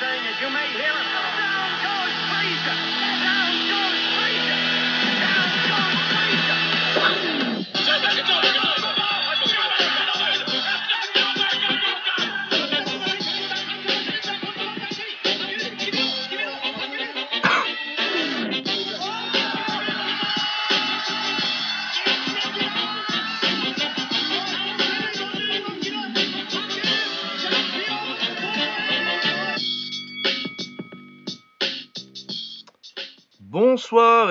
[0.00, 1.27] saying, as you may hear him,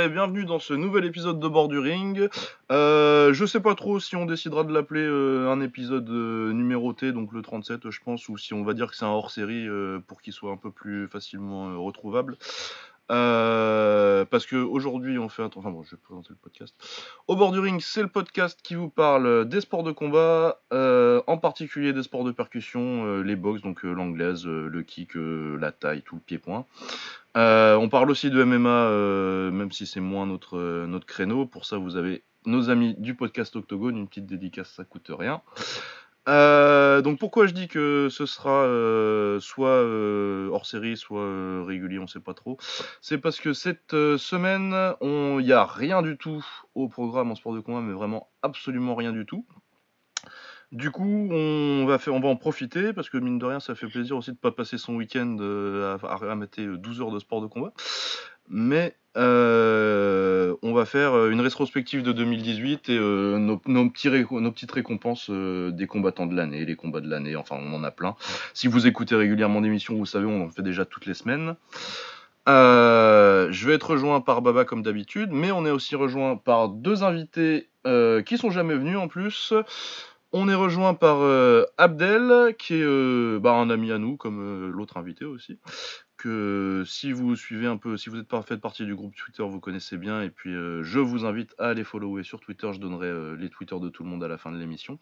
[0.09, 2.29] bienvenue dans ce nouvel épisode de Bord du Ring.
[2.71, 7.11] Euh, je sais pas trop si on décidera de l'appeler euh, un épisode euh, numéroté,
[7.11, 9.67] donc le 37 je pense, ou si on va dire que c'est un hors-série
[10.07, 12.37] pour qu'il soit un peu plus facilement retrouvable.
[13.09, 15.49] Parce que aujourd'hui on fait un...
[15.55, 16.75] Enfin bon, je vais présenter le podcast.
[17.27, 21.37] Au bord du ring, c'est le podcast qui vous parle des sports de combat, en
[21.37, 26.21] particulier des sports de percussion, les box, donc l'anglaise, le kick, la taille, tout le
[26.21, 26.65] pied-point.
[27.37, 31.45] Euh, on parle aussi de MMA, euh, même si c'est moins notre, euh, notre créneau.
[31.45, 35.41] Pour ça, vous avez nos amis du podcast Octogone, une petite dédicace, ça coûte rien.
[36.27, 38.65] Donc pourquoi je dis que ce sera
[39.39, 39.81] soit
[40.51, 42.57] hors série, soit régulier, on sait pas trop.
[43.01, 47.53] C'est parce que cette semaine, il n'y a rien du tout au programme en sport
[47.53, 49.45] de combat, mais vraiment absolument rien du tout.
[50.71, 54.31] Du coup, on va, en profiter parce que mine de rien, ça fait plaisir aussi
[54.31, 57.71] de pas passer son week-end euh, à, à mater 12 heures de sport de combat.
[58.49, 65.29] Mais euh, on va faire euh, une rétrospective de 2018 et euh, nos, petites récompenses
[65.29, 68.15] euh, des combattants de l'année, les combats de l'année, enfin on en a plein.
[68.53, 71.55] Si vous écoutez régulièrement l'émission, vous savez, on en fait déjà toutes les semaines.
[72.47, 76.69] Euh, je vais être rejoint par Baba comme d'habitude, mais on est aussi rejoint par
[76.69, 79.53] deux invités euh, qui sont jamais venus en plus.
[80.33, 84.41] On est rejoint par euh, Abdel, qui est euh, bah, un ami à nous, comme
[84.41, 85.57] euh, l'autre invité aussi.
[86.17, 89.43] Que si vous suivez un peu, si vous êtes pas fait partie du groupe Twitter,
[89.43, 90.21] vous connaissez bien.
[90.23, 92.67] Et puis je vous invite à les follower sur Twitter.
[92.73, 94.97] Je donnerai les Twitter de tout le monde à la fin de l'émission.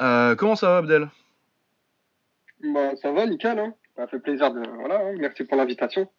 [0.00, 1.08] Comment ça va, Abdel?
[2.64, 3.60] Bah, ça va, nickel.
[3.60, 3.74] Hein.
[3.96, 4.60] Ça fait plaisir de.
[4.80, 5.14] Voilà, hein.
[5.18, 6.10] merci pour l'invitation.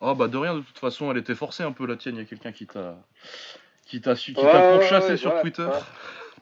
[0.00, 2.16] Oh bah de rien, de toute façon, elle était forcée un peu la tienne.
[2.16, 2.98] Il y a quelqu'un qui t'a
[3.86, 5.68] qui t'a qui Ouais, t'a ouais, pourchassé ouais, sur Twitter.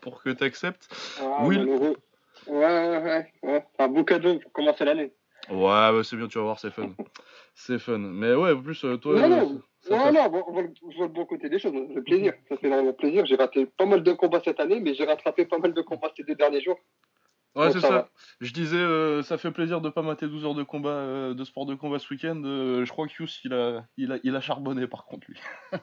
[0.00, 0.88] Pour que tu acceptes.
[1.20, 1.58] Ah, Oui.
[1.58, 1.96] malheureux.
[2.46, 3.64] Ouais, ouais, ouais.
[3.78, 5.12] Un beau cadeau pour commencer l'année.
[5.50, 6.88] Ouais, ouais, c'est bien, tu vas voir, c'est fun.
[7.54, 7.98] c'est fun.
[7.98, 9.36] Mais ouais, en plus, euh, toi, Non, non,
[9.90, 11.72] non, non, on voit, le- le bon côté des choses.
[11.72, 12.32] Ça fait plaisir.
[12.48, 13.26] Ça fait énormément plaisir.
[13.26, 16.12] J'ai raté pas mal de combats cette année, mais j'ai rattrapé pas mal de combats
[16.16, 16.78] ces deux derniers jours.
[17.56, 18.08] Ouais, c'est ça ça.
[18.40, 21.42] Je disais, euh, ça fait plaisir de pas mater 12 heures de combat, euh, de
[21.44, 22.40] sport de combat ce week-end.
[22.44, 25.40] Euh, je crois que Hughes, il a, il, a, il a charbonné par contre, lui.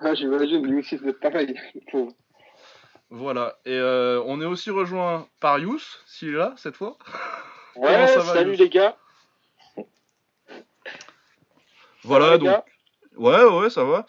[0.00, 1.54] Ah, J'imagine, lui aussi, c'est pareil.
[3.12, 3.58] Voilà.
[3.66, 6.96] Et euh, on est aussi rejoint par Yous, s'il est là, cette fois.
[7.74, 8.98] Ouais, ça va, salut les gars.
[12.04, 12.48] Voilà, va, donc.
[12.48, 12.64] gars?
[13.16, 14.04] Ouais, ouais, ça va.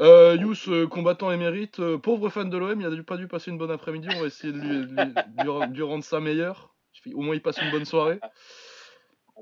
[0.00, 3.28] Euh, Yous, euh, combattant émérite, euh, pauvre fan de l'OM, il a dû- pas dû
[3.28, 4.08] passer une bonne après-midi.
[4.16, 6.72] On va essayer de lui, de lui rendre ça meilleur.
[7.14, 8.18] Au moins, il passe une bonne soirée.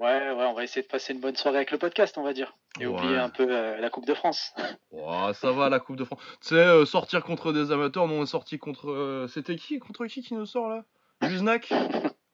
[0.01, 2.33] Ouais, ouais, on va essayer de passer une bonne soirée avec le podcast, on va
[2.33, 2.55] dire.
[2.81, 2.99] Et Ouais.
[2.99, 4.55] oublier un peu euh, la Coupe de France.
[4.91, 6.21] Ouah, ça va, la Coupe de France.
[6.41, 8.91] Tu sais, euh, sortir contre des amateurs, nous on est sorti contre.
[8.91, 10.85] euh, C'était qui Contre qui qui nous sort là?
[11.21, 11.71] Luznac?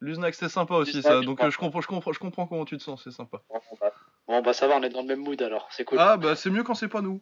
[0.01, 1.21] Luznac, c'est sympa aussi Luznac, ça.
[1.23, 3.39] Donc je, comprends, je, comprends, je comprends comment tu te sens, c'est sympa.
[3.51, 3.93] Bon bah,
[4.29, 5.99] bon, bah, ça va, on est dans le même mood alors, c'est cool.
[5.99, 7.21] Ah bah c'est mieux quand c'est pas nous.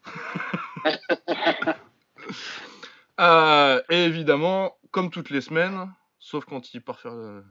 [3.88, 7.14] Et évidemment, comme toutes les semaines, sauf quand il part faire.
[7.14, 7.42] euh,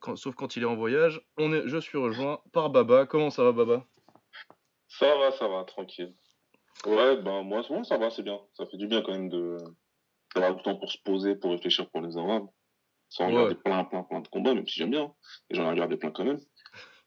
[0.00, 3.06] quand- sauf quand il est en voyage, on est, je suis rejoint par Baba.
[3.06, 3.84] Comment ça va Baba?
[4.88, 6.14] Ça va, ça va, tranquille.
[6.86, 8.40] Ouais, ben moi, moi ça va, c'est bien.
[8.54, 9.56] Ça fait du bien quand même de
[10.34, 12.46] d'avoir du temps pour se poser, pour réfléchir pour les Arabes.
[13.08, 13.34] Sans Ouais.
[13.34, 15.02] regarder plein, plein, plein de combats, même si j'aime bien.
[15.02, 15.12] hein.
[15.50, 16.38] Et j'en ai regardé plein quand même.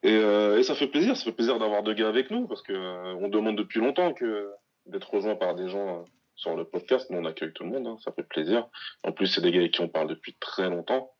[0.04, 2.62] Et, euh, et ça fait plaisir, ça fait plaisir d'avoir deux gars avec nous, parce
[2.62, 4.52] que euh, on demande depuis longtemps que
[4.86, 6.04] d'être rejoint par des gens euh,
[6.36, 7.10] sur le podcast.
[7.10, 8.68] Nous, on accueille tout le monde, hein, ça fait plaisir.
[9.04, 11.13] En plus, c'est des gars avec qui on parle depuis très longtemps.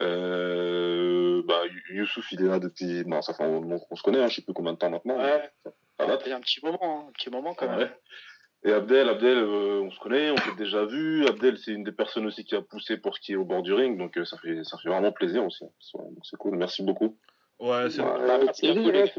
[0.00, 4.22] Euh, bah, Youssouf, il est là depuis, bon, ça fait un moment qu'on se connaît,
[4.22, 5.18] hein, je sais plus combien de temps maintenant.
[5.18, 5.50] Ouais,
[5.98, 6.22] ça date.
[6.26, 7.90] il y a un petit moment, hein, un petit moment quand même.
[8.64, 11.26] Et Abdel, Abdel, euh, on se connaît, on s'est déjà vu.
[11.26, 13.62] Abdel, c'est une des personnes aussi qui a poussé pour ce qui est au bord
[13.62, 15.64] du ring, donc euh, ça fait ça fait vraiment plaisir aussi.
[15.94, 17.16] Donc c'est cool, merci beaucoup.
[17.58, 18.28] Ouais, c'est Bah, ouais,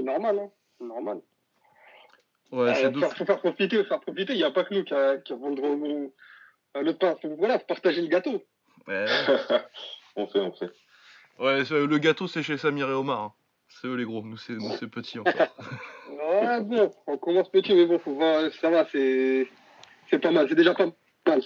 [0.01, 0.39] normal.
[0.39, 0.49] Hein.
[0.79, 1.17] C'est normal.
[2.53, 4.33] ouais, Euh, faut, faut faire profiter, faut faire profiter.
[4.33, 6.13] Il n'y a pas que nous qui, a- qui avons le droit au-
[6.77, 7.15] euh, le pain.
[7.37, 8.41] Voilà, faut partager le gâteau.
[8.87, 9.05] Ouais,
[10.15, 10.69] on fait, on fait.
[11.39, 13.19] ouais le gâteau c'est chez Samir et Omar.
[13.21, 13.33] hein.
[13.69, 15.33] C'est eux les gros, nous c'est nous c'est petit encore.
[16.09, 19.47] Ouais, bon, on commence petit, mais bon, faut voir, ça va, c'est,
[20.09, 20.85] c'est pas mal, c'est déjà pas
[21.27, 21.41] mal.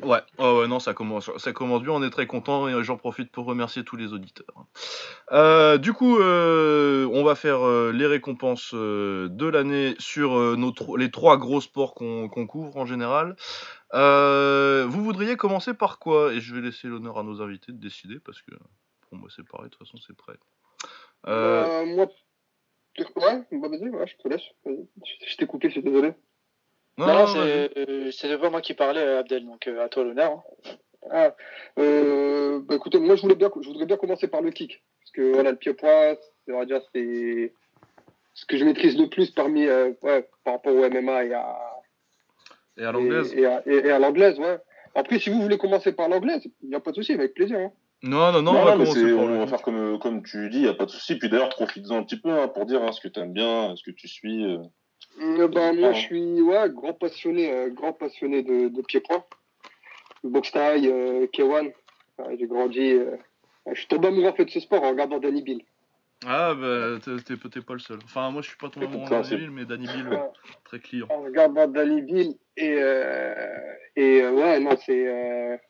[0.00, 2.96] Ouais, ouais, ouais, non, ça commence, ça commence bien, on est très content et j'en
[2.96, 4.66] profite pour remercier tous les auditeurs.
[5.30, 10.56] Euh, du coup, euh, on va faire euh, les récompenses de l'année sur
[10.96, 13.36] les trois gros sports qu'on couvre en général.
[13.92, 16.32] Vous voudriez commencer par quoi?
[16.32, 18.52] Et je vais laisser l'honneur à nos invités de décider parce que
[19.08, 20.34] pour moi c'est pareil, de toute façon c'est prêt.
[21.26, 21.68] Moi,
[22.98, 24.42] ouais, bah vas-y, je te laisse.
[24.66, 26.12] Je t'ai coupé, suis désolé.
[26.98, 29.88] Non, Non, non, c'est euh, c'est pas moi qui parlais, euh, Abdel, donc euh, à
[29.88, 30.32] toi l'honneur.
[30.32, 30.70] hein.
[31.10, 31.34] Ah,
[31.80, 35.10] euh, bah écoutez, moi je voulais bien, je voudrais bien commencer par le kick, parce
[35.10, 35.56] que voilà, le
[36.58, 37.52] va dire, c'est
[38.34, 41.58] ce que je maîtrise le plus parmi, euh, ouais, par rapport au MMA et à,
[42.78, 44.58] Et à l'anglaise et, et à, et- et à l'anglaise, ouais.
[44.94, 47.58] Après, si vous voulez commencer par l'anglaise, il n'y a pas de souci, avec plaisir.
[47.58, 47.72] Hein.
[48.04, 50.74] Non, non, non, Non, on va commencer on faire comme, comme tu dis, il a
[50.74, 51.16] pas de souci.
[51.16, 53.74] Puis d'ailleurs, profites-en un petit peu hein, pour dire hein, ce que tu aimes bien,
[53.76, 54.44] ce que tu suis.
[54.44, 54.58] euh.
[55.20, 59.24] Euh, ben, moi, je suis ouais, grand passionné, euh, grand passionné de, de pied-point.
[60.24, 61.72] Boxe taille, euh, K1.
[62.18, 62.92] Ouais, J'ai grandi.
[62.92, 63.16] euh,
[63.70, 65.62] je suis tombé amoureux en fait de ce sport en regardant Danny Bill.
[66.26, 67.98] Ah, bah, t'es t'es- pas le seul.
[68.04, 69.10] Enfin, moi je suis pas tombé amoureux de.
[69.10, 70.20] Danny Bill, mais Danny Bill,
[70.64, 71.06] très client.
[71.10, 73.34] en regardant Danny Bill et euh,
[73.96, 75.60] et euh, ouais non c'est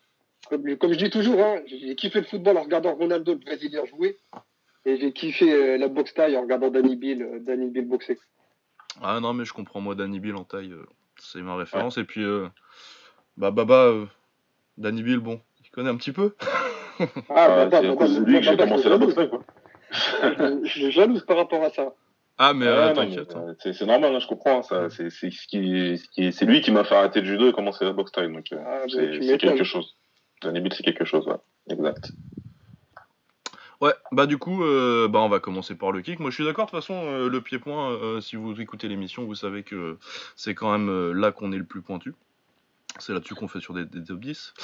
[0.50, 3.84] comme, comme je dis toujours hein, j'ai kiffé le football en regardant Ronaldo le Brésilien
[3.86, 4.18] jouer
[4.84, 8.18] et j'ai kiffé la boxe taille en regardant Danny Bill Danny Bill boxer.
[9.00, 10.86] Ah non, mais je comprends, moi, Danny Bill en taille, euh,
[11.18, 11.96] c'est ma référence.
[11.98, 12.48] Et puis, euh,
[13.36, 14.06] bah, Baba, euh,
[14.76, 16.34] Danny Bill, bon, il connaît un petit peu.
[16.40, 16.44] Ah,
[17.30, 19.42] Ah, bah, bah, c'est à cause de lui que j'ai commencé la boxe quoi.
[20.64, 21.94] Je suis jalouse par rapport à ça.
[22.38, 23.34] Ah, mais Ouais, euh, t'inquiète.
[23.36, 23.54] hein.
[23.60, 24.58] C'est normal, hein, je comprends.
[24.58, 27.26] hein, ça, c'est c'est ce qui, ce qui- c'est lui qui m'a fait arrêter le
[27.26, 28.32] judo et commencer la boxe taille.
[28.32, 29.94] Donc, Ah, c'est quelque chose.
[30.42, 31.36] Danny Bill, c'est quelque chose, ouais.
[31.70, 32.14] Exact.
[33.82, 36.20] Ouais, bah, du coup, euh, bah, on va commencer par le kick.
[36.20, 39.24] Moi, je suis d'accord, de toute façon, euh, le pied-point, euh, si vous écoutez l'émission,
[39.24, 39.98] vous savez que
[40.36, 42.14] c'est quand même là qu'on est le plus pointu.
[43.00, 44.54] C'est là-dessus qu'on fait sur des, des top 10.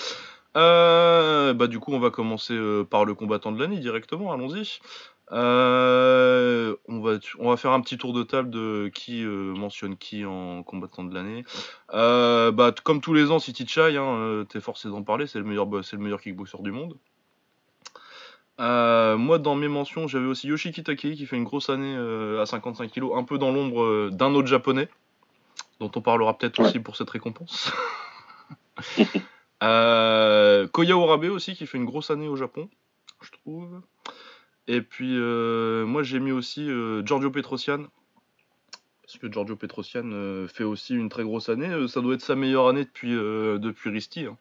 [0.56, 2.56] Euh, bah, du coup, on va commencer
[2.90, 4.32] par le combattant de l'année directement.
[4.32, 4.78] Allons-y.
[5.32, 11.12] On, va, faire un petit tour de table de qui mentionne qui en combattant de
[11.12, 11.44] l'année.
[11.92, 15.66] Bah, comme tous les ans, City Chai, hein, t'es forcé d'en parler, c'est le meilleur,
[15.82, 16.96] c'est le meilleur kickboxer du monde.
[18.60, 22.42] Euh, moi, dans mes mentions, j'avais aussi Yoshiki Takei qui fait une grosse année euh,
[22.42, 24.88] à 55 kg, un peu dans l'ombre euh, d'un autre japonais,
[25.80, 26.66] dont on parlera peut-être Ouais.
[26.66, 27.70] aussi pour cette récompense.
[29.60, 32.68] Koya Orabe aussi qui fait une grosse année au Japon,
[33.20, 33.80] je trouve.
[34.66, 36.68] Et puis moi j'ai mis aussi
[37.04, 37.84] Giorgio Petrosian.
[39.02, 41.88] Parce que Giorgio Petrosian fait aussi une très grosse année.
[41.88, 44.26] Ça doit être sa meilleure année depuis, depuis Risti.
[44.26, 44.36] hein.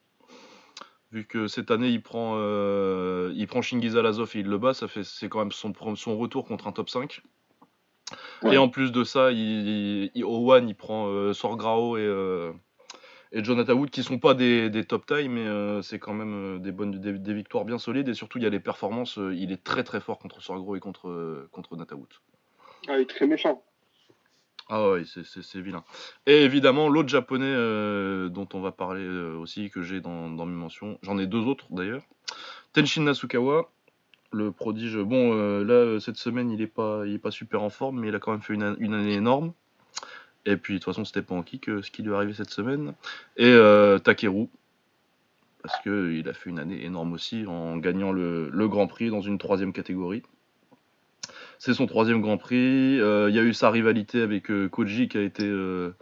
[1.11, 4.73] Vu que cette année il prend, euh, il prend Shingiz Alazov et il le bat,
[4.73, 5.71] ça fait c'est quand même son,
[6.17, 7.21] retour contre un top 5.
[8.43, 8.55] Ouais.
[8.55, 12.51] Et en plus de ça, il, au One il prend euh, Sorgrao et, euh,
[13.31, 16.55] et Jonathan Wood qui sont pas des, des top tailles, mais euh, c'est quand même
[16.55, 19.17] euh, des bonnes des, des victoires bien solides et surtout il y a les performances.
[19.17, 22.09] euh, il est très très fort contre Sorgrao et contre contre Natawood.
[22.87, 23.63] Ah, il est très méchant.
[24.69, 25.83] Ah ouais, c'est- vilain.
[26.25, 30.45] Et évidemment l'autre japonais euh, dont on va parler euh, aussi que j'ai dans, dans
[30.45, 32.03] mes mentions, j'en ai deux autres d'ailleurs.
[32.73, 33.71] Tenshin Nasukawa,
[34.33, 34.97] le prodige.
[34.97, 38.19] Bon euh, là cette semaine il est pas pas super en forme, mais il a
[38.19, 39.53] quand même fait une, une année énorme.
[40.45, 42.51] Et puis de toute façon c'était pas en kick ce qui lui est arrivé cette
[42.51, 42.93] semaine.
[43.37, 43.55] Et
[44.03, 44.49] Takeru
[45.63, 49.09] parce que il a fait une année énorme aussi en gagnant le, le Grand Prix
[49.09, 50.23] dans une troisième catégorie.
[51.59, 52.99] C'est son troisième Grand Prix.
[52.99, 55.95] Euh, Il y a eu sa rivalité avec euh, Koji qui a été euh,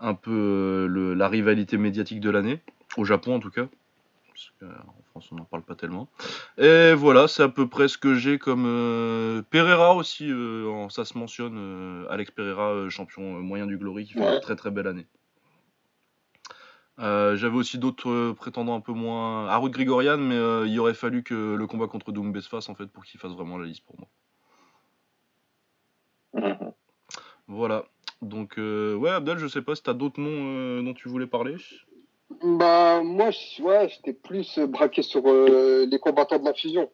[0.00, 2.60] un peu la rivalité médiatique de l'année,
[2.96, 3.66] au Japon en tout cas.
[4.28, 6.08] Parce qu'en France on n'en parle pas tellement.
[6.58, 10.32] Et voilà, c'est à peu près ce que j'ai comme Pereira aussi,
[10.90, 14.86] ça se mentionne, Alex Pereira, champion moyen du Glory, qui fait une très très belle
[14.86, 15.06] année.
[16.98, 19.48] J'avais aussi d'autres prétendants un peu moins.
[19.48, 22.86] Harout Grigorian, mais il aurait fallu que le combat contre Doumbé se fasse en fait
[22.86, 24.08] pour qu'il fasse vraiment la liste pour moi.
[26.38, 26.72] Mhm.
[27.46, 27.84] Voilà.
[28.22, 31.26] Donc, euh, ouais, Abdel, je sais pas si t'as d'autres noms euh, dont tu voulais
[31.26, 31.56] parler.
[32.42, 36.90] Bah moi je- ouais j'étais plus euh, braqué sur euh, les combattants de la fusion.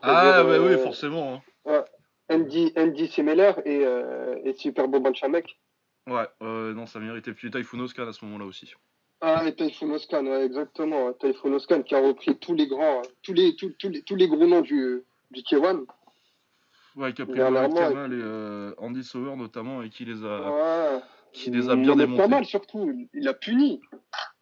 [0.00, 1.42] Ah, bah oui, forcément.
[1.66, 1.84] hein.
[2.30, 3.82] Andy Andy Semeler et
[4.48, 5.58] et, Super Boban Chamek.
[6.06, 8.72] Ouais, non, ça méritait plus Typhoon Oscar à ce moment-là aussi.
[9.20, 11.06] Ah, et Typhoon Oscan, ouais, exactement.
[11.06, 11.14] ouais.
[11.20, 14.28] Typhoon Oscan qui a repris tous les grands, tous les, tous, tous les, tous les
[14.28, 15.84] gros noms du, du K1.
[16.98, 20.24] Ouais, qui a pris Dernièrement, Mohamed Kamal et euh, Andy Sauer notamment, et qui les
[20.24, 21.00] a, Ouais.
[21.32, 22.22] qui les a bien Mais démontés.
[22.22, 22.92] Pas mal surtout.
[23.14, 23.80] Il a puni.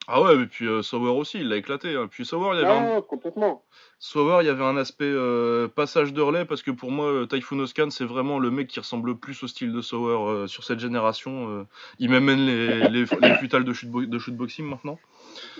[0.08, 1.96] Ah ouais, et puis euh, Sauer aussi, il l'a éclaté.
[1.96, 2.06] hein.
[2.08, 2.96] Puis Sauer, il y avait un...
[2.98, 3.62] Ah, complètement.
[3.98, 7.26] Sauer, il y avait un aspect euh, passage de relais parce que pour moi, euh,
[7.26, 10.46] Typhoon Oscan, c'est vraiment le mec qui ressemble le plus au style de Sauer euh,
[10.46, 11.66] sur cette génération.
[11.98, 14.98] il m'amène les, les, les futales de, de shootboxing maintenant.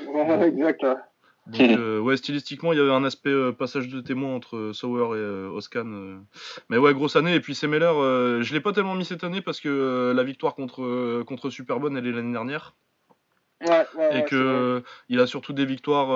[0.06, 0.86] Ouais, exact.
[1.52, 1.68] Ouais.
[1.68, 4.72] Donc, euh, ouais, stylistiquement, il y avait un aspect euh, passage de témoin entre euh,
[4.72, 6.18] Sauer et euh, Oscan.
[6.68, 7.34] Mais ouais, grosse année.
[7.34, 11.22] Et puis euh, je l'ai pas tellement mis cette année parce que la victoire contre,
[11.22, 12.74] contre Superbonne, elle est l'année dernière.
[13.62, 16.10] Ouais, ouais, et ouais, c'est que il a surtout des victoires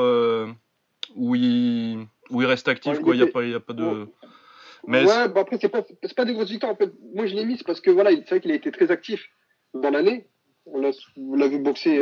[1.17, 2.99] où, il, où il reste actif.
[2.99, 3.15] Ouais, quoi.
[3.15, 3.85] Il n'y a, pas- y a pas de.
[3.85, 4.07] Ouais.
[4.87, 6.73] Mais ouais, bah après, c'est pas, c'est pas des grosses victoires.
[6.73, 8.73] En fait, moi, je l'ai mis, c'est parce que voilà, c'est vrai qu'il a été
[8.73, 9.29] très actif
[9.75, 10.27] dans l'année.
[10.67, 11.99] On l'a, on l'a vu boxer.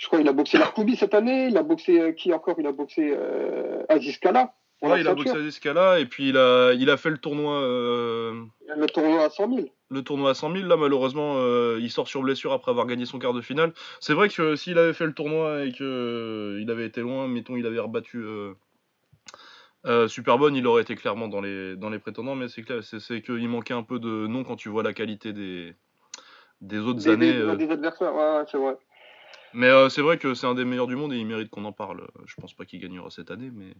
[0.00, 1.48] Je crois qu'il a boxé Larkoubi cette année.
[1.48, 2.56] Il a boxé euh, qui encore?
[2.58, 4.54] Il a boxé euh, Aziz Kala.
[4.80, 8.32] Ouais, il a boxé Escala et puis il a, il a fait le tournoi, euh,
[8.74, 9.68] Le tournoi à 100 000.
[9.90, 10.66] le tournoi à 100 000.
[10.66, 13.74] Là, malheureusement, euh, il sort sur blessure après avoir gagné son quart de finale.
[14.00, 17.28] C'est vrai que s'il avait fait le tournoi et que euh, il avait été loin,
[17.28, 18.24] mettons, il avait rebattu
[20.08, 22.34] Superbonne, il aurait été clairement dans les, dans les prétendants.
[22.34, 24.94] Mais c'est clair, c'est, c'est qu'il manquait un peu de nom quand tu vois la
[24.94, 25.74] qualité des,
[26.62, 27.32] des autres Des, années.
[27.34, 28.76] des, des adversaires, ouais, ouais, c'est vrai.
[29.52, 31.64] Mais euh, c'est vrai que c'est un des meilleurs du monde et il mérite qu'on
[31.64, 32.06] en parle.
[32.26, 33.74] Je pense pas qu'il gagnera cette année, mais.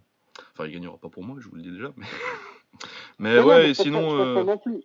[0.53, 1.93] Enfin, il gagnera pas pour moi, je vous le dis déjà.
[1.97, 2.07] Mais,
[3.19, 4.01] mais Non, non, ouais, mais pense sinon.
[4.03, 4.83] pas- je pense euh, pas non plus.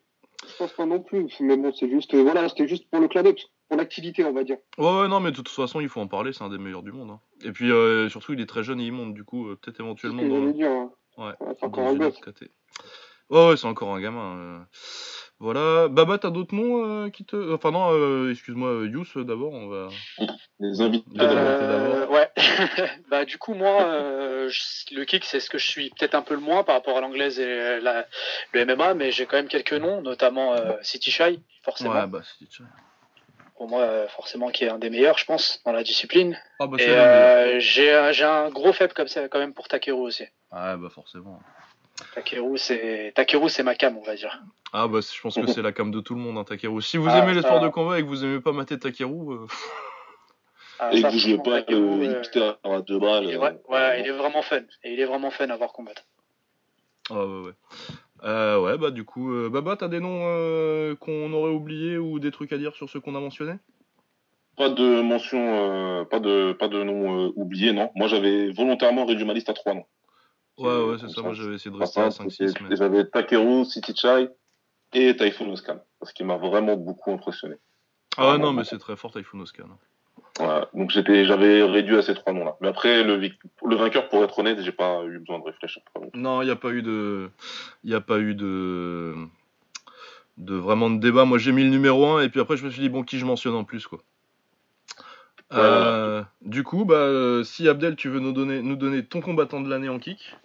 [0.48, 1.28] Je pense pas non plus.
[1.40, 3.36] Mais bon, c'est juste, euh, voilà, c'était juste pour le d'œil,
[3.68, 4.58] pour l'activité, on va dire.
[4.78, 6.84] Ouais, ouais, non, mais de toute façon, il faut en parler, c'est un des meilleurs
[6.84, 7.10] du monde.
[7.12, 7.20] hein.
[7.44, 9.78] Et puis, euh, surtout, il est très jeune et il monte, du coup, euh, peut-être
[9.78, 10.70] C'est ce éventuellement que dans, dire.
[10.70, 10.92] hein.
[11.18, 12.20] ouais, Ouais, c'est encore un gosse.
[13.32, 14.68] Ouais, ouais, c'est encore un gamin.
[15.40, 15.88] Voilà.
[15.90, 17.54] Baba, t'as d'autres noms euh, qui te.
[17.54, 19.90] Enfin, non, euh, excuse-moi, euh, Youss, euh, d'abord, on va.
[20.60, 21.06] Les invités.
[21.20, 21.68] Euh,
[22.00, 22.12] d'abord.
[22.12, 22.30] ouais.
[23.10, 26.22] bah du coup moi euh, je- le kick c'est ce que je suis peut-être un
[26.22, 28.06] peu le moins par rapport à l'anglaise et la,
[28.54, 32.22] le MMA mais j'ai quand même quelques noms notamment euh, City Shy forcément Ouais, bah,
[32.40, 32.66] c'est tiens.
[33.58, 36.78] pour moi forcément qui est un des meilleurs je pense dans la discipline Ah, bah,
[36.80, 40.24] et euh, j'ai un- j'ai un gros faible comme ça quand même pour Takeru aussi
[40.52, 41.40] Ouais, bah, forcément.
[42.14, 44.42] Takeru c'est Takeru c'est ma cam on va dire
[44.74, 46.82] Ah, bah, je pense que c'est la cam de tout le monde, hein, Takeru.
[46.82, 48.78] Si vous Ah, aimez les ça- sports de combat et que vous aimez pas mater
[48.78, 49.34] Takeru.
[49.34, 49.48] euh,
[50.78, 53.24] Ah, Et ça, que vous jouez pas euh, hipster à deux balles.
[53.24, 55.56] il est, euh, vrai- ouais, il est vraiment fun et il est vraiment fun à
[55.56, 56.04] voir combattre
[57.10, 57.54] Ah ouais, ouais.
[58.24, 62.20] Euh, ouais, bah du coup, euh, Baba, t'as des noms euh, qu'on aurait oubliés ou
[62.20, 63.56] des trucs à dire sur ceux qu'on a mentionnés?
[64.58, 65.38] Pas de mention,
[66.02, 67.92] euh, pas de pas de nom euh, oublié, non.
[67.96, 69.86] Moi, j'avais volontairement réduit ma liste à trois noms.
[70.58, 72.76] Ouais, ouais, c'est ça, moi j'avais essayé de rester à simple, 5-6, c'était- mais...
[72.76, 74.30] J'avais Takeru, City Chai
[74.94, 77.56] et Typhoon Oscan, parce qu'il m'a vraiment beaucoup impressionné.
[78.18, 79.66] Ah ouais, non, mais c'est très fort, Typhoon Oscan.
[80.40, 80.70] Voilà.
[80.74, 82.56] Donc j'avais réduit à ces trois noms-là.
[82.62, 85.82] Mais après, le, le vainqueur, pour être honnête, j'ai pas eu besoin de réfléchir.
[86.14, 87.30] Non, il n'y a pas eu de...
[87.84, 89.14] Il n'y a pas eu de...
[90.38, 91.24] de vraiment de débat.
[91.26, 93.18] Moi j'ai mis le numéro 1 et puis après je me suis dit, bon, qui
[93.18, 94.00] je mentionne en plus, quoi.
[95.52, 99.22] Ouais, Euh, du coup, bah, euh, si Abdel, tu veux nous donner, nous donner ton
[99.22, 100.36] combattant de l'année en kick,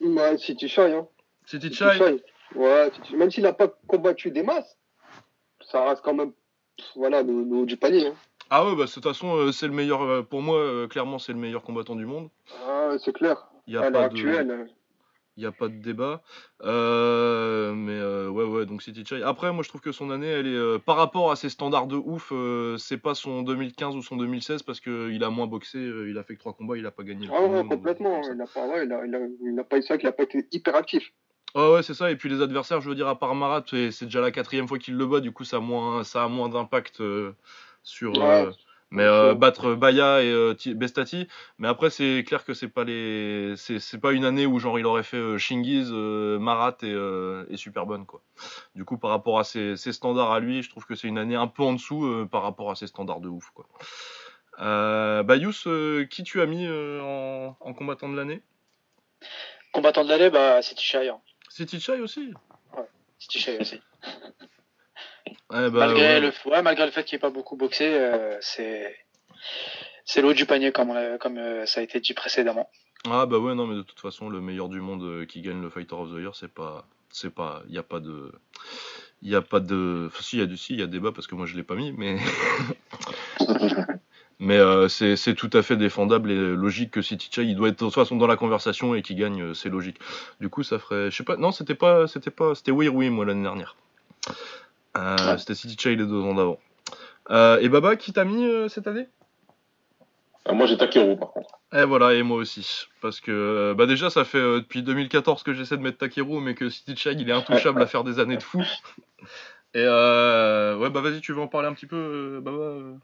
[0.00, 1.06] Ouais, City Shy, hein.
[1.46, 2.22] City Chai.
[2.54, 4.78] Ouais, même s'il n'a pas combattu des masses,
[5.60, 6.32] ça reste quand même,
[6.96, 8.06] voilà, le, le haut du panier.
[8.08, 8.14] Hein.
[8.50, 11.18] Ah ouais, bah de toute façon, euh, c'est le meilleur, euh, pour moi, euh, clairement,
[11.18, 12.30] c'est le meilleur combattant du monde.
[12.66, 13.48] Ah, c'est clair.
[13.66, 14.70] Il n'y a, À l'heure de- actuelle.
[15.38, 16.20] Il y a pas de débat.
[16.64, 19.22] Euh, mais euh, ouais, ouais, donc City Chai.
[19.22, 21.86] Après, moi, je trouve que son année, elle est, euh, par rapport à ses standards
[21.86, 22.32] de ouf,
[22.78, 26.34] c'est pas son 2015 ou son 2016 parce qu'il a moins boxé, il a fait
[26.34, 27.26] que trois combats, il a pas gagné.
[27.26, 28.20] le Ah ouais, complètement.
[28.22, 30.12] Il n'a pas, ouais, il a, il a, il a pas eu ça, qu'il n'a
[30.12, 31.12] pas été hyper actif.
[31.54, 32.10] Ouais, ouais, c'est ça.
[32.10, 34.78] Et puis les adversaires, je veux dire, à part Marat, c'est déjà la quatrième fois
[34.78, 37.00] qu'il le bat, du coup, ça a moins, ça a moins d'impact
[37.84, 38.18] sur.
[38.18, 38.48] Ouais,
[38.90, 41.28] mais euh, battre Baya et euh, Ti- Bestati.
[41.58, 44.78] Mais après, c'est clair que c'est pas les, c'est c'est pas une année où genre
[44.78, 46.94] il aurait fait euh, Shingiz, euh, Marat et,
[47.52, 48.22] et Superbonne quoi.
[48.74, 51.18] Du coup, par rapport à ses, ses standards à lui, je trouve que c'est une
[51.18, 53.66] année un peu en dessous par rapport à ses standards de ouf quoi.
[55.22, 58.42] Bayous, euh, qui tu as mis en, en combattant de l'année?
[59.72, 61.20] Combattant de l'année bah City Shy hein.
[61.50, 62.32] City Chai aussi?
[63.18, 63.80] City Shy aussi
[65.50, 66.20] Bah, malgré, ouais.
[66.20, 68.94] le, ouais, malgré le fait qu'il n'ait pas beaucoup boxé, euh, c'est
[70.04, 72.70] c'est le haut du panier comme, comme euh, ça a été dit précédemment.
[73.08, 75.60] Ah bah ouais non mais de toute façon le meilleur du monde euh, qui gagne
[75.60, 78.32] le Fighter of the Year c'est pas c'est pas il y a pas de
[79.22, 80.86] il y a pas de enfin si il y a du si il y a
[80.86, 82.18] débat parce que moi je l'ai pas mis mais
[84.40, 87.68] mais euh, c'est c'est tout à fait défendable et logique que City Chai il doit
[87.68, 89.98] être de toute façon dans la conversation et qu'il gagne c'est logique.
[90.40, 93.10] Du coup ça ferait je sais pas non c'était pas c'était pas c'était Weir Oui
[93.10, 93.76] moi l'année dernière.
[94.96, 95.38] Euh, Ouais.
[95.38, 96.58] C'était City Chai les deux ans d'avant.
[97.30, 99.06] Euh, et Baba qui t'a mis euh, cette année?
[100.50, 101.58] Moi, j'ai Takeru, par contre.
[101.74, 102.86] Et voilà, et moi aussi.
[103.02, 106.70] Parce que bah déjà, ça fait depuis 2014 que j'essaie de mettre Takeru, mais que
[106.70, 108.62] City Chai, il est intouchable à faire des années de fou.
[109.74, 112.96] Et ouais, bah vas-y, tu veux en parler un petit peu, Baba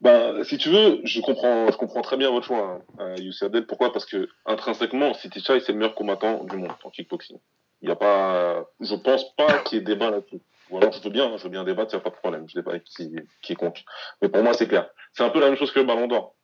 [0.00, 3.50] Ben, si tu veux, je comprends, je comprends très bien votre choix, hein, Youssef.
[3.68, 3.92] Pourquoi?
[3.92, 7.36] Parce que intrinsèquement, City Chai, c'est le meilleur combattant du monde en kickboxing.
[7.82, 10.40] Il y a pas, je pense pas qu'il y ait débat là-dessus.
[10.72, 12.46] Ou alors je veux bien, je veux bien débattre, il n'y a pas de problème.
[12.48, 13.84] Je débat avec qui, quiconque.
[14.22, 14.88] Mais pour moi, c'est clair.
[15.12, 16.34] C'est un peu la même chose que le Ballon d'Or.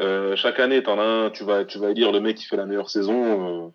[0.00, 2.56] Euh, chaque année, t'en as un, tu vas, tu vas élire le mec qui fait
[2.56, 3.66] la meilleure saison.
[3.66, 3.68] euh,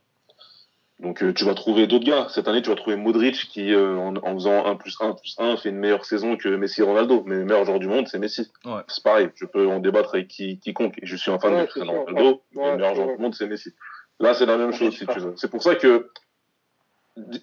[1.00, 2.28] donc euh, tu vas trouver d'autres gars.
[2.30, 5.36] Cette année, tu vas trouver Modric qui, euh, en, en faisant 1 plus 1 plus
[5.38, 7.24] 1, fait une meilleure saison que Messi et Ronaldo.
[7.26, 8.50] Mais le meilleur joueur du monde, c'est Messi.
[8.66, 8.82] Ouais.
[8.88, 10.98] C'est pareil, je peux en débattre avec qui, quiconque.
[11.02, 12.06] Et je suis un fan Ouais, de Cristiano.
[12.06, 12.42] Ronaldo.
[12.56, 13.72] Ouais, le meilleur joueur du monde, c'est Messi.
[14.22, 15.34] Là, c'est la même chose, si tu veux.
[15.36, 16.10] C'est pour ça que,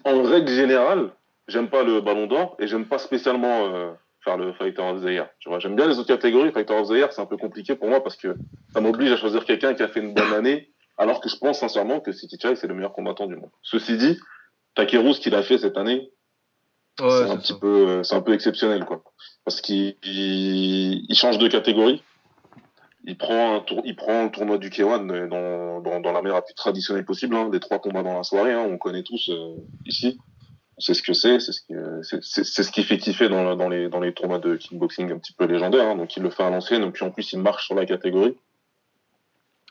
[0.03, 1.11] en règle générale,
[1.47, 3.91] j'aime pas le Ballon d'Or et j'aime pas spécialement euh,
[4.23, 5.29] faire le Fighter of the Year.
[5.39, 6.51] Tu vois, j'aime bien les autres catégories.
[6.51, 8.35] Fighter of the Year, c'est un peu compliqué pour moi parce que
[8.73, 11.59] ça m'oblige à choisir quelqu'un qui a fait une bonne année, alors que je pense
[11.59, 13.51] sincèrement que City Chai, c'est le meilleur combattant du monde.
[13.61, 14.19] Ceci dit,
[14.75, 16.11] Takeru, ce qu'il a fait cette année,
[17.01, 19.03] Ouais, c'est un petit peu, euh, c'est un peu exceptionnel, quoi.
[19.45, 22.03] Parce qu'il il, il change de catégorie.
[23.05, 26.21] Il prend un tour, il prend le tournoi du K1 euh, dans, dans, dans la
[26.21, 29.03] manière la plus traditionnelle possible, hein, des trois combats dans la soirée, hein, on connaît
[29.03, 30.19] tous euh, ici.
[30.77, 31.73] On sait ce que c'est, c'est ce qui,
[32.21, 35.33] c'est, ce qui fait kiffer dans, dans les, dans les tournois de kickboxing un petit
[35.33, 37.75] peu légendaires, hein, donc il le fait à l'ancienne, puis en plus il marche sur
[37.75, 38.35] la catégorie.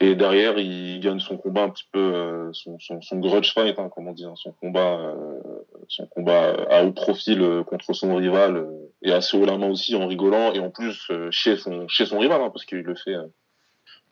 [0.00, 3.78] Et derrière, il gagne son combat un petit peu, euh, son, son, son grudge fight,
[3.78, 5.40] hein, comme on dit, hein, son combat, euh,
[5.88, 9.68] son combat à haut profil euh, contre son rival euh, et assez haut la main
[9.68, 12.78] aussi en rigolant et en plus euh, chez son chez son rival hein, parce qu'il
[12.78, 13.26] le fait euh,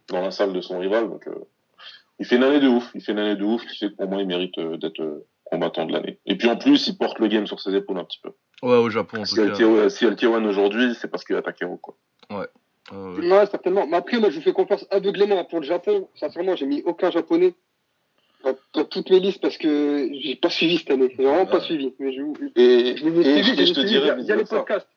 [0.09, 1.29] dans la salle de son rival donc
[2.19, 3.97] il fait une année de ouf il fait une année de ouf qui fait que
[3.97, 7.27] pour moi il mérite d'être combattant de l'année et puis en plus il porte le
[7.27, 8.31] game sur ses épaules un petit peu
[8.63, 9.65] Ouais, au Japon en tout si il y a le cas.
[9.65, 11.97] K1 si il y a le K1 aujourd'hui c'est parce qu'il a Takeru quoi
[12.31, 12.47] Ouais,
[12.93, 13.29] ouais.
[13.29, 13.87] Ouais, certainement.
[13.87, 16.09] Mais après, moi, je vous fais confiance aveuglément pour le Japon.
[16.15, 17.55] Sincèrement, j'ai mis aucun japonais
[18.45, 21.13] dans, dans toutes mes listes parce que j'ai pas suivi cette année.
[21.17, 21.93] J'ai vraiment pas suivi.
[21.99, 22.23] Mais je,
[22.57, 24.89] et, je ai et, je te dirais via, les podcasts.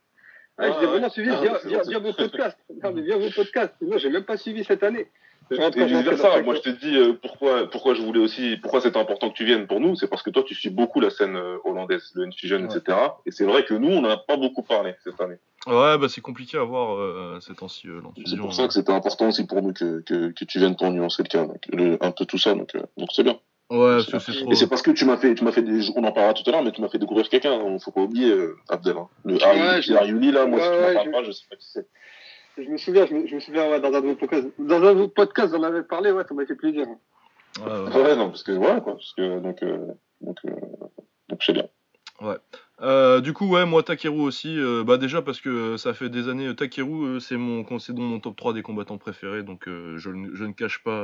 [0.60, 0.86] Ah, je l'ai ouais.
[0.86, 2.60] vraiment suivi Ah, via vos podcasts.
[2.84, 3.74] Non, mais via vos podcasts.
[3.80, 5.08] Sinon, j'ai même pas suivi cette année.
[5.52, 9.46] Moi je te dis euh, pourquoi pourquoi je voulais aussi pourquoi c'est important que tu
[9.46, 12.24] viennes pour nous, c'est parce que toi tu suis beaucoup la scène euh, hollandaise, le
[12.26, 12.78] N-Fusion, Ouais.
[12.78, 12.98] etc.
[13.26, 15.38] Et c'est vrai que nous on n'a pas beaucoup parlé cette année.
[15.68, 18.92] Ouais, bah c'est compliqué à voir euh, ces temps-ci, euh, C'est pour ça que c'était
[18.92, 21.98] important aussi pour nous que, que, que tu viennes pour nuancer le cas, donc, le-
[22.04, 23.40] un peu tout ça, donc euh, donc c'est bien.
[23.70, 24.54] Ouais, C'est c'est Et trop.
[24.56, 26.52] c'est parce que tu m'as fait, tu m'as fait des, on en parlera tout à
[26.52, 28.98] l'heure, mais tu m'as fait découvrir quelqu'un, hein, faut pas oublier euh, Abdel.
[28.98, 29.08] hein.
[29.24, 31.32] Le Ouais, je- Ariuli là, moi Ouais, si tu m'en ouais, parles je- pas, je
[31.32, 31.88] sais pas qui c'est.
[32.58, 34.48] Je me souviens, je me, je me souviens ouais, dans un de vos podcasts.
[34.60, 36.86] Dans un de vos podcasts, j'en avais parlé, ouais, ça m'a fait plaisir.
[37.60, 38.02] Ouais, ouais.
[38.04, 39.88] Ouais non parce que voilà quoi, parce que donc euh,
[40.22, 40.52] donc euh,
[41.30, 41.68] donc c'est bien.
[42.82, 44.58] Euh, du coup, ouais, moi Takeru aussi.
[44.60, 46.48] euh, bah déjà parce que euh, ça fait des années.
[46.48, 50.10] euh, Takeru, euh, c'est mon, dans mon top 3 des combattants préférés, donc euh, je,
[50.10, 51.04] ne- je ne cache pas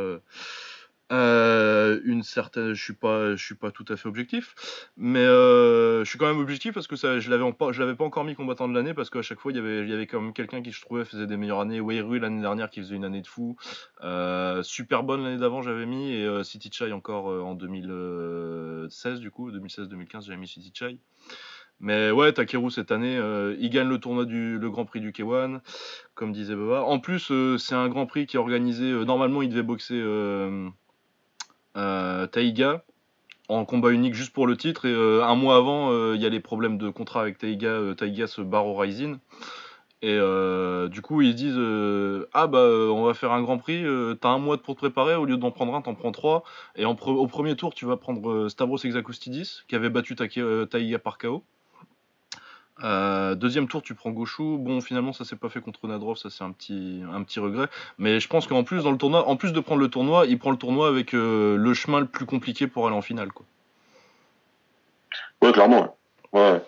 [1.12, 2.74] euh, une certaine.
[2.74, 4.56] Je suis pas, je suis pas tout à fait objectif,
[4.98, 7.96] mais euh, je suis quand même objectif parce que ça, je l'avais, en je l'avais
[7.96, 9.94] pas encore mis combattant de l'année parce qu'à chaque fois il y avait, il y
[9.94, 11.80] avait quand même quelqu'un qui je trouvais faisait des meilleures années.
[11.82, 13.56] Weiru l'année dernière qui faisait une année de fou.
[14.04, 19.20] Euh, super bonne l'année d'avant j'avais mis et euh, City Chai encore euh, en 2016
[19.20, 21.00] du coup, 2016-2015 j'avais mis City Chai.
[21.80, 25.12] Mais ouais, Takeru cette année, euh, il gagne le tournoi du le Grand Prix du
[25.12, 25.62] K1,
[26.14, 26.84] comme disait Baba.
[26.84, 28.92] En plus, euh, c'est un Grand Prix qui est organisé.
[28.92, 29.96] euh, normalement, il devait boxer
[31.74, 32.84] Taiga
[33.50, 34.86] en combat unique juste pour le titre.
[34.86, 37.68] Et euh, un mois avant, euh, il y a les problèmes de contrat avec Taiga.
[37.70, 39.18] euh, Taiga se barre au Rising.
[40.02, 43.58] Et euh, du coup, ils disent euh, Ah bah, euh, on va faire un Grand
[43.58, 43.84] Prix.
[43.84, 45.16] euh, T'as un mois pour te préparer.
[45.16, 46.44] Au lieu d'en prendre un, t'en prends trois.
[46.76, 46.96] Et au
[47.28, 51.44] premier tour, tu vas prendre euh, Stavros Exakoustidis, qui avait battu euh, Taiga par KO.
[52.84, 54.58] Euh, deuxième tour, tu prends Goshu.
[54.58, 57.68] Bon, finalement, ça s'est pas fait contre Nadrov, ça c'est un petit, un petit regret.
[57.98, 60.40] Mais je pense qu'en plus, dans le tournoi, en plus de prendre le tournoi, il
[60.40, 63.46] prend le tournoi avec euh, le chemin le plus compliqué pour aller en finale, quoi.
[65.42, 65.98] Ouais clairement.
[66.34, 66.62] Ouais.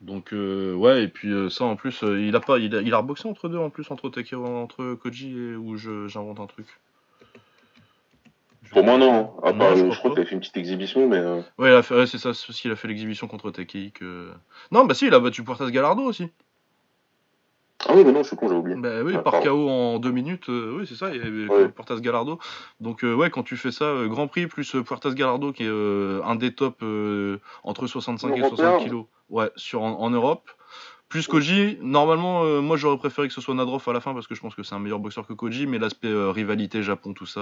[0.00, 2.98] Donc euh, ouais, et puis ça en plus, il a pas, il a, il a
[2.98, 6.66] reboxé entre deux en plus entre Takeru, entre Koji et je, j'invente un truc.
[8.72, 9.32] Pour moi non.
[9.42, 11.80] À Non, part, je je, crois qu'il a fait une petite exhibition, mais euh, Ouais,
[12.06, 14.30] c'est ça, c'est qu'il a fait l'exhibition contre Takei que.
[14.70, 16.28] Non, bah si, il a battu Puertas Galardo aussi.
[17.88, 18.76] ah oui mais non je suis con j'ai oublié.
[18.76, 19.50] Bah oui, Ah, par pardon.
[19.50, 21.68] KO en deux minutes, euh, oui, c'est ça, il y avait Ouais.
[21.68, 22.00] Puertas.
[22.80, 25.64] Donc, euh, ouais, quand tu fais ça, euh, Grand Prix plus euh, Puertas Galardo, qui
[25.64, 28.56] est euh, un des tops euh, entre 65 et Européen.
[28.56, 30.50] 60 kilos ouais, sur, en, en Europe.
[31.08, 34.26] Plus Koji, normalement, euh, moi j'aurais préféré que ce soit Nadrov à la fin parce
[34.26, 37.14] que je pense que c'est un meilleur boxeur que Koji, mais l'aspect euh, rivalité Japon,
[37.14, 37.40] tout ça.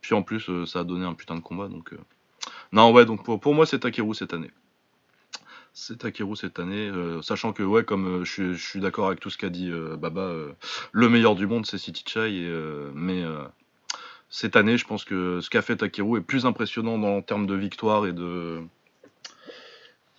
[0.00, 1.68] Puis en plus, euh, ça a donné un putain de combat.
[1.68, 1.98] Donc, euh,
[2.72, 4.50] non, ouais, donc pour, pour moi, c'est Takeru cette année.
[5.72, 9.38] C'est Takeru cette année, euh, sachant que, ouais, comme je suis, d'accord avec tout ce
[9.38, 10.32] qu'a dit Baba,
[10.92, 12.50] le meilleur du monde, c'est City Chai.
[12.94, 13.22] Mais
[14.28, 17.46] cette année, je pense que ce qu'a fait Takeru est plus impressionnant dans, en termes
[17.46, 18.60] de victoire et de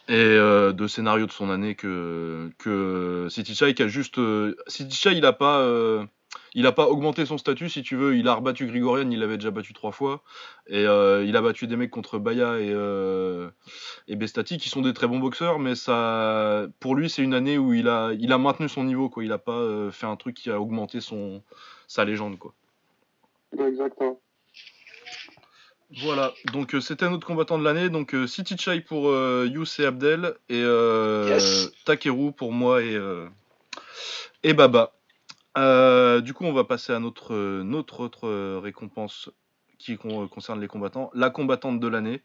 [0.07, 4.19] et de scénario de son année que que City Chai qui a juste
[4.67, 5.61] City Chai il a pas
[6.53, 8.15] il a pas augmenté son statut, si tu veux.
[8.15, 10.23] Il a rebattu Grigorian, il l'avait déjà battu trois fois.
[10.67, 13.49] Et euh, il a battu des mecs contre Baya et, euh,
[14.07, 17.57] et Bestati, qui sont des très bons boxeurs, mais ça, pour lui, c'est une année
[17.57, 19.23] où il a, il a maintenu son niveau, quoi.
[19.23, 21.41] Il a pas euh, fait un truc qui a augmenté son,
[21.87, 22.53] sa légende, quoi.
[23.59, 24.19] Exactement.
[26.03, 27.89] Voilà, donc euh, c'était notre combattant de l'année.
[27.89, 31.71] Donc euh, City Chai pour euh, Yous et Abdel et euh, Yes.
[31.83, 33.27] Takeru pour moi et, euh,
[34.43, 34.93] et Baba.
[35.57, 39.29] Euh, du coup, on va passer à notre, euh, notre autre euh, récompense
[39.77, 42.21] qui con- concerne les combattants, la combattante de l'année.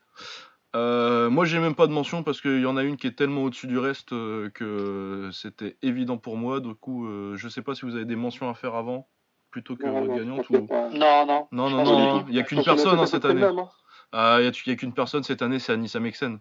[0.77, 3.17] Euh, moi, j'ai même pas de mention parce qu'il y en a une qui est
[3.17, 6.61] tellement au-dessus du reste euh, que c'était évident pour moi.
[6.61, 9.07] Du coup, euh, je sais pas si vous avez des mentions à faire avant
[9.53, 10.67] plutôt que Non, votre non, gagnante ou.
[10.93, 11.49] Non, non.
[11.53, 12.25] Non, non, non, hein.
[12.29, 13.45] il y a qu'une personne hein, cette année.
[13.45, 13.69] hein.
[14.11, 16.41] Ah, il n'y a, qu'une personne cette année, c'est Anissa Meksen.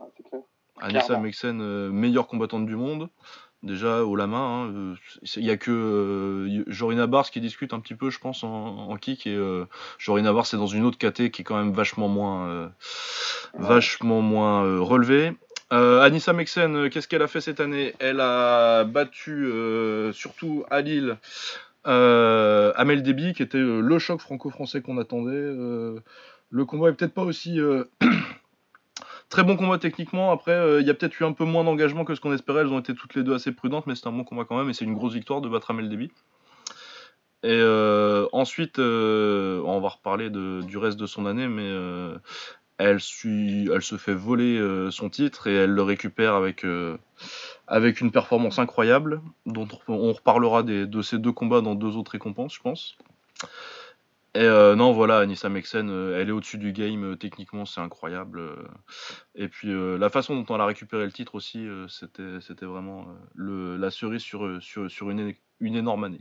[0.00, 0.86] Ah.
[0.86, 3.08] Anissa euh, meilleure combattante du monde.
[3.62, 4.64] Déjà, au la main.
[4.64, 4.94] hein, euh,
[5.36, 8.48] Il n'y a que euh, Jorina Bars qui discute un petit peu, je pense, en,
[8.48, 9.26] en kick.
[9.26, 9.66] Et euh,
[9.98, 12.68] Jorina Bars, c'est dans une autre KT qui est quand même vachement moins, euh,
[13.54, 15.32] vachement moins relevée.
[15.70, 17.94] Anissa euh, qu'est-ce qu'elle a fait cette année?
[18.00, 19.48] Elle a battu,
[20.12, 21.16] surtout à Lille,
[21.84, 25.32] Amel Déby, qui était le choc franco-français qu'on attendait.
[26.50, 27.58] Le combat est peut-être pas aussi
[29.32, 30.30] très bon combat techniquement.
[30.30, 32.60] Après, euh, il y a peut-être eu un peu moins d'engagement que ce qu'on espérait.
[32.60, 34.68] Elles ont été toutes les deux assez prudentes, mais c'est un bon combat quand même.
[34.68, 36.10] Et c'est une grosse victoire de battre Amel Déby.
[37.42, 41.66] Et euh, ensuite, euh, on va reparler du reste de son année, mais
[42.78, 49.22] elle, elle se fait voler son titre et elle le récupère avec, une performance incroyable,
[49.46, 52.96] dont on on reparlera des- de ces deux combats dans deux autres récompenses, je pense.
[54.34, 57.80] Et euh, non, voilà, Anissa Meksen, euh, elle est au-dessus du game, euh, techniquement, c'est
[57.82, 58.38] incroyable.
[58.40, 58.56] euh.
[59.34, 62.64] et puis euh, la façon dont elle a récupéré le titre aussi, euh, c'était c'était
[62.64, 66.20] vraiment euh, le, la cerise sur, sur, sur une, une énorme année.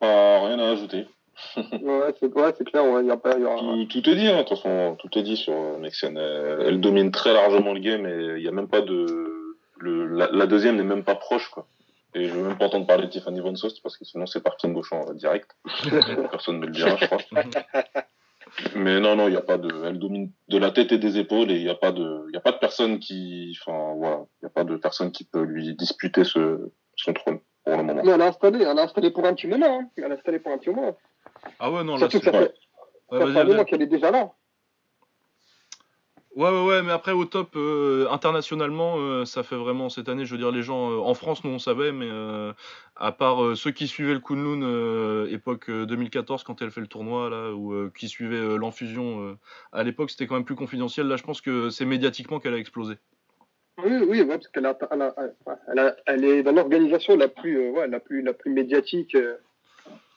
[0.00, 1.06] Pas rien à ajouter.
[1.56, 4.10] Ouais, c'est ouais, c'est clair, ouais, il y a pas, il y aura- Tout, tout
[4.10, 5.52] est dit, hein, de toute façon, tout est dit sur.
[5.54, 6.18] Elle,
[6.66, 9.56] elle domine très largement le game et il n'y a même pas de.
[9.78, 11.66] Le, la, la deuxième n'est même pas proche, quoi.
[12.14, 14.42] Et je veux même pas entendre parler de Tiffany Von Sost parce que sinon c'est
[14.42, 15.50] parking gauchant euh, direct.
[16.30, 17.18] Personne ne le dira, je crois.
[18.74, 19.68] Mais non, non, il n'y a pas de.
[19.84, 22.24] Elle domine de la tête et des épaules et il n'y a pas de.
[22.28, 23.56] Il y a pas de personne qui.
[23.60, 24.24] Enfin, voilà.
[24.40, 27.82] Il n'y a pas de personne qui peut lui disputer ce, son trône pour le
[27.82, 28.02] moment.
[28.04, 29.80] Mais elle a installé, elle a installé pour un petit moment.
[29.80, 29.90] Hein.
[29.96, 30.96] Elle a installé pour un petit moment.
[31.58, 32.30] Ah ouais, non, là, Surtout c'est...
[32.30, 32.54] que ça fait,
[33.10, 34.32] Ouais, ça fait un moment qu'elle est déjà là.
[36.38, 40.24] Ouais, ouais, ouais, mais après au top euh, internationalement, euh, ça fait vraiment cette année.
[40.24, 42.08] Je veux dire, les gens euh, en France, nous on savait, mais
[42.94, 47.28] à part ceux qui suivaient le Kunlun époque euh, 2014 quand elle fait le tournoi
[47.28, 49.36] là, ou qui suivaient l'enfusion
[49.72, 51.08] à l'époque, c'était quand même plus confidentiel.
[51.08, 52.94] Là, je pense que c'est médiatiquement qu'elle a explosé.
[53.82, 55.14] Oui, oui, ouais, parce qu'elle a, elle a,
[55.72, 59.16] elle a- elle est dans l'organisation la plus, ouais, la plus, la plus médiatique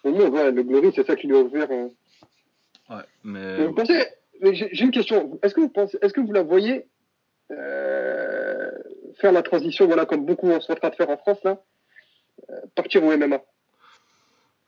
[0.04, 0.34] au monde.
[0.34, 1.68] Ouais, le Glory, c'est ça qui lui a ouvert.
[1.72, 4.04] Ouais, mais vous pensez,
[4.42, 5.40] j'ai j'ai une question.
[5.44, 6.88] Est-ce que vous pensez, est-ce que vous la voyez
[7.52, 8.72] euh,
[9.20, 11.62] faire la transition, voilà, comme beaucoup sont en train de faire en France là,
[12.50, 13.42] euh, partir au MMA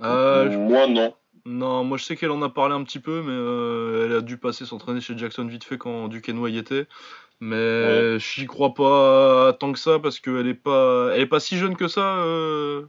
[0.02, 1.14] Euh, Moi, non.
[1.46, 4.22] Non, moi je sais qu'elle en a parlé un petit peu, mais euh, elle a
[4.22, 6.88] dû passer s'entraîner chez Jackson vite fait quand Duquesnoy y était.
[7.42, 11.58] Mais j'y crois pas tant que ça parce qu'elle est pas, elle est pas si
[11.58, 12.84] jeune que ça euh,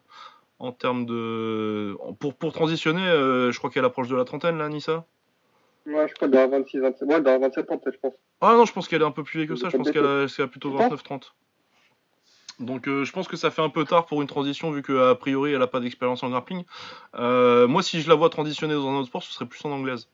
[0.60, 3.02] en termes de, pour pour transitionner.
[3.02, 5.04] euh, je crois qu'elle approche de la trentaine là, Nissa.
[5.86, 8.14] Ouais, je crois dans 26, 27, ouais, dans 27 ans peut-être, je pense.
[8.40, 9.68] Ah non, je pense qu'elle est un peu plus vieille que ça.
[9.68, 11.22] Je pense qu'elle a, plutôt Tu penses 29-30.
[12.60, 15.16] Donc euh, je pense que ça fait un peu tard pour une transition vu qu'a
[15.16, 16.62] priori elle a pas d'expérience en grappling.
[17.16, 19.72] Euh, moi si je la vois transitionner dans un autre sport, ce serait plus en
[19.72, 20.08] anglaise.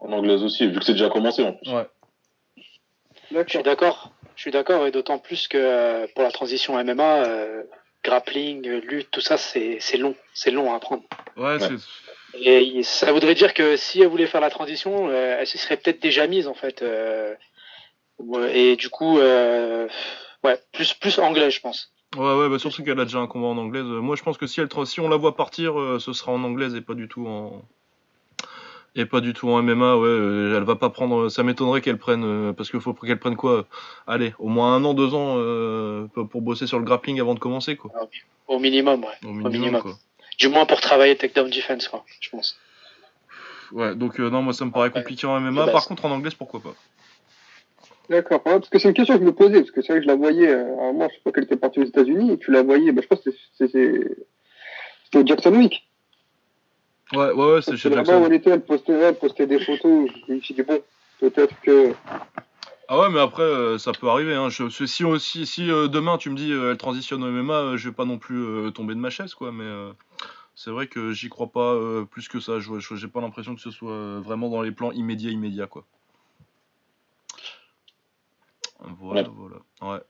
[0.00, 1.70] En anglaise aussi, vu que c'est déjà commencé en plus.
[1.70, 1.88] Ouais.
[2.56, 4.12] Je suis D'accord.
[4.34, 7.62] Je suis d'accord et d'autant plus que euh, pour la transition MMA, euh,
[8.02, 10.14] grappling, lutte, tout ça, c'est c'est long.
[10.34, 11.04] C'est long à apprendre.
[11.36, 11.76] Ouais, c'est
[12.34, 15.76] Et ça voudrait dire que si elle voulait faire la transition, euh, elle se serait
[15.76, 16.82] peut-être déjà mise en fait.
[16.82, 17.34] euh,
[18.18, 19.86] ouais, et du coup, euh,
[20.44, 21.92] ouais, plus plus anglais, je pense.
[22.16, 23.84] Ouais, ouais, bah surtout qu'elle a déjà un combat en anglaise.
[23.86, 26.32] Euh, Moi, je pense que si, elle, si on la voit partir, euh, ce sera
[26.32, 27.62] en anglaise et pas du tout en.
[28.94, 30.06] Et pas du tout en MMA, ouais.
[30.06, 31.30] euh, elle va pas prendre.
[31.30, 32.24] Ça m'étonnerait qu'elle prenne.
[32.24, 33.62] euh, parce qu'il faut qu'elle prenne quoi euh,
[34.06, 37.38] Allez, au moins un an, deux ans euh, pour bosser sur le grappling avant de
[37.40, 37.90] commencer, quoi.
[38.48, 39.06] Au minimum, ouais.
[39.24, 39.80] Au Au minimum, minimum.
[39.82, 39.92] quoi.
[40.38, 42.04] Du moins pour travailler takedown defense, quoi.
[42.20, 42.56] Je pense.
[43.72, 45.66] Ouais, donc euh, non, moi ça me paraît compliqué en MMA.
[45.68, 46.74] Par contre, en anglaise, pourquoi pas?
[48.10, 48.42] D'accord.
[48.44, 50.04] Ouais, parce que c'est une question que je me posais, parce que c'est vrai que
[50.04, 52.32] je la voyais, euh, à un moment, je sais pas qu'elle était partie aux États-Unis,
[52.32, 54.16] et tu la voyais, bah, je pense que c'est- c'est- c'est-
[55.04, 55.86] c'était au Jackson Week.
[57.14, 58.26] Ouais, ouais, ouais, c'est chez que là-bas où Jackson.
[58.26, 60.82] elle était, elle postait, elle postait des photos, je me suis dit, bon,
[61.20, 61.94] peut-être que.
[62.94, 64.34] Ah ouais, mais après, euh, ça peut arriver.
[64.34, 64.50] Hein.
[64.50, 67.78] Je, si si, si, si, euh, demain tu me dis euh, elle transitionne au MMA,
[67.78, 69.50] je vais pas non plus tomber de ma chaise, quoi.
[69.50, 69.64] Mais
[70.54, 71.74] c'est vrai que j'y crois pas
[72.10, 72.58] plus que ça.
[72.60, 75.84] J'ai pas l'impression que ce soit vraiment dans les plans immédiats, immédiats, quoi.
[78.80, 79.28] Voilà, Ouais.
[79.38, 79.94] voilà.
[79.94, 80.02] Ouais.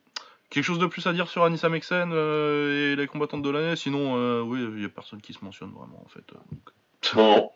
[0.50, 3.76] Quelque chose de plus à dire sur Anissa Mexen et les combattantes de l'année?
[3.76, 6.24] Sinon, oui, il y a personne qui se mentionne vraiment, en fait.
[6.50, 6.72] donc.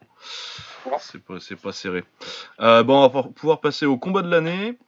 [0.86, 2.04] Non, C'est pas, serré.
[2.60, 4.78] Euh, bon, on va pouvoir passer au combat de l'année.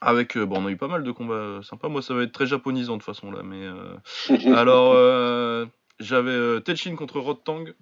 [0.00, 1.88] Avec, euh, bon, on a eu pas mal de combats euh, sympas.
[1.88, 3.42] Moi, ça va être très japonisant de toute façon là.
[3.42, 5.68] Mais euh, alors,
[6.00, 7.74] j'avais Tetshin contre Rod Tang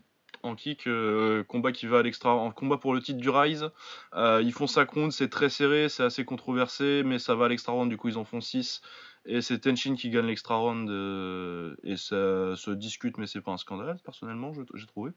[0.45, 3.71] en kick, euh, combat qui va à l'extra, en combat pour le titre du Rise.
[4.15, 7.49] Euh, ils font 5 rounds, c'est très serré, c'est assez controversé, mais ça va à
[7.49, 7.91] l'extra round.
[7.91, 8.83] Du coup, ils en font 6
[9.27, 13.53] et c'est Tenshin qui gagne l'extra round euh, et ça se discute, mais c'est pas
[13.53, 15.13] un scandale personnellement, j'ai trouvé.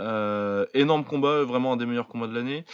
[0.00, 2.64] Euh, énorme combat, vraiment un des meilleurs combats de l'année.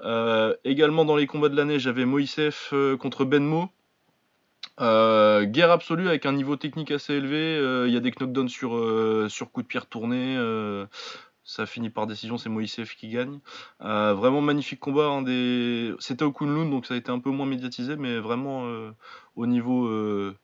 [0.00, 3.68] Euh, également dans les combats de l'année, j'avais Moïsef euh, contre Benmo.
[4.80, 7.36] Euh, guerre absolue avec un niveau technique assez élevé.
[7.56, 10.36] Euh, Il y a des knockdowns sur, euh, sur coup de pierre tourné.
[10.36, 10.86] euh,
[11.44, 13.40] ça finit par décision, c'est Moïsef qui gagne.
[13.82, 15.20] Euh, vraiment magnifique combat.
[15.22, 15.92] des...
[15.98, 18.92] C'était au Kunlun, donc ça a été un peu moins médiatisé, mais vraiment euh,
[19.34, 20.36] au niveau euh,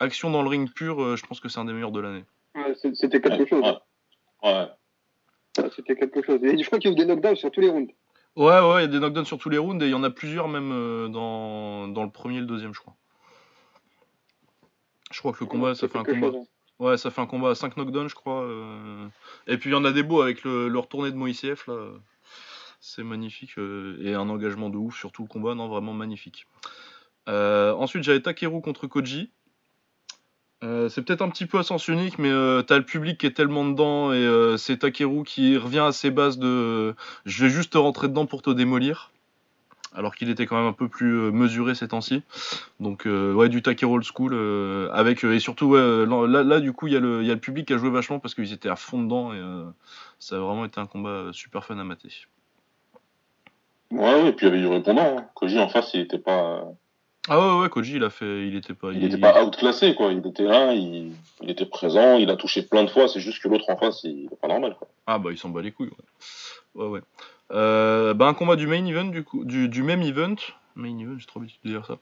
[0.00, 2.24] action dans le ring pur, euh, je pense que c'est un des meilleurs de l'année.
[2.56, 3.62] Ouais, C'était quelque chose.
[3.62, 3.78] Ouais.
[4.42, 4.66] Ouais.
[5.76, 6.42] C'était quelque chose.
[6.42, 7.92] Et je crois qu'il y a eu des knockdowns sur tous les rounds.
[8.36, 10.02] Ouais, ouais, il y a des knockdowns sur tous les rounds et il y en
[10.02, 12.94] a plusieurs même euh, dans, dans le premier et le deuxième, je crois.
[15.12, 16.26] Je crois que le combat, ça fait un combat.
[16.32, 16.46] chose, hein.
[16.80, 18.42] Ouais, ça fait un combat à 5 knockdowns, je crois.
[18.42, 19.06] euh.
[19.46, 21.90] Et puis il y en a des beaux avec le, le retourné de Moïsef, là.
[22.80, 23.56] C'est magnifique.
[23.58, 26.46] euh, Et un engagement de ouf sur tout le combat, non, vraiment magnifique.
[27.28, 29.30] Euh, ensuite, j'avais Takeru contre Koji.
[30.64, 33.26] Euh, c'est peut-être un petit peu à sens unique, mais euh, t'as le public qui
[33.26, 36.94] est tellement dedans et euh, c'est Takeru qui revient à ses bases de
[37.26, 39.10] je vais juste te rentrer dedans pour te démolir.
[39.96, 42.24] Alors qu'il était quand même un peu plus mesuré ces temps-ci.
[42.80, 44.34] Donc, ouais, du Takeru old school.
[44.92, 48.18] avec, et surtout, là, du coup, il y, a le- public qui a joué vachement
[48.18, 49.40] parce qu'ils étaient à fond dedans et
[50.18, 52.08] ça a vraiment été un combat super fun à mater.
[53.92, 55.18] Ouais, et puis il y avait du répondant.
[55.18, 55.26] Hein.
[55.34, 56.64] Koji en face, il était pas,
[57.28, 58.46] Ah ouais, ouais, Koji, il a fait.
[58.46, 58.92] Il était pas.
[58.92, 60.12] il était pas outclassé, quoi.
[60.12, 63.08] Il était là, il, il était présent, il a touché plein de fois.
[63.08, 64.88] C'est juste que l'autre en face, il est pas normal, quoi.
[65.06, 65.90] Ah bah il s'en bat les couilles.
[66.74, 66.90] Ouais, ouais.
[66.90, 67.00] ouais.
[67.52, 70.36] Euh, bah un combat du main event du coup, du, du même event.
[70.76, 71.98] Main event, j'ai trop l'habitude de dire ça.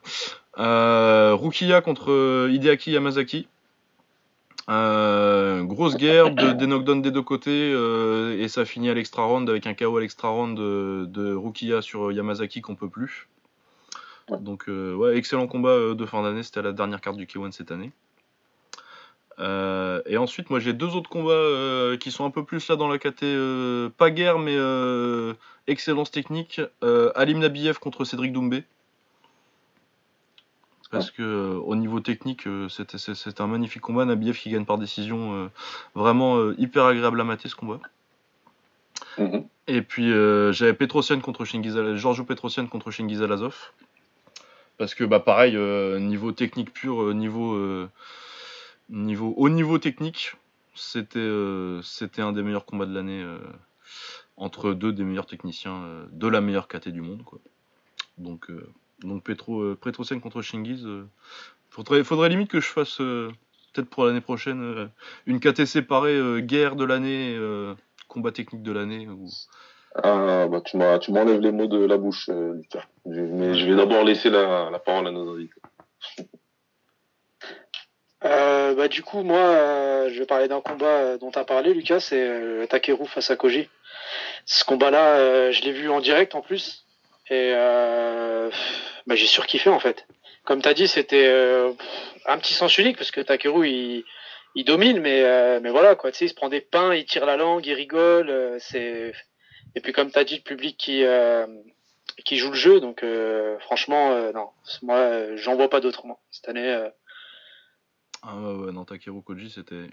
[0.59, 3.47] Euh, Rukiya contre Hideaki Yamazaki.
[4.71, 9.25] Euh, grosse guerre, de, des knockdowns des deux côtés euh, et ça finit à l'extra
[9.25, 13.29] round avec un KO à l'extra round de, de Rukiya sur Yamazaki qu'on peut plus.
[14.33, 14.39] Ouais.
[14.41, 17.53] Donc euh, ouais, excellent combat euh, de fin d'année, c'était la dernière carte du K1
[17.53, 17.93] cette année.
[19.39, 22.77] Euh, et ensuite, moi j'ai deux autres combats euh, qui sont un peu plus là
[22.77, 24.57] dans la euh, pas guerre mais
[25.67, 26.61] excellence technique.
[27.15, 28.65] Alim Nabiev contre Cédric Doumbé.
[30.91, 34.05] Parce que au niveau technique, c'était c'est- un magnifique combat.
[34.05, 35.51] Nabiev qui gagne par décision,
[35.95, 37.81] vraiment hyper agréable à mater ce combat.
[39.17, 39.47] Mhm.
[39.69, 40.11] Et puis
[40.53, 43.73] j'avais Petrosian contre Shingiz Giorgio Petrosian contre Shingiz Alazov.
[44.83, 47.89] Parce que bah pareil, euh, niveau technique pur, euh, niveau, euh,
[48.89, 50.33] niveau au niveau technique,
[50.75, 51.31] c'était
[51.85, 53.25] c'était un des meilleurs combats de l'année
[54.37, 57.39] entre deux des meilleurs techniciens de la meilleure KT du monde quoi.
[58.19, 58.51] Donc
[59.05, 60.85] donc Petro, Petrosian contre Shingiz,
[61.71, 64.91] faudrait faudrait limite que je fasse peut-être pour l'année prochaine
[65.27, 67.39] une KT séparée guerre de l'année,
[68.09, 69.07] combat technique de l'année.
[69.95, 72.85] Ah, bah, tu m'as, tu m'enlèves les mots de la bouche, euh, Lucas.
[73.05, 75.61] Mais je vais d'abord laisser la, parole à nos invités.
[78.25, 81.45] Euh, bah, du coup, moi, euh, je vais parler d'un combat euh, dont tu as
[81.45, 83.69] parlé, Lucas, c'est Takeru face à Koji.
[84.47, 86.87] Ce combat-là, je l'ai vu en direct en plus.
[87.31, 90.07] Et bah, j'ai surkiffé en fait.
[90.45, 91.29] Comme tu as dit, c'était
[92.27, 93.69] un petit sens unique parce que Takeru,
[94.55, 96.13] il, domine, mais, mais voilà, quoi.
[96.13, 98.57] Tu sais, il se prend des pains, il tire la langue, il rigole.
[98.59, 99.13] c'est...
[99.75, 101.47] Et puis, comme tu as dit, le public qui, euh,
[102.25, 102.81] qui joue le jeu.
[102.81, 104.49] Donc, euh, franchement, euh, non,
[104.83, 106.07] moi, j'en vois pas d'autres.
[106.07, 106.19] moi.
[106.31, 106.89] Cette année,
[108.25, 109.87] Ah ouais, ouais, non, Takeru Koji, c'était.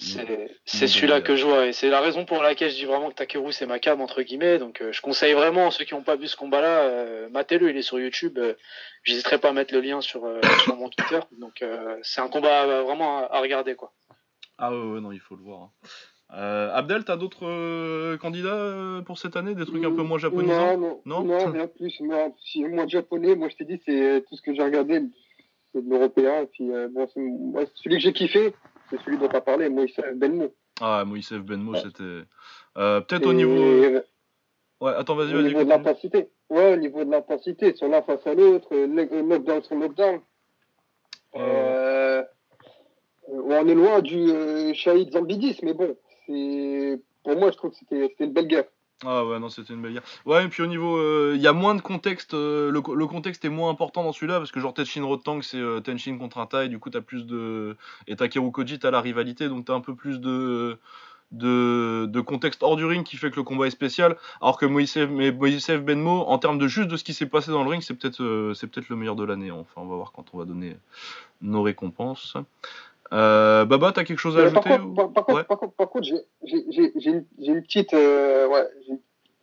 [0.66, 3.16] c'est celui-là que je vois et c'est la raison pour laquelle je dis vraiment que
[3.16, 6.16] Takeru c'est ma cam entre guillemets donc euh, je conseille vraiment ceux qui n'ont pas
[6.16, 8.54] vu ce combat-là euh, matez-le il est sur YouTube euh,
[9.02, 10.28] j'hésiterai pas à mettre le lien sur
[10.64, 11.64] sur mon Twitter donc
[12.04, 13.94] c'est un combat vraiment à, à regarder quoi
[14.60, 15.62] Ah ouais, ouais, non, il faut le voir.
[15.64, 15.72] hein.
[16.32, 19.56] Euh, Abdel, t'as d'autres euh, candidats euh, pour cette année?
[19.56, 20.78] Des trucs un peu moins japonisants?
[20.78, 21.24] Non, Non?
[21.24, 22.00] non, non, rien plus.
[22.02, 25.02] Moi, si, moi, japonais, moi, je t'ai dit, c'est tout ce que j'ai regardé,
[25.74, 26.46] c'est de l'européen.
[26.52, 28.54] Puis, euh, bon, moi, celui que j'ai kiffé,
[28.89, 30.54] c'est celui dont tu as parlé, Moïse Benmo.
[30.82, 31.80] Ah, Moïse Benmo, Ouais.
[31.84, 32.26] c'était.
[32.78, 34.00] Euh, Peut-être au niveau.
[34.82, 35.48] Ouais, attends, vas-y, Au vas-y.
[35.48, 36.30] niveau de l'intensité.
[36.50, 39.62] Ouais, au niveau de l'intensité, ils sont l'un face à l'autre, euh, knock- euh, knockdown
[39.63, 40.15] sur knockdown.
[41.34, 42.24] Ouais, Euh, euh,
[43.62, 45.98] on est loin du euh, Shahid Zambidis, mais bon,
[47.24, 48.65] pour moi, je trouve que c'était une belle guerre.
[49.06, 50.04] Ah ouais, non, c'était une belle guerre.
[50.26, 50.98] Ouais, et puis au niveau.
[50.98, 52.34] euh, Il y a moins de contexte.
[52.34, 55.42] euh, le, co- le contexte est moins important dans celui-là, parce que genre Tenshin Rotang,
[55.42, 57.78] c'est euh, Tenshin contre un Tai, du coup, t'as plus de.
[58.08, 60.78] Et Takeru Koji, t'as la rivalité, donc t'as un peu plus de.
[61.32, 64.98] De, contexte hors du ring qui fait que le combat est spécial alors que Moïse
[64.98, 67.84] mais Moïse Benmo en termes de juste de ce qui s'est passé dans le ring
[67.84, 70.39] c'est peut-être euh, c'est peut-être le meilleur de l'année enfin on va voir quand on
[70.39, 70.76] va donner
[71.42, 72.36] nos récompenses
[73.13, 75.43] euh, Baba t'as quelque chose à par, ajouter contre, ou- par, par contre, Ouais.
[75.45, 78.67] par contre, par contre, j'ai- une, petite, euh, ouais,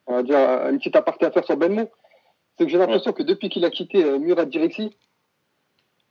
[0.07, 1.88] on va dire euh, une petite aparté à faire sur Benmo.
[2.59, 4.90] C'est que j'ai l'impression que depuis qu'il a quitté euh, Murat Direxi,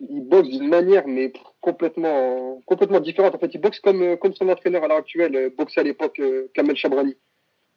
[0.10, 3.34] il boxe d'une manière mais complètement, complètement différente.
[3.34, 5.84] En fait, il boxe comme, euh, comme son entraîneur à l'heure actuelle euh, boxait à
[5.84, 7.16] l'époque euh, Kamel Chabrani.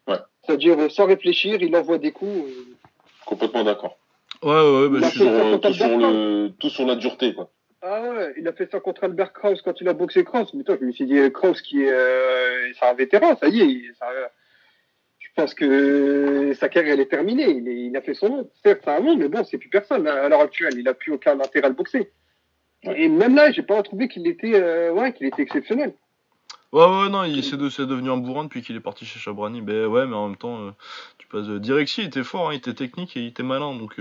[0.08, 0.16] Ouais.
[0.44, 2.30] C'est-à-dire euh, sans réfléchir, il envoie des coups.
[2.30, 2.74] euh,
[3.24, 3.96] Complètement d'accord.
[4.42, 6.96] ouais ouais, ouais bah, je Tout suis- sur, euh, tout sur le, tout sur la
[6.96, 7.50] dureté, quoi.
[7.82, 10.52] Ah ouais, il a fait ça contre Albert Kraus quand il a boxé Kraus.
[10.54, 13.48] Mais toi, je me suis dit, euh, Kraus qui est, euh, c'est un vétéran, ça
[13.48, 13.92] y est.
[13.98, 14.06] ça-
[15.20, 17.48] je pense que sa carrière elle est terminée.
[17.50, 18.50] Il, est- il a fait son nom.
[18.64, 20.74] Certes, c'est un nom, mais bon, c'est plus personne à l'heure actuelle.
[20.76, 22.10] Il a plus aucun intérêt à le boxer.
[22.84, 23.00] Ouais.
[23.02, 25.92] Et même là, j'ai pas trouvé qu'il était, euh, ouais, qu'il était exceptionnel.
[26.72, 29.62] Ouais, ouais, non, il de- c'est devenu un bourrin depuis qu'il est parti chez Chabrani.
[29.62, 30.70] Ben ouais, mais en même temps, euh,
[31.18, 31.46] tu passes.
[31.46, 33.94] de Direxi, il était fort, hein, il était technique et il était malin, donc.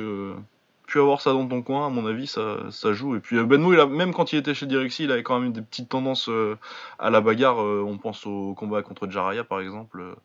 [0.88, 3.16] Puis avoir ça dans ton coin, à mon avis, ça, ça joue.
[3.16, 5.40] Et puis euh, Benmo, il a, même quand il était chez Direxi, il avait quand
[5.40, 6.58] même des petites tendances euh,
[6.98, 7.62] à la bagarre.
[7.62, 10.16] euh, on pense au combat contre Jaraya, par exemple.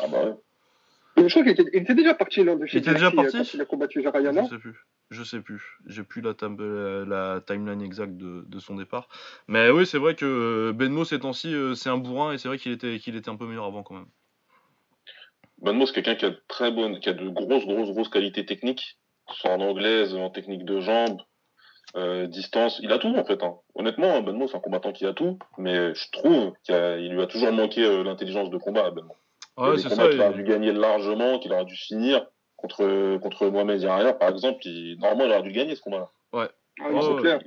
[0.00, 0.34] Ah bah ouais.
[1.16, 3.08] Mais je crois qu'il était, il était déjà parti là, de chez Il était déjà
[3.08, 4.86] euh, parti quand il a combattu Jaraya, Je non sais plus.
[5.10, 5.78] Je sais plus.
[5.86, 9.08] J'ai plus la, tam- la, la timeline exacte de, de son départ.
[9.48, 12.58] Mais oui, c'est vrai que Benmo, ces temps-ci, euh, c'est un bourrin et c'est vrai
[12.58, 14.06] qu'il était, qu'il était un peu meilleur avant quand même.
[15.58, 18.98] Benmo, c'est quelqu'un qui a très bonnes, qui a de grosses, grosses, grosses qualités techniques,
[19.32, 21.20] soit en anglaise, en technique de jambes,
[21.96, 22.78] euh, distance.
[22.82, 23.42] Il a tout, en fait.
[23.42, 23.54] Hein.
[23.74, 27.22] Honnêtement, Benmo, c'est un combattant qui a tout, mais je trouve qu'il a- il lui
[27.22, 29.14] a toujours manqué euh, l'intelligence de combat à Benmo.
[29.58, 30.08] Il a Ouais, c'est combats ça.
[30.10, 34.28] qu'il aurait et- dû gagner largement, qu'il aurait dû finir contre, contre Mohamed Yaria, par
[34.30, 34.58] exemple.
[34.66, 36.10] Il, normalement, il aurait dû gagner ce combat-là.
[36.32, 36.48] Ah,
[36.80, 37.20] Oh, oui, c'est ouais.
[37.20, 37.40] clair.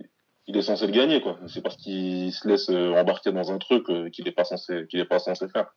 [0.49, 1.37] Il est censé le gagner, quoi.
[1.47, 4.85] C'est parce qu'il se laisse euh, embarquer dans un truc euh, qu'il n'est pas censé,
[4.89, 5.67] qu'il est pas censé faire.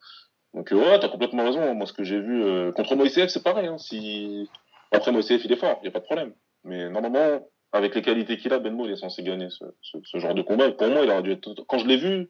[0.54, 1.74] Donc ouais, t'as complètement raison.
[1.74, 3.66] Moi, ce que j'ai vu euh, contre Moïsef, c'est pareil.
[3.66, 3.78] Hein.
[3.78, 4.48] Si
[4.96, 6.35] après Moïsef, il est fort, il y a pas de problème.
[6.64, 10.18] Mais normalement, avec les qualités qu'il a, Benmo, il est censé gagner ce, ce, ce
[10.18, 10.66] genre de combat.
[10.66, 11.55] Et pour moi, il aurait dû être.
[11.68, 12.29] Quand je l'ai vu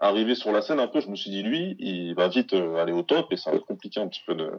[0.00, 2.76] arriver sur la scène un peu, je me suis dit lui, il va vite euh,
[2.76, 4.50] aller au top et ça va être compliqué un petit peu de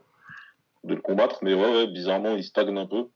[0.85, 1.39] de le combattre.
[1.43, 3.07] Mais ouais, ouais bizarrement, il stagne un peu.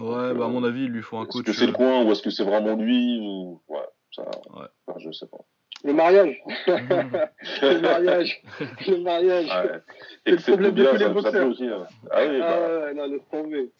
[0.00, 1.44] Ouais, bah à mon avis, il lui faut un Est-ce coach.
[1.46, 4.22] que c'est le euh, coin ou est-ce que c'est vraiment lui ou ouais, ça,
[4.54, 4.66] Ouais.
[4.86, 5.38] enfin, je sais pas.
[5.84, 6.36] Le mariage.
[6.66, 8.42] Le mariage.
[8.86, 9.46] Le mariage.
[9.46, 9.80] Ouais.
[10.26, 11.48] C'est le problème de tous les ça, boxeurs.
[11.48, 11.66] aussi.
[11.66, 11.86] hein.
[12.10, 13.70] Ah oui, Ah bah, ouais, non, laisse tomber.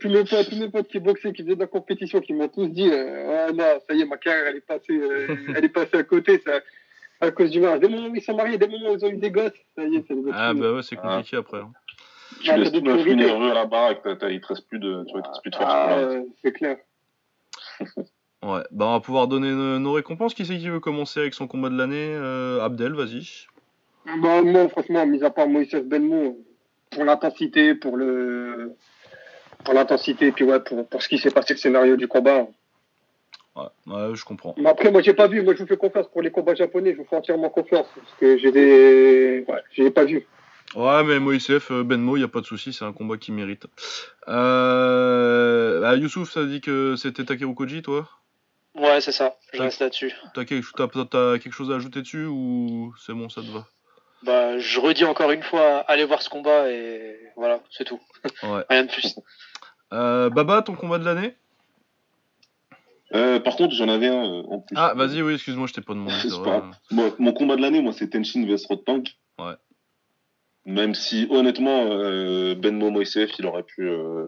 [0.00, 2.48] Tous mes potes, tous mes potes qui boxaient, qui faisaient de la compétition, qui m'ont
[2.48, 5.64] tous dit, euh, ouais, non, ça y est, ma carrière, elle est passée, euh, elle
[5.64, 6.60] est passée à côté, ça,
[7.20, 7.80] à cause du mariage.
[7.80, 9.30] Dès le moment où ils sont mariés, dès le moment où ils ont eu des
[9.30, 11.58] gosses, ça y est, c'est les Ah bah ouais, c'est compliqué après.
[11.58, 11.70] hein.
[12.40, 13.14] tu Ah, laisses des tout priorités.
[13.16, 15.50] nerveux à la baraque, il te reste plus de, tu vois, il te reste plus
[15.50, 15.68] de force.
[15.72, 16.08] Ah,
[16.42, 16.76] c'est clair.
[18.42, 20.34] Ouais, bah on va pouvoir donner nos, nos récompenses.
[20.34, 23.46] Qui c'est qui veut commencer avec son combat de l'année Euh, Abdel, vas-y.
[24.22, 26.38] Bah, moi, franchement, mis à part Moïse Benmou,
[26.90, 28.72] pour l'intensité, pour le,
[29.64, 32.46] pour l'intensité, puis ouais, pour, pour ce qui s'est passé, le scénario du combat.
[33.56, 34.54] Ouais, ouais, je comprends.
[34.56, 35.42] Mais après, moi, j'ai pas vu.
[35.42, 36.92] Moi, je vous fais confiance pour les combats japonais.
[36.92, 40.26] Je vous fais entièrement confiance parce que j'ai des, ouais, j'ai pas vu.
[40.76, 43.66] Ouais, mais Moïsef, euh, Benmo, y a pas de souci, c'est un combat qui mérite.
[44.28, 45.80] Euh...
[45.80, 48.08] Bah, Youssouf, ça dit que c'était Takeru Koji, toi?
[48.78, 49.36] Ouais, c'est ça.
[49.52, 50.12] Je reste là-dessus.
[50.34, 53.66] T'as quelque, quelque chose à ajouter dessus ou c'est bon, ça te va?
[54.22, 58.00] Bah, je redis encore une fois, allez voir ce combat et voilà, c'est tout.
[58.42, 58.64] Ouais.
[58.70, 59.14] Rien de plus.
[59.92, 61.34] Euh, Baba, ton combat de l'année?
[63.14, 64.76] Euh, par contre, j'en avais un euh, en plus.
[64.76, 66.14] Ah, vas-y, oui, excuse-moi, je t'ai pas demandé.
[66.44, 66.70] Pas
[67.18, 69.02] mon combat de l'année, moi, c'est Tenshin vs Rotang.
[69.38, 69.54] Ouais.
[70.66, 73.88] Même si, honnêtement, euh, Benmo Moïsef, il aurait pu.
[73.88, 74.26] euh,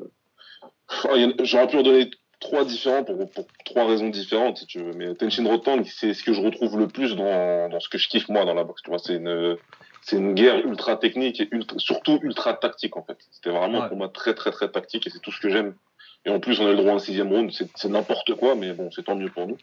[1.04, 4.92] oh, J'aurais pu en donner trois différents pour, pour trois raisons différentes, si tu veux.
[4.94, 8.08] Mais Tenshin Rotang, c'est ce que je retrouve le plus dans, dans ce que je
[8.08, 8.82] kiffe, moi, dans la boxe.
[8.82, 9.56] Tu vois, c'est une.
[10.02, 13.18] C'est une guerre ultra technique et ultra- surtout ultra tactique en fait.
[13.32, 13.84] C'était vraiment Ouais.
[13.84, 15.74] un combat très très très tactique et c'est tout ce que j'aime.
[16.24, 18.72] Et en plus on a le droit à un sixième round, c'est n'importe quoi, mais
[18.72, 19.58] bon c'est tant mieux pour nous.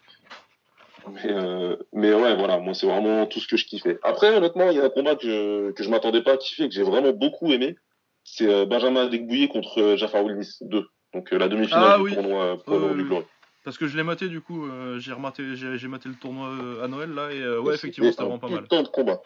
[1.11, 3.97] Mais, euh, mais ouais, voilà, moi c'est vraiment tout ce que je kiffais.
[4.03, 6.75] Après, honnêtement, il y a un combat que que je m'attendais pas à kiffer, que
[6.75, 7.75] j'ai vraiment beaucoup aimé.
[8.23, 10.85] C'est euh, Benjamin Adegbouye contre euh, Jafar Willis 2.
[11.17, 12.13] Donc euh, la demi-finale Ah du oui.
[12.13, 13.03] tournoi euh, ouais, du.
[13.03, 13.25] Glory.
[13.63, 16.49] Parce que je l'ai maté du coup, euh, j'ai rematé, j'ai, j'ai maté le tournoi
[16.83, 18.61] à Noël là et euh, ouais effectivement c'était vraiment pas mal.
[18.63, 19.19] Putain de combat.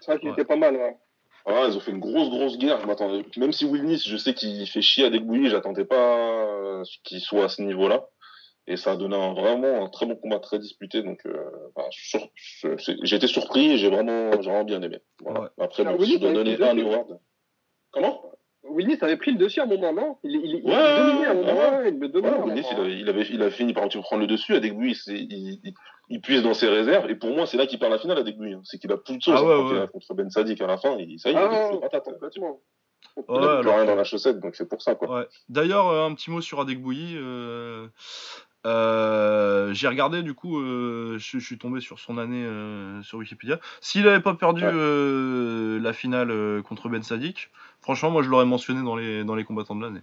[0.00, 0.34] C'est vrai qu'il Ouais.
[0.34, 0.74] était pas mal.
[0.76, 0.96] Ouais.
[1.46, 2.78] Ah, ils ont fait une grosse, grosse guerre.
[2.80, 7.44] Je Même si Wilnis, je sais qu'il fait chier à Degbouli, j'attendais pas qu'il soit
[7.44, 8.04] à ce niveau-là.
[8.66, 11.02] Et ça a donné un, vraiment un très bon combat, très disputé.
[11.02, 11.42] Donc, euh,
[11.74, 12.28] enfin, sur-
[13.16, 14.98] été surpris et j'ai vraiment, j'ai vraiment bien aimé.
[15.22, 15.40] Voilà.
[15.40, 15.48] Ouais.
[15.60, 17.18] Après, Ah, bon, Willis si je dois donner un award.
[17.92, 18.30] Comment?
[18.70, 20.16] Willis avait pris le dessus à un moment, non?
[20.24, 22.32] Il, il, Ouais, dominait à un moment, ouais, il me dominait.
[22.38, 24.54] Ouais, Willis, il, avait, il, avait, il a fini par prendre le dessus.
[24.94, 25.74] C'est- il, il,
[26.10, 27.10] il puise dans ses réserves.
[27.10, 28.54] Et pour moi, c'est là qu'il perd la finale à Degbouli.
[28.54, 28.60] hein.
[28.64, 30.96] C'est qu'il a plus de sauce Ah contre Ben Sadik à la fin.
[30.98, 32.04] Il, ça y est, Ah, il patate.
[32.04, 32.60] complètement.
[33.16, 35.26] Il Ouais, a plus rien dans la chaussette, donc c'est pour ça, quoi.
[35.48, 36.60] D'ailleurs, euh, un petit mot sur.
[37.16, 37.86] Euh,
[38.68, 43.18] euh, J'ai regardé, du coup, euh, je, je suis tombé sur son année euh, sur
[43.18, 43.58] Wikipédia.
[43.80, 45.80] S'il n'avait pas perdu Ouais.
[45.82, 46.32] la finale
[46.68, 47.50] contre Ben Sadik,
[47.80, 50.02] franchement, moi je l'aurais mentionné dans les, dans les combattants de l'année.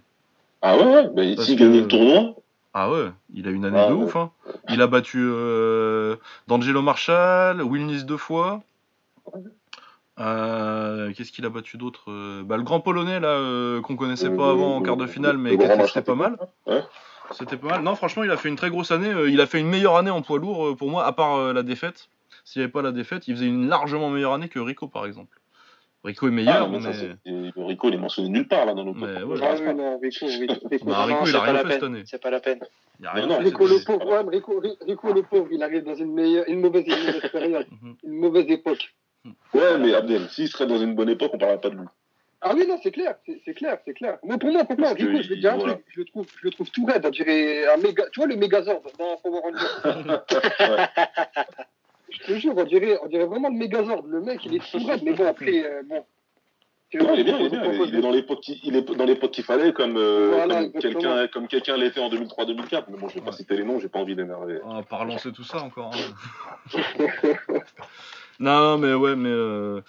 [0.62, 2.34] Ah ouais, Parce s'il gagnait le tournoi,
[2.74, 4.04] Ah ouais, il a une année Ah de ouais.
[4.04, 4.16] ouf.
[4.16, 4.30] Hein.
[4.68, 5.18] Il a battu
[6.48, 8.62] D'Angelo Marshall, Wilnis deux fois.
[10.18, 12.42] Qu'est-ce qu'il a battu d'autre?
[12.42, 15.56] Bah, Le grand polonais là qu'on connaissait pas avant en quart de le- finale, mais
[15.56, 16.36] qui était- pas mal.
[16.66, 16.82] Ouais.
[17.32, 17.82] C'était pas mal.
[17.82, 19.10] Non, franchement, il a fait une très grosse année.
[19.10, 21.36] Euh, Il a fait une meilleure année en poids lourd euh, pour moi, à part
[21.36, 22.08] euh, la défaite.
[22.44, 25.04] S'il n'y avait pas la défaite, il faisait une largement meilleure année que Rico par
[25.06, 25.38] exemple.
[26.04, 26.92] Rico est Ah, meilleur, mais mais.
[26.92, 27.06] ça,
[27.56, 29.38] Rico, il est mentionné nulle part là dans nos Mais ouais.
[29.42, 30.84] Ah non, Rico, Rico, Rico.
[30.86, 32.02] Bah, Rico, Non, il a pas rien la fait cette peine, année.
[32.06, 32.60] C'est pas la peine.
[33.00, 35.62] Il a rien non, fait Rico cette le pauvre, ouais, Rico, Rico le pauvre, il
[35.64, 37.66] arrive dans une meilleure, une mauvaise, une mauvaise période,
[38.04, 38.94] une mauvaise époque.
[39.52, 41.86] Ouais, mais Abdel, s'il serait dans une bonne époque, on parlerait pas de lui.
[42.42, 44.18] Ah oui, non, c'est clair, c'est clair, c'est clair.
[44.22, 45.74] Moi, pour moi, pour moi, que Rico, je vais te dire un voilà.
[45.74, 48.26] truc, je le trouve, je le trouve tout raide, on dirait un méga, tu vois
[48.28, 49.66] le Megazord dans Power Rangers.
[52.08, 54.06] Je te jure, on dirait, on dirait vraiment le Megazord.
[54.06, 56.04] Le mec, il est tout raide, mais bon, après, euh, bon.
[56.94, 57.64] Non, il est bien, il est bien.
[57.72, 60.64] Il est, dans l'époque qui- il est dans l'époque qu'il fallait, comme, euh, Voilà, comme
[60.66, 61.00] exactement.
[61.00, 62.84] quelqu'un, comme quelqu'un l'était en 2003-2004.
[62.90, 64.60] Mais bon, je vais pas citer les noms, j'ai pas envie d'énerver.
[64.64, 65.92] On va pas relancer tout ça encore.
[65.92, 66.72] hein.
[68.38, 69.28] non, mais ouais, mais.
[69.30, 69.80] euh,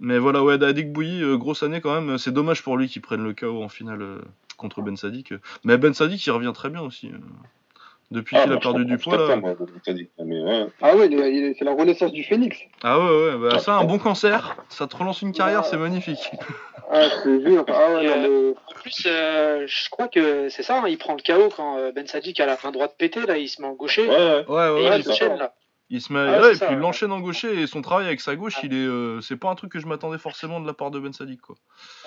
[0.00, 2.18] Mais voilà, ouais, Dadik Bouilly, euh, grosse année quand même.
[2.18, 4.18] C'est dommage pour lui qu'il prenne le KO en finale euh,
[4.56, 5.32] contre Ben Sadik.
[5.64, 7.08] Mais Ben Sadik, il revient très bien aussi.
[7.08, 7.18] euh.
[8.10, 9.36] Depuis qu'il a perdu du poids, là.
[9.36, 9.54] moi.
[10.24, 10.66] Mais ouais.
[10.80, 12.56] Ah ouais, c'est la renaissance du phénix.
[12.82, 16.30] Ah ouais, ouais, bah ça, un bon cancer, ça te relance une carrière, c'est magnifique.
[16.90, 17.66] Ah, te jure.
[17.68, 18.48] Ah ouais, non, mais...
[18.50, 21.92] En plus, euh, je crois que c'est ça, hein, il prend le KO quand euh,
[21.92, 24.08] Ben Sadik a la main droite pétée, là, il se met en gaucher.
[24.08, 24.44] Ouais, ouais.
[24.48, 25.52] Ouais, ouais, et ouais, il il, enchaîne, là.
[25.90, 26.18] Il se met.
[26.20, 26.84] Ah, ouais, c'est et ça, puis il ouais.
[26.86, 28.86] enchaîne en gaucher et son travail avec sa gauche, il est.
[28.86, 31.40] euh, c'est pas un truc que je m'attendais forcément de la part de Ben Sadik,
[31.40, 31.56] quoi.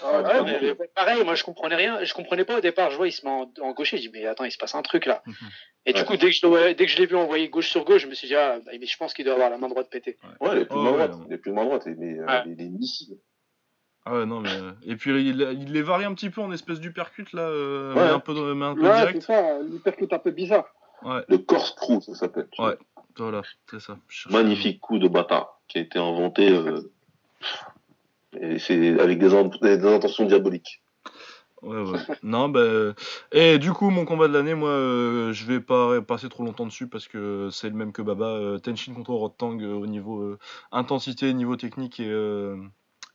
[0.04, 2.92] Ah, Ouais, mais, mais- mais pareil, moi je comprenais rien, je comprenais pas au départ.
[2.92, 4.76] Je vois, il se met en, en gaucher, je dis mais attends, il se passe
[4.76, 5.24] un truc là.
[5.26, 5.34] Mhm.
[5.88, 6.06] Et du Ouais.
[6.06, 8.14] coup, dès que je, dès que je l'ai vu envoyer gauche sur gauche, je me
[8.14, 10.18] suis dit ah, bah, mais je pense qu'il doit avoir la main droite pétée.
[10.40, 11.22] Ouais, il est plus Oh, main ouais, droite.
[11.28, 11.84] Il est plus main droite.
[11.88, 12.44] Il est, euh, Ouais.
[12.46, 13.18] il est missile.
[14.06, 14.50] Ah ouais, non, mais.
[14.52, 17.94] euh, Et puis il, il les varie un petit peu en espèce d'uppercut, là, euh,
[17.94, 18.02] Ouais.
[18.06, 19.22] mais un peu, mais un peu Ouais, c'est direct.
[19.24, 20.66] ça, l'hypercute un peu bizarre.
[21.04, 22.48] Ouais, Le corkscrew, ça s'appelle.
[22.60, 22.78] Ouais.
[23.18, 23.98] Voilà, c'est ça.
[24.30, 26.50] Magnifique coup de bâtard qui a été inventé.
[26.52, 26.82] euh,
[28.40, 30.82] et c'est avec des, in- des intentions diaboliques.
[31.62, 32.00] Ouais, ouais.
[32.24, 32.94] non, bah.
[33.32, 36.66] Et du coup, mon combat de l'année, moi, euh, je vais pas passer trop longtemps
[36.66, 38.26] dessus parce que c'est le même que Baba.
[38.26, 40.40] euh, Tenshin contre Rotang euh, au niveau euh,
[40.72, 42.54] intensité, niveau technique et,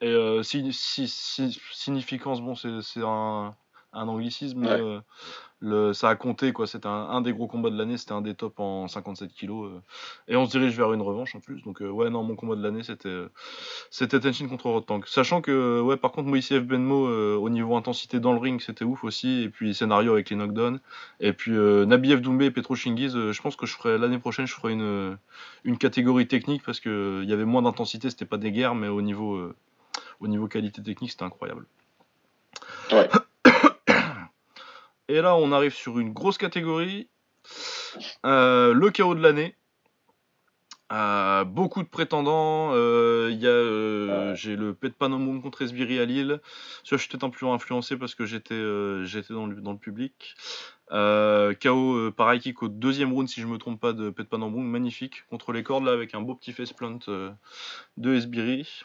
[0.00, 2.40] et si- si- si- significance.
[2.40, 3.54] Bon, c'est un,
[3.92, 5.00] un anglicisme, Ouais.
[5.60, 6.66] Le, ça a compté, quoi.
[6.66, 9.70] C'était un, un des gros combats de l'année, c'était un des tops en 57 kilos.
[9.70, 9.80] euh,
[10.28, 11.62] et on se dirige vers une revanche en plus.
[11.62, 13.08] Donc, euh, ouais, non, mon combat de l'année, c'était.
[13.08, 13.28] euh,
[13.90, 15.00] c'était Tenshin contre Rotang.
[15.06, 16.50] Sachant que, ouais, par contre, Moïse.
[16.52, 19.42] Benmo, euh, au niveau intensité dans le ring, c'était ouf aussi.
[19.42, 20.80] Et puis, scénario avec les knockdowns.
[21.20, 24.18] Et puis, euh, Nabiev Doumbé et Petro Chingiz, euh, je pense que je ferai, l'année
[24.18, 25.16] prochaine, je ferai une, euh,
[25.64, 28.74] une catégorie technique parce que euh, il y avait moins d'intensité, c'était pas des guerres,
[28.74, 29.54] mais au niveau, euh,
[30.20, 31.66] au niveau qualité technique, c'était incroyable.
[32.92, 33.08] Ouais.
[35.08, 37.08] Et là, on arrive sur une grosse catégorie.
[38.24, 39.54] Euh, le chaos de l'année.
[40.92, 42.70] Euh, beaucoup de prétendants.
[42.72, 46.40] Euh, j'ai le Pet contre Esbiri à Lille.
[46.84, 48.60] Je suis peut-être un peu influencé parce que j'étais,
[49.04, 50.34] j'étais dans le, dans le public.
[50.90, 55.24] KO par high kick au deuxième round, si je me trompe pas, de Pet magnifique
[55.30, 56.98] contre les cordes là avec un beau petit face plant
[57.96, 58.84] de Esbiri.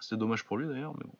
[0.00, 1.14] C'était dommage pour lui d'ailleurs, mais bon.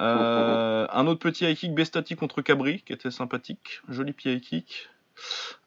[0.00, 4.40] Euh, un autre petit high kick Bestati contre Cabri qui était sympathique, joli petit high
[4.40, 4.88] kick.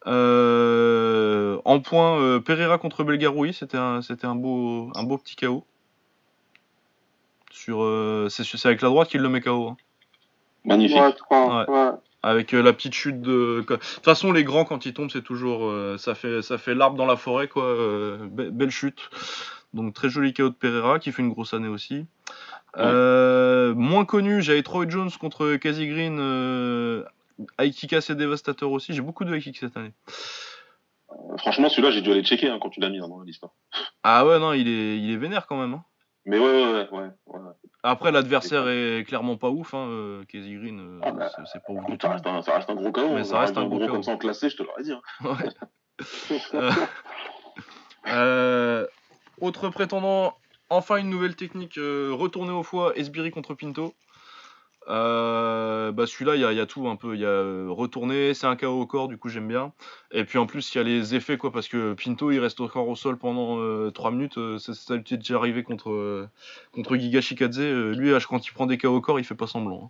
[0.08, 5.36] Euh, en point, euh, Pereira contre Belgaroui, c'était un, c'était un beau, un beau petit
[5.36, 5.66] KO.
[7.52, 9.70] Sur, euh, c'est, c'est avec la droite qu'il le met KO.
[9.70, 9.78] hein.
[10.66, 10.98] Magnifique.
[11.00, 11.70] Ouais, je crois.
[11.70, 11.98] Ouais.
[12.24, 13.64] Avec euh, la petite chute de.
[13.70, 15.66] De toute façon, les grands, quand ils tombent, c'est toujours.
[15.70, 17.64] euh, ça fait, ça fait l'arbre dans la forêt, quoi.
[17.66, 19.10] euh, be- belle chute.
[19.74, 22.06] Donc, très joli KO de Pereira, qui fait une grosse année aussi.
[22.78, 26.18] Euh, moins connu, j'avais Troy Jones contre Casey Green.
[26.20, 27.04] Euh,
[27.74, 28.94] kick assez dévastateur aussi.
[28.94, 29.94] J'ai beaucoup de high kick cette année.
[31.12, 33.26] Euh, Franchement, celui-là, j'ai dû aller checker hein, quand tu l'as mis hein, dans la
[33.26, 33.44] liste.
[33.44, 33.52] hein.
[34.04, 35.74] Ah ouais, non, il est, il est vénère quand même.
[35.74, 35.84] hein.
[36.26, 36.88] Mais ouais, ouais, ouais.
[36.92, 37.52] ouais, ouais.
[37.84, 39.74] Après, l'adversaire est clairement pas ouf.
[39.76, 39.88] Hein.
[39.90, 42.08] euh, Casey Green, euh, Ah bah, c'est- c'est pas ouf du tout.
[42.08, 43.10] Ça reste, un, ça reste un gros KO.
[43.14, 43.88] Mais ça reste un gros KO.
[43.88, 44.92] comme ça en classé, je te l'aurais dit.
[44.94, 45.02] hein.
[45.24, 45.50] Ouais.
[46.56, 46.72] Euh,
[48.08, 48.88] euh,
[49.42, 50.36] autre prétendant,
[50.70, 53.94] enfin une nouvelle technique, euh, retourner au foie, Esbiri contre Pinto.
[54.88, 57.16] Euh, bah celui-là, il y a, tout un peu.
[57.16, 59.74] Il y a euh, retourner, c'est un KO au corps, du coup j'aime bien.
[60.12, 62.62] Et puis en plus, il y a les effets, quoi, parce que Pinto, il reste
[62.62, 64.38] encore au sol pendant 3 minutes.
[64.38, 66.28] euh, ça ça lui déjà arrivé contre,
[66.74, 67.60] contre Giga Shikadze.
[67.60, 69.86] Lui, quand il prend des KO au corps, il fait pas semblant.
[69.86, 69.90] hein.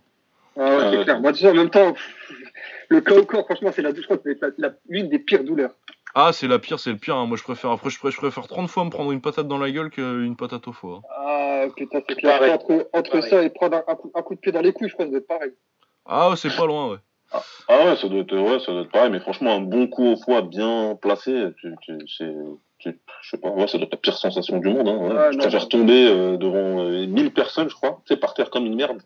[0.58, 1.20] Ah c'est clair.
[1.20, 1.94] Moi, déjà, en même temps,
[2.88, 5.74] le cas au corps, franchement, c'est la, je l'une des pires douleurs.
[6.18, 7.14] Ah, c'est la pire, c'est le pire.
[7.16, 7.26] hein.
[7.26, 9.58] Moi, je préfère, après, je préfère, je préfère 30 fois me prendre une patate dans
[9.58, 11.02] la gueule qu'une patate au foie.
[11.04, 11.08] hein.
[11.14, 12.38] Ah, putain, c'est clair.
[12.38, 12.84] Pareil.
[12.94, 14.94] Entre, ça et prendre un, un coup, un coup de pied dans les couilles, je
[14.94, 15.52] crois que ça doit être pareil.
[16.06, 16.96] Ah, ouais, c'est pas loin, ouais.
[17.68, 20.06] Ah ouais, ça doit être, ouais, ça doit être pareil, mais franchement, un bon coup
[20.06, 22.32] au foie bien placé, tu, tu, c'est,
[22.78, 24.88] tu- je sais pas, ouais, ça doit être la pire sensation du monde.
[24.88, 25.08] Hein, ouais.
[25.14, 25.68] Ouais, tu non, préfères non.
[25.68, 29.02] tomber euh, devant euh, 1000 personnes, je crois, tu sais, par terre comme une merde,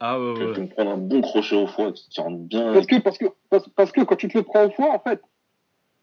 [0.00, 0.52] Ah, ouais, que, ouais.
[0.54, 2.72] que me prendre un bon crochet au foie qui, qui rentre bien.
[2.72, 5.00] Parce que, parce, que, parce, parce que quand tu te le prends au foie, en
[5.00, 5.20] fait,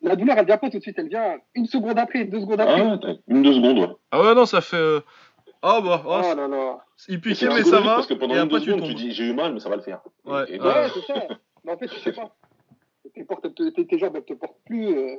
[0.01, 0.97] la douleur, elle vient pas tout de suite.
[0.99, 2.81] Elle vient une seconde après, deux secondes Ah après.
[2.81, 3.89] ouais, t'as une, deux secondes, ouais.
[4.11, 4.77] Ah, ouais, non, ça fait.
[4.77, 5.01] euh,
[5.61, 6.77] Ah, bah, oh, Oh là là.
[7.07, 7.95] il piquait, mais ça va.
[7.95, 9.69] Parce que pendant Et une, après, tu secondes, tu dis, j'ai eu mal, mais ça
[9.69, 10.01] va le faire.
[10.25, 10.65] Ouais, et ouais.
[10.67, 11.27] Ouais, c'est ça.
[11.63, 12.35] Mais en fait, tu sais pas.
[13.13, 14.87] Tes, portes, tes, tes- tes jambes, elles te portent plus.
[14.97, 15.15] euh,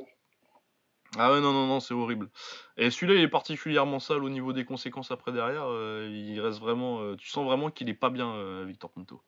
[1.16, 2.28] Ah, ouais, non, non, non, c'est horrible.
[2.76, 5.64] Et celui-là, il est particulièrement sale au niveau des conséquences après derrière.
[5.66, 7.00] euh, il reste vraiment.
[7.02, 9.20] euh, tu sens vraiment qu'il est pas bien, euh, Victor Pinto.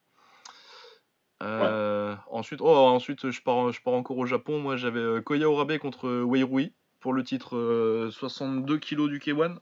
[1.43, 4.59] Euh, Ensuite, oh, ensuite je, pars, je pars encore au Japon.
[4.61, 9.09] Moi, j'avais euh, Koya Orabe contre euh, Wei Rui pour le titre euh, 62 kg
[9.09, 9.57] du K1.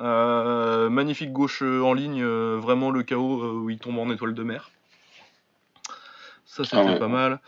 [0.00, 4.70] Euh, magnifique gauche en ligne, vraiment le euh, où il tombe en étoile de mer.
[6.46, 6.98] Ça, c'était Ah ouais.
[6.98, 7.40] pas mal.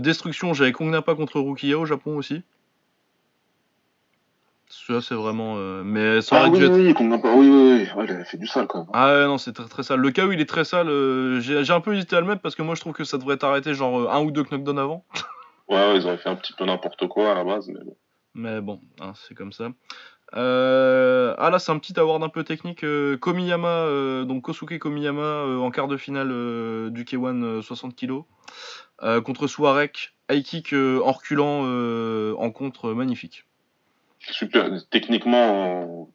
[0.00, 2.42] Destruction, j'avais Kongnapa contre Rukiya au Japon aussi.
[4.70, 5.54] Celui-là, c'est vraiment.
[5.56, 7.00] euh, Mais ça aurait Ah dû oui, être.
[7.00, 8.88] oui, a pas- oui, oui, oui, ouais, il avait fait du sale quand même.
[8.92, 10.00] Ah ouais, non, c'est très, très sale.
[10.00, 10.88] Le KO, il est très sale.
[10.88, 13.16] euh, J'ai un peu hésité à le mettre parce que moi, je trouve que ça
[13.18, 15.04] devrait être arrêté genre euh, un ou deux knockdowns avant.
[15.70, 17.94] Ouais, ouais, ils auraient fait un petit peu n'importe quoi à la base, mais bon.
[18.34, 19.68] Mais bon, hein, c'est comme ça.
[20.34, 22.84] Euh, Ah là, c'est un petit award un peu technique.
[22.84, 26.28] euh, Komiyama, donc Kosuke Komiyama en quart de finale
[26.90, 28.22] du K1 euh, 60 kg
[29.24, 30.14] contre Suarek.
[30.30, 31.64] High kick en reculant
[32.38, 33.44] en contre, magnifique.
[34.30, 36.08] Super, techniquement.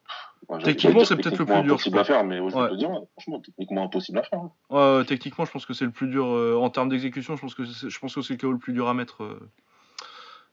[0.48, 3.40] ouais, Techniquement, c'est peut-être le plus dur, impossible à faire, mais ouais, je dire, franchement,
[3.40, 4.40] techniquement impossible à faire.
[4.40, 4.52] hein.
[4.70, 7.36] Ouais, techniquement, je pense que c'est le plus dur euh, en termes d'exécution.
[7.36, 9.22] Je pense que c'est, je pense que c'est le KO le plus dur à mettre,
[9.24, 9.50] euh,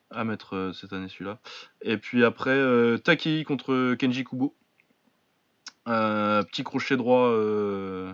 [0.10, 1.40] à mettre euh, cette année celui-là.
[1.82, 4.56] Et puis après, euh, Takei contre Kenji Kubo.
[5.88, 8.14] Euh, petit crochet droit euh,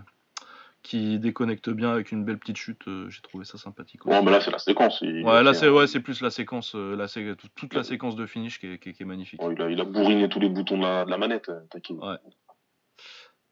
[0.88, 2.88] qui déconnecte bien avec une belle petite chute.
[2.88, 4.06] euh, j'ai trouvé ça sympathique.
[4.06, 4.16] aussi.
[4.18, 5.00] Bon, mais là, c'est la séquence.
[5.02, 8.16] Il, ouais, là c'est ouais, c'est plus la séquence, euh, la sé- toute- la séquence
[8.16, 9.42] de finish qui est, qui est- qui est magnifique.
[9.52, 11.60] Il, a, il a bourriné tous les boutons de la, de la manette, euh.
[11.90, 12.18] Ouais.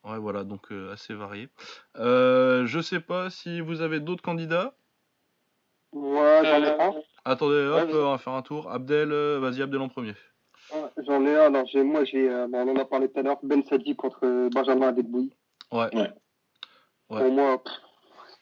[0.06, 1.50] Ouais, voilà, donc euh, assez varié.
[1.98, 4.76] Euh, je sais pas si vous avez d'autres candidats.
[5.92, 6.94] Ouais, j'en ai un.
[7.26, 8.72] Attendez, hop, Ouais, on va faire un tour.
[8.72, 10.14] Abdel, euh, vas-y, Abdel en premier.
[10.74, 11.48] Ouais, J'en ai un.
[11.54, 13.96] Alors, j'ai, moi, j'ai, euh, bon, on en a parlé tout à l'heure, Ben Sadi
[13.96, 15.34] contre Benjamin Adekboui.
[15.72, 15.94] Ouais.
[15.96, 16.12] Ouais.
[17.10, 17.22] Ouais.
[17.22, 17.62] Pour moi,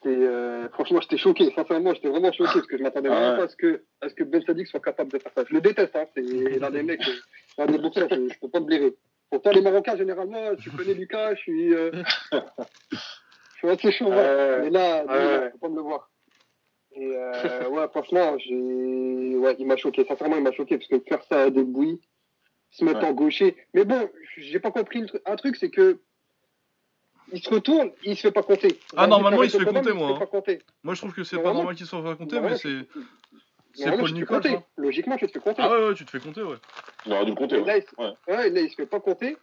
[0.06, 1.52] euh, franchement, j'étais choqué.
[1.56, 3.38] Sincèrement, j'étais vraiment choqué parce que je m'attendais Ah vraiment ouais.
[3.38, 5.44] pas à ce que, à ce que Ben Sadik soit capable de faire ça.
[5.48, 6.06] Je le déteste, hein.
[6.16, 6.22] C'est
[6.60, 7.14] l'un des mecs, euh,
[7.58, 8.94] l'un des boxeurs, je, je peux pas me blairer.
[9.30, 11.92] Pourtant, les Marocains, généralement, tu connais Lucas, je suis, euh,
[12.32, 14.10] je suis assez chaud.
[14.10, 14.60] Ouais.
[14.62, 15.04] Mais là,
[15.46, 16.10] je peux pas me le voir.
[16.96, 20.06] Et euh, ouais, franchement, j'ai, ouais, il m'a choqué.
[20.06, 22.00] Sincèrement, il m'a choqué parce que faire ça à des bouilles,
[22.70, 23.06] se mettre Ouais.
[23.08, 23.56] en gaucher.
[23.74, 24.08] Mais bon,
[24.38, 25.22] j'ai pas compris le truc.
[25.26, 26.00] un truc, c'est que
[27.34, 28.80] il se retourne, il se fait pas compter.
[28.96, 30.16] Ah, Dans normalement, le il se fait compter, moi, se hein.
[30.20, 30.60] fait pas compter.
[30.84, 32.88] Moi, je trouve que c'est pas normal qu'il soit pas compté, mais c'est.
[33.76, 34.58] C'est Paul Nicole, compter.
[34.78, 35.62] Logiquement, tu te fais compter.
[35.64, 36.58] Ah ouais, ouais, tu te fais compter, ouais.
[37.08, 37.58] Il aurait dû le compter.
[37.58, 37.66] Ouais.
[37.66, 38.14] là, il, se- Ouais.
[38.28, 39.36] ouais, là, il se fait pas compter.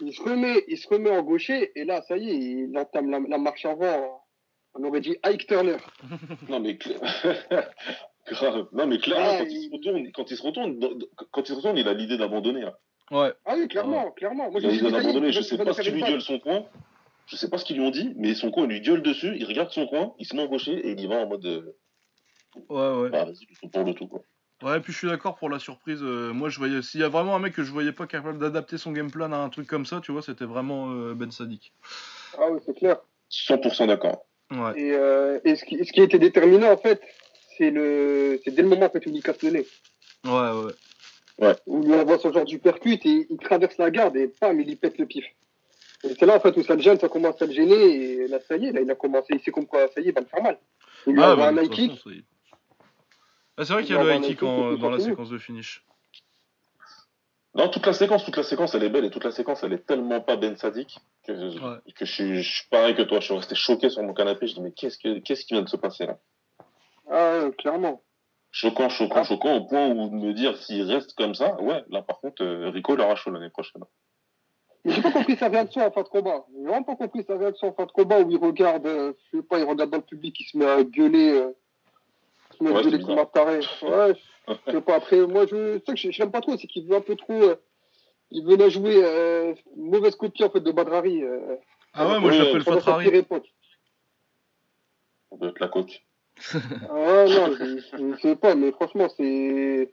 [0.00, 3.08] Il se remet, il se remet en gaucher, et là, ça y est, il entame
[3.10, 4.24] la, la marche avant.
[4.74, 5.76] On aurait dit Ike Turner.
[6.48, 6.74] Non, mais
[8.26, 8.66] grave.
[8.72, 9.56] Non, mais clairement, Ah, quand il...
[9.58, 10.80] il- se retourne, quand il se retourne,
[11.32, 12.62] quand il se retourne, il a l'idée d'abandonner.
[12.62, 12.78] là.
[13.10, 13.32] Ouais.
[13.44, 14.50] Ah oui, clairement, clairement.
[14.50, 15.28] Moi, Il a je me suis l'idée dit, ça y est, d'abandonner.
[15.28, 16.64] il Je sais il pas ce faire qui une lui gueule son coin.
[17.26, 19.34] Je sais pas ce qu'ils lui ont dit, mais son coin, il lui gueule dessus.
[19.36, 21.44] Il regarde son coin, il se met en gaucher et il y va en mode.
[21.46, 21.76] euh,
[22.68, 23.10] Ouais, ouais.
[23.10, 24.08] Bah, vas-y, tout pour le tout.
[24.08, 24.22] Quoi.
[24.62, 26.00] Ouais, puis je suis d'accord pour la surprise.
[26.02, 26.82] euh, moi, je voyais.
[26.82, 29.32] S'il y a vraiment un mec que je voyais pas capable d'adapter son game plan
[29.32, 31.72] à un truc comme ça, tu vois, c'était vraiment euh, Ben Sadik.
[32.36, 32.96] Ah oui, c'est clair.
[33.30, 34.26] 100% d'accord.
[34.50, 34.72] Ouais.
[34.80, 37.00] Et, euh, et ce, qui, ce qui était déterminant, en fait,
[37.56, 39.66] c'est le, c'est dès le moment que tu lui casses le nez.
[40.24, 40.72] Ouais, ouais.
[41.66, 44.68] Où lui envoie son genre du percute et il traverse la garde et bam, il
[44.68, 45.24] y pète le pif.
[46.04, 48.28] Et c'est là, en fait, où ça le gêne, ça commence à le gêner et
[48.28, 50.08] là, ça y est, là, il a commencé, il sait comme quoi, ça y est,
[50.08, 50.58] il va le faire mal.
[51.06, 51.90] Il lui Ah, envoie bah, un high kick.
[51.92, 52.10] façon,
[53.56, 55.38] Ah, c'est vrai Il qu'il y a le high kick en- dans la séquence de
[55.38, 55.84] finish.
[57.54, 59.72] Non, toute la séquence, toute la séquence, elle est belle et toute la séquence, elle
[59.72, 61.78] est tellement pas Ben Sadik que, Ouais.
[61.94, 63.18] que je, suis, pareil que toi.
[63.18, 64.46] Je suis resté choqué sur mon canapé.
[64.46, 66.18] Je dis mais qu'est-ce que qu'est-ce qui vient de se passer là?
[67.10, 68.02] Ah, ouais, clairement.
[68.52, 69.24] Choquant, choquant, Ah.
[69.24, 72.42] choquant au point où de me dire s'il reste comme ça, ouais, là par contre,
[72.42, 73.82] euh, Rico l'aura chaud l'année prochaine.
[74.84, 76.44] Mais j'ai pas compris sa réaction en fin de combat.
[76.56, 79.38] J'ai vraiment pas compris sa réaction en fin de combat où il regarde, euh, je
[79.38, 81.52] sais pas, il regarde dans le public, il se met à gueuler, euh,
[82.52, 83.60] il se met à gueuler comme un taré.
[83.82, 84.14] Ouais,
[84.66, 84.96] je sais pas.
[84.96, 87.34] Après, moi, je, c'est ça que l'aime pas trop, c'est qu'il veut un peu trop,
[87.34, 87.56] euh,
[88.30, 91.22] il venait jouer euh, une mauvaise copie en fait de Badrari.
[91.22, 91.56] Euh,
[91.92, 93.24] Ah ouais, moi je l'appelle Fatrari.
[95.30, 96.02] Ça doit être la coque.
[96.90, 99.92] Ah non, je, je, je sais pas, mais franchement, c'est.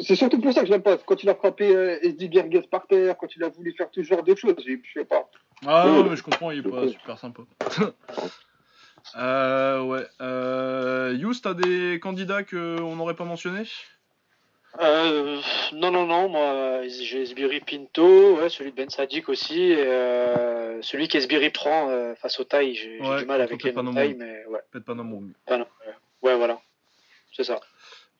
[0.00, 0.96] C'est surtout pour ça que je l'aime pas.
[0.96, 4.02] Quand il a frappé euh, SD Gerges par terre, quand il a voulu faire tout
[4.02, 5.28] ce genre de choses, je sais pas.
[5.66, 7.42] Ah Ouais, mais je comprends, il est pas super sympa.
[9.16, 10.06] euh, ouais.
[10.22, 13.68] Euh, Yous, t'as des candidats qu'on n'aurait pas mentionnés?
[14.80, 15.40] Euh,
[15.72, 20.82] non, non, non, moi j'ai Esbiri Pinto, ouais, celui de Ben Sadik aussi, et euh,
[20.82, 22.74] celui qu'Esbiri prend euh, face aux tailles.
[22.74, 25.94] J'ai Ouais, du mal avec les tailles, mais ouais, Peut-être pas non, ouais.
[26.22, 26.60] ouais, voilà,
[27.32, 27.60] c'est ça.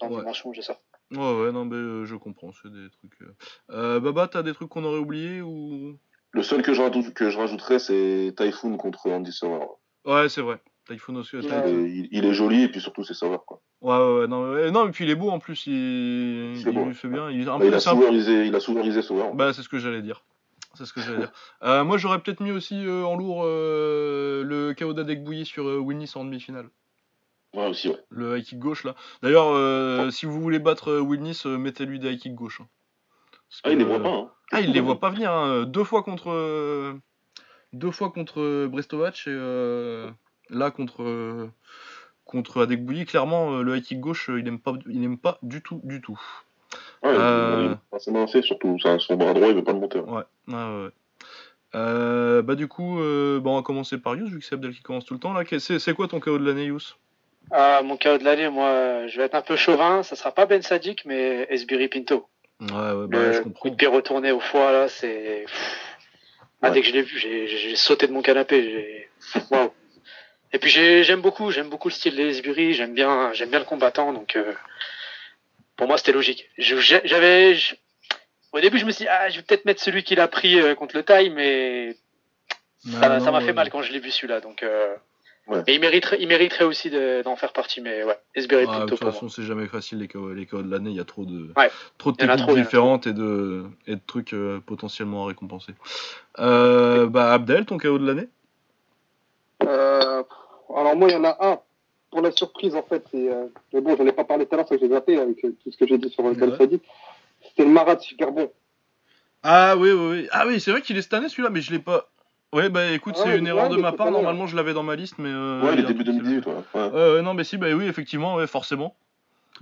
[0.01, 0.23] Dans Ouais.
[0.53, 0.79] j'ai ça.
[1.11, 3.21] Ouais, ouais, non, mais euh, je comprends, c'est des trucs.
[3.23, 3.35] euh.
[3.71, 5.99] Euh, Baba, t'as des trucs qu'on aurait oubliés ou?
[6.31, 9.67] Le seul que je, rajoute, que je rajouterais, c'est Typhoon contre Andy Sauer.
[10.05, 10.61] Ouais, c'est vrai.
[10.87, 11.37] Typhoon aussi.
[11.39, 13.61] Il, il est joli et puis surtout c'est Sauer quoi.
[13.81, 16.71] Ouais, ouais, ouais, non, ouais, non, et puis il est beau en plus, il, C'est
[16.71, 16.85] il beau.
[16.87, 17.31] lui fait bien.
[17.31, 19.01] Il, Bah, peu, a un- souverisé, il a souverisé.
[19.35, 20.25] Bah, c'est ce que j'allais dire.
[20.75, 21.33] C'est ce que j'allais dire.
[21.63, 25.69] Euh, moi, j'aurais peut-être mis aussi euh, en lourd euh, le KO d'Adek Bouilly sur
[25.69, 26.69] euh, Winnis en demi-finale.
[27.55, 27.99] Ouais aussi ouais.
[28.11, 28.97] Le high kick gauche là.
[29.23, 32.61] D'ailleurs, si vous voulez battre Winnis, mettez-lui des high kick gauche.
[32.61, 32.67] hein.
[33.63, 34.31] Ah il les voit pas hein.
[34.51, 35.31] Ah, il les voit pas venir.
[35.31, 35.63] hein.
[35.65, 36.97] Deux fois contre.
[37.73, 39.31] Deux fois contre Brestovac et
[40.51, 41.03] là contre.
[41.03, 41.49] euh,
[42.27, 45.19] Contre Adek Bouilly, clairement, euh, le high kick gauche, euh, il aime pas, il aime
[45.19, 46.19] pas du tout, du tout.
[47.03, 47.75] Ouais, Euh.
[47.93, 49.99] est assez surtout son bras droit il veut pas le monter.
[49.99, 50.05] hein.
[50.09, 50.91] Ouais, ouais, ouais.
[51.75, 54.73] Euh, bah du coup, euh, bah, on va commencer par Yous, vu que c'est Abdel
[54.75, 55.43] qui commence tout le temps là.
[55.59, 56.95] C'est quoi ton KO de l'année, Yous
[57.51, 60.47] Ah, mon KO de l'année, moi, je vais être un peu chauvin, ça sera pas
[60.47, 62.27] Ben Sadik, mais Esbiri Pinto.
[62.63, 63.69] Ouais, ouais, bah, je le coup comprends.
[63.69, 65.45] de pied retourné au foie, là, c'est.
[66.63, 66.75] Ah, Ouais.
[66.75, 68.63] dès que je l'ai vu, j'ai- sauté de mon canapé.
[68.63, 69.71] j'ai- Waouh.
[70.55, 73.65] Et puis j'ai- j'aime beaucoup, j'aime beaucoup le style des j'aime bien, j'aime bien le
[73.65, 74.53] combattant, donc euh,
[75.77, 76.49] pour moi c'était logique.
[76.57, 77.57] J'avais,
[78.53, 80.61] au début je me suis dit, ah, je vais peut-être mettre celui qu'il a pris
[80.61, 81.97] euh, contre le taille, mais
[82.89, 83.45] ça Ah, ça m'a ouais.
[83.47, 84.63] fait mal quand je l'ai vu celui-là, donc.
[84.63, 84.95] euh,
[85.47, 85.63] Ouais.
[85.67, 88.73] Et il mériterait, il mériterait aussi de- d'en faire partie, mais ouais, Esbiri Ah, de
[88.79, 90.89] Pinto toute pour façon, c'est jamais facile les KO, les KO de l'année.
[90.89, 91.71] Il y a trop de, Ouais.
[91.99, 95.75] trop de techniques trop, différentes et de, et de trucs euh, potentiellement à récompenser.
[96.39, 98.27] Euh, bah Abdel, ton KO de l'année?
[99.65, 100.23] Euh,
[100.75, 101.59] alors moi, il y en a un.
[102.11, 103.29] Pour la surprise, en fait, c'est.
[103.29, 105.45] Euh, mais bon, j'en ai pas parlé tout à l'heure, ça que j'ai zappé avec
[105.45, 106.37] euh, tout ce que j'ai dit sur le Ouais.
[106.37, 106.83] Ben Sadik.
[107.43, 108.51] C'était le Marat super bon.
[109.43, 110.29] Ah oui, oui, oui.
[110.31, 112.09] Ah oui, c'est vrai qu'il est cette année celui-là, mais je l'ai pas.
[112.53, 114.11] Ouais, bah écoute, Ouais, c'est une ouais, erreur de ma part.
[114.13, 115.29] Normalement, je l'avais dans ma liste, mais.
[115.29, 116.55] euh, Ouais, il est début truc qui s'est 2018, ouais.
[116.75, 116.91] ouais.
[116.93, 118.95] Ouais, ouais, non, mais si, bah oui, effectivement, ouais, forcément.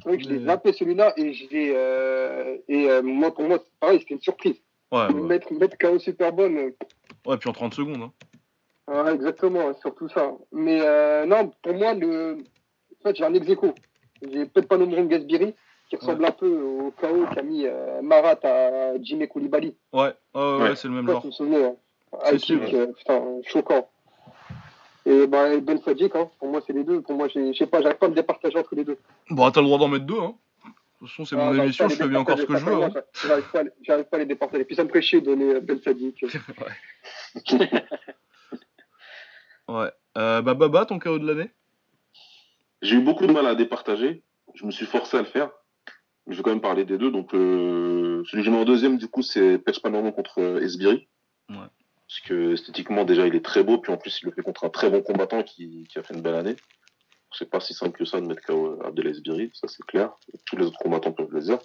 [0.02, 1.72] C'est vrai que je l'ai Mais- zappé celui-là et je l'ai.
[1.74, 4.56] Euh, et euh, moi, pour moi, c'est pareil, c'était une surprise.
[4.92, 5.20] Ouais, ouais.
[5.22, 6.56] Mettre, mettre KO super bonne.
[6.58, 6.70] euh,
[7.26, 8.02] Ouais, puis en 30 secondes.
[8.02, 8.12] Hein.
[8.88, 10.32] Ouais, exactement, surtout ça.
[10.52, 12.38] Mais euh, non, pour moi, le...
[13.00, 13.74] en fait, j'ai un ex aequo.
[14.22, 15.54] J'ai peut-être pas nommé Gasbiri,
[15.88, 19.74] qui ressemble un peu au KO qu'a mis euh, Marat à Jimmy Koulibaly.
[19.92, 20.76] Ouais, ouais, ouais, Ouais.
[20.76, 21.24] c'est le même genre.
[21.32, 21.76] souvenais, hein.
[22.38, 22.60] Sûr.
[22.74, 23.88] euh, putain, choquant.
[25.06, 27.00] Et bah, Ben Sadik, hein, pour moi, c'est les deux.
[27.00, 28.98] Pour moi, j'ai- je sais pas, j'arrive pas à me départager entre les deux.
[29.30, 30.34] Bon, t'as le droit d'en mettre deux, hein.
[30.64, 32.82] De toute façon, c'est Ah, mon émission, je fais bien encore ce que je veux.
[32.84, 32.90] hein.
[33.26, 34.64] J'arrive pas, à les- j'arrive pas à les départager.
[34.64, 36.22] Puis ça me ferait chier de donner Ben Sadik.
[36.22, 36.30] Ouais.
[40.16, 41.50] Euh, bah, Baba, ton KO de l'année?
[42.82, 44.22] J'ai eu beaucoup de mal à départager.
[44.54, 45.50] Je me suis forcé à le faire.
[46.28, 47.10] Je vais quand même parler des deux.
[47.10, 51.08] Donc, euh, celui que je mets en deuxième, du coup, c'est Panormo contre euh, Esbiri.
[51.48, 51.56] Ouais.
[51.56, 53.78] Parce que esthétiquement, déjà, il est très beau.
[53.78, 56.14] Puis en plus, il le fait contre un très bon combattant qui, qui a fait
[56.14, 56.56] une belle année.
[57.32, 60.12] C'est pas si simple que ça de mettre KO Abdel Esbiri, ça c'est clair.
[60.44, 61.58] Tous les autres combattants peuvent le dire.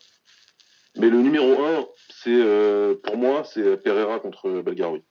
[0.96, 5.04] Mais le numéro un, c'est euh, pour moi, c'est Pereira contre Belgaroui.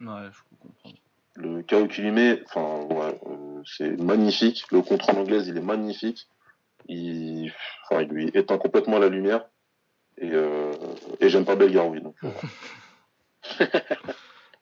[0.00, 0.96] Ouais, je peux comprendre.
[1.36, 4.64] Le KO qu'il lui met, enfin, ouais, euh, c'est magnifique.
[4.70, 6.28] Le contre en anglaise, il est magnifique.
[6.86, 7.52] Il,
[7.90, 9.44] enfin, il lui éteint complètement la lumière.
[10.18, 10.72] Et, euh,
[11.20, 12.00] et j'aime pas Belgaroui.
[12.02, 12.30] Donc, euh,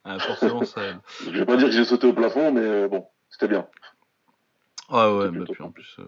[0.04, 0.96] Ah, forcément, ça aide.
[1.24, 3.66] je vais pas dire que j'ai sauté au plafond, mais bon, c'était bien.
[4.90, 6.04] Ouais, ouais, bah, puis en plus, euh,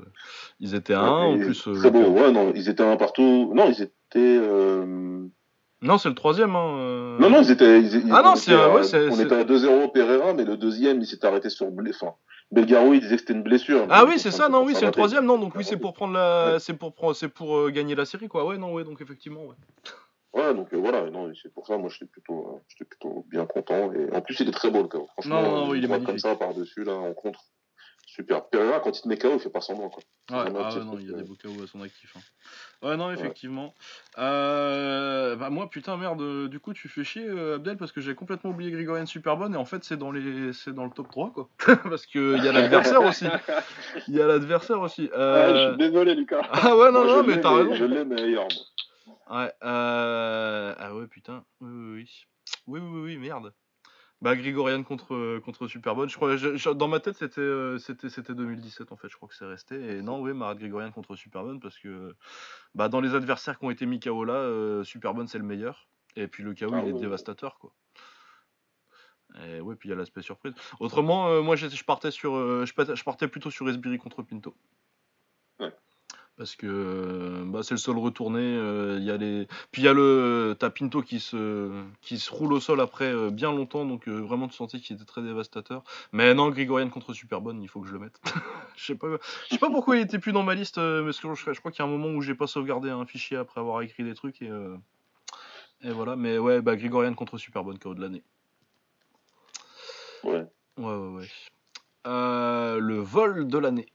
[0.60, 1.68] ils étaient à 1, en plus.
[1.68, 2.00] euh, Très beau.
[2.10, 3.52] Ouais, non, ils étaient un partout.
[3.54, 3.92] Non, ils étaient.
[4.16, 5.26] euh,
[5.84, 6.76] Non, c'est le troisième, hein.
[6.78, 7.18] euh.
[7.18, 7.80] Non, non, ils étaient.
[7.80, 11.06] ils- Ah non, on c'est- ouais, On était à 2-0 Pereira, mais le deuxième, il
[11.06, 11.70] s'était arrêté sur.
[11.70, 12.14] blé- Enfin,
[12.50, 13.86] Belgaroui, il disait que c'était une blessure.
[13.90, 16.14] Ah oui, c'est ça, non, oui, c'est le troisième, non, donc oui, c'est pour prendre
[16.14, 16.58] la, Ouais.
[16.60, 18.44] c'est pour prendre, c'est pour euh, gagner la série, quoi.
[18.46, 19.56] Ouais, non, ouais, donc effectivement, ouais.
[20.34, 23.46] Ouais, donc euh, voilà, non, c'est pour ça, moi, j'étais plutôt, euh, j'étais plutôt bien
[23.46, 23.92] content.
[23.92, 25.06] Et en plus, il est très beau, le KO.
[25.12, 26.06] Franchement, Non, non, il est magnifique.
[26.08, 27.40] comme ça, par-dessus, là, en contre.
[28.06, 28.44] Super.
[28.48, 30.02] Pereira, quand il te met KO, il fait pas semblant, quoi.
[30.30, 32.14] Ouais, ah ouais, non, il y a des beaux KO à son actif.
[32.16, 32.20] hein.
[32.84, 33.74] Ouais, non, effectivement.
[34.18, 38.02] Euh, bah, moi, putain, merde, euh, du coup, tu fais chier, euh, Abdel, parce que
[38.02, 40.52] j'ai complètement oublié Grigorian Superbonne, et en fait, c'est dans, les...
[40.52, 41.48] c'est dans le top 3, quoi.
[41.88, 43.26] parce qu'il y a l'adversaire aussi.
[44.08, 45.08] Il y a l'adversaire aussi.
[45.14, 46.42] Je suis désolé, Lucas.
[46.52, 47.74] Ah ouais, non, Moi, non, mais t'as raison.
[47.74, 48.16] Je l'ai, moi.
[49.30, 50.74] Ouais, euh...
[50.78, 51.42] Ah ouais, putain.
[51.60, 52.26] Oui, oui, oui.
[52.66, 53.52] Oui, oui, oui, merde.
[54.24, 56.08] Bah, Grigorian contre, contre Superbonne.
[56.08, 59.10] Je crois, je- je- dans ma tête, c'était, euh, c'était, c'était 2017, en fait.
[59.10, 59.74] Je crois que c'est resté.
[59.74, 62.14] Et non, oui, Marat Grigorian contre Superbonne, parce que
[62.74, 65.88] bah, dans les adversaires qui ont été mis KO là, euh, Superbonne, c'est le meilleur.
[66.16, 67.00] Et puis le KO, Ah il est ouais.
[67.00, 67.74] dévastateur, quoi.
[69.46, 70.54] Et ouais, puis il y a l'aspect surprise.
[70.80, 73.98] Autrement, euh, moi, j'étais- je partais sur, euh, je partais- je partais plutôt sur Esbiri
[73.98, 74.56] contre Pinto.
[76.36, 78.40] Parce que euh, bah, c'est le seul retourné.
[78.40, 79.46] euh, Il y a les...
[79.70, 80.56] Puis il y a le.
[80.58, 81.70] T'as Pinto qui se...
[82.00, 84.96] qui se roule au sol après euh, bien longtemps, donc euh, vraiment tu sentais qu'il
[84.96, 85.84] était très dévastateur.
[86.12, 88.20] Mais non, Grigorian contre Superbonne, il faut que je le mette.
[88.76, 89.06] Je sais pas,
[89.44, 91.20] je sais pas pourquoi il était plus dans ma liste, euh, mais je,
[91.60, 94.02] crois qu'il y a un moment où j'ai pas sauvegardé un fichier après avoir écrit
[94.02, 94.76] des trucs et, euh,
[95.82, 96.16] et voilà.
[96.16, 98.24] Mais ouais, bah Grigorian contre Superbonne KO de l'année.
[100.24, 100.44] Ouais.
[100.76, 101.28] Ouais, ouais, ouais.
[102.08, 103.86] Euh, le vol de l'année,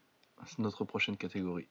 [0.46, 1.68] c'est notre prochaine catégorie.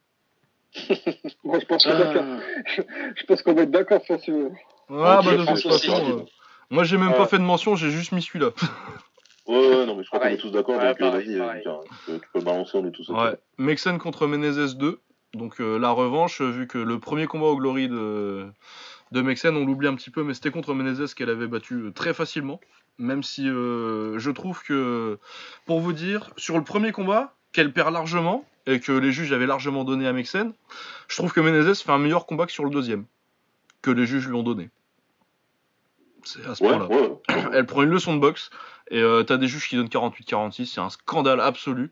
[1.44, 3.54] Moi, je pense qu'on va, Ah.
[3.54, 4.32] va être d'accord sur ce.
[4.32, 4.52] Ouais,
[4.90, 6.24] bah de toute façon, euh,
[6.72, 7.18] moi j'ai même Ouais.
[7.18, 8.50] pas fait de mention, j'ai juste mis celui-là.
[9.48, 11.26] Ouais, ouais, non, mais je crois qu'on est tous d'accord, donc euh, vas-y.
[11.30, 13.18] Lucas, tu peux- balancer, on est tous ok.
[13.18, 15.00] Ouais, Mexen contre Menezes 2.
[15.34, 18.46] Donc euh, la revanche, euh, vu que le premier combat au Glory de,
[19.12, 21.92] de Mexen, on l'oublie un petit peu, mais c'était contre Menezes qu'elle avait battu euh,
[21.92, 22.60] très facilement.
[23.00, 25.18] Même si euh, je trouve que,
[25.66, 29.46] pour vous dire, sur le premier combat, qu'elle perd largement, et que les juges avaient
[29.48, 30.54] largement donné à Mexen,
[31.08, 33.06] je trouve que Menezes fait un meilleur combat que sur le deuxième,
[33.82, 34.70] que les juges lui ont donné.
[36.24, 36.88] C'est à ce Ouais, point-là.
[36.88, 37.22] ouais.
[37.54, 38.50] Elle prend une leçon de boxe
[38.92, 41.92] et euh, t'as des juges qui donnent 48-46, c'est un scandale absolu.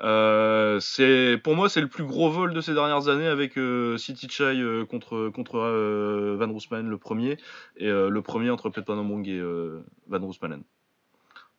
[0.00, 3.96] Euh, c'est pour moi c'est le plus gros vol de ces dernières années avec euh,
[3.98, 7.36] City Chai euh, contre contre euh, Van Roosmalen le premier
[7.76, 9.40] et le premier entre Petpanamong et
[10.08, 10.62] Van Roosmalen.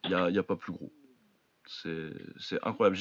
[0.03, 0.91] Il y a, y a pas plus gros.
[1.65, 2.97] C'est incroyable.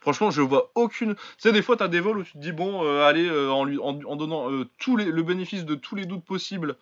[0.00, 1.14] Franchement, je vois aucune.
[1.14, 3.28] Tu sais, des fois, tu as des vols où tu te dis, bon, euh, allez,
[3.28, 6.24] euh, en, lui, en, en donnant euh, tous les, le bénéfice de tous les doutes
[6.24, 6.76] possibles,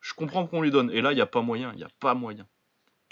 [0.00, 0.90] je comprends qu'on lui donne.
[0.92, 1.70] Et là, il n'y a pas moyen.
[1.72, 2.46] Il n'y a pas moyen.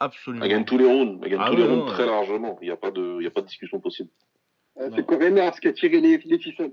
[0.01, 0.45] Absolument.
[0.45, 2.59] Elle gagne tous les rounds, elle gagne Ah tous les rounds très largement.
[2.61, 4.11] Il n'y a, pas de- il y a pas de discussion possible.
[4.81, 4.91] Euh.
[4.95, 6.73] C'est Corénard qui a tiré les, les ficelles.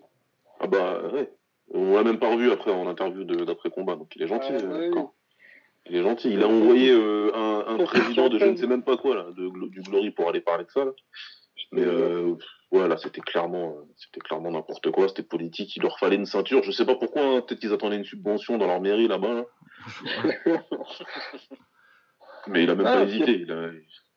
[0.60, 1.32] Ah bah ouais.
[1.74, 4.52] On l'a même pas revu après en interview d'après-combat, donc il est gentil.
[4.54, 4.90] Ouais.
[5.90, 6.30] Il est gentil.
[6.32, 9.26] Il a envoyé euh, un, un président de je ne sais même pas quoi, là,
[9.36, 10.86] de, du Glory pour aller parler de ça.
[10.86, 10.92] Là.
[11.74, 12.36] Mais euh,
[12.72, 15.08] voilà, c'était clairement, euh, c'était clairement n'importe quoi.
[15.08, 15.76] C'était politique.
[15.76, 16.64] Il leur fallait une ceinture.
[16.64, 17.22] Je sais pas pourquoi.
[17.24, 19.34] hein, Peut-être qu'ils attendaient une subvention dans leur mairie là-bas.
[19.34, 19.46] là.
[22.48, 23.40] Mais il a même Ah, pas hésité.
[23.42, 23.70] Il a-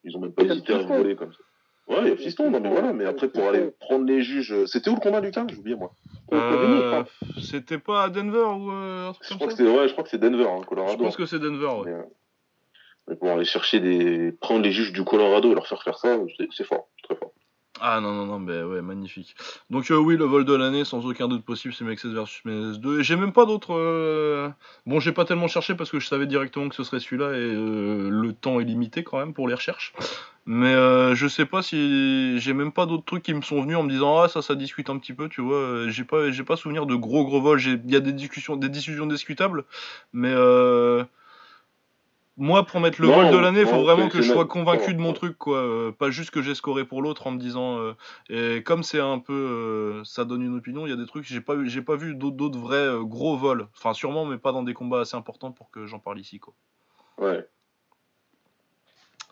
[0.04, 1.38] ils ont même pas hésité à voler comme ça.
[1.86, 2.92] Ouais, il y a Fiston, non mais voilà.
[2.94, 5.92] Mais après, pour aller prendre les juges, c'était où le combat, Lucas J'ai oublié moi.
[6.32, 7.04] Euh,
[7.42, 9.86] C'était pas à Denver ou euh, un truc Je comme crois que ça c'est ouais,
[9.88, 11.04] je crois que c'est Denver, hein, Je Colorado.
[11.04, 11.82] pense que c'est Denver, ouais.
[11.84, 12.02] Mais, euh,
[13.08, 16.16] mais pour aller chercher des, prendre les juges du Colorado et leur faire faire ça,
[16.56, 17.32] c'est fort, très fort.
[17.80, 19.34] Ah non, non, non, mais ouais, magnifique.
[19.68, 22.78] Donc euh, oui, le vol de l'année, sans aucun doute possible, c'est Mexes versus Menez
[22.78, 23.00] 2.
[23.00, 23.74] Et j'ai même pas d'autres...
[23.74, 24.48] euh,
[24.86, 27.34] Bon, j'ai pas tellement cherché parce que je savais directement que ce serait celui-là et
[27.40, 29.92] euh, le temps est limité quand même pour les recherches.
[30.46, 30.72] Mais
[31.16, 32.38] je sais pas si...
[32.38, 34.54] J'ai même pas d'autres trucs qui me sont venus en me disant «Ah, ça, ça
[34.54, 35.88] discute un petit peu, tu vois.
[35.88, 37.60] J'ai pas, j'ai pas souvenir de gros gros vols.
[37.62, 39.64] Il y a des discussions, des discussions discutables,
[40.12, 40.32] mais...
[42.36, 44.92] Moi, pour mettre le Non, vol de l'année, il faut vraiment que je sois convaincu
[44.92, 45.58] de mon truc, quoi.
[45.58, 47.78] Euh, pas juste que j'ai scoré pour l'autre en me disant.
[47.78, 47.94] euh,
[48.28, 50.84] Et comme c'est un peu, euh, ça donne une opinion.
[50.84, 53.36] Il y a des trucs j'ai pas, vu- j'ai pas vu d'autres, vrais euh, gros
[53.36, 53.68] vols.
[53.76, 56.54] Enfin, sûrement, mais pas dans des combats assez importants pour que j'en parle ici, quoi.
[57.18, 57.46] Ouais.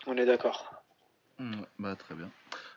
[0.07, 0.73] On est d'accord.
[1.79, 2.29] bah très bien.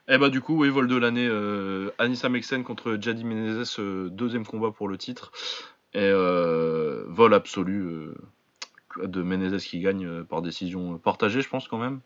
[0.09, 4.09] Et bah du coup, oui, vol de l'année, euh, Anissa Mexen contre Jadi Menezes, euh,
[4.11, 5.31] deuxième combat pour le titre.
[5.95, 8.14] Et euh, vol absolu euh,
[9.03, 12.01] de Menezes qui gagne euh, par décision partagée, je pense quand même.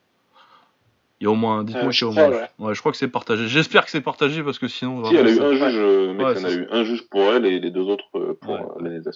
[1.20, 2.30] Il y a au moins, dites-moi Euh, a au je moins.
[2.30, 2.74] crois, ouais.
[2.74, 3.46] je crois que c'est partagé.
[3.48, 5.04] J'espère que c'est partagé parce que sinon.
[5.04, 7.60] Si, elle a eu un juge, euh, Ouais, a eu un juge pour elle et
[7.60, 8.60] les deux autres euh, pour Ouais.
[8.60, 9.12] euh, Menezes, ouais.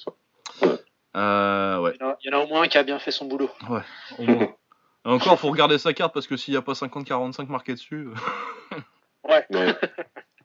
[0.61, 0.77] ça-
[1.17, 3.49] Euh, ouais, Il y, en a, au moins un qui a bien fait son boulot.
[4.19, 4.49] au moins.
[5.07, 8.09] Et Encore, faut regarder sa carte parce que s'il n'y a pas 50-45 marqué dessus.
[8.09, 8.79] euh,
[9.29, 9.45] Ouais.
[9.51, 9.75] Ouais.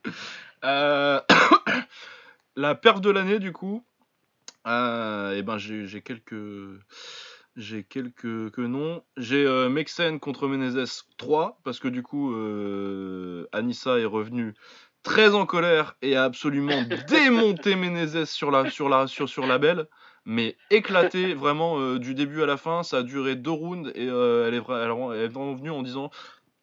[0.64, 1.20] Euh,
[2.56, 3.82] la perf de l'année, du coup,
[4.66, 6.34] euh, eh ben, j'ai quelques.
[7.56, 9.02] J'ai quelques que noms.
[9.16, 14.54] J'ai euh, Mexen contre Menezes 3, parce que du coup, euh, Anissa est revenue
[15.02, 19.58] très en colère et a absolument démonté Menezes sur la, sur la, sur, sur la
[19.58, 19.86] belle.
[20.24, 22.82] mais éclaté vraiment euh, du début à la fin.
[22.84, 25.82] Ça a duré deux rounds et euh, elle, est, elle, elle est vraiment venue en
[25.82, 26.10] disant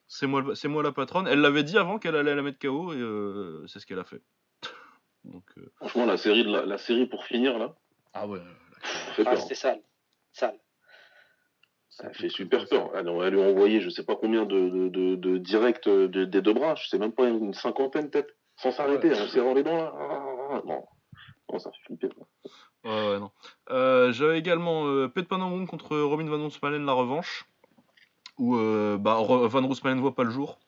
[0.07, 1.27] c'est moi, c'est moi la patronne.
[1.27, 4.05] Elle l'avait dit avant qu'elle allait la mettre KO et euh, c'est ce qu'elle a
[4.05, 4.21] fait.
[5.25, 7.75] Donc, euh, Franchement, la série, de la, la série pour finir, là,
[8.21, 8.39] ah ouais.
[9.25, 9.81] Ah, c'était sale.
[10.33, 10.57] Sale.
[11.89, 12.91] Ça fait super peur.
[12.95, 16.07] Elle, elle lui a envoyé je sais pas combien de, de, de, de directs euh,
[16.07, 19.53] de- des deux bras, je sais même pas, une cinquantaine peut-être, sans s'arrêter, en serrant
[19.55, 19.91] les dents là.
[19.95, 20.85] Ah, ah, ah, Non,
[21.51, 22.09] non ça fait flipper.
[22.83, 23.31] Ouais, ouais, non.
[23.71, 27.45] Euh, J'avais également euh, Pet Panamon contre Robin Van Roosmalen, la revanche.
[28.37, 30.59] Où euh, bah, Van Roosmalen voit pas le jour.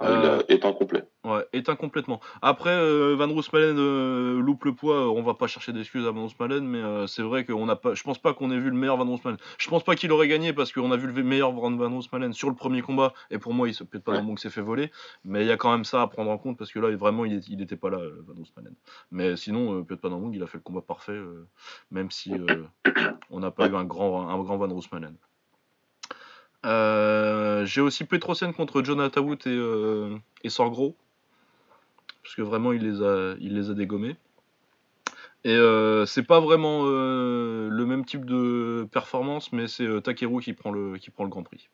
[0.00, 1.02] Ah, il Euh, est incomplet.
[1.24, 2.20] Ouais, éteint complètement.
[2.40, 4.94] Après, euh, Van Roosmalen euh, loupe le poids.
[4.94, 7.74] euh, On va pas chercher d'excuses à Van Roosmalen, mais euh, c'est vrai qu'on n'a
[7.74, 7.94] pas.
[7.94, 9.38] Je pense pas qu'on ait vu le meilleur Van Roosmalen.
[9.58, 12.48] Je pense pas qu'il aurait gagné parce qu'on a vu le meilleur Van Roosmalen sur
[12.48, 13.12] le premier combat.
[13.30, 14.34] Et pour moi, il se peut pas Ouais.
[14.36, 14.90] qui s'est fait voler.
[15.24, 17.24] Mais il y a quand même ça à prendre en compte parce que là, vraiment,
[17.24, 18.74] il, est- il était pas là, euh, Van Roosmalen.
[19.10, 21.48] Mais sinon, euh, Piotr Panamong, il a fait le combat parfait, euh,
[21.90, 22.64] même si euh,
[23.30, 25.16] on n'a pas eu un grand, un grand Van Roosmalen.
[26.66, 30.96] Euh, J'ai aussi Petrosian contre Jonathan Wood et, euh, et Sorgro.
[32.22, 34.16] Parce que vraiment, il les a, il les a dégommés.
[35.44, 40.70] Et euh, c'est pas vraiment le même type de performance, mais c'est Takeru qui prend,
[40.70, 41.68] le, qui prend le Grand Prix.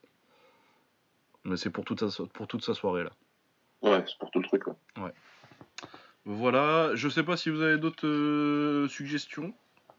[1.45, 3.11] Mais c'est pour toute sa, pour toute sa soirée là.
[3.83, 4.67] Ouais, c'est pour tout le truc.
[4.67, 5.13] ouais.
[6.27, 9.53] Voilà, je sais pas si vous avez d'autres suggestions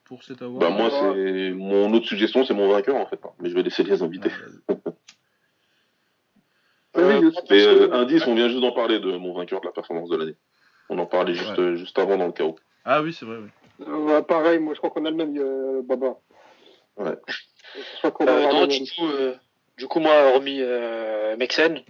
[0.05, 0.59] pour cet avoir.
[0.59, 3.19] Bah, moi, c'est mon autre suggestion, c'est mon vainqueur en fait.
[3.23, 3.31] hein.
[3.39, 4.29] Mais je vais laisser les invités.
[6.97, 7.37] Oui, Euh, aussi.
[7.49, 10.15] Mais euh, indice, on vient juste d'en parler de mon vainqueur de la performance de
[10.15, 10.35] l'année.
[10.89, 11.59] On en parlait juste, Ouais.
[11.59, 12.55] euh, juste avant dans le chaos.
[12.85, 13.49] Ah oui, c'est vrai, oui.
[13.85, 16.15] Euh, ouais, pareil, moi je crois qu'on a le même, euh, Baba.
[16.95, 17.17] Ouais.
[17.75, 19.33] Je crois qu'on Euh, du coup, euh,
[19.77, 21.81] du coup, moi, hormis euh, Mexen,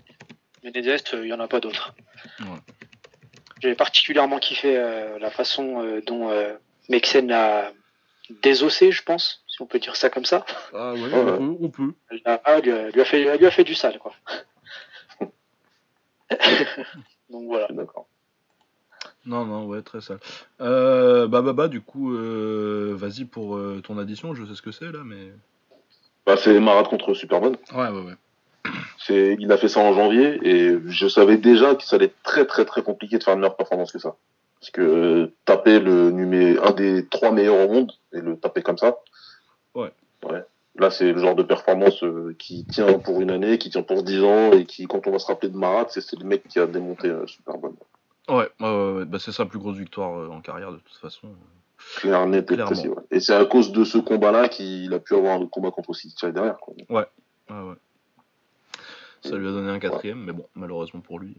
[0.64, 1.94] Menezes, il n'y en a pas d'autres.
[2.40, 2.48] Ouais.
[3.62, 6.54] J'ai particulièrement kiffé euh, la façon euh, dont euh,
[6.90, 7.72] Mexen a
[8.42, 10.46] désossé, je pense, si on peut dire ça comme ça.
[10.74, 11.14] Ah ouais, Ouais.
[11.14, 11.94] on peut, on peut.
[12.10, 14.14] Elle a- ah, lui, a, lui a fait, lui a fait du sale, quoi.
[17.30, 17.66] Donc voilà.
[17.70, 18.08] Je suis d'accord.
[19.26, 20.20] Non, non, ouais, très sale.
[20.62, 24.62] Euh, bah, bah, bah, du coup, euh, vas-y pour euh, ton addition, je sais ce
[24.62, 25.32] que c'est là, mais.
[26.26, 27.56] Bah, c'est Marat contre Superman.
[27.74, 28.14] Ouais, ouais, ouais.
[28.98, 32.24] C'est, il a fait ça en janvier et je savais déjà que ça allait être
[32.24, 34.16] très très très compliqué de faire une meilleure performance que ça.
[34.66, 38.64] Parce que euh, taper le numéro un des trois meilleurs au monde et le taper
[38.64, 38.98] comme ça.
[39.76, 39.92] Ouais.
[40.24, 40.44] Ouais.
[40.80, 44.02] Là, c'est le genre de performance euh, qui tient pour une année, qui tient pour
[44.02, 46.58] dix ans et qui, quand on va se rappeler de Marat, c'est, le mec qui
[46.58, 47.74] a démonté euh, Superman.
[48.28, 49.06] Ouais, ouais, ouais, ouais.
[49.06, 51.28] Bah, c'est sa plus grosse victoire euh, en carrière de toute façon.
[51.98, 52.88] Clair, net et précis.
[52.88, 53.04] Ouais.
[53.12, 56.32] Et c'est à cause de ce combat-là qu'il a pu avoir un combat contre City
[56.32, 56.58] derrière.
[56.58, 56.74] Quoi.
[56.90, 57.06] Ouais,
[57.52, 57.76] ouais.
[59.22, 61.38] Ça lui a donné un quatrième, mais bon, malheureusement pour lui,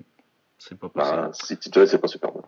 [0.59, 1.17] c'est pas possible.
[1.17, 2.43] Bah, City c'est pas Superman.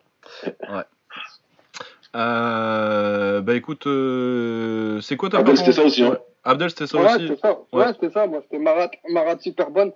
[2.17, 6.11] Euh, bah écoute, euh, c'est quoi ta Abdel, c'était ça aussi, hein.
[6.13, 6.19] Ouais.
[6.45, 7.53] Abdel, c'était ça ouais, aussi ça.
[7.73, 7.93] Ouais, Ouais.
[7.93, 8.27] c'était ça.
[8.27, 9.93] Moi, c'était Marat, Marat super bonne.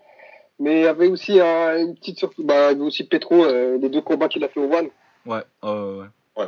[0.59, 2.45] Mais il y avait aussi un- une petite surprise.
[2.45, 4.89] Bah, il y avait aussi Petro, euh, les deux combats qu'il a fait au One.
[5.25, 6.05] Ouais, euh,
[6.37, 6.47] ouais.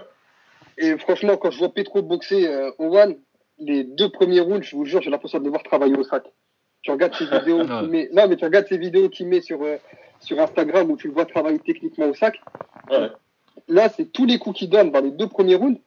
[0.76, 3.16] Et franchement, quand je vois Petro boxer euh, au One,
[3.58, 6.24] les deux premiers rounds, je vous jure, j'ai l'impression de le voir travailler au sac.
[6.82, 7.86] Tu regardes ses vidéos qu'il ouais.
[7.86, 8.08] met.
[8.12, 9.76] Non, mais tu regardes ses vidéos qu'il met sur, euh,
[10.24, 12.40] sur Instagram où tu le vois travailler techniquement au sac.
[12.90, 13.10] Ouais.
[13.68, 15.80] Là, c'est tous les coups qu'il donne dans les deux premiers rounds.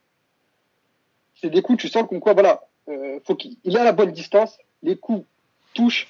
[1.36, 4.12] C'est des coups, tu sens comme quoi, voilà, euh, faut qu'il il a la bonne
[4.12, 5.26] distance, les coups
[5.74, 6.08] touchent,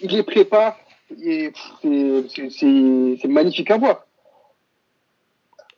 [0.00, 0.78] il les prépare,
[1.22, 1.52] et
[1.82, 4.06] c'est- magnifique à voir.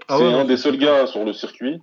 [0.08, 1.82] Ah c'est ouais, un des seuls gars sur le circuit.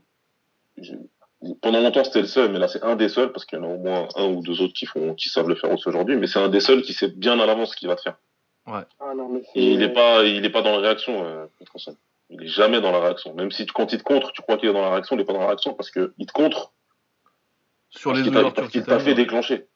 [1.61, 3.66] Pendant longtemps, c'était le seul, mais là, c'est un des seuls, parce qu'il y en
[3.66, 6.16] a au moins un ou deux autres qui, font, qui savent le faire aussi aujourd'hui,
[6.16, 8.18] mais c'est un des seuls qui sait bien à l'avance ce qu'il va te faire.
[8.66, 8.86] Ah
[9.16, 11.95] non, mais c'est- Et il n'est pas, il est pas dans la réaction, euh, Petrosen.
[12.30, 13.34] Il est jamais dans la réaction.
[13.34, 15.20] Même si tu- quand il te contre, tu crois qu'il est dans la réaction, il
[15.20, 16.72] n'est pas dans la réaction parce qu'il te contre
[17.89, 19.14] Sur les parce qu'il t'a fait ouais.
[19.16, 19.68] déclencher.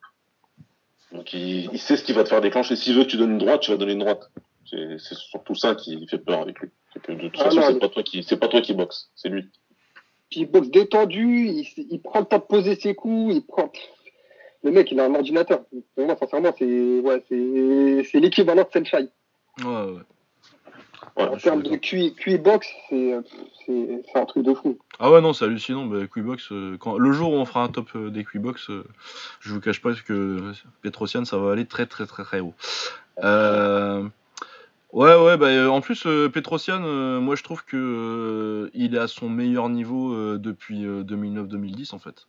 [1.12, 2.76] Donc il, il sait ce qu'il va te faire déclencher.
[2.76, 4.30] S'il veut que tu donnes une droite, tu vas donner une droite.
[4.70, 6.70] C'est surtout ça qui fait peur avec lui.
[7.04, 9.10] Que de toute Ah façon, c'est mais- pas toi qui, c'est pas toi qui boxe,
[9.16, 9.44] c'est lui.
[10.30, 13.72] Puis il boxe détendu, il, il prend le temps de poser ses coups, il prend.
[14.64, 15.62] Le mec, il a un ordinateur.
[15.96, 19.10] Pour moi, sincèrement, c'est ouais, c'est c'est l'équivalent de Senshai.
[19.60, 20.02] Ouais, ouais.
[21.16, 21.76] Ouais, En termes de.
[21.78, 23.14] QI, QI box, c'est
[24.16, 24.78] un truc de fou.
[25.00, 25.86] Ah ouais, non, c'est hallucinant.
[25.86, 26.98] Bah, Quibox, euh, quand...
[26.98, 28.84] le jour où on fera un top euh, des Quibox, euh,
[29.40, 30.52] je vous cache pas que
[30.82, 32.54] Petrosian, ça va aller très très très très haut.
[33.24, 34.08] Euh,
[34.94, 38.96] Ouais, ouais, bah, euh, en plus, euh, Petrosian, euh, moi je trouve que euh, il
[38.96, 42.28] est à son meilleur niveau euh, depuis euh, 2009-2010 en fait.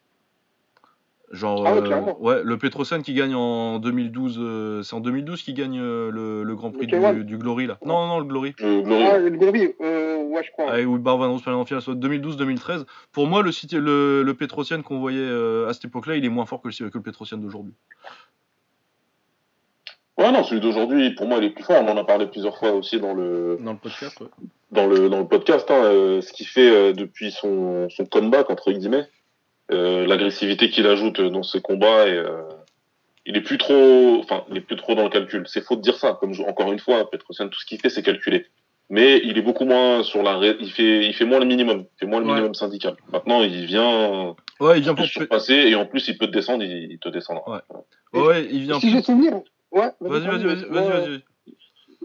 [1.30, 5.42] Genre, Ah ouais, euh, ouais, le Petrosian qui gagne en 2012, euh, c'est en 2012
[5.42, 7.14] qu'il gagne euh, le, le Grand Prix Le K1.
[7.16, 7.76] du, du Glory là.
[7.84, 8.54] Non, non, le Glory.
[8.58, 10.70] Le Glory, Ah, le Glory, euh, ouais, je crois.
[10.70, 12.86] avec où Barvan Rose en finale, soit 2012-2013.
[13.12, 16.30] Pour moi, le, City- le, le Petrosian qu'on voyait euh, à cette époque-là, il est
[16.30, 17.74] moins fort que le, que le Petrosian d'aujourd'hui.
[20.16, 21.80] Ouais, non, celui d'aujourd'hui, pour moi, il est plus fort.
[21.82, 24.26] On en a parlé plusieurs fois aussi dans le, Dans le podcast, ouais.
[24.72, 25.70] dans le, dans le podcast.
[25.70, 29.04] Hein, euh, ce qu'il fait euh, depuis son, son comeback, entre guillemets,
[29.70, 32.42] l'agressivité qu'il ajoute dans ses combats, et, euh,
[33.26, 35.44] il est plus trop, enfin, il est plus trop dans le calcul.
[35.46, 36.16] C'est faux de dire ça.
[36.20, 38.46] Comme je- encore une fois, Petrosian, tout ce qu'il fait, c'est calculé.
[38.90, 41.80] Mais il est beaucoup moins sur la, ré- il fait, il fait moins le minimum,
[41.94, 42.32] il fait moins le Ouais.
[42.32, 42.96] minimum syndical.
[43.12, 45.04] Maintenant, il vient Ouais, il vient pour.
[45.04, 47.62] surpasser et en plus, il peut te descendre, il, il te descendra.
[48.14, 48.80] Ouais, il vient.
[48.80, 49.34] Si j'ai souvenir,
[49.72, 49.90] ouais.
[50.00, 50.70] Vas-y, vas-y, vas-y, Ouais.
[50.70, 51.24] vas-y, vas-y.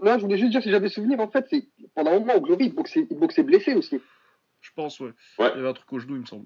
[0.02, 2.40] Non, je voulais juste dire si j'avais souvenir, en fait, c'est pendant un moment où
[2.42, 3.98] Glory, il boxait, il boxait blessé aussi.
[4.60, 5.12] Je pense, ouais.
[5.38, 5.50] Ouais.
[5.54, 6.44] Il y avait un truc au genou, il me semble.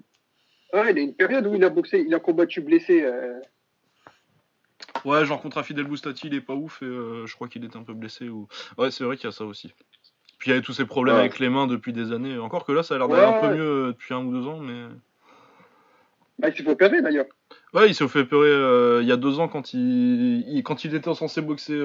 [0.73, 3.01] Ouais, il y a une période où il a boxé, il a combattu blessé.
[3.03, 3.39] euh,
[5.05, 7.77] Ouais, genre contre Fidel Boustati, il est pas ouf et euh, je crois qu'il était
[7.77, 8.27] un peu blessé.
[8.29, 8.47] Ou...
[8.77, 9.73] Ouais, c'est vrai qu'il y a ça aussi.
[10.37, 11.21] Puis il y avait tous ces problèmes Ouais.
[11.21, 12.37] avec les mains depuis des années.
[12.37, 14.31] Encore que là, ça a l'air d'aller Ouais, un peu mieux euh, depuis un ou
[14.31, 14.85] deux ans, mais.
[16.37, 17.25] Bah, il s'est fait opérer d'ailleurs.
[17.73, 20.83] Ouais, il s'est fait peurer euh, il y a deux ans quand il, il- quand
[20.85, 21.77] il était censé boxer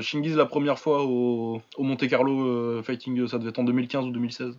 [0.00, 4.10] Shingiz la première fois au, au Monte Carlo Fighting, ça devait être en 2015 ou
[4.12, 4.56] 2016.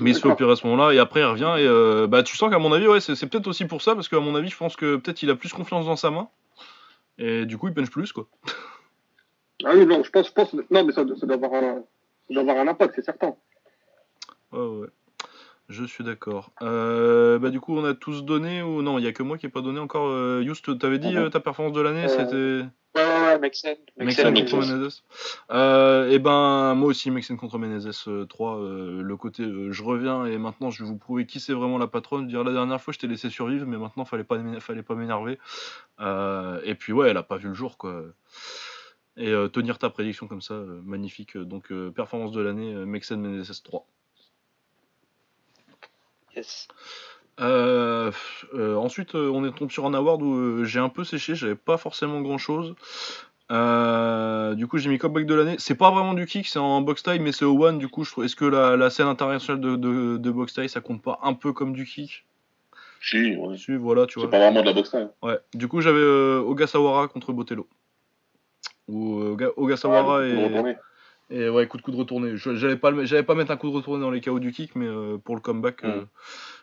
[0.00, 2.22] Mais il se fait opérer à ce moment-là et après il revient et euh, bah
[2.22, 4.34] tu sens qu'à mon avis ouais c'est c'est peut-être aussi pour ça parce qu'à mon
[4.34, 6.28] avis je pense que peut-être il a plus confiance dans sa main
[7.18, 8.26] et du coup il punch plus quoi.
[9.64, 11.74] Ah oui, non, je pense, je pense, non, mais ça, ça doit avoir un,
[12.28, 13.34] ça doit avoir un impact, c'est certain.
[14.52, 14.88] Ouais ouais.
[15.68, 16.50] Je suis d'accord.
[16.62, 19.36] Euh, bah du coup on a tous donné ou non il y a que moi
[19.36, 20.08] qui ai pas donné encore.
[20.08, 21.16] Euh, Youst t'avais dit Mhm.
[21.24, 23.76] euh, ta performance de l'année Euh, c'était Ouais, ouais, ouais, Mexen.
[23.98, 24.66] Mexen Mexen, contre.
[24.72, 25.02] Menezes.
[25.50, 29.82] Euh, et ben moi aussi Mexen contre Menezes euh, 3 euh, le côté euh, je
[29.82, 32.80] reviens et maintenant je vais vous prouver qui c'est vraiment la patronne dire la dernière
[32.80, 35.38] fois je t'ai laissé survivre mais maintenant fallait pas fallait pas m'énerver
[36.00, 38.02] et puis ouais elle a pas vu le jour quoi
[39.18, 43.86] et tenir ta prédiction comme ça magnifique donc performance de l'année Mexen Menezes 3
[46.38, 46.68] Yes.
[47.40, 48.10] Euh,
[48.54, 51.34] euh, ensuite, euh, on est tombé sur un award où euh, j'ai un peu séché,
[51.34, 52.74] j'avais pas forcément grand chose.
[54.56, 55.56] du coup, j'ai mis comeback de l'année.
[55.58, 57.78] C'est pas vraiment du kick, c'est en box style, mais c'est au one.
[57.78, 58.24] Du coup, je trouve.
[58.24, 61.34] Est-ce que la, la scène internationale de, de, de box style, ça compte pas un
[61.34, 62.24] peu comme du kick?
[63.00, 63.56] Si, ouais.
[63.56, 64.30] Si, voilà, tu C'est vois.
[64.30, 65.10] pas vraiment de la boxe hein.
[65.22, 65.38] Ouais.
[65.54, 67.68] Du coup, j'avais euh, Ogasawara contre Botello.
[68.88, 70.76] Ou euh, Oga- Ogasawara Ouais, et.
[71.30, 72.36] Et ouais, coup de coup de retourné.
[72.36, 74.74] Je- J'allais pas, j'allais pas mettre un coup de retourné dans les KO du kick,
[74.76, 76.06] mais euh, pour le comeback, euh, Mm.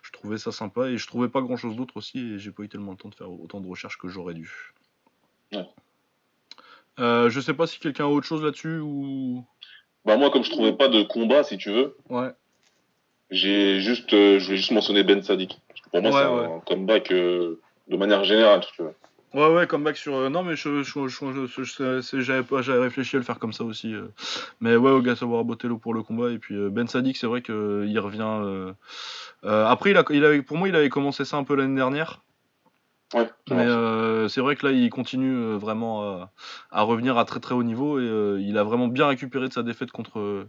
[0.03, 2.63] je trouvais ça sympa et je trouvais pas grand chose d'autre aussi et j'ai pas
[2.63, 4.73] eu tellement le temps de faire autant de recherches que j'aurais dû.
[5.53, 5.65] Ouais.
[6.99, 9.45] Euh, je sais pas si quelqu'un a autre chose là-dessus ou.
[10.05, 12.31] Bah moi, comme je trouvais pas de combat, si tu veux, Ouais.
[13.31, 15.59] j'ai juste, euh, je voulais juste mentionner Ben Sadik.
[15.91, 17.59] Pour moi, Ouais, c'est un comeback de
[17.89, 18.95] manière générale, si tu veux.
[19.35, 20.15] Ouais, ouais, comeback sur.
[20.15, 23.25] euh, non, mais je, je, je- je- je- c'est- j'avais pas, j'avais réfléchi à le
[23.25, 23.93] faire comme ça aussi.
[23.93, 24.07] euh.
[24.61, 27.99] Mais ouais, Ogasawara Botello pour le combat et puis euh, Ben Sadik, c'est vrai qu'il
[27.99, 28.21] revient.
[28.23, 28.71] euh,
[29.43, 31.75] euh, après, il a, il avait, pour moi, il avait commencé ça un peu l'année
[31.75, 32.21] dernière.
[33.13, 33.29] Ouais.
[33.49, 36.31] Mais euh, c'est vrai que là, il continue euh, vraiment à,
[36.71, 39.53] à revenir à très très haut niveau et euh, il a vraiment bien récupéré de
[39.53, 40.47] sa défaite contre,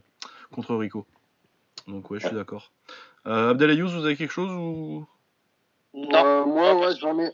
[0.53, 1.07] contre Rico.
[1.89, 2.41] Donc ouais, je suis Ouais.
[2.41, 2.71] d'accord.
[3.27, 5.07] Euh, Abdel Ayouz, vous avez quelque chose ou?
[5.93, 6.25] Non.
[6.25, 7.31] Euh, moi, ouais, j'en ai.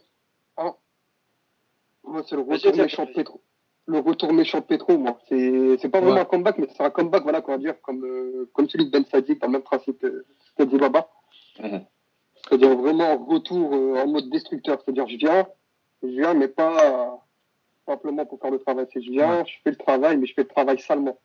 [2.05, 3.07] Moi, c'est le retour méchant.
[3.07, 3.41] Petro.
[3.87, 5.19] Le retour méchant de Petro, moi.
[5.29, 6.21] C'est c'est pas vraiment Ouais.
[6.21, 8.91] un comeback, mais c'est un comeback, voilà, qu'on va dire, comme, euh, comme celui de
[8.91, 10.25] Ben Sadik, dans le même principe que,
[10.57, 11.09] que dit Baba.
[11.61, 11.85] Mhm.
[12.45, 14.81] C'est-à-dire vraiment retour euh, en mode destructeur.
[14.83, 15.47] C'est-à-dire, je viens,
[16.03, 17.21] je viens, mais pas
[17.87, 18.87] simplement pour faire le travail.
[18.93, 21.19] C'est je viens, je fais le travail, mais je fais le travail salement.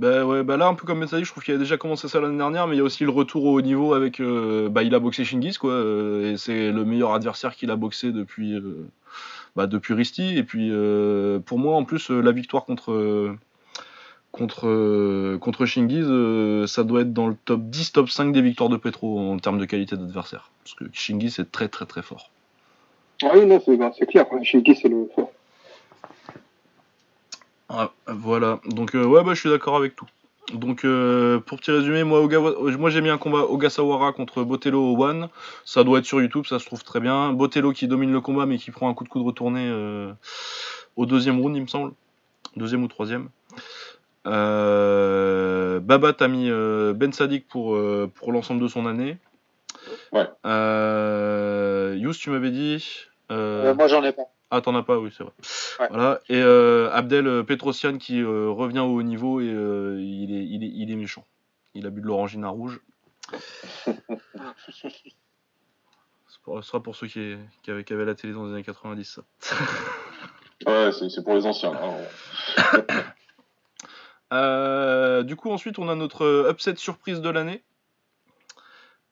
[0.00, 2.22] Bah ouais, bah là un peu comme Metsadi, je trouve qu'il a déjà commencé ça
[2.22, 4.82] l'année dernière, mais il y a aussi le retour au haut niveau avec, euh, bah
[4.82, 8.54] il a boxé Shingiz quoi, euh, et c'est le meilleur adversaire qu'il a boxé depuis,
[8.54, 8.86] euh,
[9.66, 13.36] depuis Risti, et puis euh, pour moi en plus euh, la victoire contre
[14.32, 16.06] contre Shingiz,
[16.66, 19.58] ça doit être dans le top 10, top 5 des victoires de Petro en termes
[19.58, 22.30] de qualité d'adversaire, parce que Shingiz c'est très très très fort.
[23.22, 24.24] Ah oui, non, c'est bah, clair.
[24.42, 25.08] Shinki, c'est le.
[27.72, 30.06] Ah, voilà, donc euh, ouais, bah, je suis d'accord avec tout.
[30.52, 34.82] Donc euh, pour petit résumé, moi, Ogawa- moi j'ai mis un combat Ogasawara contre Botello
[34.82, 35.28] au One.
[35.64, 37.32] Ça doit être sur YouTube, ça se trouve très bien.
[37.32, 40.12] Botello qui domine le combat mais qui prend un coup de coude retourné euh,
[40.96, 41.92] au deuxième round, il me semble.
[42.56, 43.28] Deuxième ou troisième.
[44.26, 49.16] Euh, Baba t'as mis euh, Ben Sadik pour, euh, pour l'ensemble de son année.
[50.12, 50.26] Ouais.
[50.46, 52.84] Euh, Yous, tu m'avais dit.
[53.30, 54.24] euh, Euh, moi, j'en ai pas.
[54.50, 55.32] Ah, t'en as pas, oui, c'est vrai.
[55.78, 55.86] Ouais.
[55.90, 56.20] Voilà.
[56.28, 60.44] Et euh, Abdel euh, Petrosian qui euh, revient au haut niveau et euh, il, est,
[60.44, 61.24] il, est, il est méchant.
[61.74, 62.80] Il a bu de l'orangina rouge.
[66.46, 69.04] Ce sera pour ceux qui, qui, avaient, qui avaient la télé dans les années 90,
[69.04, 69.22] ça.
[70.66, 71.72] Ouais, c'est c'est pour les anciens.
[71.72, 71.94] hein.
[75.24, 77.62] Du coup, ensuite, on a notre upset surprise de l'année.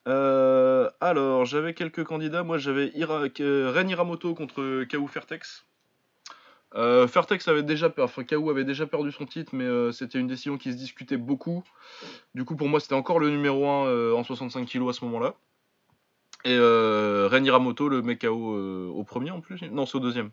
[0.08, 2.42] Euh, alors, j'avais quelques candidats.
[2.42, 3.24] Moi, j'avais Ira...
[3.40, 5.06] euh, Ren Hiramoto contre K.O.
[5.06, 5.64] Fairtex.
[6.74, 10.18] Euh, Fairtex avait déjà, per- enfin KO avait déjà perdu son titre, mais euh, c'était
[10.18, 11.62] une décision qui se discutait beaucoup.
[12.34, 15.34] Du coup, pour moi, c'était encore le numéro 1 en 65 kg à ce moment-là.
[16.44, 19.60] Et Ren Hiramoto, le mec KO au premier en plus.
[19.62, 20.30] Non, c'est au deuxième.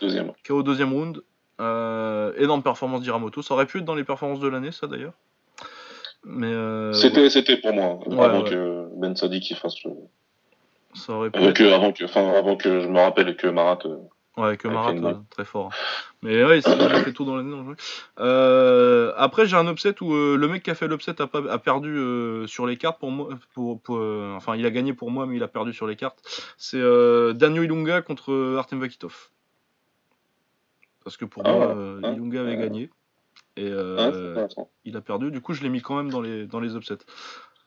[0.00, 0.32] Deuxième.
[0.46, 1.22] KO au deuxième round.
[1.58, 3.42] Énorme performance d'Hiramoto.
[3.42, 5.14] Ça aurait pu être dans les performances de l'année, ça d'ailleurs.
[6.24, 8.50] Mais euh, C'était, c'était pour moi, hein, Ouais, avant ouais.
[8.50, 9.92] que Ben Sadi qui fasse le.
[10.94, 11.56] ça aurait pu Avant être.
[11.56, 13.78] que, avant que, enfin, avant que je me rappelle que Marat.
[13.86, 13.96] euh,
[14.36, 15.70] Ouais, que Avec Marat, ouais, très fort.
[16.22, 17.50] Mais ouais, c'est- il fait tout dans l'année.
[17.50, 17.76] dans le jeu.
[18.20, 21.50] Euh, après, j'ai un upset où euh, le mec qui a fait l'upset a, pas-
[21.50, 23.30] a perdu euh, sur les cartes pour moi.
[23.54, 23.96] Pour, pour,
[24.36, 26.20] enfin, il a gagné pour moi, mais il a perdu sur les cartes.
[26.58, 26.80] C'est
[27.34, 29.30] Daniel Ilunga contre Artem Vakitov.
[31.02, 31.76] Parce que pour Ah, moi,
[32.12, 32.90] Ilunga avait gagné.
[33.56, 35.30] Et euh, hein, il a perdu.
[35.30, 37.04] Du coup, je l'ai mis quand même dans les, dans les upsets.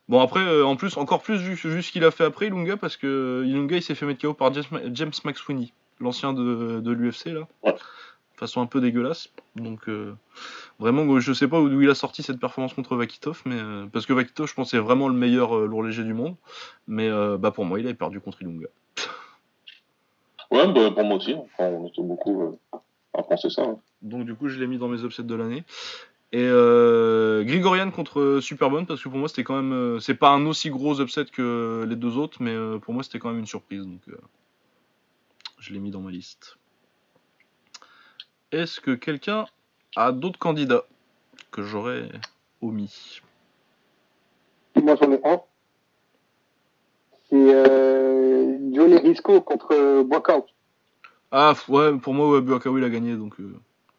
[0.10, 2.78] Bon, après, euh, en plus, encore plus vu, vu ce qu'il a fait après, Ilunga,
[2.78, 7.28] parce que Ilunga, il s'est fait mettre KO par James, McSweeney, l'ancien de, de l'UFC,
[7.28, 7.48] là.
[7.64, 7.74] Ouais.
[7.74, 9.30] De façon un peu dégueulasse.
[9.56, 10.16] Donc, euh,
[10.80, 14.06] vraiment, je sais pas d'où il a sorti cette performance contre Vakitov, mais, euh, parce
[14.06, 16.36] que Vakitov, je pense, c'est vraiment le meilleur lourd léger du monde.
[16.88, 18.68] Mais bah, pour moi, il avait perdu contre Ilunga.
[20.52, 21.34] Ouais, bah, pour moi aussi.
[21.36, 22.60] Enfin, on était beaucoup
[23.50, 23.64] ça.
[23.64, 23.80] hein.
[24.02, 25.64] Donc du coup, je l'ai mis dans mes upsets de l'année.
[26.32, 29.74] Et euh, Grigorian contre Superbone, parce que pour moi, c'était quand même...
[29.74, 33.04] euh, c'est pas un aussi gros upset que les deux autres, mais euh, pour moi,
[33.04, 33.84] c'était quand même une surprise.
[33.86, 34.18] Donc euh,
[35.60, 36.58] je l'ai mis dans ma liste.
[38.52, 39.46] Est-ce que quelqu'un
[39.96, 40.86] a d'autres candidats
[41.52, 42.10] que j'aurais
[42.62, 43.22] omis?
[44.76, 45.40] Moi, j'en ai un.
[47.30, 50.48] C'est euh, Johnny Risco contre Boakao.
[51.36, 52.44] Ah, ouais, pour moi, ouais,
[52.78, 53.40] il a gagné, donc...
[53.40, 53.56] euh,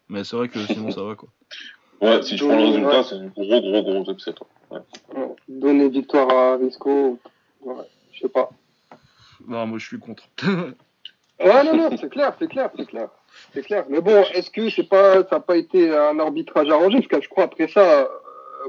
[0.08, 1.28] Mais c'est vrai que sinon, ça va, quoi.
[2.00, 2.70] Ouais, si tu prends le Ouais.
[2.70, 4.34] résultat, c'est un gros, gros, gros upset.
[4.70, 4.78] ouais.
[5.16, 5.28] Ouais.
[5.48, 7.18] Donner victoire à Risco.
[7.62, 7.74] Ouais,
[8.12, 8.50] je sais pas.
[9.48, 10.24] Non, moi, je suis contre.
[11.40, 13.08] Ouais, non, non, c'est clair, c'est clair, c'est clair.
[13.52, 13.84] C'est clair.
[13.88, 16.98] Mais bon, est-ce que c'est pas, ça n'a pas été un arbitrage arrangé?
[16.98, 18.06] Parce que je crois après ça, euh,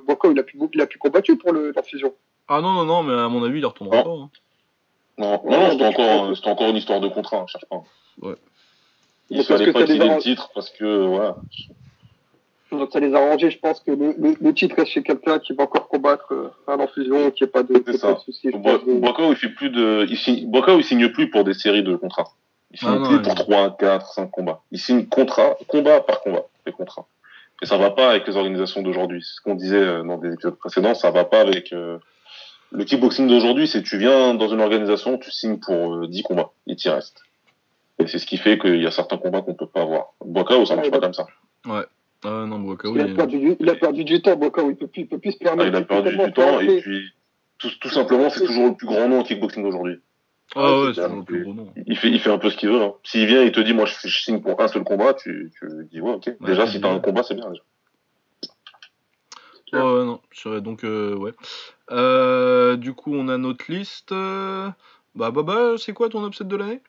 [0.08, 2.12] Boakao, il a plus, il a plus combattu pour le, la fusion.
[2.48, 4.04] ah non, non, non, mais à mon avis, il retournera Non.
[4.04, 4.24] pas.
[4.24, 4.30] hein.
[5.20, 7.84] Non, non, c'était encore, encore une histoire de contrat, hein, cherche pas.
[8.22, 8.36] Ouais.
[9.30, 11.36] Il Mais parce fallait que pas ait le titre parce que, voilà.
[12.72, 15.40] Donc ça les a arrangés, je pense que le, le, le titre reste chez quelqu'un
[15.40, 18.50] qui va encore combattre euh, à l'enfusion, qui n'y a pas de, pas de souci.
[18.52, 21.30] je Bo- pense, de- Boakao, il fait plus de, il signe, Boakao, il signe plus
[21.30, 22.32] pour des séries de contrats.
[22.72, 24.62] Il signe Ah plus pour 3, 4, 5 combats.
[24.72, 27.06] Il signe contrat, combat par combat, les contrats.
[27.62, 29.22] Et ça va pas avec les organisations d'aujourd'hui.
[29.24, 31.98] C'est ce qu'on disait euh, dans des épisodes précédents, ça va pas avec, euh,
[32.72, 36.50] le kickboxing d'aujourd'hui, c'est tu viens dans une organisation, tu signes pour euh, 10 combats,
[36.66, 37.22] il t'y reste.
[38.00, 40.08] Et c'est ce qui fait qu'il y a certains combats qu'on peut pas avoir.
[40.24, 41.28] Boakao, ça marche Ouais, pas bah- comme ça.
[42.24, 44.70] Ah non, Buakawa, il, a il est- perdu du, il a perdu du temps, Boakao,
[44.72, 45.70] il peut plus, il peut plus se Ah, permettre.
[45.70, 47.12] il a perdu du temps et puis
[47.60, 50.00] tout, tout simplement c'est toujours le plus grand nom en kickboxing d'aujourd'hui.
[50.56, 51.74] Ah Ouais, ouais, c'est toujours le plus gros nom.
[51.88, 52.82] Il fait, il fait un peu ce qu'il veut.
[52.82, 52.94] Hein.
[53.04, 55.68] S'il vient et te dit moi je, je signe pour un seul combat, tu, tu
[55.92, 56.26] dis ouais ok.
[56.28, 57.64] Ouais, déjà si t'as un combat c'est bien déjà.
[59.74, 61.32] Ouais, ouais, non, je serais donc, euh, ouais.
[61.92, 64.12] Euh, du coup, on a notre liste.
[64.12, 64.70] euh,
[65.16, 66.82] Bah, Baba, c'est quoi ton upset de l'année?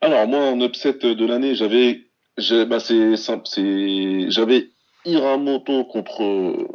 [0.00, 2.02] Alors moi en upset de l'année j'avais,
[2.38, 4.70] j'ai- bah c'est simple, c'est j'avais
[5.04, 6.66] Hiramoto contre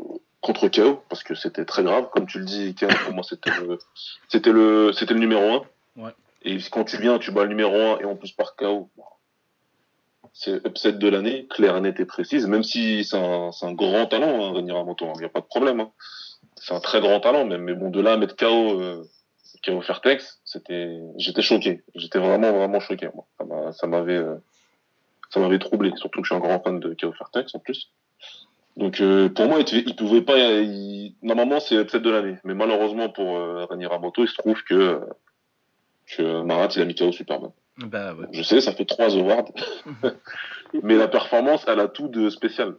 [0.42, 3.52] contre KO parce que c'était très grave comme tu le dis KO pour moi c'était
[3.60, 3.78] le
[4.28, 5.62] c'était le c'était le numéro 1
[5.98, 6.12] Ouais.
[6.44, 8.90] et quand tu viens tu bats le numéro 1 et en plus par KO
[10.34, 14.06] c'est upset de l'année claire nette et précise même si c'est un, c'est un grand
[14.08, 15.92] talent hein, Ren Hiramoto il n'y a pas de problème hein.
[16.56, 19.04] c'est un très grand talent même mais bon de là à mettre KO euh,
[19.66, 24.36] KO Fairtex c'était j'étais choqué j'étais vraiment vraiment choqué moi ça m'a- ça m'avait euh,
[25.30, 27.92] ça m'avait troublé surtout que je suis un grand fan de KO Fairtex en plus
[28.78, 30.38] donc euh, pour moi, il, il pouvait pas.
[30.38, 34.64] il- Normalement, c'est upset de l'année, mais malheureusement pour euh, Rani Ramoto, il se trouve
[34.64, 35.02] que
[36.16, 37.52] que Marat il a mis KO Superman.
[37.78, 38.28] Bah, ouais.
[38.32, 39.52] Je sais, ça fait trois awards,
[40.84, 42.76] mais la performance, elle a tout de spécial.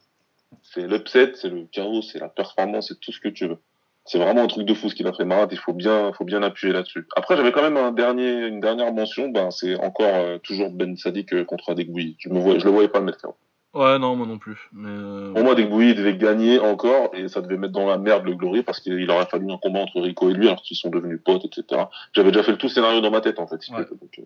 [0.63, 3.59] C'est l'upset, c'est le KO, c'est la performance, c'est tout ce que tu veux.
[4.05, 5.47] C'est vraiment un truc de fou ce qu'il a fait Marat.
[5.51, 7.07] Il faut bien, faut bien appuyer là-dessus.
[7.15, 9.29] Après, j'avais quand même un dernier, une dernière mention.
[9.29, 12.17] Ben, c'est encore euh, toujours Ben Sadik euh, contre Adekbouyi.
[12.19, 13.27] Je me vois, je le voyais pas le mettre.
[13.75, 14.69] Ouais, non, moi non plus.
[14.73, 17.97] Mais, euh, Pour moi, Degboui il devait gagner encore et ça devait mettre dans la
[17.97, 20.77] merde le Glory parce qu'il aurait fallu un combat entre Rico et lui alors qu'ils
[20.77, 21.85] sont devenus potes, etc.
[22.13, 23.63] J'avais déjà fait le tout scénario dans ma tête en fait.
[23.63, 23.79] si Ouais.
[23.81, 24.19] Donc,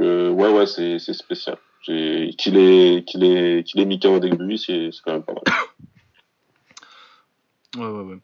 [0.00, 1.56] euh, donc, ouais, ouais, c'est c'est spécial.
[1.82, 1.94] Qu'il
[2.58, 5.44] ait, qu'il ait, qu'il ait mis KO Degboui, c'est c'est quand même pas mal.
[7.76, 8.18] ouais, ouais, ouais.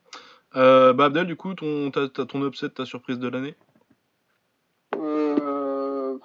[0.57, 3.55] Euh, bah, Abdel, du coup, ton, t'as, t'as ton upset, ta surprise de l'année?
[4.97, 6.19] Euh,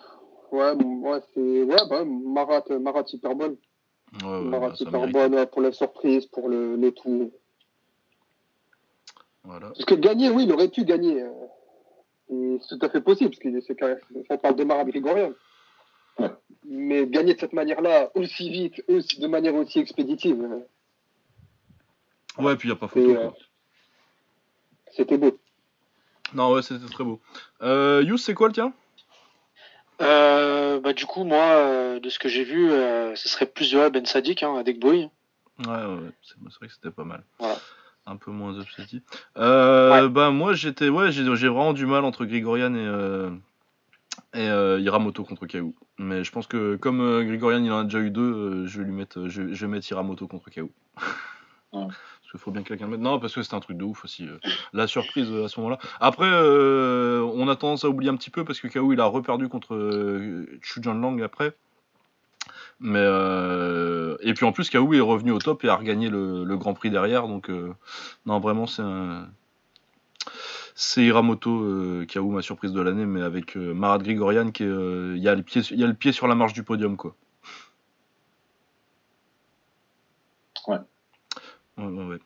[0.51, 3.55] ouais, bon, ouais, c'est, ouais, bah, Marat, Marat Superbone.
[4.23, 7.31] Ouais, ouais, Mara bah, bonne ouais, pour la surprise, pour le, le tout.
[9.43, 9.67] Voilà.
[9.67, 11.21] Parce que gagner, oui, il aurait pu gagner.
[11.23, 11.31] euh,
[12.29, 13.99] et C'est tout à fait possible, parce que c'est quand même,
[14.29, 15.31] on parle de Marat Grigorian.
[16.19, 16.31] Ouais.
[16.65, 20.45] Mais gagner de cette manière-là, aussi vite, aussi, de manière aussi expéditive,
[22.39, 23.09] Ouais, puis il n'y a pas photo.
[23.11, 23.33] euh, quoi.
[24.91, 25.37] c'était beau.
[26.33, 27.19] Non, ouais, c'était très beau.
[27.61, 28.73] Euh, Yous, c'est quoi le tien?
[30.01, 33.73] Euh, bah, du coup, moi, euh, de ce que j'ai vu, euh, ce serait plus
[33.75, 35.09] ouais, Ben Sadik, hein, avec Boy.
[35.59, 37.23] Ouais, ouais, ouais, c'est vrai que c'était pas mal.
[37.39, 37.57] Voilà.
[38.05, 38.55] Un peu moins.
[39.37, 40.87] Euh, Bah, moi, j'étais.
[40.89, 42.85] Ouais, j'ai vraiment du mal entre Grigorian et.
[42.85, 43.31] Euh,
[44.33, 45.73] et euh, Hiramoto contre K.O.
[45.97, 48.79] Mais je pense que comme euh, Grigorian il en a déjà eu deux, euh, je
[48.79, 50.69] vais lui mettre, je, je vais mettre Hiramoto contre KO.
[51.73, 51.87] Ouais.
[52.27, 52.99] Parce qu'il faut bien que quelqu'un le mette.
[52.99, 54.27] Non, parce que c'était un truc de ouf aussi.
[54.27, 54.37] euh,
[54.73, 55.79] la surprise euh, à ce moment-là.
[56.01, 59.05] Après, euh, on a tendance à oublier un petit peu parce que KO il a
[59.05, 61.55] reperdu contre Chu Lang après.
[62.81, 62.99] Mais
[64.21, 66.89] et puis en plus KO est revenu au top et a regagné le, Grand Prix
[66.89, 67.29] derrière.
[67.29, 67.49] Donc
[68.25, 69.29] non, vraiment c'est un.
[70.75, 75.35] C'est Hiramoto KO ma surprise de l'année, mais avec Marat Grigorian qui il y a
[75.35, 77.15] le pied, il y a le pied sur la marche du podium quoi.
[80.67, 80.77] Ouais.
[81.77, 82.19] Ouais, ouais, ouais.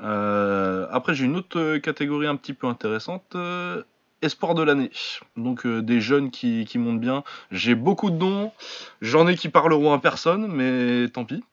[0.00, 3.34] Euh, après, j'ai une autre euh, catégorie un petit peu intéressante.
[3.34, 3.82] euh,
[4.22, 4.90] espoir de l'année.
[5.36, 7.22] Donc, euh, des jeunes qui, qui montent bien.
[7.50, 8.52] J'ai beaucoup de noms.
[9.00, 11.44] J'en ai qui parleront à personne, mais tant pis.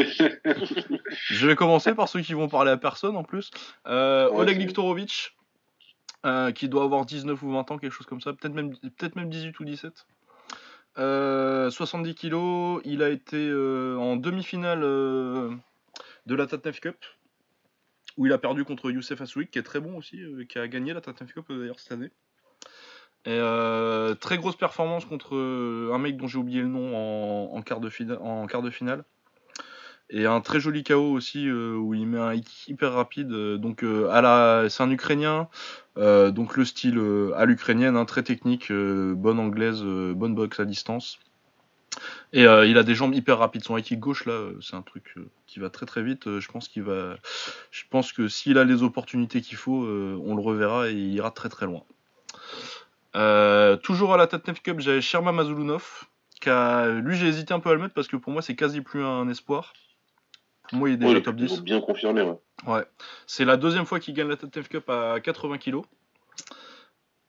[1.29, 3.51] Je vais commencer par ceux qui vont parler à personne en plus.
[3.85, 4.61] Oleg
[6.27, 8.35] euh, qui doit avoir 19 ou 20 ans, quelque chose comme ça.
[8.35, 10.07] Peut-être même, peut même 18 ou 17.
[10.99, 12.83] Euh, 70 kilos.
[12.85, 15.51] Il a été euh, en demi-finale euh,
[16.31, 16.97] de la Tatnef Cup,
[18.17, 20.69] où il a perdu contre Youssef Assouik, qui est très bon aussi, euh, qui a
[20.69, 22.11] gagné la Tatnef Cup euh, d'ailleurs cette année.
[23.27, 27.91] Euh, très grosse performance contre un mec dont j'ai oublié le nom en, quart, de
[27.91, 29.05] finale.
[30.09, 33.31] Et un très joli KO aussi où il met un hyper rapide.
[33.31, 35.49] c'est un Ukrainien,
[35.97, 36.99] donc le style
[37.37, 41.19] à l'ukrainienne, hein, très technique, bonne anglaise, bonne boxe à distance.
[42.33, 43.65] Et euh, il a des jambes hyper rapides.
[43.65, 46.39] Son high kick gauche là, euh, c'est un truc euh, qui va très très vite.
[46.39, 47.17] Je pense qu'il va,
[47.71, 51.31] je pense que s'il a les opportunités qu'il faut, on le reverra et il ira
[51.31, 51.83] très très loin.
[53.17, 56.05] Euh, toujours à la Tatnef Cup, j'avais Sherma Mazulunov.
[56.47, 58.81] A, lui, j'ai hésité un peu à le mettre parce que pour moi, c'est quasi
[58.81, 59.75] plus un espoir.
[60.69, 61.61] Pour moi, il est déjà Ouais, top faut 10.
[61.63, 62.39] bien confirmé, ouais.
[62.67, 62.85] Ouais.
[63.27, 65.81] C'est la deuxième fois qu'il gagne la Tatnef Cup à 80 kg.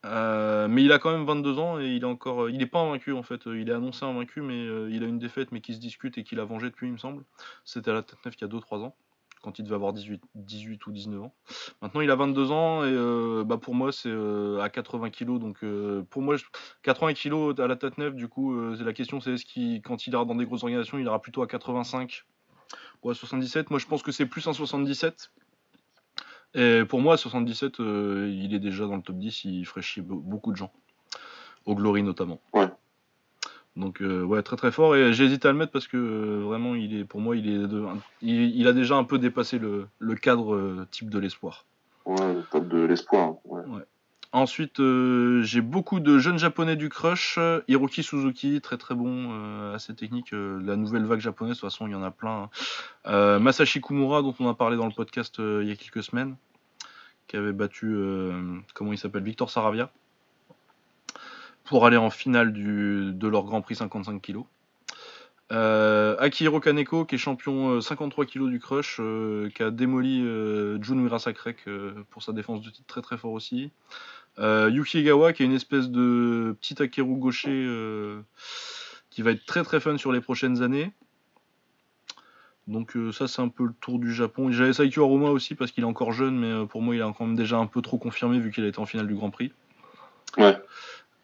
[0.03, 3.11] Mais il a quand même 22 ans et il est encore, il est pas invaincu
[3.13, 3.41] en fait.
[3.45, 6.23] Il est annoncé invaincu, mais euh, il a une défaite, mais qui se discute et
[6.23, 7.23] qu'il a vengé depuis, il me semble.
[7.65, 8.95] C'était à la Tatnef il y a 2-3 ans,
[9.41, 11.33] quand il devait avoir 18, 18 ou 19 ans.
[11.81, 15.37] Maintenant, il a 22 ans et euh, bah, pour moi, c'est euh, à 80 kg.
[15.39, 16.45] Donc euh, pour moi, je-
[16.83, 20.13] 80 kg à la Tatnef, du coup, euh, la question, c'est est-ce qu'il, quand il
[20.13, 22.25] ira dans des grosses organisations, il ira plutôt à 85
[23.03, 25.31] ou à 77 Moi, je pense que c'est plus un 77.
[26.53, 29.81] Et pour moi, à 77, euh, il est déjà dans le top 10, il ferait
[29.81, 30.71] chier be- beaucoup de gens.
[31.65, 32.39] Au Glory notamment.
[32.53, 32.67] Ouais.
[33.77, 34.95] Donc euh, ouais, très très fort.
[34.95, 37.47] Et j'ai hésité à le mettre parce que euh, vraiment, il est, pour moi, il,
[37.47, 37.85] est de-
[38.21, 41.65] il, il a déjà un peu dépassé le, le cadre type de l'espoir.
[42.05, 43.29] Ouais, le top de l'espoir.
[43.29, 43.83] hein, Ouais.
[44.33, 47.37] Ensuite, euh, j'ai beaucoup de jeunes japonais du crush.
[47.67, 50.33] Hiroki Suzuki, très très bon, euh, assez technique.
[50.33, 52.43] Euh, la nouvelle vague japonaise, de toute façon, il y en a plein.
[52.43, 52.49] hein.
[53.07, 56.37] Euh, Masashi Kumura, dont on a parlé dans le podcast il y a quelques semaines,
[57.27, 57.93] qui avait battu,
[58.73, 59.91] comment il s'appelle, Victor Saravia,
[61.65, 64.43] pour aller en finale du, de leur Grand Prix 55 kg.
[65.49, 69.01] Akihiro Kaneko, qui est champion euh, 53 kg du crush,
[69.53, 70.21] qui a démoli
[70.81, 71.65] Jun Wirasakrek
[72.09, 73.71] pour sa défense de titre très très fort aussi.
[74.39, 78.21] Euh, Yuki Egawa, qui est une espèce de petit Takeru gaucher euh,
[79.09, 80.91] qui va être très très fun sur les prochaines années.
[82.67, 84.51] Donc euh, ça c'est un peu le tour du Japon.
[84.51, 87.13] J'avais Saikyo Aruma aussi parce qu'il est encore jeune, mais euh, pour moi il est
[87.17, 89.29] quand même déjà un peu trop confirmé vu qu'il a été en finale du Grand
[89.29, 89.51] Prix.
[90.37, 90.57] Ouais.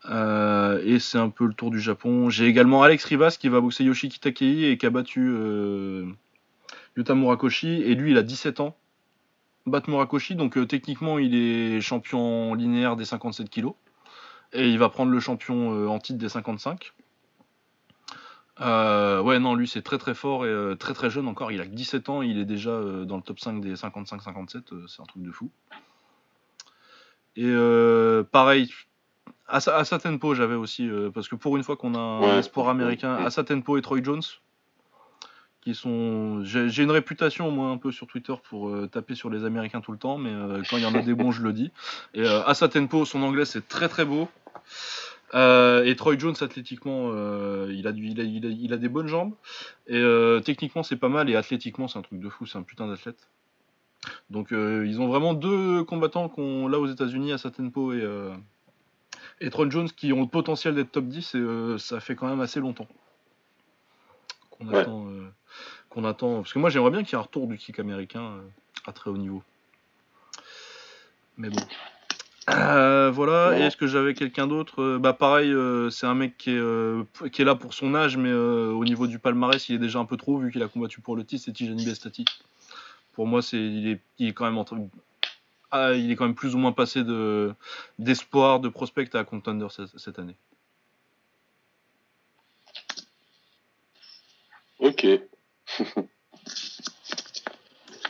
[0.09, 2.29] Euh, et c'est un peu le tour du Japon.
[2.29, 5.33] J'ai également Alex Rivas qui va boxer Yoshiki Takei et qui a battu
[6.97, 7.81] Yuta Murakoshi.
[7.83, 8.75] Et lui il a 17 ans.
[9.67, 13.73] Bat Murakoshi, donc euh, techniquement il est champion linéaire des 57 kilos.
[14.53, 16.93] Et il va prendre le champion euh, en titre des 55.
[18.61, 21.51] Euh, ouais, non, lui c'est très très fort et très très jeune encore.
[21.51, 22.71] Il a que 17 ans, il est déjà
[23.05, 25.51] dans le top 5 des 55-57, euh, c'est un truc de fou.
[27.35, 27.53] Et
[28.31, 28.71] pareil,
[29.47, 32.39] Asa Tenpo j'avais aussi, parce que pour une fois qu'on a un Ouais.
[32.39, 33.25] espoir américain, Ouais.
[33.25, 34.23] Asa Tenpo et Troy Jones,
[35.67, 36.45] qui sont.
[36.45, 39.91] J'ai une réputation, moi, un peu sur Twitter pour euh, taper sur les Américains tout
[39.91, 41.71] le temps, mais euh, quand il y en a des bons, je le dis.
[42.13, 44.29] Et euh, Asa Tenpo, son anglais c'est très très beau.
[45.33, 47.11] Euh, et Troy Jones, athlétiquement,
[47.67, 49.33] il, a du, il, a, il, a, il a des bonnes jambes.
[49.87, 50.01] Et
[50.45, 51.29] techniquement, c'est pas mal.
[51.29, 52.45] Et athlétiquement, c'est un truc de fou.
[52.45, 53.27] C'est un putain d'athlète.
[54.29, 58.07] Donc, ils ont vraiment deux combattants qu'on là aux États-Unis, à Satenpo et,
[59.41, 61.35] et Troy Jones, qui ont le potentiel d'être top 10.
[61.35, 61.43] Et
[61.77, 62.87] ça fait quand même assez longtemps
[64.51, 64.79] qu'on Ouais.
[64.79, 65.07] attend,
[65.89, 66.37] qu'on attend.
[66.37, 68.41] Parce que moi, j'aimerais bien qu'il y ait un retour du kick américain euh,
[68.85, 69.43] à très haut niveau.
[71.37, 71.61] Mais bon.
[72.49, 73.61] Euh, voilà, Ouais.
[73.61, 74.81] et est-ce que j'avais quelqu'un d'autre?
[74.81, 77.73] Euh, Bah pareil, euh, c'est un mec qui est, euh, p- qui est là pour
[77.73, 80.63] son âge, mais au niveau du palmarès, il est déjà un peu trop, vu qu'il
[80.63, 82.23] a combattu pour le titre, c'est Tijani Bestati.
[83.13, 84.77] Pour moi, c'est, il, est, il est quand même entre...
[85.71, 87.53] ah, il est quand même plus ou moins passé de,
[87.99, 90.35] d'espoir, de prospect à contender cette, cette année.
[94.79, 95.05] Ok.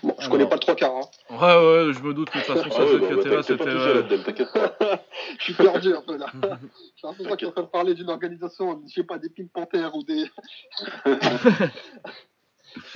[0.03, 0.31] Bon, je Alors.
[0.31, 0.95] connais pas le trois quarts.
[0.95, 1.01] Hein.
[1.31, 3.43] Ouais, ouais, je me doute que de toute façon, Ah ça, ouais, cette bah, bah,
[3.43, 4.99] c'était...
[5.39, 6.27] Je suis perdu un peu là.
[6.95, 9.29] J'ai l'impression que je suis en train de parler d'une organisation, je sais pas, des
[9.29, 10.25] Pink Panthers ou des.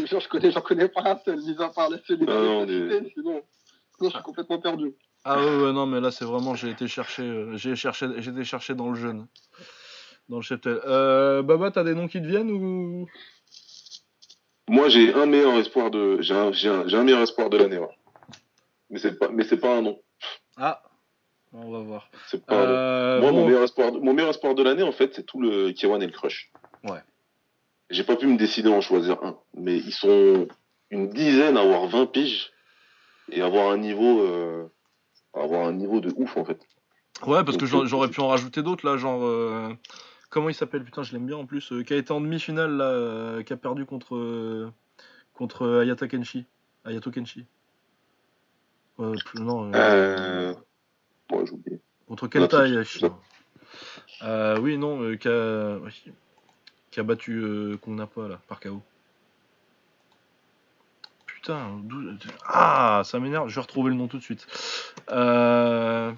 [0.06, 3.10] Genre, je connais, j'en connais pas un seul, mis à part la Ah non, sinon,
[3.16, 3.42] sinon,
[4.04, 4.94] je suis complètement perdu.
[5.24, 8.32] Ah ouais, ouais, non, mais là, c'est vraiment, j'ai été chercher, euh, j'ai cherché, j'ai
[8.32, 9.28] été chercher dans le jeune,
[10.30, 10.80] dans le cheptel.
[10.86, 13.08] Euh, Baba, t'as des noms qui te viennent ou?
[14.72, 17.58] Moi, j'ai un meilleur espoir de, j'ai un, j'ai un, j'ai un meilleur espoir de
[17.58, 17.78] l'année.
[17.78, 17.90] ouais.
[18.90, 20.00] Mais c'est pas, mais c'est pas un nom.
[20.56, 20.82] Ah,
[21.52, 22.10] on va voir.
[22.28, 22.72] C'est pas un nom.
[22.74, 25.26] Euh, Moi, bon, mon meilleur espoir, de- mon meilleur espoir de l'année, en fait, c'est
[25.26, 26.52] tout le Kiwan et le Crush.
[26.86, 27.00] Ouais.
[27.90, 30.48] J'ai pas pu me décider à en choisir un, mais ils sont
[30.90, 32.52] une dizaine à avoir 20 piges
[33.30, 34.68] et avoir un niveau, euh,
[35.34, 36.60] avoir un niveau de ouf en fait.
[37.28, 39.70] ouais, parce que donc, j'aurais pu en rajouter d'autres là, genre euh,
[40.32, 42.72] comment il s'appelle Putain, je l'aime bien en plus, euh, qui a été en demi-finale
[42.78, 44.72] là, euh, qui a perdu contre euh,
[45.34, 46.46] contre Ayata Kenshi,
[46.84, 47.46] Ayato Kenshi.
[49.00, 49.72] Euh, non.
[51.30, 51.80] Bon, oublié.
[52.08, 52.64] Contre Kenta.
[54.24, 56.14] Euh, oui, non, euh, qui, a, oui,
[56.92, 58.82] qui a battu euh, Kongnapa là, par KO.
[61.26, 61.82] Putain,
[62.46, 64.46] ah, ça m'énerve, je vais retrouver le nom tout de suite.
[65.10, 66.12] Euh,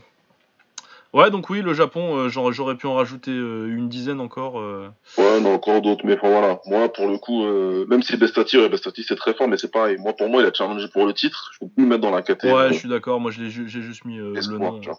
[1.13, 4.59] Ouais, donc oui, le Japon, euh, j'aurais pu en rajouter euh, une dizaine encore.
[4.59, 4.89] euh.
[5.17, 6.59] Ouais, non, encore d'autres, mais enfin voilà.
[6.65, 7.45] Moi, pour le coup,
[7.87, 9.97] même si Bestati, ouais, Bestati c'est très fort, mais c'est pareil.
[9.99, 11.51] Moi, pour moi, il a challengé pour le titre.
[11.53, 12.67] Je peux plus le mettre dans la catégorie.
[12.67, 14.79] Ouais, je suis d'accord, moi je l'ai ju- j'ai juste mis le nom.
[14.79, 14.89] tu.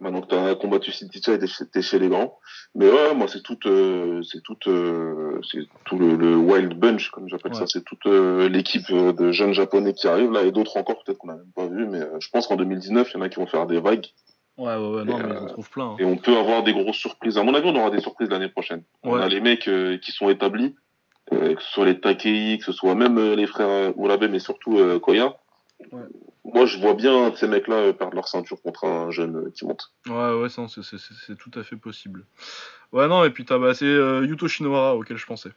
[0.00, 2.38] Maintenant que t'as combattu City t'es chez, les grands.
[2.76, 7.10] Mais ouais, moi, c'est tout, euh, c'est tout, euh, c'est tout le, le Wild Bunch,
[7.10, 7.58] comme j'appelle Ouais.
[7.58, 7.66] ça.
[7.66, 11.26] C'est toute euh, l'équipe de jeunes japonais qui arrivent là, et d'autres encore, peut-être qu'on
[11.28, 13.48] n'a même pas vu, mais je pense qu'en 2019, il y en a qui vont
[13.48, 14.06] faire des vagues,
[14.58, 15.84] Ouais, ouais, ouais, non, Et, mais euh, ils en trouvent plein.
[15.90, 15.96] hein.
[16.00, 17.38] et on peut avoir des grosses surprises.
[17.38, 18.82] À mon avis, on aura des surprises l'année prochaine.
[19.04, 20.74] On a les mecs euh, qui sont établis,
[21.32, 24.26] euh, que ce soit les Takei, que ce soit même euh, les frères euh, Urabe,
[24.28, 25.36] mais surtout euh, Koya.
[25.92, 26.02] Ouais.
[26.44, 29.64] Moi, je vois bien ces mecs-là euh, perdre leur ceinture contre un jeune euh, qui
[29.64, 29.92] monte.
[30.08, 30.48] Ouais, ouais,
[31.26, 32.24] c'est- tout à fait possible.
[32.92, 35.50] Ouais, non, et puis t'as bah, c'est euh, Yuto Shinohara auquel je pensais.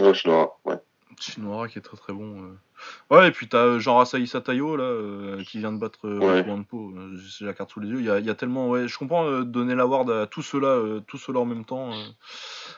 [0.00, 0.48] Ouais, l'aurai.
[0.64, 0.76] Ouais.
[1.22, 2.42] Shinohara qui est très très bon.
[2.42, 3.14] euh.
[3.14, 6.18] Ouais, et puis t'as euh, genre Asahi Satayo là, euh, qui vient de battre euh,
[6.18, 6.44] Ouais.
[6.48, 7.98] Euh, J'ai la carte sous les yeux.
[8.00, 8.68] Il y a, y a tellement.
[8.70, 11.90] Ouais, je comprends euh, donner l'award à tous ceux-là, euh, tous ceux-là en même temps.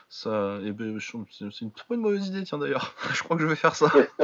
[0.09, 1.12] ça, et ben, c'est
[1.62, 2.94] une, pas une mauvaise idée, tiens d'ailleurs.
[3.14, 3.93] je crois que je vais faire ça.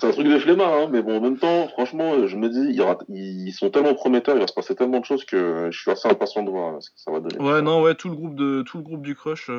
[0.00, 2.60] C'est un truc de flemmard, hein, mais bon, en même temps, franchement, je me dis,
[2.60, 5.70] il y aura, ils sont tellement prometteurs, il va se passer tellement de choses que
[5.70, 7.42] je suis assez impatient de voir ce que ça va donner.
[7.42, 9.50] Ouais, non, ouais, tout le groupe de tout le groupe du crush.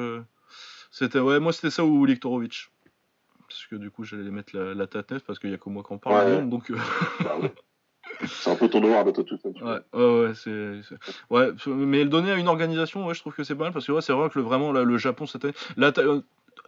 [0.92, 2.70] c'était ouais, moi c'était ça ou Liktorovic.
[3.50, 5.70] Parce que du coup j'allais mettre la, la tête nef parce qu'il y a que
[5.70, 6.42] moi qui en parle Ouais.
[6.46, 6.70] donc.
[6.72, 6.78] euh,
[7.24, 7.52] Bah ouais.
[8.28, 9.38] C'est un peu ton devoir de toi tout.
[9.60, 9.82] vois.
[9.94, 10.96] Ouais, ouais, c'est, c'est-
[11.30, 13.86] ouais, mais le donner à une organisation, ouais, je trouve que c'est pas mal parce
[13.88, 15.54] que ouais, c'est vrai que le, vraiment là, le Japon cette année,
[16.00, 16.22] euh,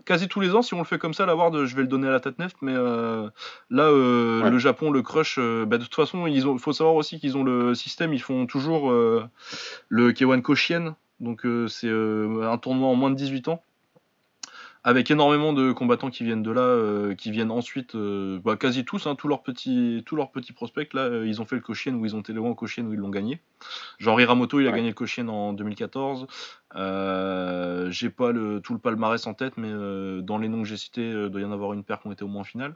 [0.06, 2.08] quasi tous les ans, si on le fait comme ça, l'award, je vais le donner
[2.08, 3.30] à la tête nef, mais euh,
[3.70, 7.38] là, euh, le Japon, le crush, bah, de toute façon, ont, faut savoir aussi qu'ils
[7.38, 13.10] ont le système, ils font toujours le K1 Koshien, donc c'est un tournoi en moins
[13.10, 13.64] de 18 ans.
[14.84, 18.84] Avec énormément de combattants qui viennent de là, euh, qui viennent ensuite, euh, bah, quasi
[18.84, 21.62] tous, hein, tous leurs petits, tous leurs petits prospects là, euh, ils ont fait le
[21.62, 23.41] Koshien où ils ont été loin au Koshien où ils l'ont gagné.
[23.99, 24.78] Genre Hiramoto, il a Ouais.
[24.78, 26.26] gagné le Koshien en 2014.
[26.76, 29.70] Euh, j'ai pas le, tout le palmarès en tête, mais
[30.24, 32.12] dans les noms que j'ai cités, euh, doit y en avoir une paire qui ont
[32.12, 32.76] été au moins en finale.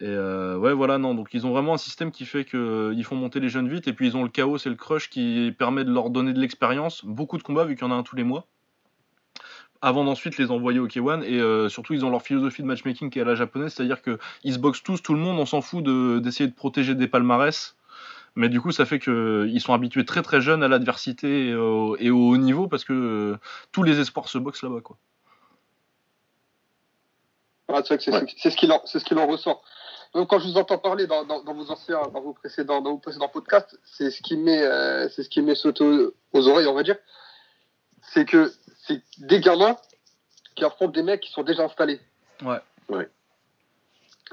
[0.00, 1.14] Et euh, ouais, voilà, non.
[1.14, 3.92] Donc ils ont vraiment un système qui fait qu'ils font monter les jeunes vite, et
[3.92, 7.04] puis ils ont le chaos et le crush qui permet de leur donner de l'expérience,
[7.04, 8.46] beaucoup de combats vu qu'il y en a un tous les mois
[9.82, 13.10] avant d'ensuite les envoyer au K1 et euh, surtout ils ont leur philosophie de matchmaking
[13.10, 15.46] qui est à la japonaise, c'est-à-dire que ils se boxent tous, tout le monde, on
[15.46, 17.76] s'en fout de- d'essayer de, protéger des palmarès,
[18.36, 21.54] mais du coup ça fait que ils sont habitués très très jeunes à l'adversité et,
[21.54, 23.36] au- et au haut niveau parce que euh,
[23.72, 24.96] tous les espoirs se boxent là-bas quoi.
[27.68, 28.26] Ah, c'est vrai que c'est Ouais.
[28.36, 29.64] c'est ce qu'il en, ce qu'il en ressort.
[30.14, 32.90] même quand je vous entends parler dans, dans, dans vos anciens, dans vos précédents, dans
[32.92, 36.48] vos précédents podcasts, c'est ce qui met, euh, c'est ce qui met sauté aux, aux
[36.48, 36.96] oreilles, on va dire.
[38.02, 38.52] C'est que
[38.86, 39.76] c'est des gamins
[40.54, 42.00] qui affrontent des mecs qui sont déjà installés.
[42.44, 42.58] Ouais.
[42.88, 43.08] Ouais.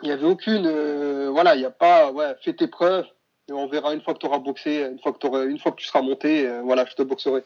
[0.02, 3.06] Il n'y avait aucune, euh, voilà, il n'y a pas, ouais, fais tes preuves
[3.48, 5.72] et on verra une fois que tu auras boxé, une fois que, t'auras- une fois
[5.72, 7.44] que tu seras monté, euh, voilà, je te boxerai.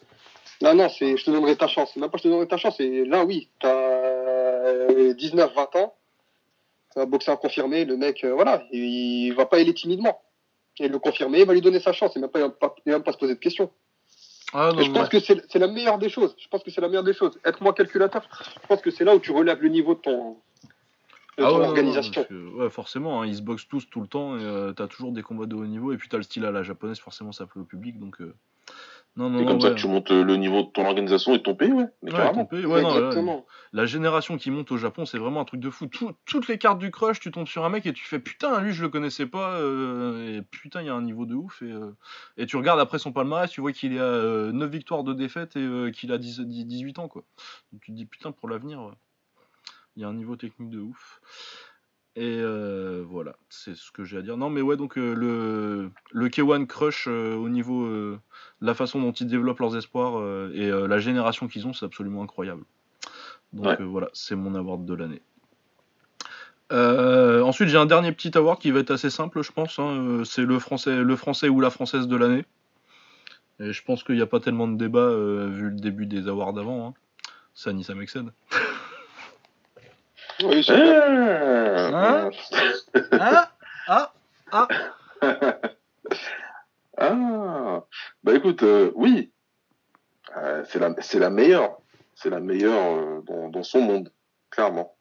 [0.62, 1.96] Non, non, c'est, je te donnerai ta chance.
[1.96, 5.94] Même pas je te donnerai ta chance, et là, oui, tu as 19, 20 ans,
[6.94, 8.84] tu vas boxer un confirmé, le mec, euh, voilà, il,
[9.28, 10.22] il va pas aller timidement.
[10.80, 12.92] Et le confirmé, il va lui donner sa chance, il ne va même pas, il
[12.92, 13.72] va même pas se poser de questions.
[14.54, 16.36] Ah non, Et je pense que c'est la meilleure des choses.
[16.38, 17.40] Je pense que c'est la meilleure des choses.
[17.44, 18.28] Être moins calculateur,
[18.62, 20.34] je pense que c'est là où tu relèves le niveau de ton,
[21.38, 22.24] de Ah ton ouais, organisation.
[22.26, 25.12] que- ouais, forcément, hein, ils se boxent tous tout le temps et euh, t'as toujours
[25.12, 25.92] des combats de haut niveau.
[25.92, 28.00] Et puis t'as le style à la japonaise, forcément, ça plaît au public.
[28.00, 28.36] Donc, euh,
[29.16, 31.36] non, non, C'est non, comme ça que tu montes euh, le niveau de ton organisation
[31.36, 31.86] et de ton pays, ouais.
[32.02, 32.34] Mais Ouais, carrément.
[32.34, 33.46] ton pays, ouais, non, ouais, Exactement.
[33.72, 35.86] la génération qui monte au Japon, c'est vraiment un truc de fou.
[35.88, 38.60] Tout- toutes les cartes du crush, tu tombes sur un mec et tu fais putain,
[38.62, 41.62] lui je le connaissais pas, euh, et putain, il y a un niveau de ouf.
[41.62, 41.92] Et, euh,
[42.38, 45.14] et tu regardes après son palmarès, tu vois qu'il est à euh, 9 victoires de
[45.14, 47.24] défaite et qu'il a 10 10 18 ans, quoi.
[47.72, 48.94] Donc tu te dis putain, pour l'avenir,
[49.96, 51.22] il y a un niveau technique de ouf.
[52.16, 54.38] Et euh, voilà, c'est ce que j'ai à dire.
[54.38, 58.20] Non, mais ouais, donc euh, le, le K1 Crush euh, au niveau euh,
[58.62, 61.74] de la façon dont ils développent leurs espoirs euh, et euh, la génération qu'ils ont,
[61.74, 62.64] c'est absolument incroyable.
[63.52, 63.82] Donc Ouais.
[63.82, 65.22] euh, voilà, c'est mon award de l'année.
[66.72, 69.80] Euh, ensuite, j'ai un dernier petit award qui va être assez simple, je pense.
[69.80, 69.90] hein.
[69.98, 72.46] Euh, C'est le français, le français ou la française de l'année.
[73.60, 76.28] Et je pense qu'il n'y a pas tellement de débat euh, vu le début des
[76.28, 76.88] awards d'avant.
[76.88, 76.94] Hein.
[77.54, 78.32] C'est Anissa Mexen.
[80.44, 80.74] Oui, c'est.
[81.94, 82.30] Ah,
[83.20, 83.52] Ah
[83.90, 84.14] Ah
[84.52, 84.68] Ah
[86.98, 87.84] Ah,
[88.24, 89.32] bah écoute, euh, oui,
[90.36, 91.78] Euh, c'est la, c'est la meilleure,
[92.16, 94.12] c'est la meilleure euh, dans, dans son monde,
[94.50, 94.96] clairement.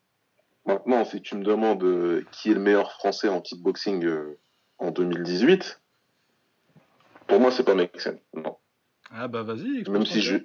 [0.66, 4.06] Maintenant, si tu me demandes qui est le meilleur français en kickboxing
[4.78, 5.80] en 2018,
[7.26, 8.56] pour moi, c'est pas Mexen, non.
[9.10, 9.88] Ah bah vas-y.
[9.88, 10.36] Même si je,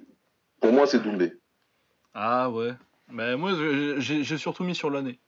[0.60, 1.34] pour moi, c'est Doumbé.
[2.14, 2.72] Ah ouais.
[3.10, 5.18] Mais moi je- j'ai surtout mis sur l'année.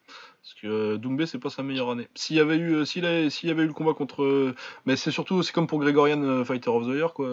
[0.42, 2.08] Parce que euh, Doumbé c'est pas sa meilleure année.
[2.14, 4.54] S'il y avait eu euh, s'il avait- s'il y avait eu le combat contre euh,
[4.86, 7.28] mais c'est surtout c'est comme pour Grégorian euh, Fighter of the Year quoi.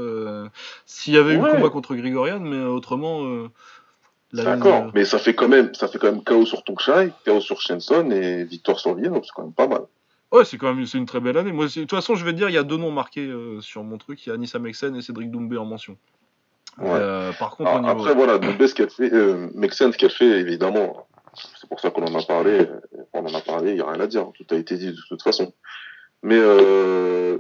[0.86, 3.50] S'il y avait eu le combat contre Grégorian mais autrement euh,
[4.34, 7.62] D'accord, mais ça fait quand même, ça fait quand même KO sur Tongshai, KO sur
[7.62, 9.84] Shenson et victoire sur Vienne, c'est quand même pas mal.
[10.34, 11.54] Ouais, c'est quand même c'est une très belle année.
[11.54, 13.62] Moi de toute façon, je vais te dire il y a deux noms marqués euh,
[13.62, 15.98] sur mon truc, il y a Anissa Mexen et Cédric Doumbé en mention.
[16.80, 16.90] Ouais.
[16.92, 20.26] Euh, par contre niveau Après, voilà, Doumbé, ce qu'elle fait, euh, Mexen, ce qu'elle fait,
[20.26, 21.08] évidemment,
[21.60, 22.68] c'est pour ça qu'on en a parlé,
[23.14, 25.02] on en a parlé, il n'y a rien à dire, tout a été dit de
[25.08, 25.54] toute façon.
[26.22, 27.38] Mais, euh,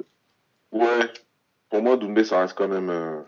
[0.72, 1.11] ouais,
[1.69, 3.22] pour moi, Doumbé, ça reste quand même, euh,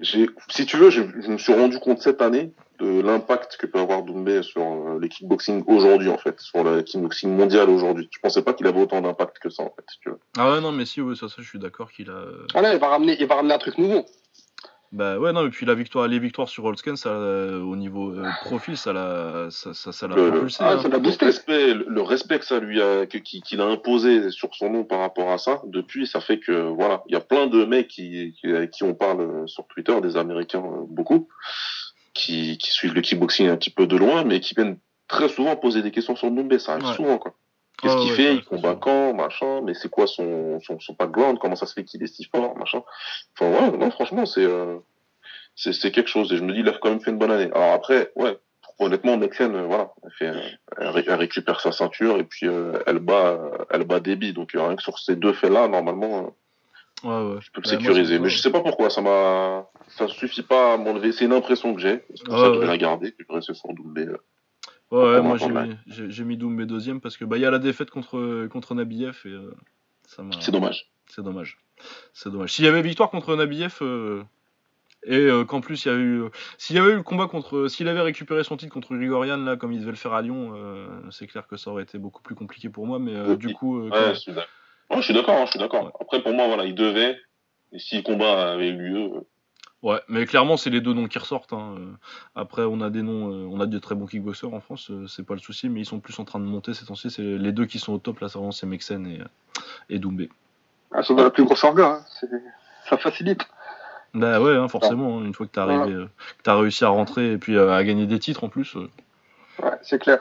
[0.00, 3.66] j'ai, si tu veux, je, je me suis rendu compte cette année de l'impact que
[3.66, 8.08] peut avoir Doumbé sur euh, les kickboxing aujourd'hui, en fait, sur le kickboxing mondial aujourd'hui.
[8.12, 10.18] Je pensais pas qu'il avait autant d'impact que ça, en fait, si tu veux.
[10.36, 12.74] Ah ouais non mais si ouais ça, ça je suis d'accord qu'il a Ah là,
[12.74, 14.04] il va ramener, il va ramener un truc nouveau.
[14.96, 18.12] Bah ouais, non, et puis la victoire, les victoires sur Holsken, ça, euh, au niveau
[18.12, 20.58] euh, profil, ça l'a, ça, ça, ça l'a Le- propulsé.
[20.60, 20.78] Ah, hein.
[20.82, 21.26] ça l'a le boosté.
[21.26, 25.32] respect, le respect que ça lui a, qu'il a imposé sur son nom par rapport
[25.32, 28.46] à ça, depuis, ça fait que voilà, il y a plein de mecs qui, qui,
[28.46, 31.26] avec qui on parle euh, sur Twitter, des Américains euh, beaucoup,
[32.12, 35.56] qui, qui suivent le kickboxing un petit peu de loin, mais qui viennent très souvent
[35.56, 36.60] poser des questions sur Doumbé.
[36.60, 36.94] Ça arrive Ouais.
[36.94, 37.34] souvent, quoi.
[37.82, 39.60] Qu'est-ce Ouais, qu'il ouais, fait Il c'est combat Machin.
[39.62, 42.56] Mais c'est quoi son, son, son background Comment ça se fait qu'il est si fort
[42.56, 42.82] Machin?
[43.38, 44.78] Enfin, ouais, non, franchement, c'est euh,
[45.56, 46.32] c'est c'est quelque chose.
[46.32, 47.50] Et je me dis, il a quand même fait une bonne année.
[47.54, 48.38] Alors après, ouais,
[48.78, 52.78] honnêtement, Nexen, euh, voilà, elle, fait, elle, ré- elle récupère sa ceinture et puis euh,
[52.86, 53.38] elle bat
[53.70, 54.32] elle bat Déby.
[54.32, 56.30] Donc euh, rien que sur ces deux faits-là, normalement, euh,
[57.02, 57.40] Ouais, ouais.
[57.42, 58.18] je peux le moi, sécuriser.
[58.18, 61.12] Mais je sais pas pourquoi, ça m'a ça suffit pas à m'enlever.
[61.12, 62.02] C'est une impression que j'ai.
[62.14, 64.06] C'est pour Ouais, ça que je vais la garder, je vais Doumbé.
[64.06, 64.18] euh.
[64.90, 67.50] Ouais, moi j'ai mis, j'ai, j'ai mis Doumbé deuxième parce que bah il y a
[67.50, 69.54] la défaite contre contre Nabiev et euh,
[70.06, 70.40] ça m'a.
[70.40, 70.90] C'est dommage.
[71.06, 71.58] C'est dommage.
[72.12, 72.52] C'est dommage.
[72.52, 74.22] S'il y avait victoire contre Nabiev euh,
[75.04, 76.24] et euh, qu'en plus il y a eu,
[76.58, 79.56] s'il y avait eu le combat contre, s'il avait récupéré son titre contre Grigorian là
[79.56, 80.54] comme il devait le faire à Lyon,
[81.10, 82.98] c'est clair que ça aurait été beaucoup plus compliqué pour moi.
[82.98, 83.36] Mais Oui.
[83.36, 84.48] du coup, Ouais, je suis d'accord.
[84.90, 85.96] Ouais, je suis d'accord, hein, je suis d'accord.
[85.98, 87.18] Après, pour moi, voilà, il devait.
[87.72, 89.10] Et si le combat avait eu lieu,
[89.84, 91.52] Ouais, mais clairement, c'est les deux noms qui ressortent.
[91.52, 91.74] hein.
[91.78, 91.92] Euh,
[92.34, 95.06] Après, on a des noms, euh, on a de très bons kickboxers en France, euh,
[95.06, 97.10] c'est pas le souci, mais ils sont plus en train de monter ces temps-ci.
[97.10, 99.20] C'est les deux qui sont au top là, c'est vraiment c'est Mexen et,
[99.90, 100.30] et Doumbé.
[100.90, 102.00] Ah, ça va la plus grosse orga.
[102.00, 102.28] Hein.
[102.88, 103.46] Ça facilite.
[104.14, 107.38] Bah ouais, hein, forcément, une fois que t'as arrivé, que t'as réussi à rentrer et
[107.38, 108.76] puis à gagner des titres en plus.
[108.76, 110.20] Ouais, c'est clair.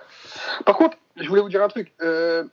[0.65, 1.93] Par contre, je voulais vous dire un truc.
[2.01, 2.43] Euh,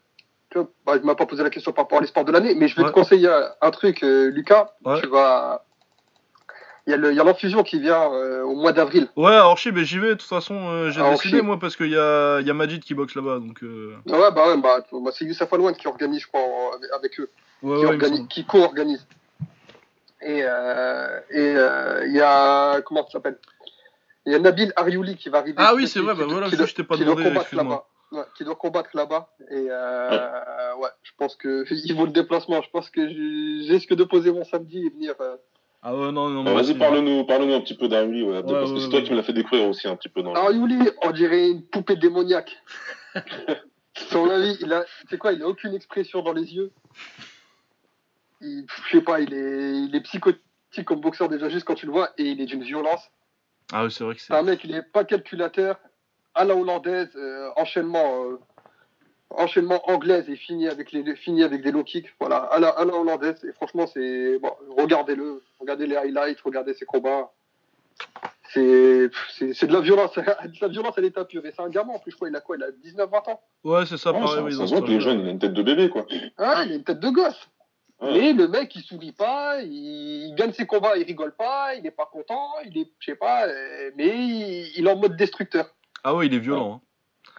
[0.55, 2.77] bah, je m'as pas posé la question par rapport à l'esport de l'année, mais je
[2.77, 2.89] vais Ouais.
[2.91, 3.29] te conseiller
[3.63, 4.71] un truc, euh, Lucas.
[4.85, 5.01] Ouais.
[5.01, 5.65] Tu vas,
[6.87, 9.09] il y a le- l'enfusion qui vient euh, au mois d'avril.
[9.17, 10.09] Ouais, alors je sais, mais j'y vais.
[10.11, 12.55] De toute façon, euh, j'ai Ah, décidé moi parce qu'il y a, il y a
[12.55, 13.63] Majid qui boxe là-bas, donc.
[13.63, 16.41] euh, Ah Ouais, bah ouais, bah, bah, c'est Youssef Alouane qui organise, je crois,
[16.75, 17.29] avec- avec eux.
[17.63, 19.07] Ouais, qui, ouais, organise- qui co-organise.
[20.23, 23.39] Et euh, et, euh, il y a comment ça s'appelle?
[24.27, 25.57] Il y a Nabil Ariouli qui va arriver.
[25.59, 27.35] Ah oui, c'est vrai, qui- bah voilà, qui je doit- t'ai pas qui doit demandé,
[27.53, 27.87] là-bas.
[28.13, 29.29] Ouais, qui doit combattre là-bas.
[29.51, 30.89] Et euh, ouais.
[31.03, 32.61] je pense que il vaut le déplacement.
[32.61, 35.15] Je pense que j'ai j'ai risque de poser mon samedi et venir.
[35.21, 35.37] euh.
[35.83, 36.57] Ah ouais, non, non, Bah, non.
[36.57, 39.05] Vas-y, parle-nous parle un petit peu d'Aruli, ouais, parce que ouais, c'est toi ouais.
[39.05, 40.39] qui me l'as fait découvrir aussi un petit peu dans le.
[40.39, 42.63] Ariouli, on dirait une poupée démoniaque.
[43.97, 46.71] Son avis, il a, c'est quoi Il a aucune expression dans les yeux.
[48.41, 50.43] Il, je sais pas, il est, il est psychotique
[50.85, 53.11] comme boxeur déjà juste quand tu le vois et il est d'une violence.
[53.73, 54.29] Ah oui, c'est vrai que c'est.
[54.29, 55.79] C'est un mec, il est pas calculateur,
[56.35, 58.39] à la hollandaise, euh, enchaînement, euh,
[59.31, 62.09] enchaînement anglaise et fini avec les, fini avec des low kicks.
[62.21, 63.45] Voilà, à la, à la hollandaise.
[63.49, 67.31] Et franchement, c'est bon, regardez-le, regardez les highlights, regardez ses combats.
[68.53, 71.45] C'est, de la violence, de la violence à l'état pur.
[71.47, 73.41] Et c'est un gamin en plus, je crois, il a quoi Il a 19-20 ans?
[73.63, 74.53] Ouais, c'est ça, Ouais, pareil, ça, oui.
[74.53, 76.05] ça dans se voit ce que les jeunes, il a une tête de bébé, quoi.
[76.37, 77.49] Ah, il a une tête de gosse.
[78.01, 78.13] Ouais.
[78.13, 81.91] Mais le mec, il sourit pas, il gagne ses combats, il rigole pas, il est
[81.91, 85.67] pas content, il est, je sais pas, euh, mais il, il est en mode destructeur.
[86.03, 86.77] Ah ouais, il est violent.
[86.77, 86.81] hein.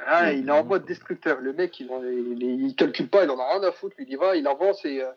[0.05, 1.39] Ah, il est en mode destructeur.
[1.41, 3.95] Le mec, il, en- il, il calcule pas, il en a rien à foutre.
[3.97, 5.11] Lui, il y va, il avance et euh,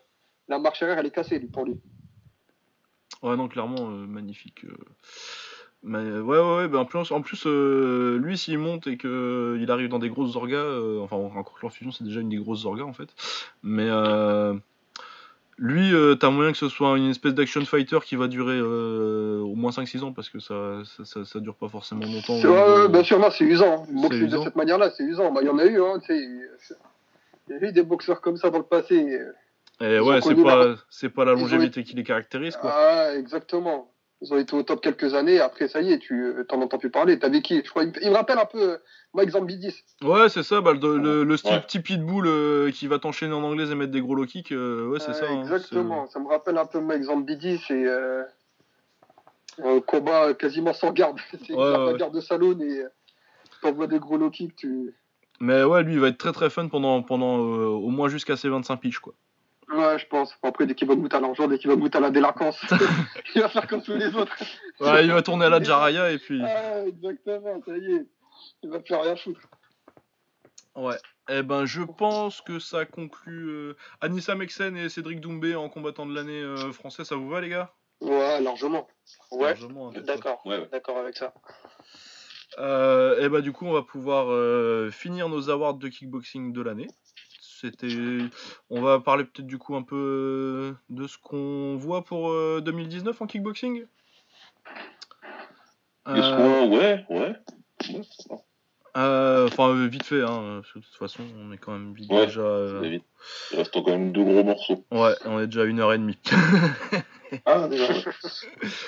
[0.47, 1.79] la marche arrière, elle est cassée lui, pour lui.
[3.23, 4.65] Ouais, non, clairement, euh, magnifique.
[4.65, 4.75] euh.
[5.83, 9.89] Mais ouais, ouais, ouais, bah, en plus, en plus lui, s'il monte et qu'il arrive
[9.89, 10.65] dans des grosses orgas,
[11.01, 13.09] enfin, encore que l'enfusion, c'est déjà une des grosses orgas en fait.
[13.61, 13.87] Mais
[15.57, 19.39] lui, euh, t'as moyen que ce soit une espèce d'action fighter qui va durer euh,
[19.39, 22.37] au moins 5-6 ans parce que ça, ça, ça, ça dure pas forcément longtemps.
[22.39, 23.85] Ouais, ouais, bien sûr, non, c'est usant.
[23.89, 25.31] Boxer de cette manière-là, c'est usant.
[25.31, 25.99] Bah, Il y en a eu, hein.
[26.09, 26.47] Il
[27.49, 28.95] y a eu des boxeurs comme ça dans le passé.
[29.81, 32.71] Et Ils ouais, c'est pas, c'est pas la ont longévité qui les caractérise, quoi.
[32.73, 33.91] Ah, exactement.
[34.21, 35.39] Ils ont été au top quelques années.
[35.41, 37.19] Après, ça y est, tu euh, t'en entends plus parler.
[37.19, 38.77] T'avais qui Je crois, il, il me rappelle un peu euh,
[39.13, 39.83] Mike Zambidis.
[40.03, 41.61] Ouais, c'est ça, bah, le, le, le style Ouais.
[41.61, 44.87] petit pitbull euh, qui va t'enchaîner en anglais et mettre des gros low kicks, euh,
[44.87, 45.25] ouais, c'est Euh, ça.
[45.29, 46.07] hein, exactement.
[46.07, 47.61] ça me rappelle un peu Mike Zambidis.
[47.71, 48.23] Euh,
[49.63, 51.17] un combat quasiment sans garde.
[51.47, 52.83] C'est Ouais, la garde de saloon et
[53.61, 54.55] t'envoies des gros low kicks.
[54.55, 54.93] Tu...
[55.39, 58.35] Mais ouais, lui, il va être très très fun pendant, pendant euh, au moins jusqu'à
[58.37, 59.13] ses 25 pitchs, quoi.
[59.69, 60.37] Ouais, je pense.
[60.43, 62.59] Après, dès qu'il va goûter à l'argent, dès qu'il va goûter à la délinquance,
[63.35, 64.35] il va faire comme tous les autres.
[64.79, 66.41] Ouais, il va tourner à la Jaraya et puis.
[66.43, 68.05] Ah, exactement, ça y est.
[68.63, 69.41] Il va plus rien foutre.
[70.75, 70.97] Ouais.
[71.29, 76.05] Eh ben, je pense que ça conclut euh, Anissa Mexen et Cédric Doumbé en combattant
[76.05, 77.03] de l'année euh, français.
[77.03, 77.73] Ça vous va, les gars?
[78.01, 78.87] Ouais, largement.
[79.31, 80.45] Ouais, Largement, hein, d'accord.
[80.45, 80.69] Ouais, ouais.
[80.71, 81.33] D'accord avec ça.
[82.57, 86.61] Euh, et bah du coup on va pouvoir euh, finir nos awards de kickboxing de
[86.61, 86.87] l'année.
[87.61, 87.87] C'était,
[88.69, 92.59] on va parler peut-être du coup un peu euh, de ce qu'on voit pour euh,
[92.61, 93.85] 2019 en kickboxing?
[96.07, 97.33] Euh, ouais, ouais.
[98.97, 101.93] Euh, Enfin euh, vite fait, hein, parce que de toute façon on est quand même
[101.93, 102.41] vite Ouais, déjà.
[102.41, 103.03] euh, vite.
[103.51, 104.85] Il reste quand même deux gros morceaux.
[104.91, 106.17] ouais, on est déjà à une heure et demie.
[107.45, 108.03] Ah, déjà, ouais.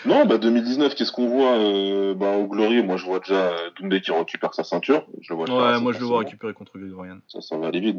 [0.06, 3.70] Non, bah 2019, qu'est-ce qu'on voit euh, bah, Au Glory, moi je vois déjà euh,
[3.80, 5.06] Doumbé qui récupère sa ceinture.
[5.22, 7.18] Je le vois ouais, moi je le vois récupérer contre Gregorian.
[7.28, 7.98] Ça, ça va aller vite.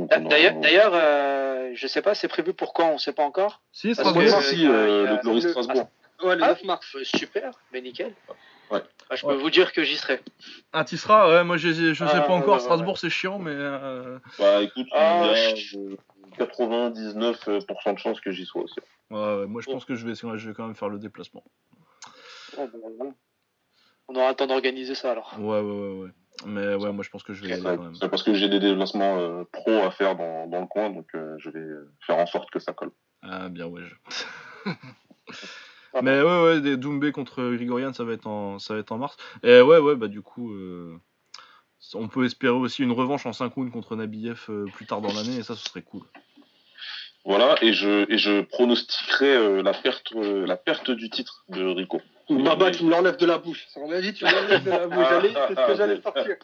[0.60, 3.60] D'ailleurs, euh, je sais pas, c'est prévu pour quand On sait pas encore.
[3.72, 4.22] Si, Strasbourg.
[4.22, 5.88] que- si, euh, le Glory le- Strasbourg.
[6.24, 6.86] Ouais, le Ah, 9 mars.
[6.96, 8.12] euh, super, mais nickel.
[8.70, 8.82] Ouais.
[9.08, 9.34] Ah, je Ouais.
[9.34, 10.20] peux vous dire que j'y serai.
[10.72, 12.54] Ah, tu seras Ouais, moi j'ai- j'ai- je sais Ah, pas ouais, encore.
[12.54, 13.52] ouais, Strasbourg c'est chiant, mais.
[13.54, 15.96] euh, Bah écoute, Ah, il y a je- euh,
[16.38, 18.74] 99% de chances que j'y sois aussi.
[19.10, 21.42] Ouais, ouais, moi je pense que je vais, je vais quand même faire le déplacement.
[22.56, 23.14] Oh, bon, bon.
[24.08, 25.34] On aura le temps d'organiser ça alors.
[25.38, 26.10] Ouais, ouais, ouais, ouais.
[26.46, 27.94] Mais ouais, moi je pense que je vais y aller Ouais, quand même.
[27.94, 31.06] C'est parce que j'ai des déplacements euh, pro à faire dans, dans le coin, donc
[31.14, 32.92] euh, je vais euh, faire en sorte que ça colle.
[33.22, 33.82] Ah, bien, ouais.
[33.84, 34.70] je-
[35.94, 38.92] Ah Mais ouais, ouais, des Doumbé contre Grigorian, ça va être en, ça va être
[38.92, 39.16] en mars.
[39.42, 40.98] Et ouais, ouais, bah du coup, euh,
[41.94, 45.12] on peut espérer aussi une revanche en 5 rounds contre Nabiev euh, plus tard dans
[45.12, 46.02] l'année, et ça, ce serait cool.
[47.28, 51.62] Voilà, et je, et je pronostiquerai euh, la, perte, euh, la perte du titre de
[51.62, 52.00] Rico.
[52.30, 53.66] Baba, tu me l'enlèves de la bouche.
[53.68, 55.06] Ça m'a dit, tu me l'enlèves de la bouche.
[55.48, 56.36] C'est ce que j'allais sortir.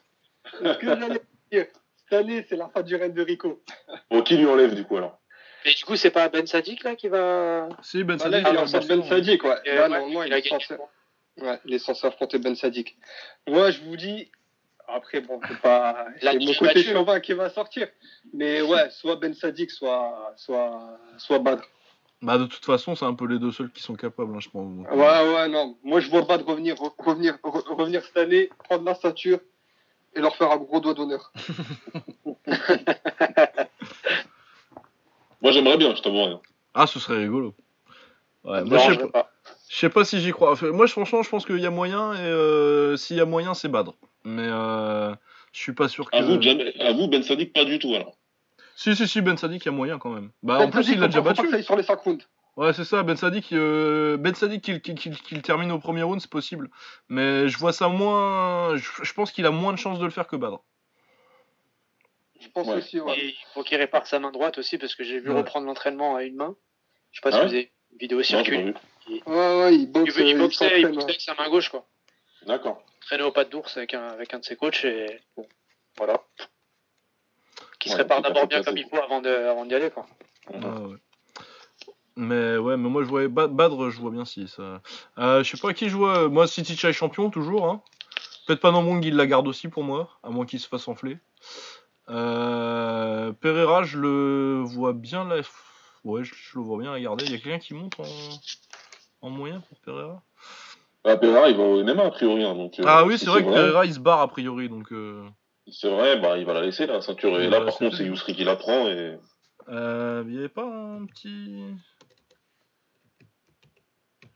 [0.52, 1.20] C'est ce que j'allais
[1.52, 1.66] dire.
[1.96, 3.62] Cette année, c'est la fin du règne de Rico.
[4.10, 5.18] Bon, qui lui enlève du coup alors?
[5.64, 7.66] Et du coup, c'est pas Ben Sadik là qui va.
[7.80, 9.56] Si, Ben Sadik, il en Ben Sadik, ouais.
[9.64, 10.62] Et, Là, ouais, normalement, il il a est gagné.
[10.62, 10.76] censé...
[11.38, 12.98] Ouais, il est censé affronter Ben Sadik.
[13.48, 14.30] Moi, je vous dis...
[14.88, 16.06] Après, bon, c'est pas...
[16.20, 17.88] C'est mon côté chauvin qui va sortir.
[18.32, 21.62] Mais ouais, soit Ben Sadik, soit, soit, soit Badr.
[22.22, 24.48] Bah, de toute façon, c'est un peu les deux seuls qui sont capables, hein, je
[24.48, 24.74] pense.
[24.74, 25.76] Donc, euh, Ouais, ouais, non.
[25.82, 29.40] Moi, je vois Badr revenir, re- revenir, re- revenir cette année, prendre la ceinture
[30.14, 31.32] et leur faire un gros doigt d'honneur.
[35.42, 36.40] Moi j'aimerais bien, je t'avoue rien.
[36.72, 37.54] Ah, ce serait rigolo.
[38.44, 39.08] Ouais, moi, je sais pas.
[39.08, 39.30] pas.
[39.68, 40.52] Je Je sais pas si j'y crois.
[40.52, 43.24] Enfin, moi, je- franchement, je pense qu'il y a moyen, et euh, s'il y a
[43.26, 43.92] moyen, c'est Badr.
[44.24, 45.14] Mais euh,
[45.52, 46.16] je suis pas sûr que.
[46.16, 46.38] À vous,
[46.80, 48.16] à vous, Ben Sadik, pas du tout alors.
[48.76, 50.30] Si, si, si, Ben Sadik, il y a moyen quand même.
[50.42, 51.62] Bah, Ben en plus, Sadik, il l'a déjà pas battu.
[51.62, 52.26] sur les 5 rounds.
[52.56, 56.70] Ouais, c'est ça, Ben Sadik, euh, ben Sadik qu'il termine au premier round, c'est possible.
[57.08, 58.76] Mais je vois ça moins.
[58.76, 60.58] Je, je pense qu'il a moins de chances de le faire que Badr.
[62.40, 62.74] Je pense Ouais.
[62.76, 63.18] aussi, ouais.
[63.18, 65.38] Et il faut qu'il répare sa main droite aussi parce que j'ai vu Ouais.
[65.38, 66.54] reprendre l'entraînement à une main.
[67.10, 68.74] Je sais pas Ah si vous avez une vidéo circule.
[69.08, 70.14] Ouais, ouais, il boxe.
[70.16, 71.02] il euh, boxait, il boxait ouais.
[71.10, 71.86] avec sa main gauche quoi.
[72.46, 72.82] D'accord.
[73.00, 75.46] Traîné au pas d'ours avec un, avec un de ses coachs et bon,
[75.96, 76.22] voilà.
[77.78, 80.06] Qui se Ouais, répare d'abord bien comme il faut avant de- avant d'y aller quoi.
[80.52, 80.96] Ah ouais.
[82.16, 84.80] Mais ouais, mais moi je vois Ba- Badr, je vois bien si ça.
[85.18, 86.28] Euh, je sais pas qui je vois.
[86.28, 87.66] Moi, City Chai champion toujours.
[87.68, 87.82] Hein.
[88.46, 91.18] Peut-être pas Nambong, il la garde aussi pour moi, à moins qu'il se fasse enfler.
[92.10, 95.40] Euh, Pereira, je le vois bien là.
[96.04, 97.24] Ouais, je, je le vois bien la garder.
[97.24, 98.04] Il y a quelqu'un qui monte en,
[99.22, 100.22] en moyen pour Pereira?
[101.04, 102.44] Ah, Pereira, il va au NMA a priori.
[102.44, 104.90] hein, donc, euh, Ah oui, c'est vrai que Pereira il se barre a priori donc.
[104.92, 105.22] euh,
[105.70, 107.38] C'est vrai, bah, il va la laisser la ceinture.
[107.40, 108.86] Et là, par contre, c'est Yousri qui la prend.
[108.88, 109.18] Et...
[109.68, 111.74] euh, il y avait pas un petit.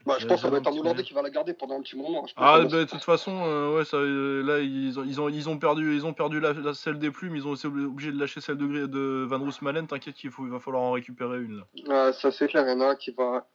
[0.06, 1.82] Bah, je pense que ça va être un Hollandais qui va la garder pendant un
[1.82, 2.26] petit moment.
[2.26, 5.20] Je pense Ah, bah, de toute façon, euh, ouais, ça, euh, là, ils ont, ils,
[5.20, 7.66] ont, ils ont perdu, ils ont perdu la, la- celle des plumes, ils ont été
[7.66, 9.86] obligés de lâcher celle de, de Van Roosmalen.
[9.86, 11.64] T'inquiète qu'il faut, il va falloir en récupérer une là.
[12.06, 13.46] Ouais, ça c'est clair, il y en a un qui va.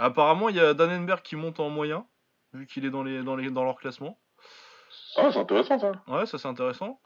[0.00, 2.06] Apparemment, il y a Dannenberg qui monte en moyen,
[2.52, 4.18] vu qu'il est dans, les, dans, les, dans leur classement.
[5.16, 5.92] Ah, c'est intéressant ça.
[6.08, 7.00] Ouais, ça c'est intéressant.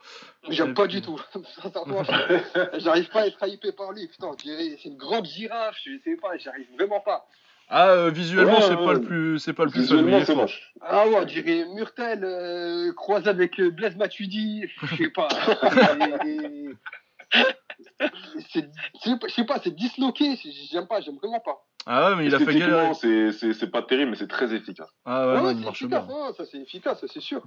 [0.49, 1.21] J'aime pas puis- du tout.
[1.63, 2.03] Sincèrement,
[2.75, 4.07] j'arrive pas à être hypé par lui.
[4.09, 5.77] Putain, c'est une grande girafe.
[5.85, 7.27] Je sais pas, j'arrive vraiment pas.
[7.69, 8.85] Ah, euh, visuellement, Ouais, c'est ouais.
[8.85, 10.43] pas le plus, c'est pas le plus fun, Visuellement, mais il est c'est fort.
[10.43, 10.73] moche.
[10.83, 14.67] Ah ouais, on dirait Murtel euh, croisé avec euh, Blaise Matuidi.
[14.83, 15.29] Je sais pas.
[18.55, 20.37] Je sais pas, c'est disloqué.
[20.71, 21.65] J'aime pas, j'aime vraiment pas.
[21.87, 22.95] Ah ouais, mais il a fait galérer.
[22.95, 24.89] C'est- pas terrible, mais c'est très efficace.
[25.05, 26.17] Ah ouais, non, ouais, il c'est marche efficace, bien.
[26.17, 27.43] hein, ça c'est efficace, c'est sûr.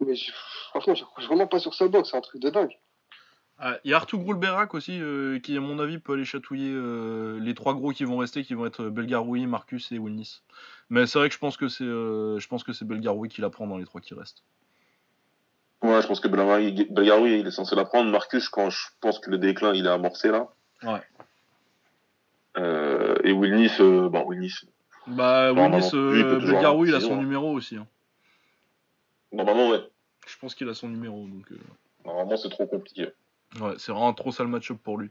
[0.00, 0.30] Mais je-
[0.70, 2.76] franchement, j'accroche vraiment pas sur sa boxe, c'est un truc de dingue.
[3.58, 6.72] Ah, Il y a Artur Grulberak aussi, euh, qui à mon avis peut aller chatouiller
[6.74, 10.42] euh, les trois gros qui vont rester, qui vont être euh, Belgaroui, Marcus et Wilnis.
[10.90, 13.40] Mais c'est vrai que je pense que c'est, euh, je pense que c'est Belgaroui qui
[13.40, 14.42] la prend dans les trois qui restent.
[15.82, 18.10] Ouais, je pense que Belgaroui, Belgaroui, il est censé la prendre.
[18.10, 20.48] Marcus, quand je pense que le déclin, il est amorcé là.
[20.82, 21.00] Ouais.
[22.58, 24.54] Euh, et Wilnis, euh, bon, Wilnis,
[25.06, 27.76] Bah Wilnis, il euh, Belgaroui, il a son numéro aussi.
[27.76, 27.86] hein.
[29.32, 29.80] normalement, ouais.
[30.26, 31.46] Je pense qu'il a son numéro, donc
[32.04, 33.08] Normalement, c'est trop compliqué.
[33.60, 35.10] ouais, c'est vraiment un trop sale match-up pour lui.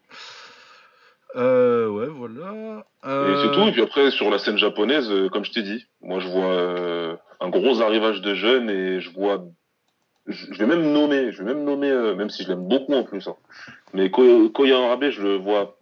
[1.36, 2.86] Euh, ouais, voilà.
[3.04, 3.68] Et c'est tout.
[3.68, 7.20] Et puis après, sur la scène japonaise, euh, comme je t'ai dit, moi, je vois
[7.42, 9.46] un gros arrivage de jeunes et je vois.
[10.28, 13.28] Je vais même nommer, je vais même nommer, même si je l'aime beaucoup en plus.
[13.28, 13.36] hein.
[13.94, 15.75] Mais Ko- Koya Arabe, je le vois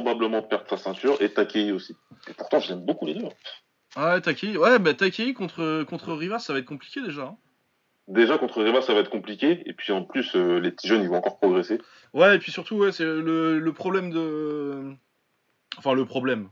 [0.00, 1.96] probablement perdre sa ceinture et Takei aussi.
[2.28, 3.26] Et pourtant, je l'aime beaucoup les deux.
[3.26, 3.30] hein.
[3.96, 7.22] Ah, Takei, ouais, bah Takei contre contre Rivas, ça va être compliqué déjà.
[7.22, 7.36] hein.
[8.06, 9.62] Déjà, contre Reva, ça va être compliqué.
[9.66, 11.80] Et puis en plus, euh, les petits jeunes, ils vont encore progresser.
[12.12, 14.92] Ouais, et puis surtout, ouais, c'est le, le problème de.
[15.78, 16.50] Enfin, le problème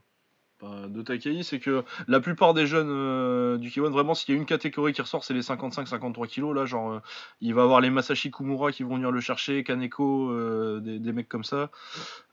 [0.62, 4.40] de Takei, c'est que la plupart des jeunes euh, du K1, vraiment, s'il y a
[4.40, 6.55] une catégorie qui ressort, c'est les 55-53 kilos.
[6.55, 7.01] Là, genre, euh,
[7.40, 11.12] il va avoir les Masashi Kumura qui vont venir le chercher, Kaneko, euh, des, des
[11.12, 11.70] mecs comme ça.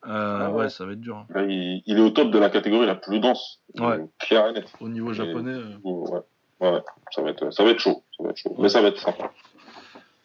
[0.03, 0.57] Ah ouais.
[0.63, 0.69] ouais.
[0.69, 1.17] ça va être dur.
[1.17, 1.25] hein.
[1.33, 3.61] Là, il, il est au top de la catégorie la plus dense.
[3.79, 3.99] Ouais.
[4.19, 4.71] Clair et net.
[4.79, 5.55] Au niveau Et- japonais.
[5.83, 6.19] Ouais.
[6.61, 6.81] Ouais.
[7.11, 8.03] Ça va être, ça va être chaud.
[8.17, 8.55] Ça va être chaud.
[8.59, 9.31] Mais ça va être sympa.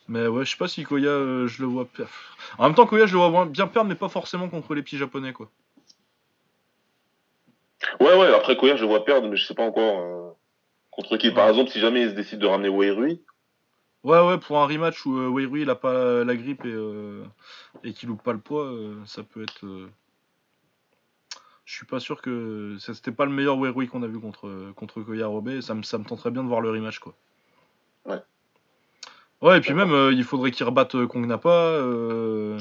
[0.08, 1.86] Mais ouais, je sais pas si Koya, je le vois.
[2.58, 4.98] En même temps, Koya, je le vois bien perdre, mais pas forcément contre les petits
[4.98, 5.48] japonais, quoi.
[8.00, 10.30] Ouais, ouais, après Koya, je vois perdre, mais je sais pas encore euh,
[10.90, 11.30] contre qui.
[11.30, 11.50] Par Ouais.
[11.50, 13.22] exemple, si jamais il se décide de ramener Wairui,
[14.02, 17.24] Ouais, ouais, pour un rematch où euh, Weirui il a pas la grippe et, euh,
[17.84, 19.64] et qu'il loupe pas le poids, euh, ça peut être.
[19.64, 19.88] euh,
[21.64, 25.00] Je suis pas sûr que c'était pas le meilleur Weirui qu'on a vu contre contre
[25.00, 25.48] Koya Robe.
[25.48, 27.14] et Ça me ça me tenterait bien de voir le rematch quoi.
[28.04, 28.20] Ouais.
[29.40, 31.48] Ouais, et puis même il faudrait qu'il rebatte Kong Napa.
[31.48, 32.58] euh,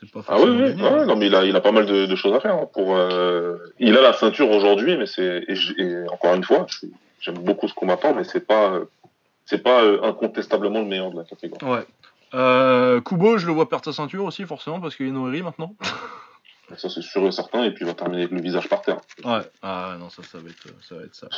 [0.00, 2.06] C'est pas Ah oui, oui, ouais, non, mais il a, il a pas mal de,
[2.06, 2.54] de choses à faire.
[2.54, 6.66] hein, pour, euh, Il a la ceinture aujourd'hui, mais c'est et, encore une fois,
[7.20, 8.78] j'aime beaucoup ce combattant, mais c'est pas,
[9.44, 11.64] c'est pas euh, incontestablement le meilleur de la catégorie.
[11.66, 11.84] Ouais.
[12.34, 15.74] Euh, Kubo, je le vois perdre sa ceinture aussi forcément parce qu'il est Noiri maintenant.
[16.76, 18.98] Ça c'est sûr et certain, et puis il va terminer avec le visage par terre.
[19.24, 20.96] Ouais, ah non, ça, ça va être ça.
[20.96, 21.28] Va être ça.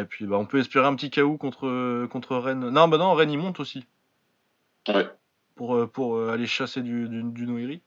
[0.00, 2.70] Et puis bah, on peut espérer un petit KO contre, contre Rennes.
[2.70, 3.84] Non, bah non, Rennes il monte aussi
[4.88, 5.06] Ouais.
[5.60, 7.82] Pour, euh, pour euh, aller chasser du, du, du Noiri,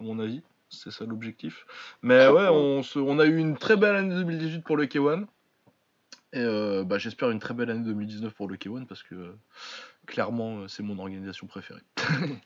[0.00, 0.40] à mon avis.
[0.70, 1.66] C'est ça l'objectif.
[2.00, 5.26] Mais ouais, on, se- on a eu une très belle année 2018 pour le K1.
[6.32, 9.38] Et euh, bah, j'espère une très belle année 2019 pour le K1 parce que euh,
[10.06, 11.82] clairement c'est mon organisation préférée.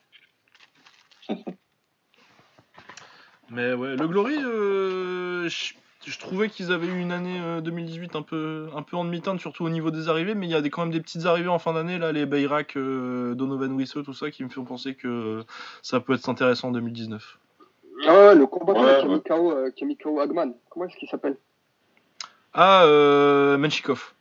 [3.49, 5.75] Mais ouais, le Glory, euh, je,
[6.07, 9.39] je trouvais qu'ils avaient eu une année euh, 2018 un peu, un peu en demi-teinte,
[9.39, 11.49] surtout au niveau des arrivées, mais il y a des, quand même des petites arrivées
[11.49, 14.95] en fin d'année, là, les Bayrak, euh, Donovan Wisseux, tout ça, qui me font penser
[14.95, 15.43] que euh,
[15.81, 17.39] ça peut être intéressant en 2019.
[18.07, 20.53] Ah ouais, le combattant Ouais, KO, euh, qui a mis KO Hagman.
[20.69, 21.35] Comment est-ce qu'il s'appelle?
[22.53, 24.13] Ah, euh, Menchikov.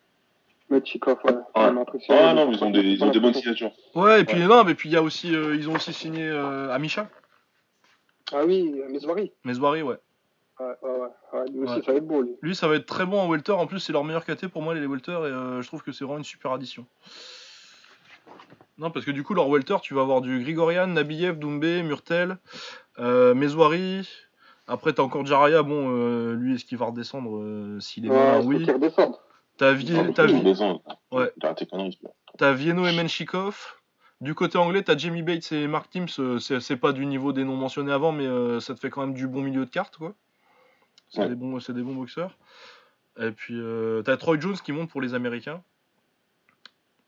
[0.70, 1.34] Metchikov, ouais.
[1.54, 2.20] Impressionné.
[2.20, 3.70] Ah non, mais ils ont des, ils ont des bonnes signatures.
[3.94, 6.26] Ouais, et puis non, mais puis il y a aussi, euh, ils ont aussi signé
[6.26, 7.08] euh, Amisha,
[8.32, 9.30] Ah oui, Mesvari.
[9.44, 9.98] Meswari, ouais.
[10.58, 11.38] Ouais, ouais, ouais.
[11.38, 11.44] ouais.
[11.50, 12.36] Lui aussi, ça va être beau, lui.
[12.42, 13.52] Lui, ça va être très bon en welter.
[13.52, 15.92] En plus, c'est leur meilleur KT pour moi, les welter, et euh, je trouve que
[15.92, 16.86] c'est vraiment une super addition.
[18.78, 22.38] Non, parce que du coup, leur welter, tu vas avoir du Grigorian, Nabiev, Doumbé, Murtel,
[22.98, 23.34] euh.
[24.68, 25.62] Après, t'as encore Jaraya.
[25.62, 28.66] Bon, euh, lui, est-ce qu'il va redescendre euh, S'il est faut oui.
[32.36, 33.76] T'as Vienno et Menchikov.
[34.20, 36.38] Du côté anglais, t'as Jamie Bates et Mark Timms.
[36.40, 39.02] C'est c'est pas du niveau des noms mentionnés avant, mais euh, ça te fait quand
[39.02, 40.14] même du bon milieu de carte, quoi.
[41.08, 41.28] C'est Ouais.
[41.28, 42.36] des, bons, c'est des bons boxeurs.
[43.18, 45.62] Et puis, euh, t'as Troy Jones qui monte pour les Américains.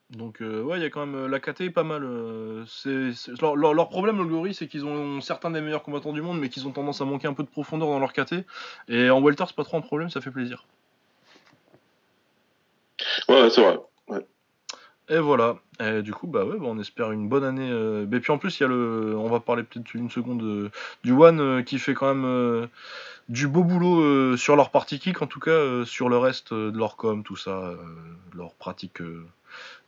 [0.09, 1.13] Donc, euh, ouais, il y a quand même.
[1.15, 2.03] euh, La KT est pas mal.
[2.03, 3.11] euh, c'est
[3.41, 6.39] leur, leur- leur problème, le Glory, c'est qu'ils ont certains des meilleurs combattants du monde,
[6.39, 8.43] mais qu'ils ont tendance à manquer un peu de profondeur dans leur KT.
[8.87, 10.65] Et en Welter, c'est pas trop un problème, ça fait plaisir.
[13.27, 13.77] Ouais, ouais, c'est vrai.
[15.09, 15.55] Et voilà.
[15.79, 17.69] Et du coup, bah ouais, bah on espère une bonne année.
[17.71, 19.15] euh, Et puis en plus, il y a le.
[19.17, 20.69] On va parler peut-être une seconde euh,
[21.03, 22.67] du One euh, qui fait quand même euh,
[23.27, 26.51] du beau boulot euh, sur leur partie kick, en tout cas euh, sur le reste
[26.53, 27.75] euh, de leur com, tout ça, euh,
[28.35, 29.25] leur pratique euh,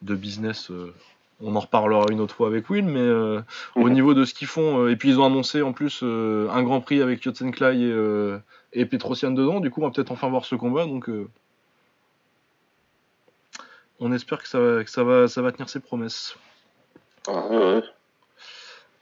[0.01, 0.71] de business.
[0.71, 0.93] euh,
[1.43, 3.41] on en reparlera une autre fois avec Will, mais euh,
[3.75, 3.93] au Mhm.
[3.93, 6.61] niveau de ce qu'ils font, euh, et puis ils ont annoncé en plus euh, un
[6.63, 8.37] grand prix avec Yotsenklai et, euh,
[8.73, 11.27] et Petrosian dedans, du coup on va peut-être enfin voir ce combat, donc euh,
[14.01, 16.35] on espère que ça, va- que ça, va, ça va tenir ses promesses.
[17.27, 17.83] Ah, ouais, ouais.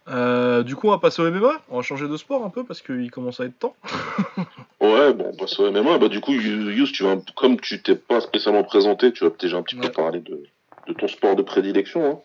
[0.08, 2.64] Euh, du coup on va passer au MMA, on va changer de sport un peu
[2.64, 3.76] parce qu'il commence à être temps.
[4.82, 5.98] Ouais, bon, on passe au MMA.
[5.98, 9.58] Bah, du coup, Yous, tu vas, comme tu t'es pas spécialement présenté, tu vas déjà
[9.58, 9.82] un petit Ouais.
[9.88, 10.42] peu parler de,
[10.88, 12.10] de ton sport de prédilection.
[12.10, 12.20] Hein.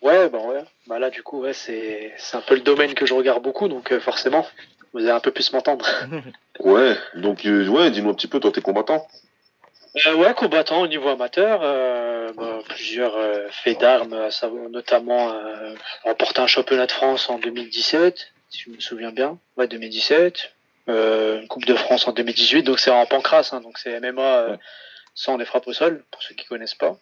[0.00, 0.62] Ouais, bah ouais.
[0.86, 3.66] Bah là, du coup, ouais, c'est c'est un peu le domaine que je regarde beaucoup,
[3.66, 4.46] donc euh, forcément,
[4.92, 5.84] vous allez un peu plus m'entendre.
[6.60, 9.06] Ouais, donc, euh, ouais, dis-nous un petit peu, toi, t'es combattant.
[10.06, 15.32] Euh, ouais, combattant au niveau amateur, euh, bah, plusieurs euh, faits d'armes, à savoir notamment
[15.32, 19.38] euh, remporter un championnat de France en 2017, si je me souviens bien.
[19.56, 20.52] Ouais, 2017.
[20.88, 24.22] Euh, une Coupe de France en 2018, donc c'est en pancrace, hein, donc c'est MMA
[24.22, 24.56] euh,
[25.14, 26.96] sans les frappes au sol, pour ceux qui connaissent pas.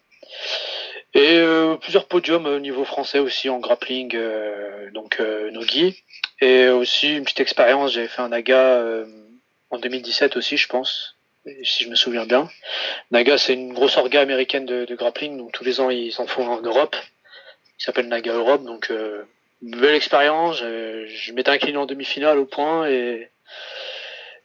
[1.13, 6.03] Et euh, plusieurs podiums au niveau français aussi en grappling, euh, donc euh, Nogi.
[6.41, 9.05] Et aussi une petite expérience, j'avais fait un Naga euh,
[9.69, 11.16] en 2017 aussi, je pense,
[11.63, 12.49] si je me souviens bien.
[13.11, 16.47] Naga, c'est une grosse orga américaine de, grappling, donc tous les ans ils en font
[16.47, 16.95] en Europe.
[17.79, 19.23] Il s'appelle Naga Europe, donc euh,
[19.61, 20.57] belle expérience.
[20.57, 23.29] Je, je m'étais incliné en demi-finale au point et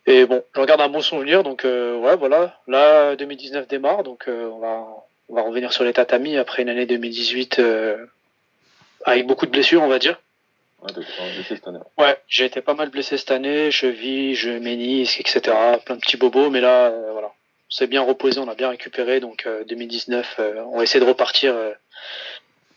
[0.06, 2.60] et bon, je regarde un bon souvenir, donc euh, ouais, voilà.
[2.66, 4.86] Là, 2019 démarre, donc euh, on va
[5.28, 7.96] on va revenir sur les tatamis après une année 2018 euh,
[9.04, 10.20] avec beaucoup de blessures, on va dire.
[10.82, 11.78] Ouais, t'es un blessé cette année.
[11.98, 15.56] Ouais, j'ai été pas mal blessé cette année, cheville, je ménisque, etc.
[15.84, 17.28] Plein de petits bobos, mais là, euh, voilà.
[17.28, 21.00] On s'est bien reposé, on a bien récupéré, donc euh, 2019, euh, on va essayer
[21.00, 21.70] de repartir euh,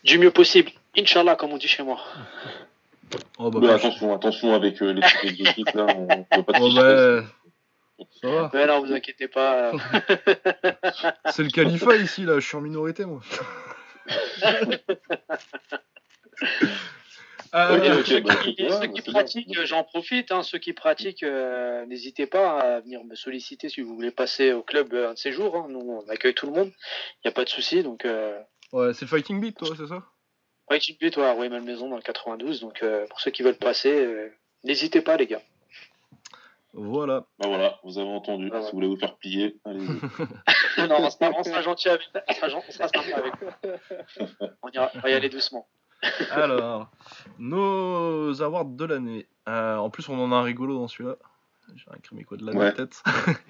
[0.04, 0.70] du mieux possible.
[0.96, 2.00] Inch'Allah, comme on dit chez moi.
[3.38, 6.58] Oh bah, bah, attention, attention avec euh, les petites exotiques, là, on on peut pas
[6.58, 8.50] te oh, bah, ça va.
[8.52, 9.70] Mais non, vous inquiétez pas.
[9.70, 9.78] euh,
[11.30, 13.20] C'est le califat ici, là, je suis en minorité moi.
[17.54, 18.06] Euh, Ok, ok.
[18.06, 20.32] ceux bah, qui, ouais, ceux bah, qui pratiquent, j'en profite.
[20.32, 24.52] Hein, ceux qui pratiquent, euh, n'hésitez pas à venir me solliciter si vous voulez passer
[24.52, 25.56] au club euh, un de ces jours.
[25.56, 25.66] hein.
[25.68, 26.68] Nous, on accueille tout le monde.
[26.68, 27.82] Il n'y a pas de souci.
[27.82, 28.38] Donc, euh,
[28.72, 30.02] Ouais, c'est le Fighting Beat, toi, c'est ça?
[30.70, 32.60] Ouais, tu peux, toi, à Roy Malmaison dans le 92.
[32.60, 34.28] Donc, euh, pour ceux qui veulent passer, euh,
[34.64, 35.42] n'hésitez pas, les gars.
[36.72, 37.24] Voilà.
[37.38, 38.50] Bah voilà, vous avez entendu.
[38.52, 38.62] Ah ouais.
[38.62, 39.86] Si vous voulez vous faire piller, allez-y.
[40.88, 44.50] non, on sera, on sera gentil avec, on sera, on sera sympa avec vous.
[44.62, 45.66] On, ira, on va y aller doucement.
[46.30, 46.90] Alors,
[47.38, 49.26] nos awards de l'année.
[49.48, 51.16] Euh, en plus, on en a un rigolo dans celui-là.
[51.74, 52.72] J'ai un crémico de la Ouais.
[52.72, 53.02] tête.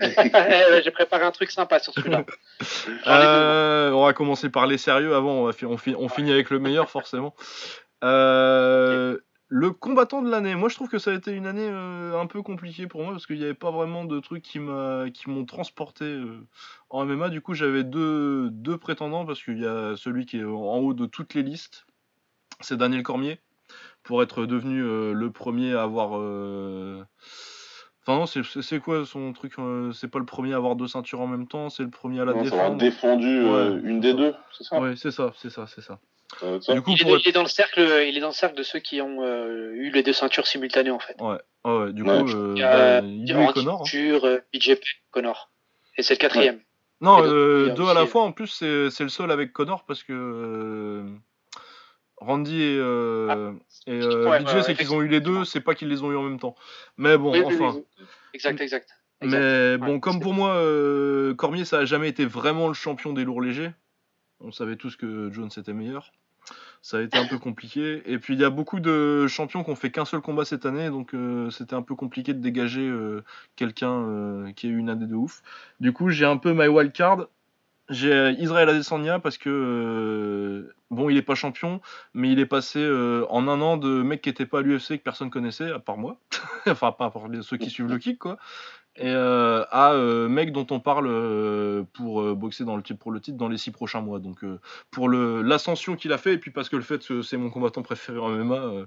[0.00, 2.24] Ouais, J'ai préparé un truc sympa sur celui-là.
[3.08, 6.30] Euh, on va commencer par les sérieux avant, on, va fi- on, fi- on finit
[6.32, 7.34] avec le meilleur forcément.
[8.04, 9.18] Euh,
[9.48, 12.26] le combattant de l'année, moi je trouve que ça a été une année euh, un
[12.26, 16.04] peu compliquée pour moi parce qu'il n'y avait pas vraiment de trucs qui m'ont transporté
[16.04, 16.46] euh,
[16.90, 17.28] en MMA.
[17.28, 20.94] Du coup j'avais deux, deux prétendants parce qu'il y a celui qui est en haut
[20.94, 21.86] de toutes les listes,
[22.60, 23.40] c'est Daniel Cormier
[24.02, 26.12] pour être devenu euh, le premier à avoir...
[28.08, 29.54] Enfin non, c'est- quoi son truc
[29.92, 32.24] C'est pas le premier à avoir deux ceintures en même temps, c'est le premier à
[32.24, 32.76] la Non, ça défendre.
[32.78, 34.16] défendu euh, Ouais, une des ça.
[34.16, 34.80] deux, c'est ça?
[34.80, 35.98] Ouais, c'est ça, c'est ça, c'est ça.
[36.42, 38.28] Euh, ça Du coup, Il est, pour il est dans le cercle, il est dans
[38.28, 41.16] le cercle de ceux qui ont euh, eu les deux ceintures simultanées en fait.
[41.20, 42.22] Ouais, ouais, du Ouais.
[42.22, 43.82] coup, euh, Il y a bah, Connor.
[43.82, 43.96] hein.
[43.96, 45.50] Euh, BJP, Connor.
[45.96, 46.60] Et c'est le quatrième.
[47.00, 50.02] Non, euh, deux aussi- à la fois, en plus, c'est le seul avec Connor parce
[50.02, 51.04] que euh,
[52.18, 53.52] Randy et, euh,
[53.86, 55.88] et euh, Ouais, BJ, ouais, ouais, c'est qu'ils ont eu les deux, c'est pas qu'ils
[55.88, 56.54] les ont eu en même temps.
[56.96, 57.74] Mais bon, Oui, enfin.
[57.76, 58.04] oui.
[58.34, 58.90] Exact, exact.
[59.20, 59.40] exact.
[59.40, 63.12] Mais bon, Ouais, comme pour moi, euh, Cormier, ça a jamais été vraiment le champion
[63.12, 63.70] des lourds légers.
[64.40, 66.12] On savait tous que Jones était meilleur.
[66.86, 68.00] Ça a été un peu compliqué.
[68.06, 70.66] Et puis il y a beaucoup de champions qui ont fait qu'un seul combat cette
[70.66, 73.24] année, donc euh, c'était un peu compliqué de dégager euh,
[73.56, 75.42] quelqu'un euh, qui a eu une année de ouf.
[75.80, 77.26] Du coup, j'ai un peu my wild card.
[77.88, 81.80] J'ai Israël Adesanya parce que bon, il est pas champion,
[82.14, 82.78] mais il est passé
[83.30, 85.96] en un an de mec qui était pas à l'UFC que personne connaissait à part
[85.96, 86.20] moi,
[86.68, 88.38] enfin pas à part ceux qui suivent le kick quoi,
[88.98, 92.98] et euh, à euh, mec dont on parle euh, pour euh, boxer dans le titre
[92.98, 94.20] pour le titre dans les six prochains mois.
[94.20, 94.44] Donc
[94.90, 97.82] pour l'ascension qu'il a fait et puis parce que le fait que c'est mon combattant
[97.82, 98.86] préféré en MMA,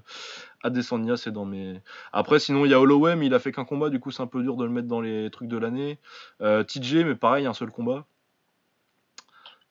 [0.62, 1.80] Adesanya c'est dans mes.
[2.12, 4.22] Après sinon il y a Holloway mais il a fait qu'un combat, du coup c'est
[4.22, 5.98] un peu dur de le mettre dans les trucs de l'année.
[6.40, 8.06] TJ mais pareil un seul combat.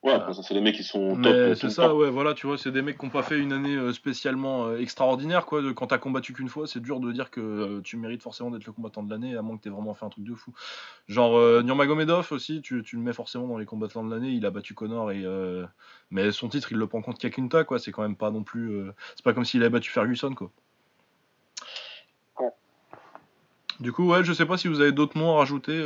[0.02, 1.34] Ouais, ça, c'est les mecs qui sont top.
[1.34, 1.98] Mais c'est ça, top.
[1.98, 4.68] ouais, voilà, tu vois, c'est des mecs qui n'ont pas fait une année euh, spécialement
[4.68, 5.62] euh, extraordinaire, quoi.
[5.74, 8.66] Quand t'as combattu qu'une fois, c'est dur de dire que euh, tu mérites forcément d'être
[8.66, 10.54] le combattant de l'année, à moins que t'aies vraiment fait un truc de fou.
[11.10, 14.46] Genre, euh, Nurmagomedov aussi, tu, tu le mets forcément dans les combattants de l'année, il
[14.46, 15.66] a battu Connor, et, euh,
[16.12, 17.78] mais son titre, il le prend contre Kakunta, quoi.
[17.78, 18.70] C'est quand même pas non plus.
[18.72, 20.50] euh, c'est pas comme s'il avait battu Ferguson, quoi.
[22.40, 22.52] Ouais.
[23.82, 25.78] Du coup, ouais, je sais pas si vous avez d'autres noms à rajouter.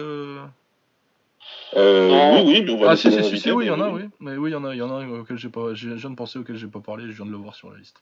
[1.76, 2.10] Euh.
[2.12, 3.90] Euh, oui, oui, mais on va Ah, si, si, si, oui, il y en a,
[3.90, 4.04] oui.
[4.20, 5.74] Mais oui, il y en a, il y en a un auquel j'ai pas.
[5.74, 7.72] j'ai- Je viens de penser auquel j'ai pas parlé, je viens de le voir sur
[7.72, 7.98] la liste.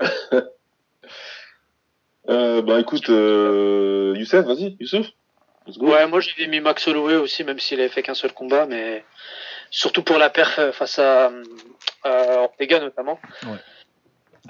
[2.28, 5.06] Euh, bah écoute, euh, Youssef, vas-y, Youssef.
[5.78, 9.04] Ouais, moi j'avais mis Max Holloway aussi, même s'il avait fait qu'un seul combat, mais
[9.70, 11.30] surtout pour la perf euh, face à,
[12.02, 13.20] à Ortega notamment.
[13.44, 13.58] Ouais.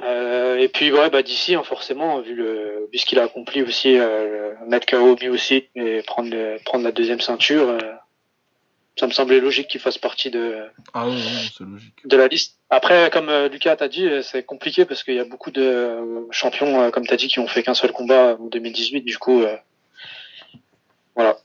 [0.02, 3.62] Euh, et puis ouais, bah d'ici hein, forcément, vu le vu ce qu'il a accompli
[3.62, 7.78] aussi, euh, mettre KO lui aussi et prendre le- prendre la deuxième ceinture, euh,
[8.98, 10.64] ça me semblait logique qu'il fasse partie de
[10.94, 11.94] Ah ouais, ouais, logique.
[12.06, 12.58] de la liste.
[12.70, 15.62] Après, comme euh, Lucas t'a dit, euh, c'est compliqué parce qu'il y a beaucoup de
[15.62, 19.02] euh, champions, euh, comme t'as dit, qui ont fait qu'un seul combat en 2018.
[19.02, 19.56] Du coup, euh,
[21.14, 21.36] voilà,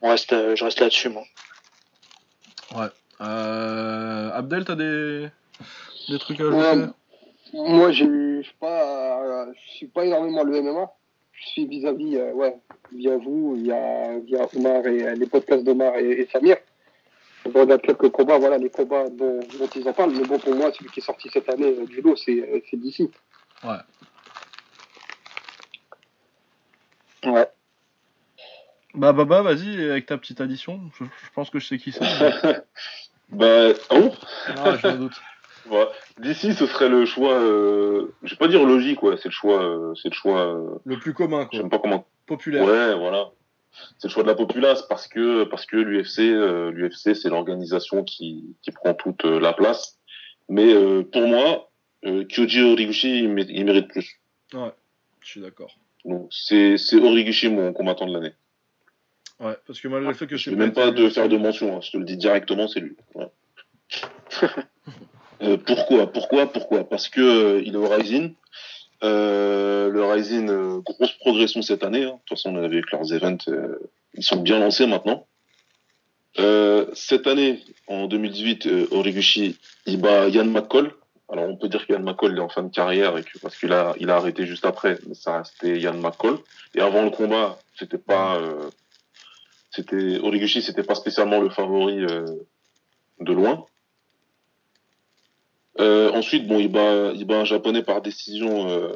[0.00, 1.24] on reste, euh, je reste là-dessus moi.
[3.20, 5.28] Euh, Abdel, t'as des...
[6.08, 6.92] des trucs à Ouais, ajouter?
[7.52, 10.90] Moi, je suis pas, euh, je suis pas énormément le MMA.
[11.32, 12.56] Je suis vis-à-vis, euh, ouais,
[12.92, 16.56] via vous, via, via Omar et euh, les podcasts d'Omar et, et Samir.
[17.44, 20.12] Je regarde quelques combats, voilà, les combats dont, dont ils en parlent.
[20.12, 23.10] Mais bon, pour moi, celui qui est sorti cette année du lot, c'est c'est d'ici.
[23.64, 23.78] Ouais.
[27.24, 27.46] Ouais.
[28.94, 30.80] Bah, Baba, vas-y, avec ta petite addition.
[30.98, 32.00] Je, je pense que je sais qui c'est.
[33.30, 34.12] bah, ah bon
[34.56, 35.20] Ah, je me doute.
[36.18, 37.34] D'ici, ce serait le choix.
[37.34, 39.16] Euh, je vais pas dire logique, ouais.
[39.16, 39.62] C'est le choix.
[39.62, 40.40] euh, c'est le choix.
[40.54, 41.50] Euh, Le plus commun, quoi.
[41.58, 42.06] J'aime pas comment.
[42.26, 42.64] Populaire.
[42.64, 43.30] Ouais, voilà.
[43.98, 48.04] C'est le choix de la populace parce que parce que l'UFC, euh, l'UFC, c'est l'organisation
[48.04, 49.98] qui qui prend toute la place.
[50.48, 50.74] Mais
[51.04, 51.70] pour moi,
[52.04, 54.20] Kyoji Horiguchi, il, mé- il mérite plus.
[54.52, 54.72] Ouais,
[55.20, 55.74] je suis d'accord.
[56.04, 58.34] Donc c'est c'est Horiguchi mon combattant de l'année.
[59.40, 61.76] Ouais, parce que malgré le fait que Je même pas de faire de mention.
[61.76, 61.80] hein.
[61.80, 62.96] Je te le dis directement, c'est lui.
[63.14, 63.28] Ouais.
[65.42, 66.88] Euh, pourquoi Pourquoi Pourquoi?
[66.88, 68.34] Parce que euh, il est au Rising.
[69.02, 72.04] Euh, le Rising, euh, grosse progression cette année.
[72.04, 72.12] hein.
[72.12, 73.78] De toute façon, on avait avec leurs events, euh,
[74.14, 75.26] ils sont bien lancés maintenant.
[76.94, 79.56] Cette année, en 2018, euh, Horiguchi,
[79.86, 80.92] il bat Yann McCall.
[81.30, 83.56] Alors, on peut dire que Yann McCall est en fin de carrière et que, parce
[83.56, 86.36] qu'il a, il a arrêté juste après, mais ça restait Yann McCall.
[86.74, 88.40] Et avant le combat, c'était pas,
[89.70, 91.96] c'était Horiguchi, c'était pas spécialement le favori
[93.20, 93.64] de loin.
[95.80, 98.92] Euh, ensuite, bon, il bat, il bat un japonais par décision euh,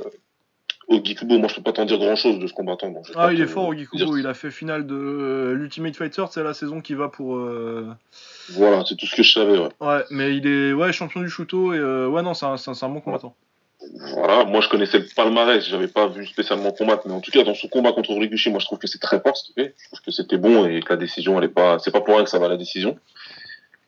[0.89, 1.39] au Gikubo.
[1.39, 2.90] Moi, je peux pas t'en dire grand chose de ce combattant.
[2.90, 4.16] donc Ah, il est fort, dire- Ogikubo.
[4.19, 7.36] Il a fait finale de euh, l'Ultimate Fighter, c'est la saison qui va pour.
[7.36, 7.86] euh,
[8.51, 9.59] Voilà, c'est tout ce que je savais.
[9.59, 9.69] Ouais.
[9.81, 12.70] Ouais, mais il est ouais, champion du Shuto et euh, ouais, non, c'est un, c'est
[12.70, 13.35] un- bon combattant.
[14.15, 17.44] Voilà, moi je connaissais le palmarès, j'avais pas vu spécialement combattre, mais en tout cas
[17.44, 19.74] dans son combat contre Horiguchi, moi je trouve que c'est très fort ce qu'il fait.
[19.78, 22.15] Je trouve que c'était bon et que la décision, elle est pas, c'est pas pour
[22.16, 22.98] rien que ça va la décision.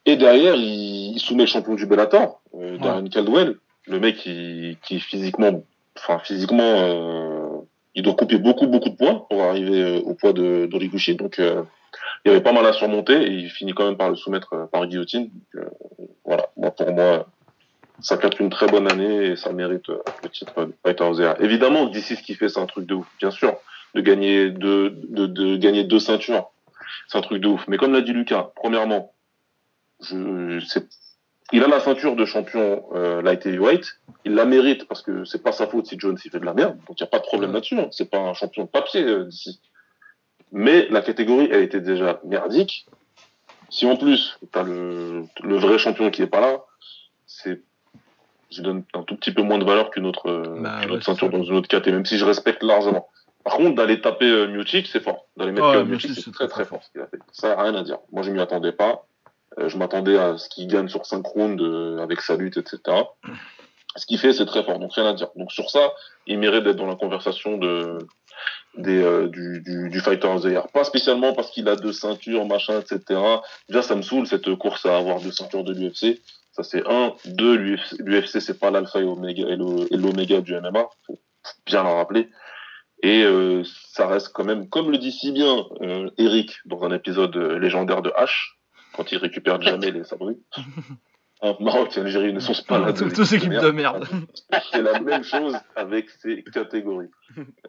[0.09, 3.57] Et derrière, il, il soumet le champion du Bellator, euh, Darren Caldwell,
[3.87, 5.63] le mec qui, qui physiquement,
[5.99, 7.59] enfin physiquement, euh,
[7.95, 11.39] il doit couper beaucoup beaucoup de poids pour arriver euh, au poids de d'Horiguchi, donc
[11.39, 11.63] euh,
[12.25, 14.71] il y avait pas mal à surmonter et il finit quand même par le soumettre
[14.73, 15.29] par guillotine.
[15.55, 15.67] Donc,
[16.25, 17.27] voilà, moi pour moi,
[18.01, 21.21] ça capte une très bonne année et ça mérite le titre de Fighter of the
[21.21, 21.37] Year.
[21.43, 23.59] Évidemment, d'ici ce qu'il fait, c'est un truc de ouf, bien sûr,
[23.95, 26.49] de gagner de, de gagner deux ceintures,
[27.09, 27.69] c'est un truc de ouf.
[27.69, 29.13] Mais comme l'a dit Lucas, premièrement,
[30.03, 30.61] je,
[31.53, 33.87] il a la ceinture de champion euh, light heavyweight.
[34.25, 36.55] Il la mérite parce que c'est pas sa faute si Jones il fait de la
[36.55, 36.77] merde.
[36.87, 37.79] Donc il n'y a pas de problème là-dessus.
[37.79, 37.89] hein.
[37.91, 39.61] C'est pas un champion de papier euh, d'ici.
[40.53, 42.87] Mais la catégorie, elle était déjà merdique.
[43.71, 46.61] Si en plus, t'as le, le vrai champion qui est pas là,
[47.27, 47.61] c'est,
[48.51, 51.05] je donne un tout petit peu moins de valeur qu'une autre, euh, Bah, ouais, autre
[51.05, 53.09] ceinture dans une autre catégorie, même si je respecte largement.
[53.45, 55.27] Par contre, d'aller taper euh, c'est fort.
[55.37, 57.19] D'aller mettre Miocic, c'est très très, très fort ce qu'il a fait.
[57.33, 57.99] Ça, y a rien à dire.
[58.13, 59.07] Moi, je m'y attendais pas.
[59.59, 62.79] Euh, je m'attendais à ce qu'il gagne sur 5 rounds euh, avec sa lutte, etc.
[63.97, 64.79] Ce qu'il fait, c'est très fort.
[64.79, 65.29] Donc, rien à dire.
[65.37, 65.93] Donc, sur ça,
[66.27, 67.99] il mérite d'être dans la conversation de,
[68.77, 70.69] des, euh, du, du, du Fighter of the Year.
[70.69, 73.21] Pas spécialement parce qu'il a deux ceintures, machin, etc.
[73.69, 76.21] Déjà, ça me saoule cette course à avoir deux ceintures de l'UFC.
[76.53, 77.15] Ça, c'est un.
[77.25, 77.57] Deux,
[77.99, 80.89] l'UFC, c'est pas l'alpha et l'oméga du MMA.
[81.07, 81.19] Faut
[81.67, 82.29] bien le rappeler.
[83.03, 83.63] Et euh,
[83.93, 87.59] ça reste quand même, comme le dit si bien euh, Eric dans un épisode euh,
[87.59, 88.57] légendaire de H,
[88.99, 90.37] quand il récupère jamais les sabris.
[91.41, 92.89] Un Maroc et Algérie ne sont pas là.
[92.91, 94.09] Équipes de merde.
[94.73, 97.11] C'est la même chose avec ces catégories.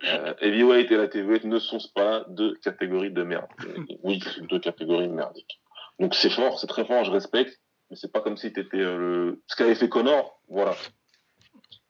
[0.05, 3.45] Euh, heavyweight et la heavyweight ne sont pas deux catégories de merde.
[3.87, 5.61] Et oui, c'est deux catégories merdiques.
[5.99, 7.59] Donc c'est fort, c'est très fort, je respecte.
[7.91, 9.43] Mais c'est pas comme si t'étais euh, le...
[9.45, 10.41] ce qu'avait fait Connor.
[10.47, 10.75] Voilà.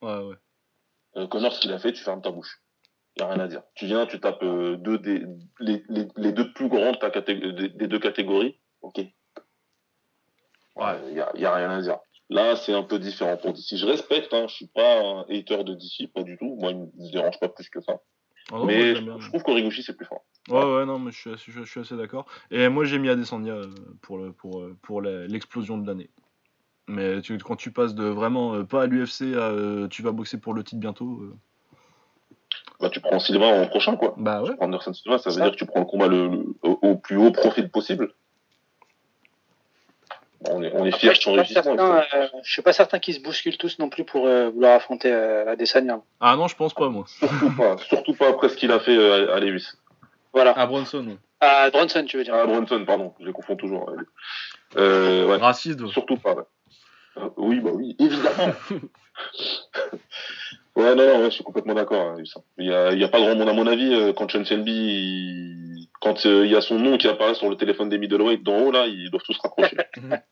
[0.02, 0.36] Ouais, ouais.
[1.16, 2.62] Euh, Connor, ce qu'il a fait, tu fermes ta bouche.
[3.18, 3.62] Y a rien à dire.
[3.76, 5.24] Tu viens, tu tapes euh, deux des,
[5.62, 8.60] les, les, les deux plus grands de ta catég- des, des deux catégories.
[8.82, 9.00] Ok.
[10.80, 11.98] Ouais, y a, y a rien à dire.
[12.30, 13.76] Là, c'est un peu différent pour DC.
[13.76, 16.56] Je respecte, hein, je suis pas un hater de DC, pas du tout.
[16.60, 17.94] Moi, il me dérange pas plus que ça.
[18.52, 20.24] Ah moi, mais je trouve qu'Origuchi, c'est plus fort.
[20.50, 22.26] Ouais, ouais, non, mais je suis, assez- je, je suis assez d'accord.
[22.52, 23.68] Et moi, j'ai mis Adesanya euh,
[24.02, 26.10] pour, le, pour, euh, pour l'explosion de l'année.
[26.88, 30.12] Mais tu, quand tu passes de vraiment euh, pas à l'UFC à euh, tu vas
[30.12, 31.36] boxer pour le titre bientôt, euh,
[32.80, 34.16] Bah, tu prends Sylvain en prochain, quoi.
[34.18, 34.50] bah ouais.
[34.50, 35.42] Tu prends Anderson Silva, ça veut Ça.
[35.44, 38.14] dire que tu prends le combat le, le- au, au plus haut profil possible.
[40.48, 41.78] On est, on est Après, fiers je de son suis pas enregistrement.
[42.00, 44.76] certain, euh, je suis pas certain qu'ils se bousculent tous non plus pour euh, vouloir
[44.76, 46.02] affronter euh, Adesanya.
[46.22, 47.04] Ah non, je pense pas, moi.
[47.08, 49.68] Surtout pas, surtout pas après ce qu'il a fait euh, à, à Lewis.
[50.32, 50.54] Voilà.
[50.56, 51.18] Ah, Bronson, oui.
[51.42, 52.36] À Bronson, tu veux dire.
[52.36, 53.92] Ah, Brunson, pardon, je les confonds toujours.
[54.78, 55.86] Euh, ouais, Raciste.
[55.88, 56.34] surtout pas.
[56.36, 56.44] ouais.
[57.18, 58.54] Euh, oui, bah oui, évidemment.
[60.76, 62.02] ouais, non, non, ouais, je suis complètement d'accord.
[62.18, 62.40] hein, ça.
[62.58, 64.46] Il y a, il y a pas grand monde, à mon avis, euh, quand Chen
[66.02, 68.44] Il- quand euh, il y a son nom qui apparaît sur le téléphone des middleweight
[68.44, 69.78] d'en haut, là, ils doivent tous se rapprocher.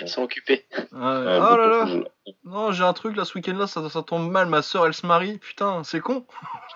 [0.00, 0.64] Ils sont occupés.
[0.72, 1.26] Ah, ouais.
[1.26, 1.84] Euh, Ah là là.
[1.86, 2.04] de-
[2.44, 4.46] Non, j'ai un truc là ce week-end là, ça, ça tombe mal.
[4.46, 5.38] Ma soeur elle se marie.
[5.38, 6.24] Putain, c'est con.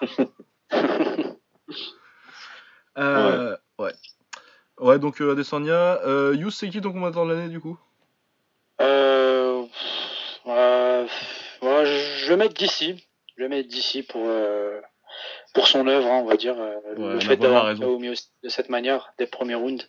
[2.99, 3.93] Euh, ouais.
[4.79, 6.01] Ouais, donc euh, Adesanya.
[6.05, 7.79] Euh, Yous, c'est qui ton combattant de l'année du coup?
[8.81, 9.65] Euh,
[10.47, 11.07] euh,
[11.63, 13.05] ouais, je je vais mettre d'ici.
[13.37, 14.81] Je vais mettre d'ici pour euh,
[15.55, 16.59] pour son œuvre, hein, on va dire.
[16.61, 17.99] euh, Ouais, le fait d'avoir raison.
[17.99, 18.11] mis
[18.43, 19.89] de cette manière des premiers rounds.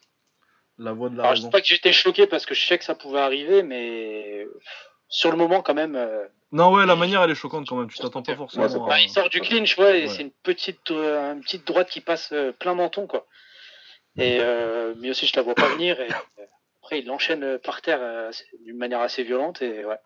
[0.77, 1.49] La voix de la Alors, je raison.
[1.51, 4.45] pas que j'étais choqué parce que je sais que ça pouvait arriver, mais
[5.09, 5.95] sur le moment quand même.
[5.95, 7.89] euh, Non, ouais, la manière elle est choquante quand même.
[7.89, 8.65] Tu t'attends pas forcément.
[8.65, 10.07] Ouais, bah, il sort du clinch, ouais, et Ouais.
[10.09, 13.25] c'est une petite euh, une petite droite qui passe euh, plein menton, quoi.
[14.17, 14.39] Et
[14.99, 15.99] mais aussi je la vois pas venir.
[15.99, 16.07] Et
[16.81, 18.29] après il l'enchaîne par terre
[18.61, 19.97] d'une manière assez violente et ouais.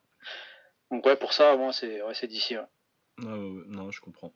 [0.91, 2.55] Donc ouais, pour ça, moi c'est ouais, c'est d'ici.
[3.17, 4.33] Non, je comprends.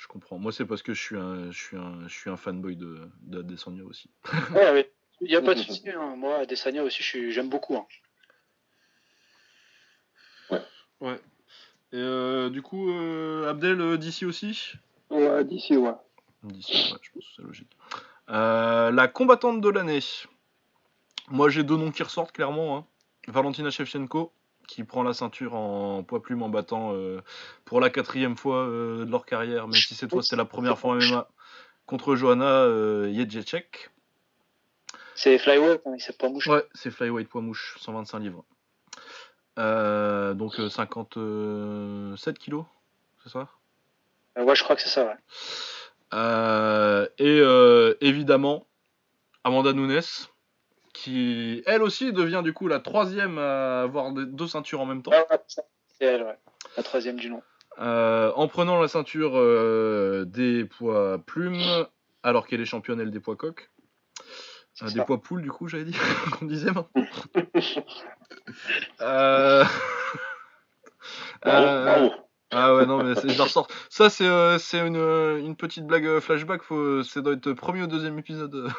[0.00, 0.38] Je comprends.
[0.38, 3.10] Moi, c'est parce que je suis un, je suis un, je suis un fanboy de
[3.20, 4.08] d'Adesanya aussi.
[4.54, 4.92] Ouais, ouais.
[5.20, 5.90] Il y a pas de souci.
[5.90, 6.16] Hein.
[6.16, 7.76] Moi, Adesanya aussi, je suis- j'aime beaucoup.
[7.76, 7.86] Hein.
[11.00, 11.20] Ouais.
[11.92, 14.72] Et euh, du coup, euh, Abdel, euh, d'ici aussi?
[15.10, 15.92] Ouais, d'ici, ouais.
[16.44, 17.76] D'ici, ouais, je pense que c'est logique.
[18.30, 20.00] Euh, la combattante de l'année.
[21.28, 22.76] Moi, j'ai deux noms qui ressortent clairement.
[22.78, 22.86] hein.
[23.28, 24.32] Valentina Shevchenko,
[24.70, 27.20] qui prend la ceinture en poids plume en battant euh,
[27.64, 30.78] pour la quatrième fois euh, de leur carrière, même si cette fois c'était la première
[30.78, 31.28] fois en MMA,
[31.86, 33.90] contre Johanna euh, Jedrzejczyk.
[35.16, 36.46] C'est flyweight, hein, c'est pas mouche.
[36.46, 38.44] Ouais, c'est flyweight poids mouche, 125 livres.
[39.56, 42.64] Donc euh, 57 kilos,
[43.24, 43.48] c'est ça?
[44.36, 45.04] Ouais, je crois que c'est ça.
[45.04, 45.16] Ouais.
[47.18, 47.42] Et
[48.06, 48.68] évidemment,
[49.42, 50.00] Amanda Nunes,
[50.92, 55.12] qui elle aussi devient du coup la troisième à avoir deux ceintures en même temps.
[55.12, 56.38] Ouais, c'est elle, ouais.
[56.76, 57.42] La troisième du nom.
[57.78, 61.62] Euh, en prenant la ceinture euh, des poids plumes,
[62.22, 63.70] alors qu'elle est championne elle des poids coques.
[64.82, 65.96] Euh, des poids poules, du coup, j'avais dit,
[66.38, 66.88] qu'on disait maintenant.
[69.00, 69.64] euh...
[71.42, 72.10] Bravo, euh, bravo.
[72.52, 73.68] Ah ouais, non, mais je ressors.
[73.88, 74.26] Ça, c'est
[74.86, 76.62] une, une petite blague flashback.
[76.62, 78.70] Faut, ça doit être le premier ou deuxième épisode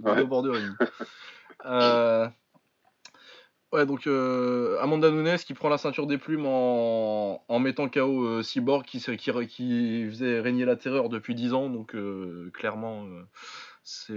[0.06, 0.24] euh, de Ouais.
[0.26, 0.70] Bordering.
[1.64, 2.28] euh...
[3.72, 8.24] Ouais, donc euh, Amanda Nunes qui prend la ceinture des plumes en, en mettant KO
[8.26, 11.70] euh, Cyborg qui, qui, qui faisait régner la terreur depuis 10 ans.
[11.70, 13.06] Donc euh, clairement,
[13.82, 14.12] C'est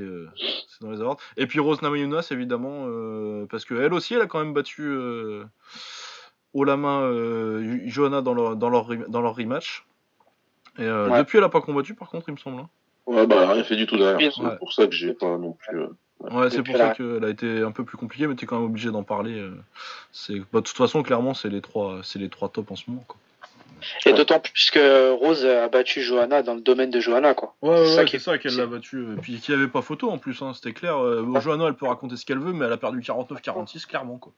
[0.82, 1.16] dans les awards.
[1.38, 2.86] Et puis Rose Namajunas, évidemment,
[3.48, 4.94] parce qu'elle aussi, elle a quand même battu
[6.54, 7.10] haut la main
[7.86, 9.86] Johanna dans leur, dans, leur, dans leur rematch.
[10.78, 11.20] Et Ouais.
[11.20, 12.60] depuis, elle a pas combattu, par contre, il me semble.
[12.60, 12.70] hein.
[13.08, 14.34] Ouais, bah, elle a rien fait du tout derrière.
[14.34, 14.58] C'est ouais.
[14.58, 15.80] pour ça que j'ai pas non plus.
[15.80, 15.88] euh,
[16.22, 18.66] Ouais, c'est pour ça qu'elle a été un peu plus compliquée, mais t'es quand même
[18.66, 19.38] obligé d'en parler.
[19.40, 19.52] euh.
[20.12, 22.90] C'est, bah, de toute façon, clairement, c'est les trois, c'est les trois tops en ce
[22.90, 23.04] moment.
[23.08, 23.18] Quoi.
[24.08, 27.54] Et d'autant plus que Rose a battu Johanna dans le domaine de Johanna, quoi.
[27.62, 28.98] Ouais, C'est ça qui est- ça qu'elle l'a battu.
[28.98, 30.98] euh, Puis qu'il n'y avait pas photo en plus, hein, c'était clair.
[30.98, 34.18] Euh, bon, Johanna, elle peut raconter ce qu'elle veut, mais elle a perdu 49-46, clairement.
[34.18, 34.32] Quoi.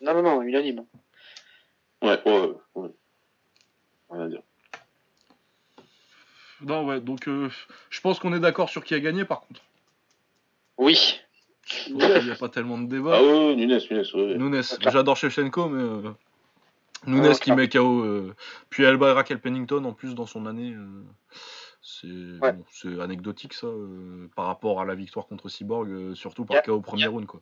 [0.00, 0.84] Non, non, non, unanime.
[2.02, 2.54] Ouais, ouais, ouais.
[2.76, 2.90] ouais.
[4.10, 4.40] Rien à dire.
[6.62, 7.50] Non, ouais, donc euh,
[7.90, 9.60] je pense qu'on est d'accord sur qui a gagné par contre.
[10.78, 11.20] Oui.
[11.88, 13.16] Il n'y a pas tellement de débat.
[13.18, 14.38] Ah ouais, Nunes, Nunes, ouais.
[14.38, 14.92] Nunes, Claire.
[14.92, 16.10] j'adore Shevchenko, mais euh,
[17.06, 17.56] Nunes Ouais, qui clair.
[17.56, 18.00] met KO.
[18.04, 18.34] euh,
[18.70, 20.72] puis bat Raquel Pennington en plus dans son année.
[20.74, 21.02] euh,
[21.82, 22.06] c'est
[22.40, 22.52] Ouais.
[22.52, 23.66] bon, c'est anecdotique ça
[24.34, 27.26] par rapport à la victoire contre Cyborg, surtout par KO au premier round.
[27.26, 27.40] Quoi.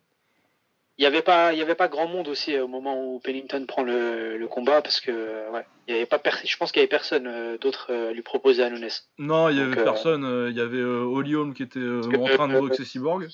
[0.96, 3.18] Il n'y avait, pas- il y avait pas grand monde aussi euh, au moment où
[3.18, 6.70] Pennington prend le, le combat parce que euh, ouais, il y avait pas je pense
[6.70, 8.88] qu'il y avait personne euh, d'autre euh, lui proposer à Nunes.
[9.18, 10.24] Non, il y avait personne.
[10.24, 13.28] euh, Il y avait euh, Holm qui était euh, en train de boxer Cyborg.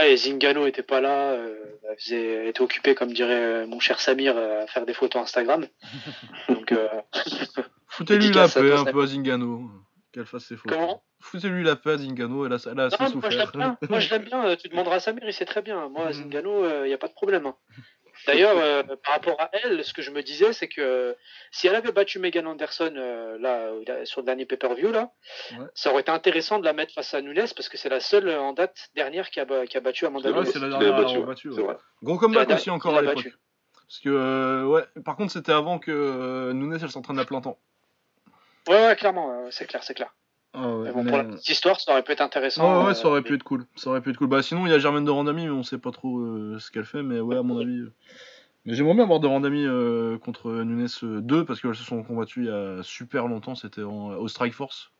[0.00, 4.36] Ouais, et Zingano était pas là, elle, faisait, était occupée, comme dirait mon cher Samir,
[4.36, 5.66] à faire des photos Instagram.
[6.48, 6.74] Donc,
[7.88, 9.70] Foutez-lui la à paix un peu à Zingano.
[10.16, 10.78] Qu'elle fasse ses photos.
[10.78, 11.02] Comment?
[11.20, 13.60] Foutez-lui la paix à Zingano, elle a, elle a assez non, moi je l'aime souffert.
[13.60, 13.78] bien.
[13.90, 14.46] Moi je l'aime bien.
[14.46, 15.88] euh, Tu demanderas à Samir, il sait très bien.
[15.90, 16.12] Moi, Mhm.
[16.12, 17.44] Zingano, il n'y a pas de problème.
[17.44, 17.54] hein.
[18.26, 21.12] D'ailleurs, euh, par rapport à elle, ce que je me disais, c'est que euh,
[21.50, 25.10] si elle avait battu Megan Anderson euh, là euh, sur le dernier pay-per-view là,
[25.52, 25.66] Ouais.
[25.74, 28.28] ça aurait été intéressant de la mettre face à Nunes parce que c'est la seule
[28.28, 30.46] euh, en date dernière qui a, qui a battu Amanda Nunes.
[30.46, 31.76] c'est la dernière a à battu, ouais.
[32.02, 33.28] Gros comeback aussi encore à a l'époque.
[33.86, 37.42] Parce que, euh, ouais, par contre, c'était avant que euh, Nunes elle s'entraîne à plein
[37.42, 37.58] temps.
[38.68, 40.14] Ouais, ouais, clairement, euh, c'est clair, c'est clair.
[40.54, 42.62] Ah ouais, Mais bon, mais- pour la petite histoire, ça aurait pu être intéressant.
[42.80, 43.66] Ouais, ouais, euh, ça aurait mais- pu être cool.
[43.76, 44.28] Ça aurait pu être cool.
[44.28, 46.70] Bah, sinon, il y a Germaine de Randami, mais on sait pas trop euh, ce
[46.70, 47.02] qu'elle fait.
[47.02, 47.78] Mais ouais, à mon avis.
[47.80, 47.92] euh,
[48.64, 49.64] Mais j'aimerais bien voir de Randami
[50.24, 53.54] contre Nunes euh, 2 parce qu'elles se sont combattues il y a super longtemps.
[53.54, 54.90] C'était en- au Strike Force.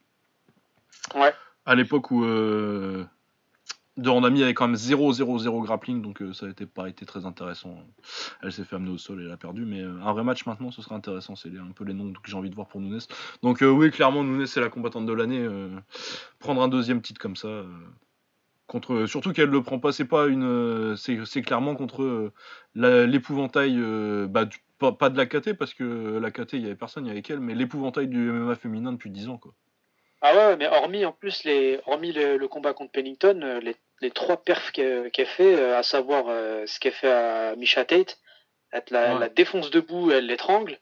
[1.17, 1.33] Ouais.
[1.65, 2.25] À l'époque où
[3.99, 7.07] euh, de Randami avait quand même 0-0-0 grappling, donc euh, ça a été, pas été
[7.07, 7.77] très intéressant.
[8.43, 9.65] Elle s'est fait amener au sol et elle a perdu.
[9.65, 11.35] Mais euh, un vrai match maintenant, ce serait intéressant.
[11.37, 13.01] C'est un peu les noms que j'ai envie de voir pour Nunes.
[13.43, 15.49] Donc euh, oui, clairement, Nunes c'est la combattante de l'année.
[16.39, 17.65] prendre un deuxième titre comme ça.
[18.67, 22.33] contre, surtout qu'elle le prend pas, c'est pas une, c'est clairement contre
[22.75, 23.79] l'épouvantail,
[24.29, 24.47] bah,
[24.79, 27.23] pas, de la KT parce que la KT il y avait personne, il y avait
[27.23, 29.41] qu'elle, mais l'épouvantail du MMA féminin depuis 10 ans.
[30.23, 34.11] Ah ouais, mais hormis en plus les, hormis le, le combat contre Pennington, les, les
[34.11, 38.19] trois perfs qu'elle fait, euh, à savoir euh, ce qu'elle fait à Misha Tate,
[38.73, 39.21] elle la, Ouais.
[39.21, 40.79] la défonce debout, elle l'étrangle.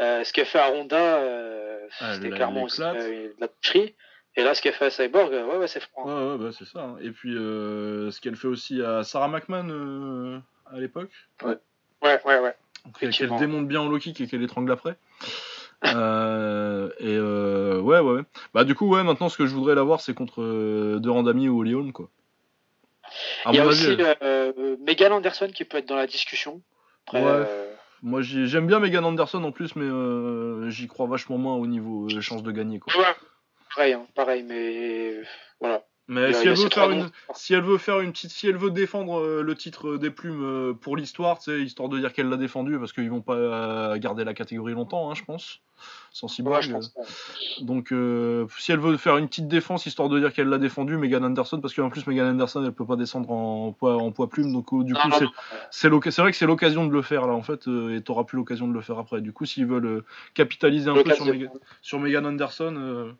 [0.00, 3.94] Euh, ce qu'elle fait à Ronda, euh, c'était la- clairement aussi euh, de la boucherie.
[4.36, 6.06] Et là, ce qu'elle fait à Cyborg, ouais, ouais, c'est franc.
[6.06, 6.80] Ouais, ouais, bah, c'est ça.
[6.80, 6.96] hein.
[7.02, 10.40] Et puis ce qu'elle fait aussi à Sarah McMahon
[10.72, 11.10] à l'époque,
[11.44, 11.58] Ouais,
[12.02, 12.54] ouais, ouais.
[12.98, 14.96] qu'elle qu'elle démonte bien en low kick et qu'elle étrangle après.
[15.84, 18.22] Et ouais, ouais, ouais.
[18.54, 21.48] Bah du coup, ouais, maintenant ce que je voudrais l'avoir, c'est contre euh, De Randami
[21.48, 22.08] ou Holly Holm, quoi.
[23.50, 26.60] Il y a aussi euh, Megan Anderson qui peut être dans la discussion.
[27.06, 27.30] Après, Ouais.
[27.30, 31.66] euh, Moi j'aime bien Megan Anderson en plus, mais euh, j'y crois vachement moins au
[31.66, 32.92] niveau euh, chance de gagner quoi.
[32.96, 33.14] ouais,
[33.74, 35.14] pareil, hein, pareil, mais
[35.60, 35.84] voilà.
[36.12, 38.70] Mais si elle veut faire une, si elle veut faire une petite, si elle veut
[38.70, 42.28] défendre euh, le titre des plumes euh, pour l'histoire, tu sais, histoire de dire qu'elle
[42.28, 45.60] l'a défendu, parce qu'ils vont pas euh, garder la catégorie longtemps, hein, je pense,
[46.12, 46.80] sans Ouais, ouais.
[47.60, 50.96] Donc euh, si elle veut faire une petite défense histoire de dire qu'elle l'a défendu,
[50.96, 54.28] Megan Anderson, parce qu'en plus Megan Anderson elle peut pas descendre en poids, en poids
[54.28, 55.08] plume, donc euh, du coup
[55.70, 58.36] c'est vrai que c'est l'occasion de le faire là en fait, euh, et t'auras plus
[58.36, 59.20] l'occasion de le faire après.
[59.20, 61.26] Du coup s'ils veulent euh, capitaliser un peu sur,
[61.80, 63.12] sur Megan Anderson, euh,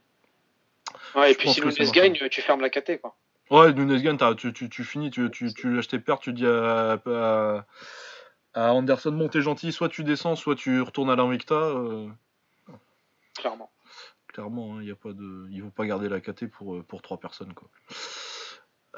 [1.14, 3.16] Ouais, et puis si Nunes c'est gagne, tu fermes la KT, quoi.
[3.50, 6.46] ouais Nunes gagne, tu, tu, tu finis, tu, tu, tu lâches tes pertes, tu dis
[6.46, 7.66] à, à,
[8.54, 11.54] à Anderson bon t'es gentil, soit tu descends, soit tu retournes à l'Invicta.
[11.54, 12.08] euh,
[13.36, 13.70] Clairement.
[14.28, 15.46] Clairement, hein, y a pas de...
[15.50, 17.52] ils vont pas garder la KT pour, euh, pour trois personnes.
[17.54, 17.68] Quoi.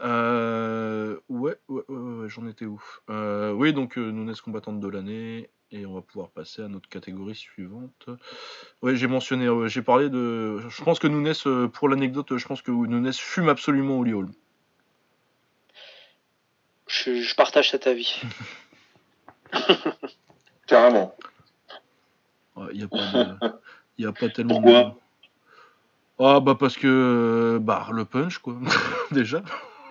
[0.02, 4.80] Euh, ouais, ouais, ouais, ouais, ouais, j'en étais où Euh, Oui, donc euh, Nunes combattante
[4.80, 8.08] de l'année, et on va pouvoir passer à notre catégorie suivante.
[8.82, 10.58] Ouais, j'ai mentionné, euh, j'ai parlé de.
[10.68, 14.32] Je pense que Nunes, euh, pour l'anecdote, je pense que Nunes fume absolument Oli Holm.
[16.86, 18.20] Je, je partage cet avis.
[20.66, 21.14] Carrément.
[22.72, 23.36] Il n'y a, pas de-
[23.98, 24.84] y a pas tellement Pourquoi?
[26.18, 26.24] de.
[26.24, 27.58] Ah, bah parce que.
[27.60, 28.56] Bah, le punch, quoi,
[29.10, 29.42] déjà.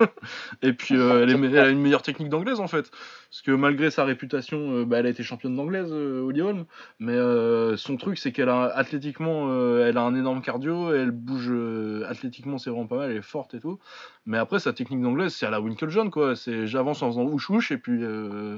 [0.61, 2.89] et puis euh, elle, est- elle a une meilleure technique d'anglaise en fait.
[3.29, 6.65] Parce que malgré sa réputation, euh, bah, elle a été championne d'anglaise, euh, Holly Holm.
[6.99, 11.11] Mais euh, son truc, c'est qu'elle a athlétiquement, euh, elle a un énorme cardio, elle
[11.11, 13.79] bouge euh, athlétiquement, c'est vraiment pas mal, elle est forte et tout.
[14.25, 16.35] Mais après, sa technique d'anglaise, c'est à la Winklejohn quoi.
[16.35, 18.03] C'est j'avance en faisant ouch ouch et puis.
[18.03, 18.57] euh,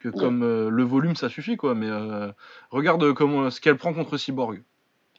[0.00, 2.30] que comme euh, le volume ça suffit quoi mais euh,
[2.70, 4.62] regarde comment ce qu'elle prend contre Cyborg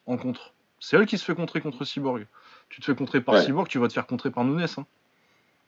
[0.05, 2.27] en contre c'est elle qui se fait contrer contre Cyborg
[2.69, 3.45] tu te fais contrer par Ouais.
[3.45, 4.85] Cyborg tu vas te faire contrer par Nunes hein.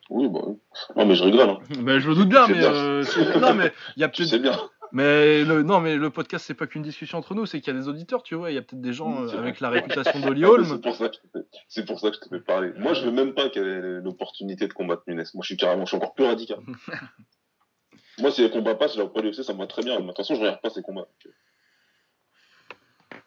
[0.09, 0.55] Oui, bah oui.
[0.95, 1.49] Non, mais je rigole.
[1.49, 1.57] Hein.
[1.79, 2.73] Ben, je me doute bien mais bien.
[2.73, 4.57] euh, c'est- non mais il y a peut-être bien.
[4.91, 7.77] mais le, non mais le podcast c'est pas qu'une discussion entre nous c'est qu'il y
[7.77, 10.19] a des auditeurs tu vois il y a peut-être des gens euh, avec la réputation
[10.35, 12.41] d'Holly C'est pour ça que je te fais- c'est pour ça que je te fais
[12.41, 12.71] parler.
[12.77, 15.23] Moi, je veux même pas qu'elle ait l'opportunité de combattre Nunes.
[15.33, 16.59] Moi, je suis carrément, je suis encore plus radical.
[18.19, 19.95] Moi, si les combats passent, je leur pas l'UFC, ça me va très bien.
[19.95, 21.07] Mais de toute façon, je regarde pas ces combats.
[21.07, 21.33] donc,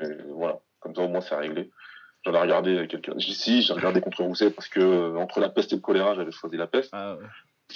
[0.03, 0.61] euh, et voilà.
[0.81, 1.71] Comme ça, au moins, c'est réglé.
[2.27, 3.13] J'en ai regardé quelqu'un.
[3.19, 6.33] Si, j'ai regardé contre Rousset parce que euh, entre la peste et le choléra, j'avais
[6.33, 6.91] choisi la peste.
[6.93, 7.27] ah, ouais.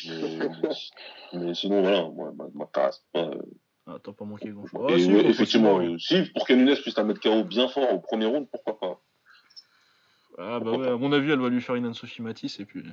[0.06, 0.48] Mais,
[1.32, 3.30] mais sinon, voilà, moi, ma- m'intéresse pas.
[3.86, 7.04] Ah, t'as pas manqué grand chose ouais, effectivement, euh, si, pour que Nunes puisse la
[7.04, 9.00] mettre KO bien fort au premier round, pourquoi pas
[10.40, 12.84] ah bah ouais à mon avis elle va lui faire une Anne-Sophie Matisse et puis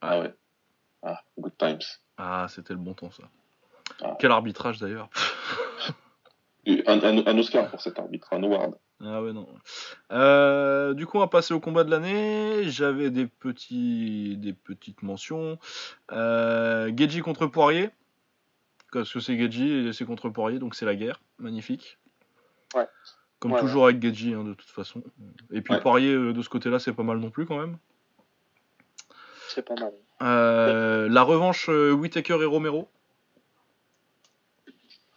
[0.00, 0.34] Ah ouais.
[1.02, 1.78] Ah, good times.
[2.16, 3.24] ah c'était le bon temps ça
[4.02, 4.16] Ah.
[4.18, 5.08] quel arbitrage d'ailleurs
[6.66, 8.74] un- un Oscar pour cet arbitre, un award.
[9.00, 9.46] Ah ouais, non.
[10.12, 12.68] Euh, du coup, on va passer au combat de l'année.
[12.70, 15.58] J'avais des, petits, des petites mentions.
[16.12, 17.90] Euh, Geji contre Poirier.
[18.92, 21.20] Parce que c'est Geji et c'est contre Poirier, donc c'est la guerre.
[21.38, 21.98] Magnifique.
[22.74, 22.86] Ouais.
[23.40, 25.02] Comme Ouais, toujours avec Geji, hein, de toute façon.
[25.50, 25.78] Et puis.
[25.80, 27.76] Poirier, euh, de ce côté-là, c'est pas mal non plus quand même.
[29.48, 29.92] C'est pas mal.
[30.22, 32.88] Euh, la revanche Whittaker et Romero.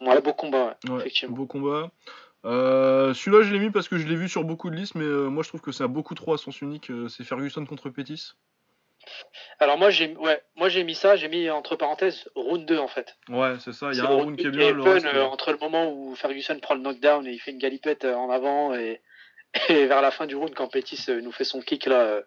[0.02, 1.36] Ouais, beau combat, effectivement.
[1.36, 1.90] beau combat.
[2.48, 5.06] Euh, Celui-là, je l'ai mis parce que je l'ai vu sur beaucoup de listes, mais
[5.06, 6.90] euh, moi je trouve que c'est un beaucoup trop à sens unique.
[6.90, 8.32] Euh, c'est Ferguson contre Pettis.
[9.60, 12.88] Alors moi j'ai ouais, moi j'ai mis ça, j'ai mis entre parenthèses round 2 en
[12.88, 13.16] fait.
[13.30, 13.92] Ouais, c'est ça.
[13.92, 15.52] Il y a le un round round qui est 2 bien, le reste, euh, entre
[15.52, 19.02] le moment où Ferguson prend le knockdown et il fait une galipette en avant et,
[19.70, 22.22] et vers la fin du round quand Pettis euh, nous fait son kick là euh,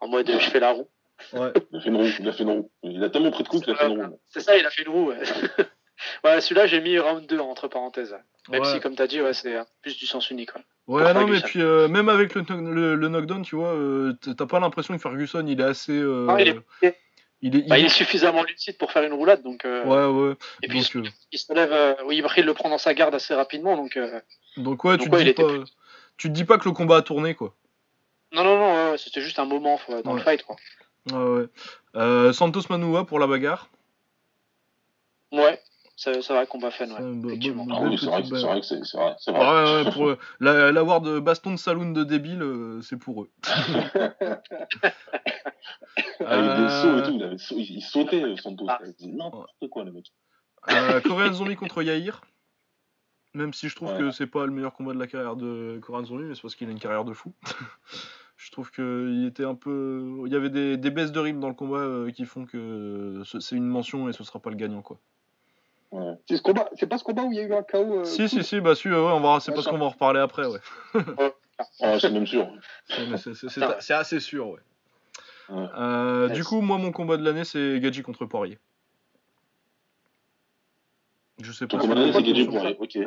[0.00, 0.88] en mode euh, je fais la roue.
[1.32, 1.52] Ouais.
[1.72, 2.70] Il a fait une roue, il a fait une roue.
[2.82, 4.20] Il a tellement pris de coups qu'il a fait une roue.
[4.26, 5.08] C'est ça, il a fait une roue.
[5.10, 5.18] Ouais.
[6.22, 8.16] voilà, celui-là j'ai mis round 2 entre parenthèses.
[8.48, 8.72] Même Ouais.
[8.72, 10.54] si comme t'as dit ouais, c'est euh, plus du sens unique.
[10.86, 11.02] Ouais.
[11.02, 14.46] Ouais, non, mais puis euh, même avec le, le, le knockdown, tu vois, euh, t'as
[14.46, 15.92] pas l'impression que Ferguson il est assez.
[15.92, 19.12] euh, Ah, il est- il est- il Bah, il est- suffisamment lucide pour faire une
[19.12, 20.34] roulade donc Ouais, ouais.
[20.62, 23.76] et puis Donc, il se lève oui il le prend dans sa garde assez rapidement
[23.76, 23.98] donc
[24.56, 25.64] donc ouais, tu Donc te ouais, dis était pas.
[26.16, 27.54] Tu te dis pas que le combat a tourné, quoi.
[28.32, 30.18] non non non ouais, ouais, c'était juste un moment dans Ouais.
[30.18, 30.56] le fight quoi.
[31.12, 31.46] Ouais,
[31.94, 32.32] ouais.
[32.32, 33.68] Santos Manoua pour la bagarre.
[35.32, 35.60] Ouais,
[36.00, 37.02] c'est vrai combat fun C'est ouais.
[37.70, 39.16] Ah oui, c'est vrai, c'est vrai que c'est vrai.
[39.26, 39.84] Ouais, vrai.
[39.84, 43.30] ouais, pour euh, la- l'award baston de saloon de débile, euh, c'est pour eux.
[46.20, 48.66] Avec des Euh, sauts et tout, il, avait, sau- il, il sautait euh, Santos.
[48.68, 48.78] Ah.
[49.00, 50.12] N'importe quoi, le mec.
[50.70, 52.20] Euh, Korean Zombie contre Yair.
[53.34, 53.98] Même si je trouve Ouais.
[53.98, 56.54] que c'est pas le meilleur combat de la carrière de Korean Zombie, mais c'est parce
[56.54, 57.32] qu'il a une carrière de fou.
[58.36, 60.22] je trouve qu'il était un peu.
[60.26, 63.22] Il y avait des, des baisses de rythme dans le combat euh, qui font que
[63.24, 64.98] ce- c'est une mention et ce sera pas le gagnant quoi.
[65.90, 66.14] Ouais.
[66.28, 68.00] C'est ce combat, c'est pas ce combat où il y a eu un KO.
[68.00, 69.90] euh, si, si, si, bah si, ouais, on va, c'est Ouais, parce qu'on va en
[69.90, 70.60] reparler après, ouais.
[71.80, 72.46] Ah, c'est même sûr.
[72.86, 74.60] C'est- assez sûr, ouais.
[75.48, 75.66] Ouais.
[75.78, 76.36] Euh, Yes.
[76.36, 78.58] Du coup, moi, mon combat de l'année, c'est Gadji contre Poirier.
[81.40, 81.82] Je sais Ton pas.
[81.84, 82.44] si combat c'est Gadji.
[82.46, 82.76] Poirier.
[82.78, 82.98] Ok.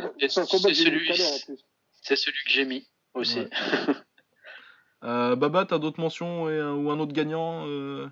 [2.04, 3.40] C'est celui, que j'ai mis aussi.
[3.42, 3.50] Ouais.
[5.04, 8.08] Euh, Baba, t'as d'autres mentions et ou un autre gagnant euh,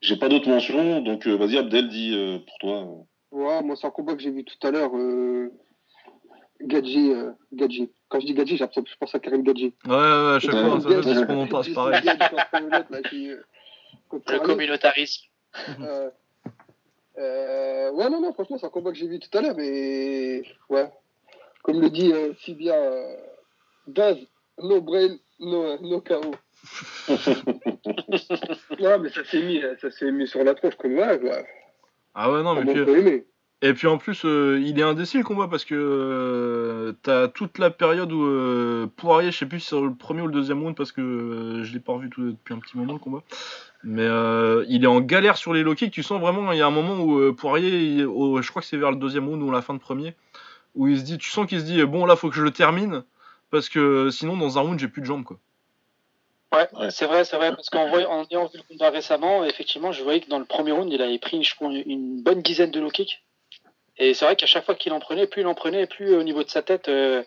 [0.00, 2.86] J'ai pas d'autres mentions, donc euh, vas-y, Abdel, dis euh, pour toi.
[3.32, 3.36] Euh.
[3.36, 4.90] Ouais, moi, c'est un combat que j'ai vu tout à l'heure.
[4.94, 5.52] Euh...
[6.62, 7.90] Gadji, euh, Gadji.
[8.08, 8.64] Quand je dis Gadji, je
[8.98, 9.74] pense à Karim Gadji.
[9.86, 12.02] Ouais, ouais, ouais, à chaque fois, ça, ça, c'est ce qu'on entend, c'est pareil.
[14.12, 15.26] Le communautarisme.
[15.80, 16.10] Euh,
[17.18, 20.42] euh, ouais, non, non, franchement, c'est un combat que j'ai vu tout à l'heure, mais
[20.68, 20.90] ouais.
[21.62, 23.16] Comme le dit euh, si bien euh,
[23.86, 24.16] Daz,
[24.58, 26.34] no brain, no, no KO.
[28.78, 31.46] non, mais ça s'est mis, ça s'est mis sur la tronche comme ouais, ouais.
[32.14, 33.26] Ah ouais, non, mais Comment puis, aimer
[33.62, 37.58] et puis en plus, euh, il est indécis le combat parce que euh, t'as toute
[37.58, 40.62] la période où euh, Poirier, je sais plus si c'est le premier ou le deuxième
[40.62, 43.22] round parce que euh, je l'ai pas revu tout- depuis un petit moment le combat.
[43.84, 45.92] Mais euh, il est en galère sur les low kicks.
[45.92, 48.78] Tu sens vraiment, il y a un moment où Poirier, il- je crois que c'est
[48.78, 50.14] vers le deuxième round ou la fin de premier,
[50.74, 52.50] où il se dit, tu sens qu'il se dit, bon là, faut que je le
[52.52, 53.04] termine
[53.50, 55.38] parce que sinon dans un round j'ai plus de jambes quoi.
[56.52, 56.90] Ouais, Ouais.
[56.90, 60.02] c'est vrai, c'est vrai, parce qu'en voyant- en ayant vu le combat récemment, effectivement, je
[60.02, 62.80] voyais que dans le premier round, il avait pris, je crois, une bonne dizaine de
[62.80, 63.22] low kicks.
[63.98, 66.22] Et c'est vrai qu'à chaque fois qu'il en prenait, plus il en prenait, plus au
[66.22, 67.22] niveau de sa tête, euh,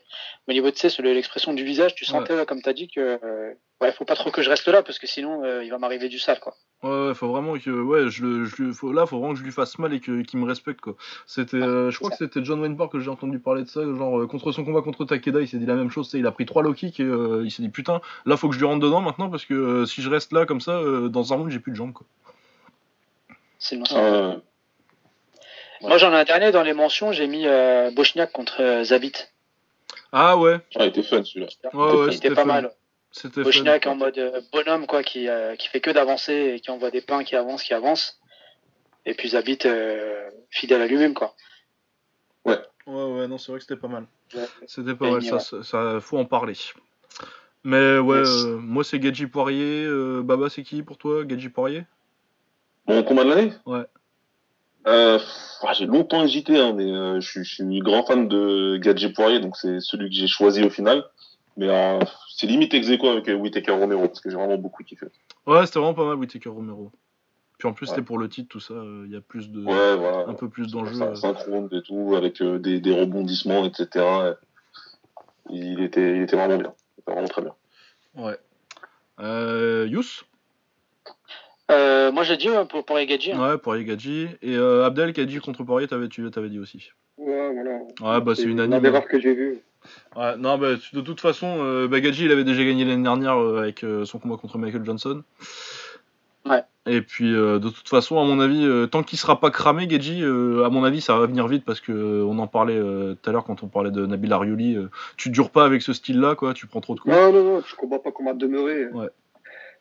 [0.47, 3.53] au niveau de sur l'expression du visage, tu sentais, comme tu as dit, que euh,
[3.83, 6.09] ouais, faut pas trop que je reste là parce que sinon euh, il va m'arriver
[6.09, 6.55] du sale quoi.
[6.81, 9.39] Ouais, ouais, faut vraiment que, ouais, je le, je, le- faut, là, faut vraiment que
[9.39, 10.95] je lui fasse mal et que, qu'il me respecte, quoi.
[11.25, 13.79] C'était, euh, je crois que c'était John Wayne Park que j'ai entendu parler de ça,
[13.83, 16.19] genre, euh, contre son combat contre Takeda, il s'est dit la même chose, tu sais,
[16.19, 18.53] il a pris trois low kicks et euh, il s'est dit, putain, là, faut que
[18.55, 21.07] je lui rentre dedans maintenant parce que euh, si je reste là comme ça, euh,
[21.07, 22.05] dans un round, j'ai plus de jambes, quoi.
[23.59, 24.37] C'est le ouais.
[25.83, 29.13] Moi j'en ai un dernier dans les mentions, j'ai mis euh, Bochniak contre euh, Zabit.
[30.11, 31.47] Ah ouais, Ah, il était fun celui-là.
[31.73, 32.47] ouais, ouais, C'était c'était pas fun.
[32.47, 32.71] mal.
[33.13, 36.71] C'était Bochniak en mode euh, bonhomme quoi, qui, euh, qui fait que d'avancer et qui
[36.71, 38.19] envoie des pains qui avancent, qui avancent.
[39.05, 41.35] Et puis Zabit euh, fidèle à lui-même quoi.
[42.43, 42.57] Ouais,
[42.87, 44.07] ouais, non, c'est vrai que c'était pas mal.
[44.33, 44.47] Ouais.
[44.67, 45.41] C'était pas Et mal, ça, ouais.
[45.41, 46.53] ça, ça- faut en parler.
[47.63, 48.29] Mais ouais, Yes.
[48.45, 51.85] euh, moi c'est Gadji Poirier, euh, Baba c'est qui pour toi, Gadji Poirier?
[52.87, 53.53] Mon combat de l'année?
[53.65, 53.85] Ouais.
[54.87, 55.17] Euh,
[55.61, 59.15] ah, j'ai longtemps hésité, hein, mais euh, je, suis, je suis grand fan de Gadget
[59.15, 61.05] Poirier, donc c'est celui que j'ai choisi au final.
[61.57, 61.99] Mais euh,
[62.35, 65.05] c'est limite ex aequo avec euh, Whittaker Romero, parce que j'ai vraiment beaucoup kiffé.
[65.45, 66.91] Ouais, c'était vraiment pas mal, Whittaker Romero.
[67.59, 67.91] Puis en plus, Ouais.
[67.95, 68.73] c'était pour le titre, tout ça,
[69.05, 69.59] il y a plus de.
[69.63, 70.25] Ouais, voilà.
[70.27, 70.95] un peu plus d'enjeux.
[70.95, 71.15] Ça- euh.
[71.15, 74.33] Synchrone et tout, avec euh, des, des rebondissements, etc.
[75.49, 76.73] Il était, il était vraiment bien.
[76.97, 77.53] Il était vraiment très bien.
[78.15, 78.37] Ouais.
[79.19, 80.23] Euh, Yous
[81.71, 83.31] Euh, moi j'ai dit pour, pour Egadji.
[83.31, 83.51] hein.
[83.51, 84.27] Ouais, Poirier Gadji.
[84.41, 86.89] Et euh, Abdel qui a dit contre Poirier, t'avais, tu dit aussi.
[87.17, 87.79] Ouais, voilà.
[88.17, 88.79] Ouais, bah c'est unanime.
[88.81, 89.59] Des rares que j'ai vu.
[90.15, 93.59] Ouais, non, bah de toute façon, euh, Gadji il avait déjà gagné l'année dernière euh,
[93.59, 95.23] avec euh, son combat contre Michael Johnson.
[96.45, 96.63] Ouais.
[96.85, 99.87] Et puis euh, de toute façon, à mon avis, euh, tant qu'il sera pas cramé,
[99.87, 103.29] Gadji, euh, à mon avis, ça va venir vite parce que on en parlait tout
[103.29, 104.77] à l'heure quand on parlait de Nabil Arioli.
[105.15, 106.53] tu dures pas avec ce style-là, quoi.
[106.53, 107.15] Tu prends trop de coups.
[107.15, 108.87] Non, non, non, tu combats pas comme à demeurer.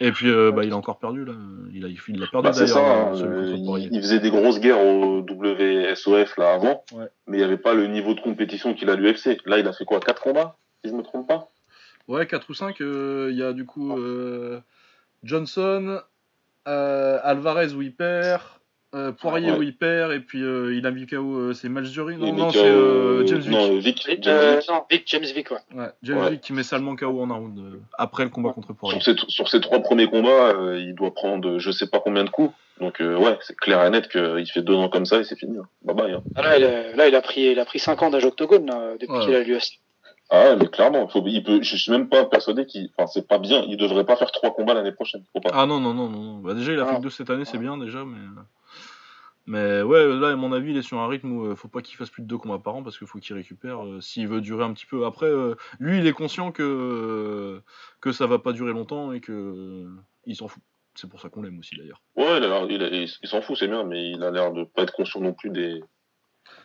[0.05, 1.33] Et puis, euh, bah, il a encore perdu là.
[1.73, 2.69] Il a, il l'a perdu Bah, d'ailleurs.
[2.69, 7.07] ça, euh, euh, il, il faisait des grosses guerres au WSOF là avant, Ouais.
[7.29, 9.39] mais il n'y avait pas le niveau de compétition qu'il a à l'UFC.
[9.47, 11.49] Là, il a fait quoi 4 combats, si je me trompe pas?
[12.09, 14.61] Ouais, 4 ou 5, il y a du coup euh,
[15.23, 16.01] Johnson,
[16.67, 18.43] euh, Alvarez où il perd,
[18.95, 19.59] euh, Poirier Ouais.
[19.59, 22.47] où il perd, et puis euh, il a mis KO, euh, c'est Non, Il non,
[22.47, 23.51] met c'est euh, James Vick.
[23.51, 24.07] Non, Vic.
[24.23, 24.69] James euh, Vick.
[24.71, 25.57] non, Vic, James Vic, ouais.
[25.75, 26.31] Ouais, James Ouais.
[26.33, 29.01] Vick qui met salement KO en un round euh, après le combat contre Poirier.
[29.01, 32.25] Sur ses, sur ses trois premiers combats, euh, il doit prendre je sais pas combien
[32.25, 32.53] de coups.
[32.81, 35.37] Donc euh, ouais, c'est clair et net qu'il fait deux ans comme ça et c'est
[35.39, 35.57] fini.
[35.59, 35.67] hein.
[35.85, 36.13] Bye bye.
[36.15, 36.23] hein.
[36.35, 38.67] Ah, Là, il a, là, il a pris, il a pris 5 ans d'âge octogone
[38.67, 39.25] là, depuis Ouais.
[39.25, 39.79] qu'il a l'UFC.
[40.35, 43.29] Ah ouais, mais clairement, faut, il peut, je suis même pas persuadé qu'il, enfin c'est
[43.29, 45.23] pas bien, il devrait pas faire trois combats l'année prochaine.
[45.35, 45.51] Faut pas.
[45.53, 46.21] Ah non, non, non, non.
[46.23, 46.35] non.
[46.39, 46.97] Bah, déjà, il a fait Ah.
[46.97, 48.17] que deux cette année, c'est bien déjà, mais.
[49.47, 51.83] Mais ouais, là, à mon avis, il est sur un rythme où euh, faut pas
[51.83, 54.29] qu'il fasse plus de deux combats par an parce qu'il faut qu'il récupère euh, s'il
[54.29, 55.05] veut durer un petit peu.
[55.05, 57.61] Après, euh, lui, il est conscient que, euh,
[58.01, 59.89] que ça va pas durer longtemps et que
[60.27, 60.63] il s'en fout.
[60.95, 62.01] C'est pour ça qu'on l'aime aussi d'ailleurs.
[62.17, 64.31] Ouais, il, a l'air- il, a- il- il s'en fout, c'est bien, mais il a
[64.31, 65.83] l'air de pas être conscient non plus des,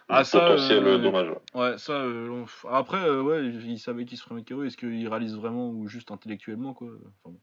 [0.09, 1.33] Ah, ça, potentiels euh, dommages.
[1.55, 1.77] ouais.
[1.77, 1.93] Ça.
[1.93, 4.63] euh, Après, euh, ouais, il savait qu'il se ferait mettre KO.
[4.63, 6.89] Est-ce qu'il réalise vraiment ou juste intellectuellement quoi
[7.23, 7.39] Enfin, bon.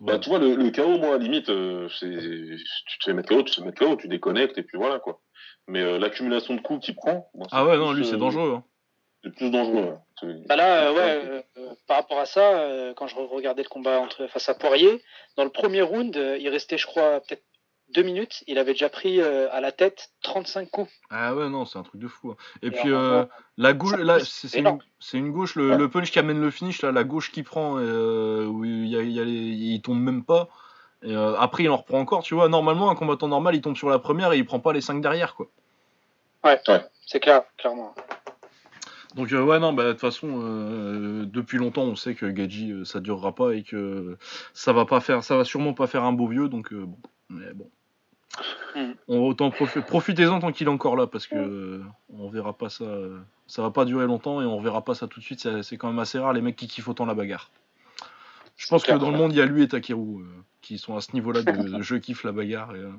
[0.00, 3.12] Bah, tu vois, le, le KO, moi, à la limite, euh, c'est, tu te fais
[3.12, 5.20] mettre KO, tu te fais mettre KO, tu déconnectes et puis voilà quoi.
[5.68, 8.54] Mais euh, l'accumulation de coups qu'il prend, Ah ouais, non, lui, c'est euh, dangereux.
[8.56, 8.64] hein.
[9.24, 9.96] C'est plus dangereux.
[10.20, 11.44] C'est- Bah là, euh, ouais,
[11.86, 15.00] par rapport à ça, euh, quand je regardais le combat entre face à Poirier,
[15.36, 17.44] dans le premier round, euh, il restait, je crois, peut-être
[17.92, 18.42] deux minutes.
[18.46, 20.90] Il avait déjà pris euh, à la tête 35 coups.
[21.10, 22.30] Ah ouais, non, c'est un truc de fou.
[22.30, 22.36] hein.
[22.62, 23.24] Et, Et puis, euh,
[23.56, 25.76] la gauche, là, c'est une, gauche, le, Ouais.
[25.76, 28.96] le punch qui amène le finish, là, la gauche qui prend, euh, où il, y
[28.96, 30.48] a, il, y a les- il tombe même pas.
[31.02, 32.48] Et, euh, après, il en reprend encore, tu vois.
[32.48, 35.00] Normalement, un combattant normal, il tombe sur la première et il prend pas les 5
[35.00, 35.48] derrière, quoi.
[37.06, 37.94] C'est clair, clairement.
[39.14, 42.72] Donc, euh, ouais, non, bah, de toute façon, euh, depuis longtemps, on sait que Gadji,
[42.72, 44.16] euh, ça durera pas et que
[44.54, 46.96] ça va pas faire, ça va sûrement pas faire un beau vieux, donc euh, bon.
[47.28, 47.70] Mais bon.
[48.74, 48.92] Mm.
[49.08, 51.82] On va autant profi- profitez-en tant qu'il est encore là parce que euh,
[52.14, 52.84] on verra pas ça.
[52.84, 55.40] euh, ça va pas durer longtemps et on verra pas ça tout de suite.
[55.40, 57.50] C'est c'est quand même assez rare les mecs qui kiffent autant la bagarre.
[58.56, 58.98] Je pense que clair.
[58.98, 60.24] dans le monde, il y a lui et Takeru euh,
[60.62, 62.90] qui sont à ce niveau-là de, de je kiffe la bagarre et, euh,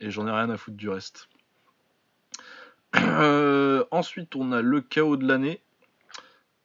[0.00, 1.28] et j'en ai rien à foutre du reste.
[2.96, 5.60] Euh, ensuite, on a le chaos de l'année.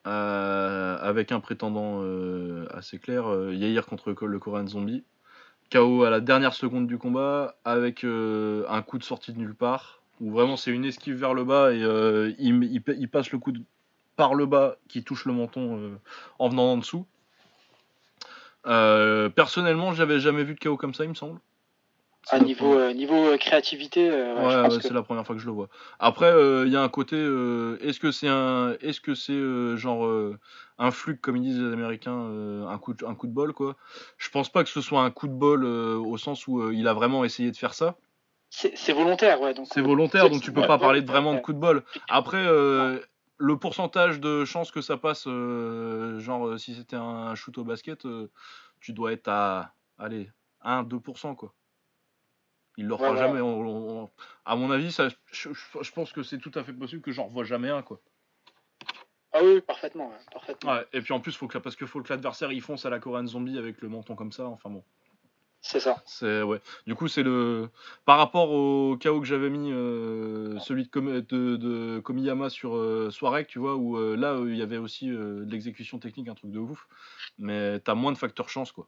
[0.06, 5.04] euh, avec un prétendant euh, assez clair, euh, Yair contre le, le Korean Zombie.
[5.72, 9.56] KO à la dernière seconde du combat avec euh, un coup de sortie de nulle
[9.56, 10.02] part.
[10.22, 13.52] Où vraiment c'est une esquive vers le bas et euh, il, passe le coup
[14.16, 16.00] par le bas qui touche le menton euh,
[16.40, 17.06] en venant en dessous.
[18.64, 21.40] Personnellement, j'avais jamais vu de KO comme ça, il me semble.
[22.24, 24.94] C'est À niveau, euh, niveau euh, créativité, euh, ouais, Ouais, je pense ouais, que c'est
[24.94, 25.70] la première fois que je le vois.
[26.00, 27.16] Après, euh, il y a un côté.
[27.18, 30.40] euh, est-ce que c'est un, est-ce que c'est euh, genre euh,
[30.80, 33.54] un fluke comme ils disent les Américains, euh, un coup, de, un coup de bol
[33.54, 33.76] quoi?
[34.18, 36.74] Je pense pas que ce soit un coup de bol euh, au sens où euh,
[36.74, 37.96] il a vraiment essayé de faire ça.
[38.50, 39.54] c'est volontaire, ouais.
[39.54, 41.60] donc, C'est volontaire, donc tu peux ouais, pas parler de ouais, vraiment de coup de
[41.60, 41.84] bol.
[42.10, 43.00] Après, euh,
[43.38, 48.06] le pourcentage de chances que ça passe, euh, genre si c'était un shoot au basket,
[48.06, 48.32] euh,
[48.80, 50.30] tu dois être à, allez,
[50.62, 51.54] 1-2%, quoi.
[52.78, 53.28] Il le fera voilà.
[53.28, 53.42] jamais.
[53.42, 54.10] on- on-
[54.46, 55.50] à mon avis, ça, je,
[55.94, 58.00] pense que c'est tout à fait possible que j'en revoie jamais un, quoi.
[59.32, 60.12] Ah oui, parfaitement.
[60.32, 60.74] parfaitement.
[60.74, 62.90] Ouais, et puis en plus, faut que, parce que faut que l'adversaire il fonce à
[62.90, 64.84] la Korean Zombie avec le menton comme ça, enfin bon.
[65.66, 66.04] C'est ça.
[66.06, 66.60] C'est ouais.
[66.86, 67.70] Du coup, c'est le
[68.06, 72.76] par rapport au KO que j'avais mis, euh, celui de, Kom- de, de Komiyama sur
[72.76, 76.28] euh, Soirek, tu vois, où euh, là euh, il y avait aussi de l'exécution technique,
[76.28, 76.88] un truc de ouf.
[77.38, 78.88] Mais t'as moins de facteurs chance, quoi.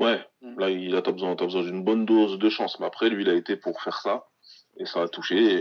[0.00, 0.58] Ouais, Mm.
[0.60, 2.78] là, il a t'as besoin, t'as besoin d'une bonne dose de chance.
[2.80, 4.26] Mais après, lui, il a été pour faire ça.
[4.76, 5.36] Et ça a touché.
[5.36, 5.60] Et,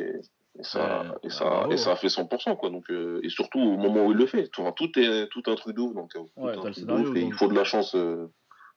[0.60, 2.70] et ça, Ouais, et, bah, ça, bravo, et ça a fait 100%, quoi.
[2.70, 4.48] Donc, euh, et surtout au moment où il le fait.
[4.48, 5.94] Tout, enfin, tout est tout un truc de ouf.
[5.94, 7.30] Donc, euh, tout Ouais, un t'as le truc de scénario, ouf, et donc.
[7.30, 7.96] il faut de la chance.
[7.96, 8.28] euh,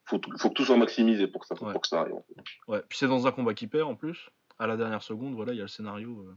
[0.04, 1.72] faut, faut que tout soit maximisé pour que ça, Ouais.
[1.72, 2.14] pour que ça arrive.
[2.14, 2.42] en fait.
[2.68, 2.82] Ouais.
[2.88, 4.28] Puis c'est dans un combat qui perd en plus.
[4.58, 6.24] À la dernière seconde, voilà, il y a le scénario.
[6.28, 6.34] euh.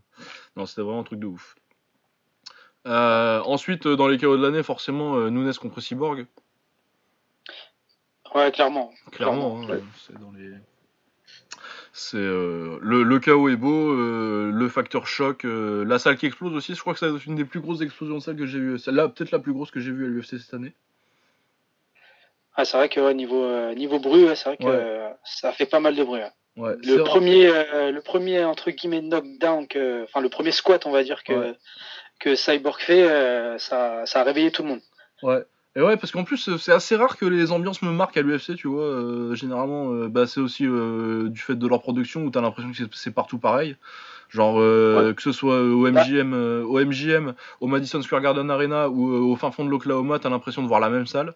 [0.55, 1.55] Non, c'était vraiment un truc de ouf.
[2.87, 6.25] Euh, ensuite, dans les KO de l'année, forcément, Nunes contre Cyborg.
[8.35, 8.91] Ouais, clairement.
[9.11, 9.80] Clairement, hein, ouais.
[9.97, 10.53] c'est dans les.
[11.91, 16.27] C'est euh, le, le chaos est beau, euh, le facteur choc, euh, la salle qui
[16.27, 16.76] explose aussi.
[16.76, 18.80] Je crois que c'est une des plus grosses explosions de salle que j'ai vues.
[18.80, 20.73] Celle-là, peut-être la plus grosse que j'ai vue à l'UFC cette année.
[22.56, 25.80] Ah, c'est vrai que ouais, niveau, niveau bruit, ouais, c'est vrai que ça fait pas
[25.80, 26.22] mal de bruit.
[26.56, 29.65] Le premier, le premier entre guillemets knockdown,
[30.03, 31.56] enfin le premier squat, on va dire que
[32.19, 34.81] que Cyborg fait, ça, ça a réveillé tout le monde.
[35.23, 35.43] Ouais.
[35.75, 38.21] Et ouais, parce qu'en plus, euh, c'est assez rare que les ambiances me marquent à
[38.21, 38.83] l'UFC, tu vois.
[38.83, 42.71] euh, généralement, euh, bah, c'est aussi euh, du fait de leur production où t'as l'impression
[42.71, 43.75] que c'est- partout pareil.
[44.29, 44.57] Genre,
[45.13, 49.35] que ce soit au MGM, euh, au MGM, au Madison Square Garden Arena ou au
[49.35, 51.33] fin fond de l'Oklahoma, t'as l'impression de voir la même salle.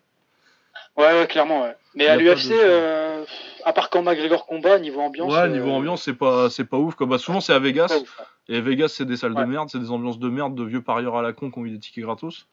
[0.98, 1.64] Ouais, ouais, clairement.
[1.64, 1.76] Ouais.
[1.96, 3.24] Mais à l'UFC, de-
[3.66, 5.32] à part quand McGregor combat, niveau ambiance.
[5.32, 6.94] ouais, niveau ambiance, c'est pas, c'est pas ouf.
[6.96, 7.08] Quoi.
[7.08, 7.88] Bah, souvent, c'est à Vegas.
[7.88, 8.56] pas ouf, ouais.
[8.56, 11.16] Et Vegas, c'est des salles de merde, c'est des ambiances de merde, de vieux parieurs
[11.16, 12.48] à la con qui ont eu des tickets gratos.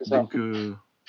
[0.00, 0.16] C'est ça.
[0.18, 0.34] Donc.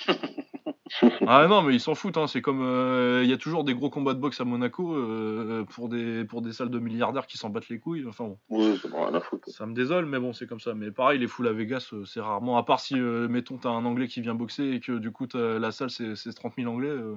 [1.26, 2.16] ah non, mais ils s'en foutent.
[2.16, 2.26] Hein.
[2.26, 5.64] C'est comme euh, il y a toujours des gros combats de boxe à Monaco euh,
[5.64, 8.04] pour des pour des salles de milliardaires qui s'en battent les couilles.
[8.08, 9.48] Enfin bon, ça n'a rien à foutre.
[9.50, 10.74] ça me désole, mais bon, c'est comme ça.
[10.74, 12.58] Mais pareil, les foules à Vegas, euh, c'est rarement.
[12.58, 15.26] À part si, euh, mettons, t'as un Anglais qui vient boxer et que du coup
[15.26, 16.88] t'as- la salle c'est c'est 30 000 Anglais.
[16.88, 17.14] euh,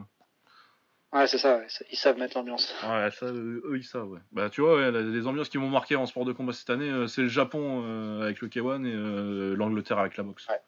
[1.14, 1.58] Ouais, c'est ça.
[1.60, 1.68] ouais.
[1.92, 2.76] Ils savent mettre l'ambiance.
[2.84, 4.20] Ouais, ça, euh, eux, ils savent, ouais.
[4.34, 6.90] Bah, tu vois, ouais, les ambiances qui m'ont marqué en sport de combat cette année,
[6.90, 10.46] euh, c'est le Japon euh, avec le K1 et euh, l'Angleterre avec la boxe.
[10.50, 10.60] Ouais.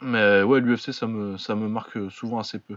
[0.00, 2.76] Mais ouais, l'UFC, ça me, ça marque souvent assez peu.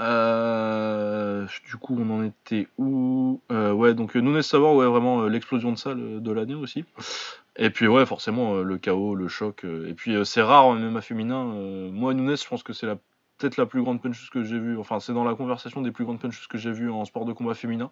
[0.00, 3.40] Euh, du coup, on en était où?
[3.52, 6.54] Euh, Ouais, donc euh, Nunes Savoir, ouais, vraiment euh, l'explosion de salle euh, de l'année
[6.54, 6.84] aussi.
[7.56, 9.64] Et puis, ouais, forcément, euh, le chaos, le choc.
[9.64, 11.52] euh, et puis, euh, c'est rare en MMA féminin.
[11.56, 12.86] euh, moi, Nunes, je pense que c'est
[13.38, 14.78] peut-être la plus grande puncheuse que j'ai vue.
[14.78, 17.32] Enfin, c'est dans la conversation des plus grandes puncheuses que j'ai vues en sport de
[17.34, 17.90] combat féminin.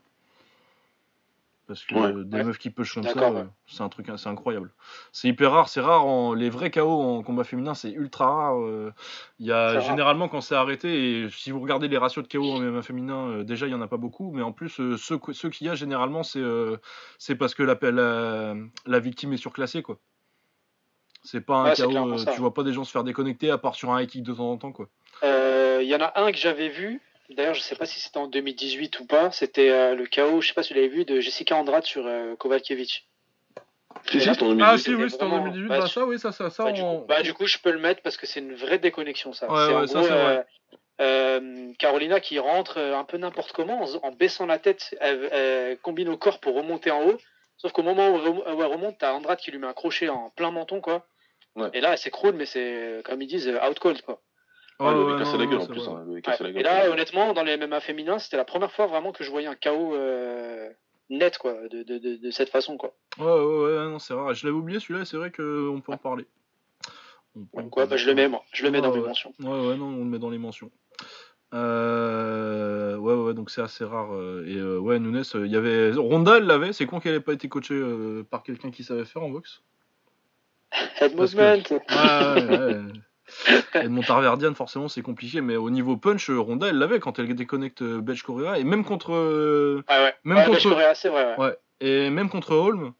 [1.69, 2.13] Parce que Ouais.
[2.15, 2.45] euh, des Ouais.
[2.45, 3.47] meufs qui push comme ça, euh, ouais.
[3.67, 4.73] c'est un truc, c'est incroyable.
[5.13, 6.07] C'est hyper rare, c'est rare.
[6.07, 8.59] En, les vrais KO en combat féminin, c'est ultra rare.
[8.59, 8.91] euh,
[9.39, 9.87] Il y a C'est rare.
[9.91, 13.29] généralement quand c'est arrêté, et si vous regardez les ratios de KO en MMA féminin,
[13.29, 15.67] euh, déjà il y en a pas beaucoup, mais en plus euh, ceux, ceux qu'il
[15.67, 16.79] y a généralement, c'est euh,
[17.19, 18.55] c'est parce que la, la,
[18.87, 19.99] la victime est surclassée quoi.
[21.23, 23.75] C'est pas un KO, euh, tu vois pas des gens se faire déconnecter à part
[23.75, 24.89] sur un high kick de temps en temps quoi.
[25.23, 27.03] Euh, Il y en a un que j'avais vu.
[27.31, 29.31] D'ailleurs, je sais pas si c'était en 2018 ou pas.
[29.33, 32.07] C'était euh, le KO, je sais pas si vous l'avez vu, de Jessica Andrade sur
[32.07, 33.03] euh, Kovalkiewicz.
[34.11, 34.63] Si, si, en 2018.
[34.65, 36.73] Ah si oui, c'était en vraiment- 2018, bah, bah, ça oui, ça, ça, ça Bah,
[36.73, 38.79] du, on- coup, bah, du coup, je peux le mettre parce que c'est une vraie
[38.79, 39.51] déconnexion, ça.
[39.51, 40.37] Ouais, c'est en ouais, ça, gros, c'est vrai.
[40.39, 40.43] euh,
[41.01, 45.79] euh, Carolina qui rentre un peu n'importe comment, en, en baissant la tête, elle, elle
[45.79, 47.19] combine au corps pour remonter en haut.
[47.57, 50.51] Sauf qu'au moment où elle remonte, t'as Andrade qui lui met un crochet en plein
[50.53, 51.07] menton, quoi.
[51.57, 51.69] Ouais.
[51.75, 54.21] Et là, elle s'écroule, mais c'est, comme ils disent, out cold, quoi.
[54.81, 55.89] Ouais, Ouais, il ouais, lui a cassé non, la non, gueule en c'est plus.
[55.89, 56.23] hein, Ouais.
[56.53, 59.31] la Et là, honnêtement, dans les MMA féminins, c'était la première fois vraiment que je
[59.31, 60.71] voyais un KO euh,
[61.11, 62.95] net, quoi, de, de, de, de cette façon, quoi.
[63.19, 64.35] Ouais, ouais, ouais, non, c'est rare.
[64.35, 66.27] Je l'avais oublié celui-là, et c'est vrai qu'on peut en parler.
[67.35, 67.99] On peut en Donc, ouais, bah, parler.
[68.03, 68.45] je le mets, moi.
[68.53, 69.09] Je le mets Ouais, dans mes ouais.
[69.09, 69.33] mentions.
[69.41, 70.71] Ouais, ouais, non, on le met dans les mentions.
[71.55, 74.13] Euh, ouais, ouais, donc c'est assez rare.
[74.15, 75.93] euh, Et euh, ouais, Nunes, euh, il y avait.
[75.93, 76.73] Ronda, elle l'avait.
[76.73, 79.63] C'est con qu'elle ait pas été coachée euh, par quelqu'un qui savait faire en boxe.
[81.01, 81.63] Head que- movement.
[81.71, 82.93] Ouais, ouais, ouais.
[83.75, 85.41] Edmond Tarverdian, forcément, c'est compliqué.
[85.41, 88.59] Mais au niveau punch, Ronda, elle l'avait quand elle déconnecte euh, Belge Correa.
[88.59, 89.13] Et même contre.
[89.15, 90.15] euh, Ouais, ouais.
[90.25, 91.57] Même ouais, contre- je ferais assez, ouais.
[91.81, 92.93] Et même contre Holm.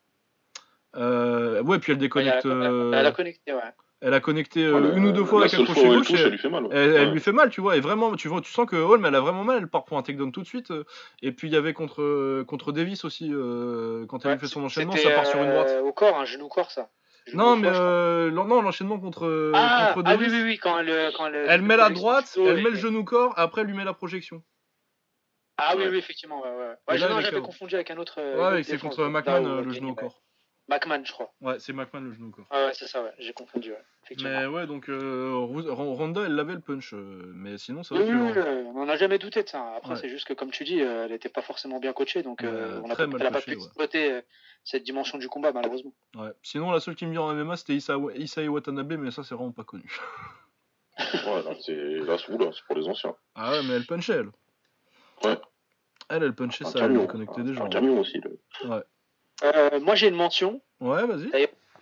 [0.97, 2.45] Euh, ouais, puis elle déconnecte.
[2.45, 3.61] Elle a, elle a connecté, ouais.
[4.01, 6.13] Elle a connecté euh, une ou deux fois avec un crochet gauche.
[6.15, 6.65] elle lui fait mal.
[6.65, 6.71] ouais.
[6.73, 7.13] Elle, elle Ouais.
[7.15, 9.21] lui fait mal, tu vois, et vraiment, tu vois, tu sens que Holm, elle a
[9.21, 10.73] vraiment mal, elle part pour un takedown tout de suite.
[11.21, 14.47] Et puis il y avait contre, contre Davis aussi, euh, quand elle Ouais, lui fait
[14.47, 15.75] son enchaînement, ça part sur une droite.
[15.83, 16.89] Au corps, un genou corps, ça.
[17.35, 21.13] Non, mais euh, non, l'enchaînement contre, euh, ah, contre ah oui, oui, oui, quand elle,
[21.17, 23.77] quand elle, Elle met la droite, elle et- met le genou corps, après elle lui
[23.77, 24.43] met la projection.
[25.57, 26.75] Ah oui, oui, effectivement, ouais, ouais.
[26.89, 28.21] Ouais, j'avais confondu avec un autre.
[28.21, 30.23] euh, Ouais, c'est contre McMahon euh, le genou au corps.
[30.69, 31.33] McMahon, je crois.
[31.41, 32.45] Ouais, c'est McMahon le genou, quoi.
[32.51, 33.13] Ah ouais, c'est ça, ouais.
[33.19, 33.83] J'ai confondu, ouais.
[34.05, 34.39] Effectivement.
[34.41, 36.93] Mais ouais, donc euh, Ro- Ro- Ronda, elle avait le punch.
[36.95, 39.75] euh, mais sinon, Oui, vrai oui, oui, euh, on n'en a jamais douté de ça.
[39.77, 39.97] Après, Ouais.
[40.01, 42.77] c'est juste que, comme tu dis, euh, elle n'était pas forcément bien coachée, donc euh,
[42.81, 43.57] Ouais, on a pas- elle n'a pas pu ouais.
[43.57, 44.21] exploiter
[44.65, 45.93] cette dimension du combat, malheureusement.
[46.17, 46.31] Ouais.
[46.43, 47.97] Sinon, la seule qui me vient en MMA, c'était Isa...
[48.17, 49.85] Isae Watanabe, mais ça, c'est vraiment pas connu.
[50.99, 52.27] Ouais, là, c'est
[52.67, 53.15] pour les anciens.
[53.37, 54.31] Ah ouais, mais elle punchait, elle.
[55.23, 55.39] Ouais.
[56.11, 57.07] Elle, elle punchait Un ça, elle camion.
[57.07, 57.67] connectait un- des gens.
[57.67, 58.19] Un camion aussi.
[58.21, 58.83] le- Euh,
[59.81, 60.61] moi, j'ai une mention.
[60.81, 61.31] Ouais, vas-y.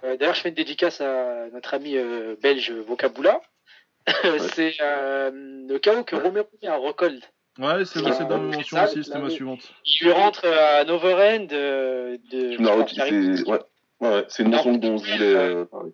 [0.04, 3.40] Euh, D'ailleurs, je fais une dédicace à notre ami euh, belge Vocabula.
[4.54, 5.30] c'est euh,
[5.68, 7.22] le chaos que Romero met à Rockhold.
[7.58, 9.60] Ouais, c'est c'est dans mentions ça, aussi, c'était ma suivante.
[9.84, 12.56] Il lui rentre euh, à un overhand euh, de.
[12.70, 13.58] Retiré, arrive- c'est ouais.
[14.00, 14.58] Ouais, ouais, c'est une Non.
[14.58, 15.90] notion dont je voulais euh, parler.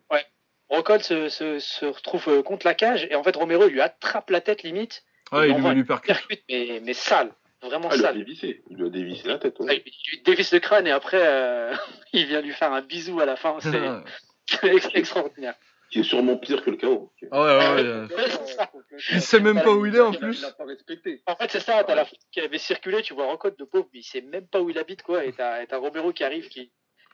[0.69, 3.81] Rockhold se, se, se retrouve euh, contre la cage et en fait Romero il lui
[3.81, 6.09] attrape la tête limite, Ouais, Il lui lui percute.
[6.09, 7.31] percute mais, mais sale,
[7.63, 8.19] vraiment Ah, il lui a sale.
[8.19, 8.63] dévissé.
[8.71, 9.59] Il lui a dévissé la tête.
[9.61, 9.83] ouais.
[9.87, 11.75] Il lui dévisse le crâne et après euh,
[12.13, 13.71] il vient lui faire un bisou à la fin, c'est
[14.47, 15.55] c'est ex- extraordinaire.
[15.91, 17.13] Qui est sûrement pire que le chaos.
[17.33, 17.81] Ah ouais, ouais, ouais.
[17.87, 18.09] euh,
[19.11, 20.39] Il sait même pas où il est, en plus.
[20.41, 21.23] Il a pas respecté.
[21.27, 24.01] En fait c'est ça, t'as la qui avait circulé, tu vois Rockhold de pauvre, mais
[24.01, 26.73] il sait même pas où il habite quoi et t'as Romero qui arrive qui,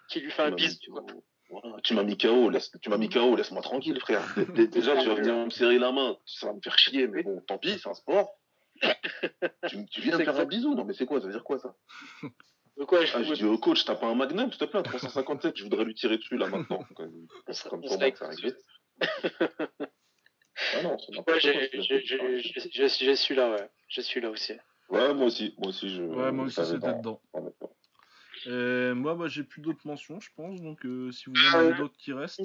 [0.09, 0.79] qui lui fait un bisou.
[0.81, 1.03] mis- quoi.
[1.51, 4.23] Voilà, tu m'as mis KO, laisse, tu m'as mis KO, laisse-moi tranquille, frère.
[4.37, 7.07] Dé- dé- Déjà, tu vas venir me serrer la main, ça va me faire chier,
[7.09, 8.29] mais bon, tant pis, c'est un sport.
[9.69, 10.49] Tu, tu viens C'est faire un exact.
[10.51, 11.75] bisou, non mais c'est quoi, ça veut dire quoi ça?
[12.77, 14.79] De quoi je ah, Je dis au coach, t'as pas un magnum, s'il te plaît,
[14.81, 16.85] un 357, je voudrais lui tirer dessus là maintenant.
[16.95, 17.27] Comme,
[17.71, 18.57] comme ça, se ça arrive.
[20.75, 23.71] Ah non, c'est Ouais, c'est j'ai suis là, ouais.
[23.89, 24.53] Je suis là aussi.
[24.91, 26.03] Ouais, moi aussi, moi aussi, je.
[26.03, 27.23] Ouais, moi je aussi, c'était dans- dedans.
[27.35, 27.75] dans mes plans.
[28.47, 30.61] Et moi, bah, j'ai plus d'autres mentions, je pense.
[30.61, 32.41] Donc, euh, si vous en Euh, avez d'autres qui restent.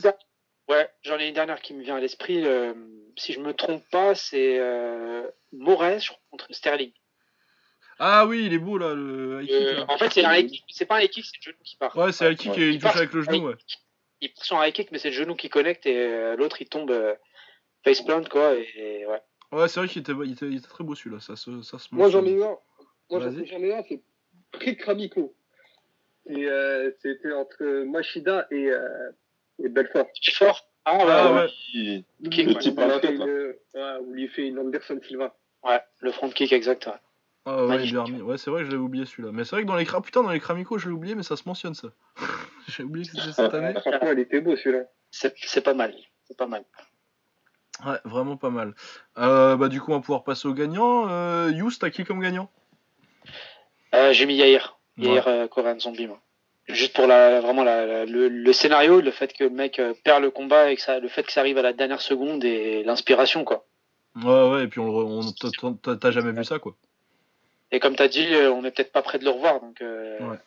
[0.69, 2.45] Ouais, j'en ai une dernière qui me vient à l'esprit.
[2.45, 2.73] euh,
[3.18, 6.91] si je me trompe pas, c'est euh, Moraes je crois, contre Sterling.
[7.99, 9.56] Ah oui, il est beau là, le high kick.
[9.56, 9.85] Euh, là.
[9.90, 11.76] en fait, c'est un high kick, c'est pas un high kick, c'est le genou qui
[11.77, 11.95] part.
[11.95, 12.60] Ouais, c'est high kick Ouais.
[12.61, 13.56] et il Il touche avec le genou, ouais.
[14.22, 16.61] Il part sur un high kick, mais c'est le genou qui connecte et euh, l'autre
[16.61, 17.14] il tombe euh,
[17.84, 18.56] face plant quoi.
[18.56, 19.22] Et, et ouais.
[19.52, 21.77] Ouais, c'est vrai qu'il était, il était, il était très beau celui-là, ça se, ça
[21.77, 22.57] se Moi, j'en ai un.
[23.11, 23.31] Moi, j'en
[23.61, 24.02] ai un, c'est
[24.56, 25.35] Rick Ramico.
[26.26, 29.11] Et euh, c'était entre Machida et, euh,
[29.63, 30.07] et Belfort.
[30.21, 31.39] Tu es fort Ah ouais, Ah ouais.
[31.41, 31.49] ouais.
[31.73, 32.59] Il- Ok, Le ouais.
[32.59, 35.35] type Où à il une- ouais, où il fait une Anderson Silva.
[35.63, 36.85] Ouais, le front kick exact.
[36.88, 36.93] ouais.
[37.45, 38.21] Ah ouais.
[38.21, 39.31] Ouais, c'est vrai que je l'avais oublié celui-là.
[39.34, 41.35] Mais c'est vrai que dans les putain, dans les Kramiko, je l'ai oublié, mais ça
[41.35, 41.89] se mentionne ça.
[42.69, 43.73] J'ai oublié que c'était cette année.
[43.81, 44.85] Franchement, il était beau celui-là.
[45.11, 45.93] C'est pas mal.
[46.25, 46.63] C'est pas mal.
[47.85, 48.73] Ouais, vraiment pas mal.
[49.17, 51.09] Euh, bah, du coup, on va pouvoir passer au gagnant.
[51.09, 52.49] Euh, Yous, t'as qui comme gagnant?
[53.93, 54.77] Euh, J'ai mis Yair.
[54.97, 55.05] Ouais.
[55.07, 55.47] Yair euh,
[55.80, 56.21] Zombie, moi.
[56.69, 59.94] Juste pour la, vraiment la, la- le, le scénario, le fait que le mec euh,
[60.03, 62.44] perd le combat et que ça, le fait que ça arrive à la dernière seconde
[62.45, 63.65] et l'inspiration, quoi.
[64.23, 65.31] Ouais, ouais, et puis on, le re- on...
[65.31, 66.76] t'as- t'as- t'as jamais vu ça, quoi.
[67.72, 69.60] Et comme tu as dit, euh, on n'est peut-être pas près de le revoir.
[69.60, 70.38] Donc, euh, Ouais.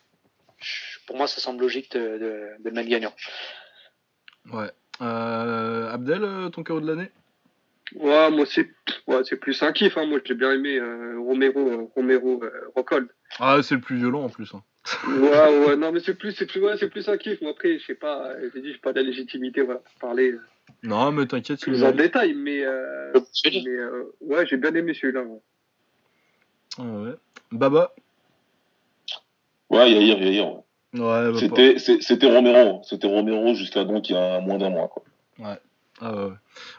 [0.59, 2.19] je- pour moi, ça semble logique de, de,
[2.61, 3.13] de le mettre gagnant.
[4.53, 4.71] Ouais.
[5.03, 7.11] Euh, Abdel, ton KO de l'année?
[7.95, 8.69] Ouais, moi, c'est
[9.07, 9.97] ouais, c'est plus un kiff.
[9.99, 10.07] Hein.
[10.07, 13.09] Moi, j'ai bien aimé euh, Romero, euh, Romero euh, Rockhold.
[13.39, 14.55] Ah, c'est le plus violent en plus.
[14.55, 14.63] hein.
[15.07, 17.41] Ouais, ouais, non, mais c'est plus, c'est plus, ouais, c'est plus un kiff.
[17.41, 20.33] Moi, après, je sais pas, j'ai dit, j'ai pas de la légitimité, voilà, pour parler
[20.33, 20.41] euh,
[20.83, 23.13] Non, mais t'inquiète, il plus est en détail, mais, euh,
[23.45, 25.23] mais euh, ouais, j'ai bien aimé celui-là.
[25.23, 25.41] ouais.
[26.79, 27.15] Ah ouais.
[27.53, 27.93] Baba?
[29.71, 30.47] Ouais, Yair, Yair.
[30.55, 30.61] ouais.
[30.95, 32.81] Ouais, bah, C'était, c'est- c'était Romero.
[32.85, 35.03] C'était Romero jusqu'à donc il y a moins d'un mois, quoi.
[36.01, 36.33] Ah ouais, ouais.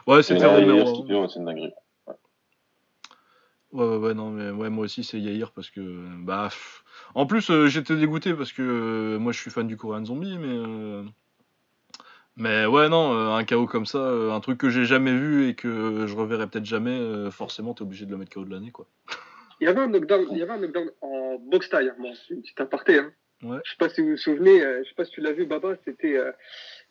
[0.06, 1.22] Ouais, Et c'était là, Yair, Romero.
[1.22, 1.72] ouais, c'est une dinguerie.
[3.72, 5.80] Ouais, ouais, ouais, non, mais ouais, moi aussi c'est Yair parce que.
[6.24, 6.48] Bah.
[6.50, 6.84] pff.
[7.14, 10.38] En plus, euh, j'étais dégoûté parce que euh, moi je suis fan du Korean Zombie,
[10.38, 10.46] mais.
[10.48, 11.02] euh,
[12.36, 15.48] Mais ouais, non, euh, un KO comme ça, euh, un truc que j'ai jamais vu
[15.48, 18.50] et que je reverrai peut-être jamais, euh, forcément t'es obligé de le mettre KO de
[18.50, 18.86] l'année, quoi.
[19.60, 21.96] Il y avait un knockdown, il y avait un knockdown en boxe taille, hein.
[21.98, 22.98] bon, c'est une petite aparté.
[23.00, 23.12] Hein.
[23.42, 23.58] Ouais.
[23.64, 25.46] Je sais pas si vous vous souvenez, euh, je sais pas si tu l'as vu,
[25.46, 26.30] Baba, c'était, euh,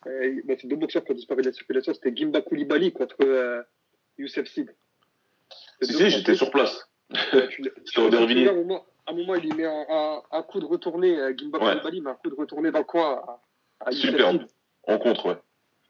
[0.06, 3.16] euh, bah, c'est deux boxeurs qui ont disparu de la circulation, c'était Gimba Koulibaly contre
[3.22, 3.62] euh,
[4.18, 4.74] Youssef Sid.
[5.82, 6.88] Si, si, j'étais sur place.
[7.86, 8.48] Sur Aubervilliers.
[8.48, 11.16] À un moment, à un moment, il lui met un, un, un coup de retourné,
[11.18, 11.74] euh, Gimba Ouais.
[12.00, 13.40] Met un coup de retourné dans à,
[13.80, 14.42] à Youssef Superbe.
[14.86, 15.36] En contre, ouais.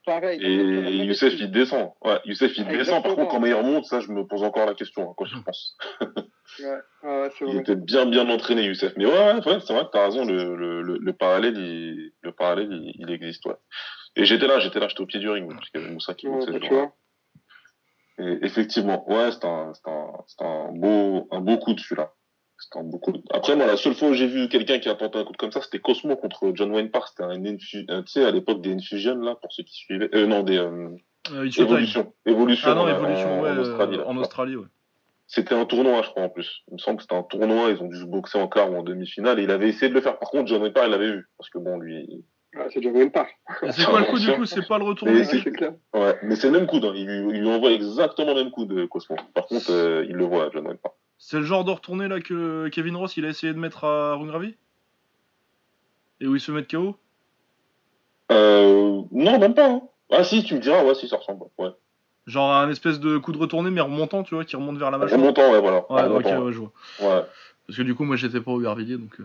[0.07, 0.41] Pareil.
[0.43, 1.93] Et Youssef, il descend.
[2.03, 3.03] Ouais, Youssef, il descend.
[3.03, 5.41] Par contre, comment il remonte, ça, je me pose encore la question, hein, quand j'y
[5.43, 5.77] pense.
[6.01, 6.67] Ouais,
[7.03, 7.57] ouais, Il vrai.
[7.59, 8.95] était bien, bien entraîné, Youssef.
[8.97, 12.13] Mais ouais, ouais, ouais, c'est vrai que t'as raison, le, le, le, le parallèle, il,
[12.23, 13.57] le parallèle, il, il existe, ouais.
[14.17, 16.15] Et j'étais là, j'étais là, j'étais au pied du ring, parce qu'il y avait Moussa
[16.15, 16.85] qui Ouais, boxait bah, ce tu jour-là.
[16.85, 16.95] vois.
[18.19, 22.13] Et effectivement, ouais, c'est un, c'est un, c'est un beau, un beau coup de celui-là.
[22.59, 24.89] C'était un beau coup de- Après, moi, la seule fois où j'ai vu quelqu'un qui
[24.89, 27.09] a tenté un coup de comme ça, c'était Cosmo contre John Wayne Park.
[27.11, 27.85] C'était un infu...
[27.89, 30.11] un- tu sais, à l'époque des Infusion, là, pour ceux qui suivaient.
[30.15, 30.89] Euh, non, des, euh,
[31.33, 31.49] Euh.
[31.59, 32.13] Évolution.
[32.27, 32.69] Évolution.
[32.71, 34.09] Ah non, Évolution, en, ouais, en Australie, euh, là.
[34.09, 34.67] en Australie, ouais.
[35.27, 36.63] C'était un tournoi, je crois, en plus.
[36.69, 38.77] Il me semble que c'était un tournoi, ils ont dû se boxer en quart ou
[38.77, 40.19] en demi-finale, et il avait essayé de le faire.
[40.19, 41.29] Par contre, John Wayne Park, il l'avait vu.
[41.37, 42.25] Parce que bon, lui,
[42.57, 43.29] Ah, ça dure même pas.
[43.73, 45.73] C'est quoi le coup du coup C'est pas le retour Mais c'est- c'est clair.
[45.95, 46.85] Ouais, mais c'est le même coude.
[46.87, 46.93] Hein.
[46.95, 49.17] Il, lui- il lui envoie exactement le même coup de Cosmo.
[49.35, 50.95] Par contre, euh, il le voit, John Wayne pas.
[51.19, 54.15] C'est le genre de retourné là que Kevin Ross il a essayé de mettre à
[54.15, 54.55] Rungravi?
[56.21, 56.97] Et où il se met de KO
[58.33, 59.69] Euh, non, même pas.
[59.71, 59.83] Hein.
[60.11, 61.45] Ah si, tu me diras, ouais, si, ça ressemble.
[61.59, 61.69] Ouais.
[62.27, 64.99] Genre un espèce de coup de retourné mais remontant, tu vois, qui remonte vers la
[64.99, 65.21] mâchoire.
[65.21, 65.85] Remontant, ouais, voilà.
[65.91, 66.73] Ouais, ok, ouais, je vois.
[67.01, 67.23] ouais.
[67.67, 69.17] Parce que du coup, moi j'étais pas au Garvilliers donc.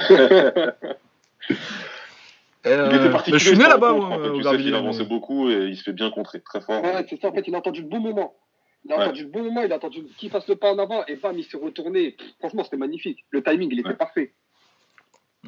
[0.00, 0.70] euh.
[2.64, 5.02] Il était Euh, particulier, mais je suis né là-bas, moi, au Tu sais qu'il avançait
[5.02, 6.82] mais- beaucoup et il se fait bien contrer, très fort.
[6.82, 8.34] Ouais, c'est ça, en fait, il a attendu le bon moment.
[8.84, 9.02] Il a Ouais.
[9.04, 11.36] attendu le bon moment, il a attendu qu'il fasse le pas en avant et bam,
[11.38, 12.12] il s'est retourné.
[12.12, 13.24] Pff, Franchement, c'était magnifique.
[13.30, 13.96] Le timing, il était Ouais.
[13.96, 14.34] parfait.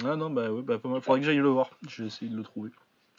[0.04, 1.00] Ah non, bah ouais, bah pas mal.
[1.00, 1.70] Faudrait que j'aille le voir.
[1.88, 2.70] Je vais essayer de le trouver.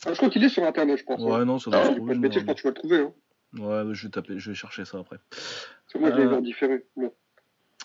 [0.06, 1.22] Ah, je crois qu'il est sur internet, je pense.
[1.22, 1.26] hein.
[1.40, 2.14] Ouais, non, ça doit Ah, se Je dis trouver.
[2.14, 2.98] pas de je bêtises, me je pense que tu vas le trouver.
[3.00, 3.86] Hein.
[3.88, 5.18] Ouais, je vais taper, je vais chercher ça après.
[5.30, 6.86] Parce que moi, je l'ai Euh, en différé.
[6.96, 7.12] Bon.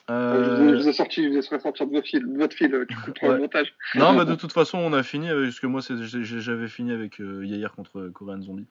[0.09, 2.73] Euh, vous ai, je vous ai sorti, vous ai sortir de votre fil, votre fil
[2.75, 3.35] euh, tu couperas Ouais.
[3.35, 3.75] le montage.
[3.97, 7.21] Non, bah de toute façon, on a fini avec parce que moi, j'avais fini avec
[7.21, 8.67] euh, Yair contre Korean Zombie.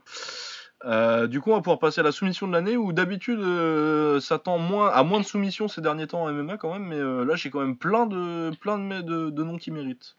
[0.86, 4.20] Euh, du coup, on va pouvoir passer à la soumission de l'année où d'habitude, euh,
[4.20, 6.99] ça tend moins à moins de soumissions ces derniers temps en MMA quand même, mais
[6.99, 10.16] euh, là, j'ai quand même plein de plein de, de, de noms qui méritent.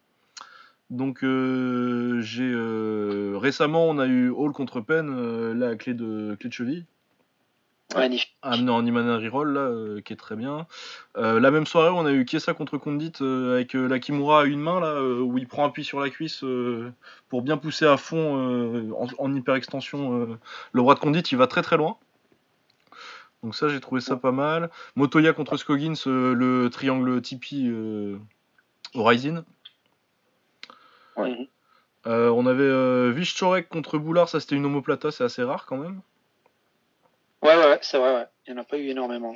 [0.91, 6.37] Donc, euh, j'ai euh, récemment, on a eu Hall contre Penn, euh, la clé de
[6.39, 6.85] clé de cheville.
[7.95, 8.37] Magnifique.
[8.43, 10.67] amené en Reroll là, euh, qui est très bien.
[11.17, 14.43] Euh, la même soirée, on a eu Kiesa contre Condit euh, avec euh, la Kimura
[14.43, 16.93] à une main là, euh, où il prend appui sur la cuisse euh,
[17.29, 20.21] pour bien pousser à fond euh, en, en hyper extension.
[20.21, 20.39] euh,
[20.73, 21.97] le bras de Condit, il va très très loin.
[23.43, 24.71] Donc ça, j'ai trouvé ça pas mal.
[24.97, 28.19] Motoya contre Scoggins, euh, le triangle Tipeee euh.
[31.17, 31.31] Ouais.
[31.31, 31.47] Mhm.
[32.07, 35.67] Euh, on avait euh, Vish Chorek contre Boulard, ça c'était une omoplata, c'est assez rare
[35.67, 36.01] quand même.
[37.43, 38.27] Ouais, ouais, ouais, c'est vrai, ouais.
[38.47, 39.35] Il n'y en a pas eu énormément.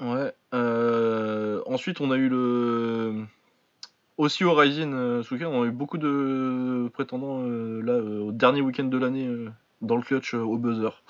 [0.00, 0.32] Ouais.
[0.54, 3.24] euh, ensuite, on a eu le.
[4.16, 8.84] Aussi au Rising euh, on a eu beaucoup de prétendants euh, là, au dernier week-end
[8.84, 9.28] de l'année
[9.82, 11.02] dans le clutch au buzzer.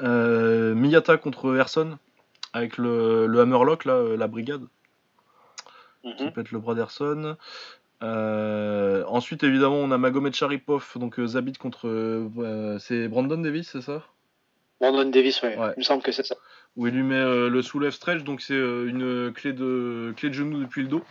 [0.00, 1.98] Miyata contre Erson
[2.52, 4.66] avec le, le Hammerlock, là, la brigade
[6.02, 6.32] qui Mhm.
[6.32, 7.36] pète le bras d'Erson.
[8.02, 11.88] Euh, ensuite, évidemment, on a Magomed Sharipov, donc euh, Zabit contre.
[11.88, 14.02] euh, c'est Brandon Davis, c'est ça?
[14.90, 15.56] Brandon Davis, ouais.
[15.56, 15.72] Ouais.
[15.76, 16.34] Il me semble que c'est ça.
[16.76, 20.28] Où il lui met euh, le soulève stretch, donc c'est euh, une clé de, clé
[20.28, 21.02] de genou depuis le dos.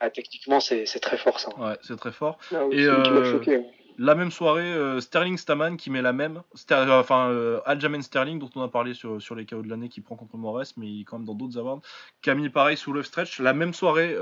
[0.00, 1.48] Ah, techniquement, c'est très fort, ça.
[1.58, 2.38] Ouais, c'est très fort.
[2.54, 3.64] Ah, oui, Et, euh, choqué.
[4.00, 6.42] La même soirée, Sterling Staman qui met la même.
[6.54, 7.34] Ster- enfin,
[7.66, 10.36] Aljamain Sterling, dont on a parlé sur, sur les KO de l'année, qui prend contre
[10.36, 11.80] Morès, mais il est quand même dans d'autres awards.
[12.22, 13.40] Qui a mis pareil sous le stretch.
[13.40, 14.14] La même soirée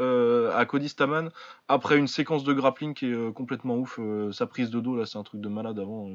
[0.54, 1.28] à Cody Staman,
[1.68, 4.00] après une séquence de grappling qui est complètement ouf.
[4.32, 6.08] sa prise de dos, là, c'est un truc de malade avant.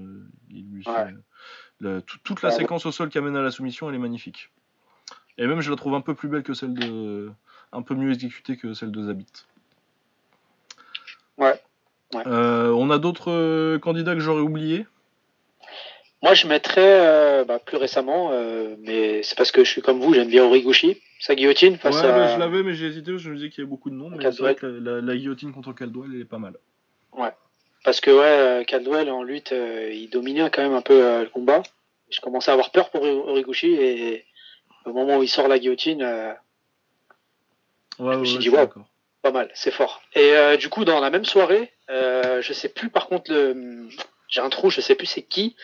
[0.50, 1.14] il lui fait, Ouais.
[1.82, 4.50] Le- toute la Ah, séquence au sol qui amène à la soumission, elle est magnifique.
[5.38, 7.32] Et même, je la trouve un peu plus belle que celle de.
[7.74, 9.26] un peu mieux exécutée que celle de Zabit.
[11.38, 11.60] Ouais.
[12.14, 12.24] Ouais.
[12.28, 14.86] Euh, on a d'autres euh, candidats que j'aurais oubliés?
[16.22, 20.00] Moi, je mettrais euh, bah, plus récemment, euh, mais c'est parce que je suis comme
[20.00, 22.12] vous, j'aime bien Origuchi, sa guillotine face ouais, à.
[22.12, 24.10] bah, je l'avais, mais j'ai hésité, je me disais qu'il y avait beaucoup de noms.
[24.10, 26.54] Mais c'est vrai que la, la- la guillotine contre Caldwell, elle est pas mal.
[27.84, 31.24] Parce que ouais, euh, Caldwell en lutte, euh, il dominait quand même un peu euh,
[31.24, 31.64] le combat.
[32.10, 34.26] Je commençais à avoir peur pour Origuchi et
[34.86, 36.34] au moment où il sort la guillotine, euh,
[38.00, 38.84] Ouais, ouais, me suis ouais, dit, je d'accord.
[39.22, 40.02] pas mal, c'est fort.
[40.16, 43.88] Et euh, du coup, dans la même soirée, euh, je sais plus par contre le,
[44.28, 45.56] j'ai un trou, je sais plus c'est qui,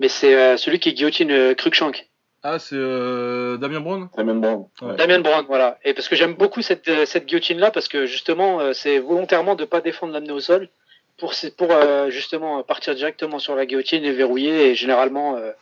[0.00, 2.08] mais c'est euh, celui qui guillotine euh, Cruikshank.
[2.42, 4.08] Ah, c'est euh, Damien Brown?
[4.16, 4.68] Bon.
[4.82, 4.96] Ouais.
[4.96, 5.78] Damien Brown, voilà.
[5.84, 9.80] Et parce que j'aime beaucoup cette, cette guillotine-là, parce que justement, c'est volontairement de pas
[9.80, 10.68] défendre l'amener au sol,
[11.16, 11.32] pour,
[11.70, 15.52] euh, justement partir directement sur la guillotine et verrouiller, et généralement, euh,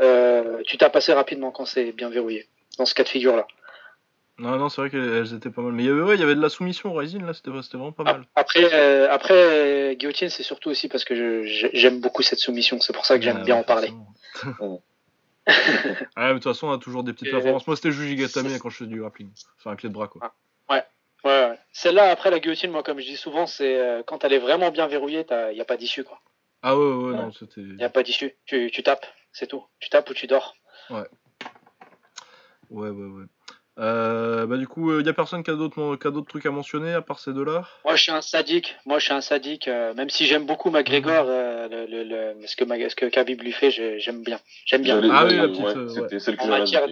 [0.00, 2.48] euh, tu tapes assez rapidement quand c'est bien verrouillé,
[2.78, 3.46] dans ce cas de figure-là.
[4.40, 5.72] Non, non, c'est vrai qu'elles étaient pas mal.
[5.72, 7.50] Mais il y avait, ouais, il y avait de la soumission au Rising, là, c'était
[7.50, 8.24] vraiment pas mal.
[8.36, 12.92] Après, euh, après euh, guillotine, c'est surtout aussi parce que j'aime beaucoup cette soumission, c'est
[12.92, 13.90] pour ça que j'aime bien ouais, en parler.
[14.44, 14.78] ouais,
[16.16, 17.66] mais de toute façon, on a toujours des petites Et- performances.
[17.66, 19.30] Moi, c'était Juji Gatame quand je fais du grappling.
[19.58, 20.32] Enfin, un clé de bras, quoi.
[20.70, 20.84] Ouais,
[21.24, 21.58] ouais.
[21.72, 24.70] Celle-là, après la guillotine, moi, comme je dis souvent, c'est euh, quand elle est vraiment
[24.70, 26.20] bien verrouillée, il n'y a pas d'issue, quoi.
[26.62, 27.16] Ah, ouais, ouais, ouais, Ouais.
[27.16, 27.60] non, c'était.
[27.60, 28.36] Il n'y a pas d'issue.
[28.46, 29.64] Tu, tu tapes, c'est tout.
[29.80, 30.54] Tu tapes ou tu dors.
[30.90, 31.04] Ouais,
[32.70, 33.24] ouais, ouais.
[33.78, 36.44] Euh, bah, du coup, il y a personne qui a d'autres qui a d'autres trucs
[36.46, 37.64] à mentionner à part ces deux-là?
[37.84, 38.76] Moi, je suis un sadique.
[38.86, 39.68] Moi, je suis un sadique.
[39.68, 43.40] euh, même si j'aime beaucoup McGregor, euh, le, le, le- ce, que, ce que Khabib
[43.40, 44.40] lui fait, j'aime bien.
[44.66, 45.00] J'aime bien.
[45.12, 46.88] Ah oui, la petite, ouais, euh, C'était celle que En matière-.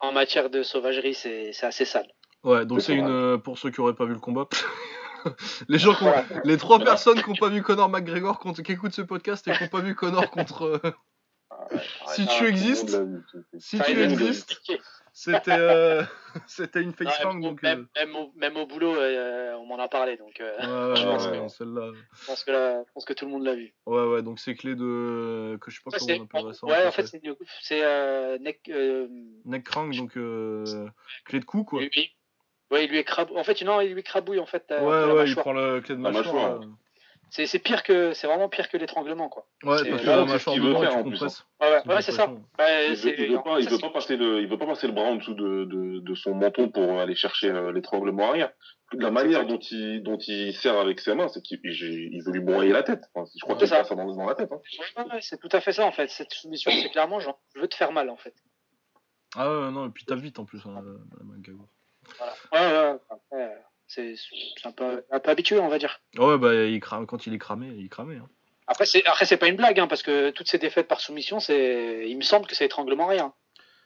[0.00, 2.08] En matière de sauvagerie, c'est c'est assez sale.
[2.44, 3.06] Ouais, donc C'est une.
[3.08, 4.46] euh, pour ceux qui auraient pas vu le combat.
[5.68, 6.12] les gens qui ont-.
[6.44, 9.52] Les trois personnes qui n'ont pas vu Conor McGregor contre, qui écoutent ce podcast et
[9.52, 10.62] qui n'ont pas vu Connor contre.
[10.84, 10.90] euh,
[12.08, 12.98] si tu existes,
[13.58, 14.60] si tu existes.
[15.16, 16.02] C'était euh,
[16.48, 17.62] c'était une Non, face même, hang, donc.
[17.62, 20.96] même, même au, même au boulot, euh, on m'en a parlé, donc euh, euh, ouais,
[20.96, 21.90] je ouais, pense ouais, que- non, celle-là.
[22.20, 23.72] je, pense que là, je pense que tout le monde l'a vu.
[23.86, 25.56] Ouais, ouais, donc c'est clé de.
[25.60, 26.66] que je sais pas Ouais, comment on appellerait ça.
[26.66, 27.22] en ouais, en fait, c'est
[27.62, 28.68] c'est euh, neck.
[28.68, 29.06] Euh,
[29.44, 30.64] Neck crank, donc euh,
[31.24, 31.80] clé de cou, quoi.
[32.74, 33.38] Ouais, il lui écrabouille.
[33.38, 34.64] En fait, non, il lui écrabouille en fait.
[34.70, 36.34] euh, Ouais, la ouais, il prend la clé de La mâchoire.
[36.34, 36.60] mâchoire.
[36.60, 36.66] là.
[37.30, 39.44] C'est c'est pire que, c'est vraiment pire que l'étranglement, quoi.
[39.64, 41.10] Ouais, C'est- parce que Ouais, la c'est ce mâchoire qu'il veut faire, tu en plus,
[41.18, 41.44] compresses.
[41.60, 42.30] Ouais, ouais, C'est ouais, une c'est ça.
[42.30, 44.58] Il c'est- veut, il veut pas, il ça, veut c'est- pas passer le, il veut
[44.58, 47.72] pas passer le bras en dessous de, de, de son menton pour aller chercher euh,
[47.72, 48.52] l'étranglement arrière.
[48.92, 52.30] La manière dont il, dont il serre avec ses mains, c'est qu'il il- il veut
[52.30, 53.02] lui broyer la tête.
[53.14, 53.58] Enfin, je crois Ouais.
[53.58, 53.80] qu'il C'est ça.
[53.80, 54.52] passe ça dans, dans la tête.
[54.52, 54.60] Hein.
[54.98, 56.08] Ouais, ouais, c'est tout à fait ça en fait.
[56.10, 58.34] Cette soumission, c'est clairement genre, je veux te faire mal en fait.
[59.34, 61.54] Ah ouais, non, et puis t'as vite en plus, hein, la, la.
[62.18, 62.32] Voilà.
[62.52, 63.54] Ouais, ouais, après,
[63.86, 66.00] c'est c'est un peu, un peu habitué, on va dire.
[66.18, 68.16] Ouais, bah, il crame, quand il est cramé, il est cramé.
[68.16, 68.28] Hein.
[68.66, 71.38] Après, c'est après c'est pas une blague, hein, parce que toutes ces défaites par soumission,
[71.40, 73.32] c'est, il me semble que c'est étranglement rien.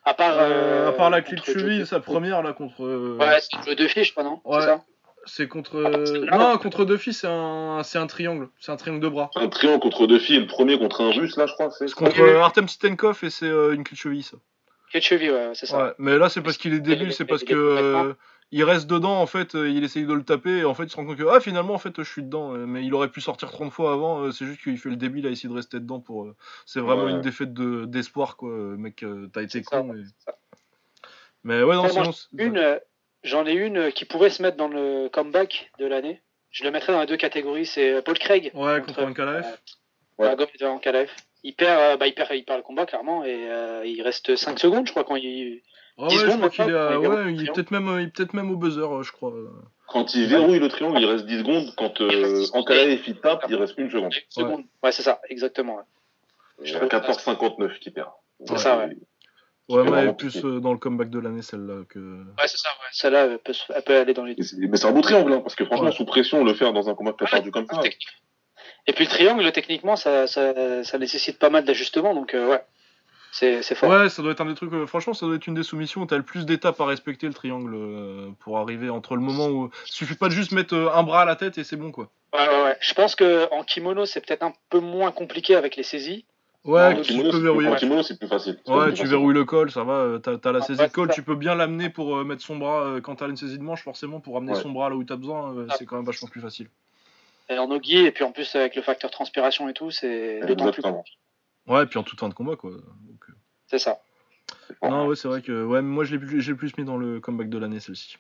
[0.04, 2.84] À part, Euh, à part la clé de cheville, sa première, là, contre.
[2.84, 4.40] euh, Ouais, c'est Joe de fiche, pas non?
[4.44, 4.60] Ouais.
[4.60, 4.84] C'est ça?
[5.26, 5.82] C'est contre.
[5.84, 7.82] Ah, euh, Non, contre Duffy, c'est un...
[7.82, 8.48] c'est un triangle.
[8.60, 9.30] C'est un triangle de bras.
[9.34, 11.70] Un triangle contre deux filles, et le premier contre un russe, là, je crois.
[11.70, 14.36] C'est C'est contre euh, Artem Stenkov et c'est euh, une clé de cheville, ça.
[14.90, 15.84] Clé de cheville, ouais, c'est ça.
[15.86, 17.54] Ouais, mais là, c'est parce qu'il est débile, Il est- c'est parce que.
[17.54, 18.14] euh,
[18.50, 20.90] il reste dedans, en fait, euh, il essaye de le taper, et en fait, il
[20.90, 22.54] se rend compte que, ah, finalement, en fait, je suis dedans.
[22.54, 25.26] euh, Mais il aurait pu sortir 30 fois avant, c'est juste qu'il fait le débile
[25.26, 26.32] à essayer de rester dedans pour.
[26.64, 27.10] C'est vraiment Ouais.
[27.12, 28.50] une défaite de- d'espoir, quoi.
[28.50, 29.94] Mec, t'as été con.
[30.24, 30.34] ça.
[31.44, 32.10] Mais ouais, non, moi, sinon.
[32.38, 32.80] Une,
[33.22, 36.22] j'en ai une qui pourrait se mettre dans le comeback de l'année.
[36.50, 37.66] Je le mettrais dans les deux catégories.
[37.66, 38.50] C'est Paul Craig.
[38.54, 39.44] Ouais, contre Ankalaev.
[40.20, 40.64] Euh, Ouais.
[40.64, 41.10] Ankalaev.
[41.48, 44.36] Il perd, euh, bah, il perd, il perd le combat clairement et euh, il reste
[44.36, 45.62] 5 secondes, je crois, quand il.
[45.96, 47.70] Ah ouais, 10 je secondes crois qu'il est, à- maintenant, il est ouais, il peut-être
[47.70, 49.32] même, il est peut-être même au buzzer, euh, je crois.
[49.86, 51.72] Quand il verrouille le triangle, il reste 10 secondes.
[51.76, 54.12] Quand euh, Ankalaev il tape, il reste une seconde.
[54.14, 54.64] Une seconde.
[54.82, 55.76] Ouais, c'est ça, exactement.
[55.76, 56.68] ouais.
[56.70, 58.10] Y a 14,59 qui perd.
[58.44, 58.96] C'est ça, ouais.
[59.70, 61.84] Ouais, mais plus euh, dans le comeback de l'année, celle-là.
[61.88, 61.98] que...
[61.98, 62.88] Ouais, c'est ça, ouais.
[62.92, 65.32] Celle-là, elle peut, se- elle peut aller dans les Et Mais c'est un beau triangle,
[65.32, 65.92] hein, parce que franchement, Ouais.
[65.92, 67.80] sous pression, le faire dans un combat perdu comme ça.
[68.88, 72.62] Et puis le triangle, techniquement, ça, ça, ça nécessite pas mal d'ajustements, donc euh, ouais,
[73.30, 73.90] c'est c'est fort.
[73.90, 74.72] Ouais, ça doit être un des trucs.
[74.72, 77.26] euh, franchement, ça doit être une des soumissions où t'as le plus d'étapes à respecter
[77.26, 79.70] le triangle euh, pour arriver entre le moment où.
[79.86, 81.92] Il suffit pas de juste mettre euh, un bras à la tête et c'est bon,
[81.92, 82.08] quoi.
[82.32, 82.76] Ouais, ouais, ouais.
[82.80, 86.24] Je pense que en kimono, c'est peut-être un peu moins compliqué avec les saisies.
[86.64, 87.68] Ouais, En tu kimono, peux c'est plus- verrouiller.
[87.68, 88.58] en kimono, c'est plus facile.
[88.64, 89.10] C'est Ouais, plus tu facile.
[89.10, 90.18] verrouilles le col, ça va.
[90.22, 92.56] T'as t'as la saisie ouais, de col, tu peux bien l'amener pour euh, mettre son
[92.56, 94.60] bras euh, quand t'as une saisie de manche, forcément, pour amener Ouais.
[94.62, 95.74] son bras là où t'as besoin, euh, Ah.
[95.78, 96.68] c'est quand même vachement plus facile.
[97.50, 100.70] Et en ogi, et puis en plus avec le facteur transpiration et tout, c'est d'autant
[100.72, 100.82] plus.
[101.66, 102.70] Ouais, et puis en toute fin de combat, quoi.
[102.70, 103.32] Donc, euh,
[103.66, 104.00] C'est ça.
[104.82, 107.20] Non, ouais, c'est vrai que ouais, moi je l'ai plus, j'ai plus mis dans le
[107.20, 108.16] comeback de l'année celle-ci.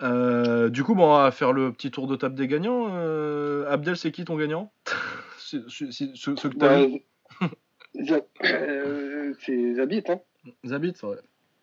[0.00, 2.88] Euh, du coup, bon, on va faire le petit tour de table des gagnants.
[2.92, 4.72] Euh, Abdel, c'est qui ton gagnant?
[5.38, 7.02] C'est- c'est- c'est- Ceux ceux que t'as Ouais,
[8.44, 10.20] euh, c'est Zabit, hein.
[10.62, 11.16] Zabit, ouais.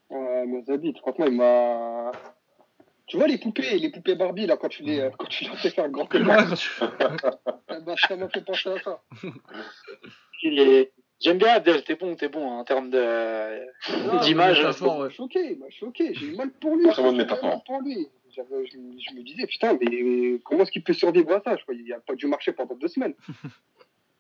[0.09, 2.11] Ouais, mais Zabit, franchement, il m'a.
[3.07, 5.69] Tu vois les poupées, les poupées Barbie, là, quand tu les, quand tu leur fais
[5.69, 6.69] faire un grand quand tu-
[8.07, 9.01] ça m'a- fait penser à ça.
[10.43, 13.61] Il est- J'aime bien Abdel, t'es bon, t'es bon hein, en termes de
[14.23, 14.57] d'image.
[14.59, 15.09] mais métaphore, ouais.
[15.11, 16.89] choqué, il choqué, j'ai eu mal pour lui.
[16.93, 18.07] J'ai eu mal pour lui.
[18.35, 18.65] Je, me-
[18.99, 21.91] je me disais, putain, mais comment est-ce qu'il peut survivre à ça Je crois qu'il
[21.93, 23.13] a pas dû marcher pendant deux semaines.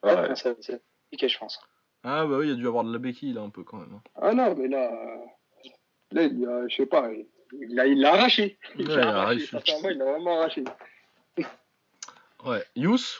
[0.03, 0.13] Ouais.
[0.13, 1.59] Ouais, ça- C'est compliqué, je pense.
[2.03, 3.91] Ah bah oui, il a dû avoir de la béquille là un peu quand même.
[3.95, 4.01] hein.
[4.21, 4.91] Ah non, mais là,
[6.11, 7.25] là il a, je sais pas, il
[7.69, 8.57] l'a il l'a arraché.
[8.77, 10.63] Il Ouais, l'a arraché, sincèrement, il l'a vraiment arraché.
[12.45, 12.63] Ouais.
[12.75, 13.19] Yous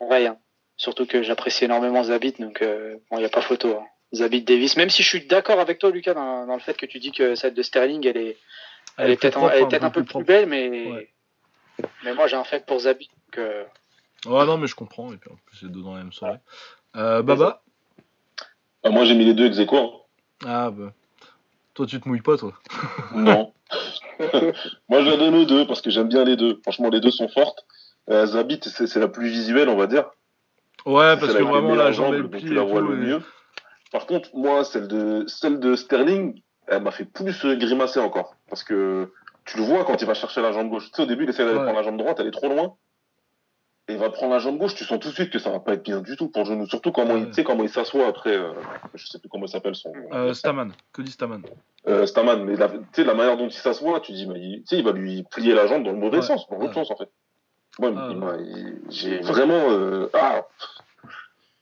[0.00, 0.36] Ouais, hein.
[0.76, 3.76] surtout que j'apprécie énormément Zabit, donc euh, bon, il n'y a pas photo.
[3.78, 3.86] Hein.
[4.12, 6.86] Zabit Davis, même si je suis d'accord avec toi, Lucas, dans, dans le fait que
[6.86, 8.36] tu dis que celle de Sterling, elle est,
[8.96, 11.08] elle est peut-être un, peut-être un peu plus belle, mais, Ouais.
[12.04, 13.08] mais moi j'ai un fait pour Zabit.
[13.28, 13.64] Donc, euh,
[14.26, 15.12] Ouais, non, mais je comprends.
[15.12, 16.38] Et puis en plus, c'est deux dans la même soirée.
[16.96, 17.62] Euh, Baba?
[18.82, 19.90] Ah, moi, j'ai mis les deux ex aequo, hein.
[20.46, 20.92] Ah bah.
[21.80, 22.52] Toi, tu te mouilles pas, toi.
[23.14, 23.54] Non.
[24.90, 26.60] Moi, je la donne aux deux parce que j'aime bien les deux.
[26.60, 27.64] Franchement, les deux sont fortes.
[28.10, 30.04] Euh, Zabit, c'est la plus visuelle, on va dire.
[30.84, 33.22] Ouais, parce que vraiment, jambe et jambes, le tu la tout, le mieux.
[33.92, 38.36] Par contre, moi, celle de, celle de Sterling, elle m'a fait plus grimacer encore.
[38.50, 39.10] Parce que
[39.46, 40.84] tu le vois quand il va chercher la jambe gauche.
[40.90, 41.64] Tu sais, au début, il essaie d'aller Ouais.
[41.64, 42.74] prendre la jambe droite, elle est trop loin.
[43.90, 45.72] Et va prendre la jambe gauche, tu sens tout de suite que ça va pas
[45.74, 46.66] être bien du tout pour le genou.
[46.66, 47.32] Surtout comment il, Ouais.
[47.32, 48.52] sais, comment il s'assoit après, euh,
[48.94, 49.92] je sais plus comment il s'appelle son.
[50.12, 50.72] Euh, Staman.
[50.92, 51.42] Que dit Staman?
[51.88, 54.64] Euh, Staman, mais la, tu sais, la manière dont il s'assoit, tu dis, mais il,
[54.70, 56.22] il va lui plier la jambe dans le mauvais Ouais.
[56.22, 56.84] sens, dans l'autre Ouais.
[56.84, 57.08] sens, en fait.
[57.82, 58.42] Ah, ouais.
[58.44, 60.42] il- j'ai vraiment, euh, ah.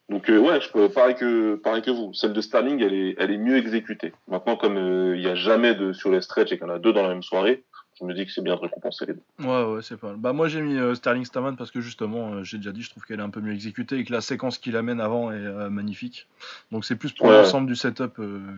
[0.08, 2.12] Donc, euh, ouais, je peux, pareil que, pareil que vous.
[2.14, 4.12] Celle de Sterling, elle est, elle est mieux exécutée.
[4.26, 6.74] Maintenant, comme euh, il y a jamais de, sur les stretch et qu'il y en
[6.74, 7.62] a deux dans la même soirée,
[7.98, 9.22] je me dis que c'est bien de récompenser les deux.
[9.40, 10.16] Ouais, ouais, c'est pas mal.
[10.16, 12.90] Bah, moi, j'ai mis euh, Sterling Staman parce que justement, euh, j'ai déjà dit, je
[12.90, 15.36] trouve qu'elle est un peu mieux exécutée et que la séquence qu'il amène avant est
[15.36, 16.28] euh, magnifique.
[16.70, 17.32] Donc, c'est plus pour Ouais.
[17.36, 18.14] l'ensemble du setup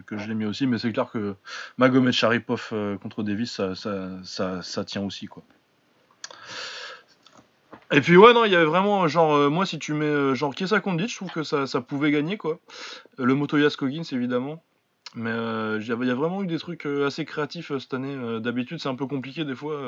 [0.06, 0.66] que je l'ai mis aussi.
[0.66, 1.34] Mais c'est clair que
[1.78, 5.42] Magomed Sharipov contre Davis, ça, ça, ça, ça tient aussi, quoi.
[7.92, 10.78] Et puis ouais non il y avait vraiment genre moi si tu mets genre Kesa
[10.78, 12.60] Kondit je trouve que ça, ça pouvait gagner quoi
[13.18, 14.62] le Moto Yaskogins évidemment
[15.16, 18.40] mais euh, il y a- vraiment eu des trucs euh, assez créatifs euh, cette année.
[18.40, 19.80] D'habitude c'est un peu compliqué des fois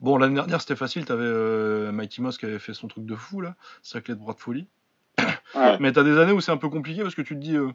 [0.00, 1.04] bon l'année dernière c'était facile.
[1.04, 3.56] T'avais euh, Mikey Moss qui avait fait son truc de fou là.
[3.82, 4.66] Sa clé de bras de folie.
[5.54, 5.76] Ouais.
[5.80, 7.70] mais t'as des années où c'est un peu compliqué parce que tu te dis euh,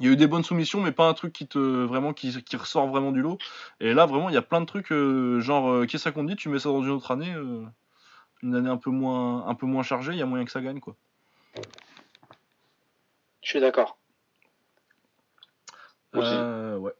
[0.00, 2.42] il y a eu des bonnes soumissions mais pas un truc qui te vraiment qui,
[2.42, 3.38] qui ressort vraiment du lot.
[3.80, 6.58] Et là vraiment il y a plein de trucs genre euh, Kesa Kondit tu mets
[6.58, 7.34] ça dans une autre année
[8.42, 10.60] une année un peu moins un peu moins chargée il y a moyen que ça
[10.60, 10.96] gagne quoi.
[13.42, 13.99] Je suis d'accord.
[16.14, 16.28] Aussi.
[16.32, 16.92] Euh, ouais.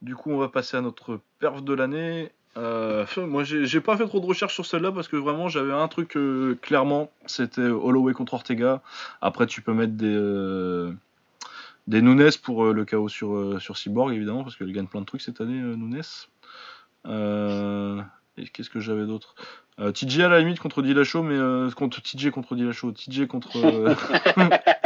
[0.00, 2.32] Du coup, on va passer à notre perf de l'année.
[2.56, 5.88] Euh, moi, j'ai pas fait trop de recherches sur celle-là parce que vraiment, j'avais un
[5.88, 8.82] truc euh, clairement, c'était Holloway contre Ortega.
[9.20, 10.92] Après, tu peux mettre des euh,
[11.86, 15.22] des Nunes pour le chaos sur sur Cyborg évidemment parce qu'elle gagne plein de trucs
[15.22, 16.02] cette année, Nunes.
[18.38, 19.34] Et qu'est-ce que j'avais d'autre?
[19.94, 23.58] TJ à la limite contre Dillashaw, mais euh, contre TJ contre Dillashaw, TJ contre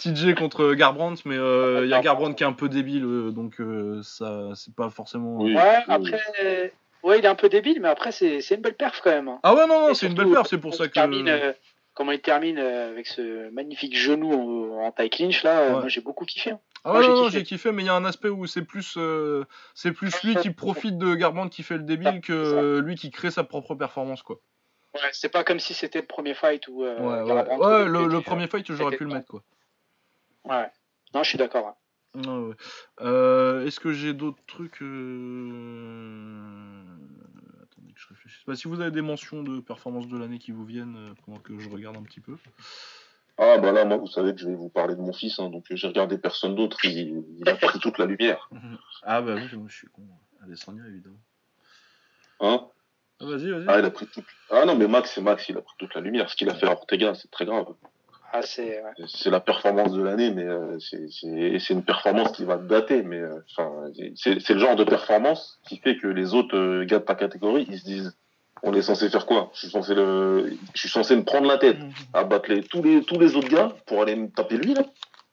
[0.00, 3.30] TJ contre Garbrandt, mais euh, il y a Garbrandt qui est un peu débile, euh,
[3.30, 5.36] donc euh, ça c'est pas forcément.
[5.38, 5.54] Oui.
[5.54, 6.72] Ouais, après,
[7.02, 9.28] ouais, il est un peu débile, mais après, c'est c'est une belle perf quand même.
[9.28, 9.40] hein.
[9.42, 10.94] Ah ouais non non, c'est une belle perf, c'est pour ça que.
[10.94, 11.52] termine, euh,
[11.94, 15.80] comment il termine euh, avec ce magnifique genou en, en taille clinch là, euh, Ouais.
[15.80, 16.50] moi j'ai beaucoup kiffé.
[16.52, 16.60] hein.
[16.84, 17.38] Ah ouais, j'ai non, kiffé.
[17.38, 20.34] j'ai kiffé, mais il y a un aspect où c'est plus euh, c'est plus lui
[20.36, 23.74] qui profite de Garbrandt qui fait le débile que euh, lui qui crée sa propre
[23.74, 24.36] performance quoi.
[24.94, 26.82] Ouais, c'est pas comme si c'était le premier fight où.
[26.84, 29.42] euh, Ouais ouais, ouais le, le premier fight j'aurais pu le mettre quoi.
[30.44, 30.70] Ouais.
[31.14, 31.68] Non, je suis d'accord.
[31.68, 31.74] hein.
[32.14, 32.54] Ouais, ouais.
[33.02, 36.82] Euh, Est-ce que j'ai d'autres trucs euh...
[37.62, 38.42] Attendez que je réfléchisse.
[38.46, 41.38] Bah, si vous avez des mentions de performance de l'année qui vous viennent euh, pendant
[41.38, 42.36] que je regarde un petit peu.
[43.38, 45.48] Ah bah là, moi, vous savez que je vais vous parler de mon fils, hein,
[45.48, 48.48] donc euh, j'ai regardé personne d'autre, il, il a pris toute la lumière.
[49.02, 50.02] Ah bah oui, moi, je suis con.
[50.42, 51.16] Adesanya évidemment.
[52.40, 52.66] Hein?
[53.18, 53.64] Ah, vas-y, vas-y.
[53.68, 54.26] ah, il a pris toute...
[54.50, 56.28] ah non, mais Max, c'est Max, il a pris toute la lumière.
[56.28, 57.66] Ce qu'il a fait à Ortega, c'est très grave.
[58.32, 58.82] Ah, c'est.
[58.82, 59.06] ouais.
[59.08, 63.02] C'est la performance de l'année, mais euh, c'est- c'est c'est une performance qui va dater.
[63.02, 63.70] Mais euh, enfin,
[64.14, 67.14] c'est c'est le genre de performance qui fait que les autres euh, gars de ta
[67.16, 68.16] catégorie, ils se disent,
[68.62, 69.50] on est censé faire quoi?
[69.54, 71.78] Je suis censé le, je suis censé me prendre la tête,
[72.14, 74.82] à battre les, tous les tous les autres gars pour aller me taper lui là.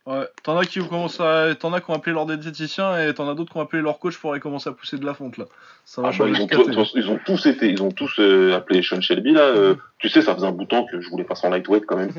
[0.07, 1.53] Ouais, t'en as qui commencent à...
[1.55, 3.99] T'en as qui ont appelé leur diététicien et t'en as d'autres qui ont appelé leur
[3.99, 5.45] coach pour aller commencer à pousser de la fonte là.
[5.83, 8.55] Ça va Ah bah, ils, ont tous, ils ont tous été, ils ont tous euh,
[8.55, 9.41] appelé Sean Shelby là.
[9.41, 11.85] euh, tu sais, ça faisait un bout de temps que je voulais passer en lightweight
[11.85, 12.11] quand même.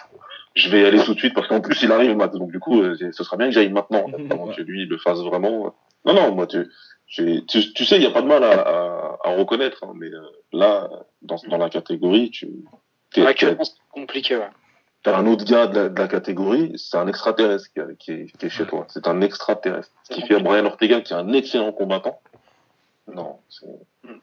[0.54, 2.38] je vais y aller tout de suite parce qu'en plus il arrive maintenant.
[2.38, 4.96] Donc du coup, euh, ce sera bien que j'aille maintenant avant que lui il le
[4.96, 5.74] fasse vraiment.
[6.06, 6.66] Non non, moi tu,
[7.08, 10.06] tu, tu sais, il y a pas de mal à, à, à reconnaître, hein, mais
[10.06, 10.20] euh,
[10.52, 10.88] là,
[11.20, 12.48] dans, dans la catégorie, tu
[13.18, 14.36] Actuellement, c'est compliqué.
[14.36, 14.48] Ouais.
[15.06, 18.36] T'as un autre gars de la, de la catégorie, c'est un extraterrestre qui, qui, est,
[18.36, 18.86] qui est chez toi.
[18.88, 19.92] C'est un extraterrestre.
[20.02, 22.20] Ce qui fait Brian Ortega, qui est un excellent combattant.
[23.14, 24.14] Non, c'est la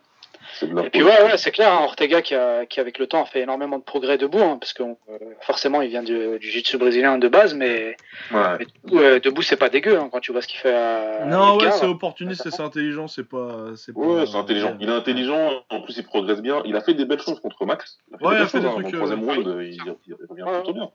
[0.61, 3.25] Et puis ouais, ouais c'est clair, hein, Ortega qui, a, qui avec le temps a
[3.25, 4.95] fait énormément de progrès debout, hein, parce que euh,
[5.41, 7.95] forcément il vient du, du jiu-jitsu brésilien de base, mais,
[8.31, 8.57] Ouais.
[8.59, 11.25] mais debout, euh, debout, c'est pas dégueu hein, quand tu vois ce qu'il fait à
[11.25, 13.67] Non, ouais, c'est opportuniste et c'est intelligent, c'est pas.
[13.75, 14.75] c'est pas- Ouais, c'est intelligent.
[14.79, 16.61] Il est intelligent, en plus il progresse bien.
[16.65, 17.99] Il a fait des belles choses contre Max.
[18.09, 18.71] Il a fait Ouais, des il a belles fait choses, des hein.
[18.73, 19.73] trucs, Dans le troisième euh, round, euh, il,
[20.07, 20.53] il revient Ouais.
[20.59, 20.89] plutôt bien.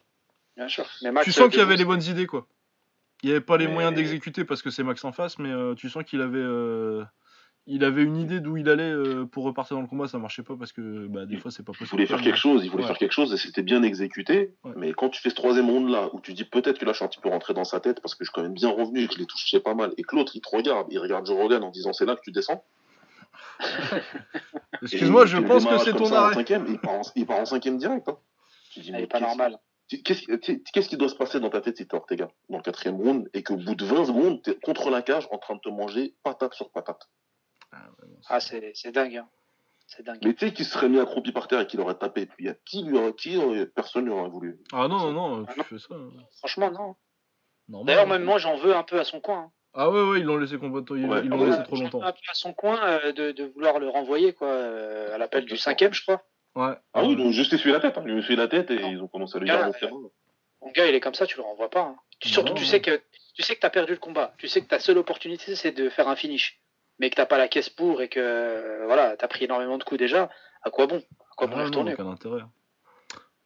[0.57, 0.85] Bien sûr.
[1.03, 2.47] Mais Max, Tu sens qu'il y avait les bonnes idées quoi.
[3.23, 5.51] Il n'y avait pas les Mais- moyens d'exécuter parce que c'est Max en face, mais
[5.51, 6.39] euh, tu sens qu'il avait.
[7.71, 10.43] Il avait une idée d'où il allait euh, pour repartir dans le combat, ça marchait
[10.43, 11.91] pas parce que bah, des fois c'est pas Il possible.
[11.91, 12.89] voulait faire quelque chose, il voulait Ouais.
[12.89, 14.55] faire quelque chose et c'était bien exécuté.
[14.65, 14.73] Ouais.
[14.77, 16.97] Mais quand tu fais ce troisième round là, où tu dis peut-être que là je
[16.97, 18.71] suis un petit peu rentré dans sa tête parce que je suis quand même bien
[18.71, 20.99] revenu et que je l'ai touché pas mal et que l'autre il te regarde, il
[20.99, 22.65] regarde Joe Rogan en disant c'est là que tu descends.
[24.83, 26.35] Excuse-moi, je pense que c'est ton arrêt.
[26.35, 28.09] cinquième, il, part en, il part en cinquième direct.
[28.09, 28.17] Hein.
[28.73, 29.21] Tu dis, mais pas.
[30.05, 32.63] Qu'est-ce tu- qu'est-ce qui doit se passer dans ta tête si t'es Ortega dans le
[32.63, 35.61] quatrième round et qu'au bout de 20 secondes, t'es contre la cage en train de
[35.61, 37.09] te manger patate sur patate?
[38.29, 39.17] Ah, c'est c'est dingue.
[39.17, 39.29] Hein.
[39.87, 40.19] C'est dingue.
[40.25, 42.47] Mais tu sais qu'il serait mis accroupi par terre et qu'il aurait tapé, puis il
[42.47, 44.59] y a qui lui aurait qui aurait- personne lui aurait voulu.
[44.73, 45.65] Ah non, non, non, tu Ah non.
[45.65, 45.95] fais ça.
[45.95, 46.11] hein.
[46.39, 47.85] Franchement, non.
[47.85, 49.39] D'ailleurs, même moi, j'en veux un peu à son coin.
[49.39, 49.53] hein.
[49.75, 52.01] Ah ouais, ouais, ils l'ont laissé combattre, ils Ouais, ils l'ont laissé trop J'en longtemps.
[52.01, 55.19] veux un peu à son coin euh, de, de vouloir le renvoyer quoi, euh, à
[55.19, 56.23] l'appel du cinquième, je crois.
[56.55, 56.75] Ouais.
[56.95, 58.03] Ah oui, donc juste essuyé la tête, hein.
[58.05, 58.91] il lui a essuyé la tête et Non.
[58.91, 59.91] ils ont commencé à Ah, dire
[60.61, 61.83] mon gars, il est comme ça, tu le renvoies pas.
[61.83, 61.97] hein.
[62.19, 63.01] Tu- Surtout, Non, tu sais que
[63.35, 64.35] tu sais que t'as perdu le combat.
[64.39, 66.59] Tu sais que ta seule opportunité, c'est de faire un finish.
[66.99, 69.85] Mais que t'as pas la caisse pour et que euh, voilà, t'as pris énormément de
[69.85, 70.31] coups déjà.
[70.63, 70.99] À quoi bon?
[70.99, 72.43] À quoi bon Ah non, retourner aucun intérêt.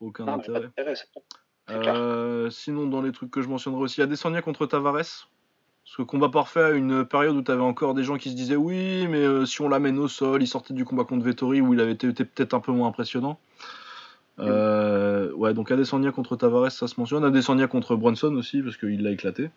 [0.00, 0.70] Aucun Non, intérêt.
[1.70, 5.28] Euh, sinon, dans les trucs que je mentionnerai aussi, il y a Desania contre Tavares.
[5.84, 8.36] Parce que combat parfait à une période où tu avais encore des gens qui se
[8.36, 11.60] disaient oui, mais euh, si on l'amène au sol, il sortait du combat contre Vettori
[11.60, 13.38] où il avait été, été peut-être un peu moins impressionnant.
[14.38, 17.24] Euh, ouais, donc Adesanya contre Tavares, ça se mentionne.
[17.24, 19.50] Adesanya contre Brunson aussi, parce qu'il l'a éclaté.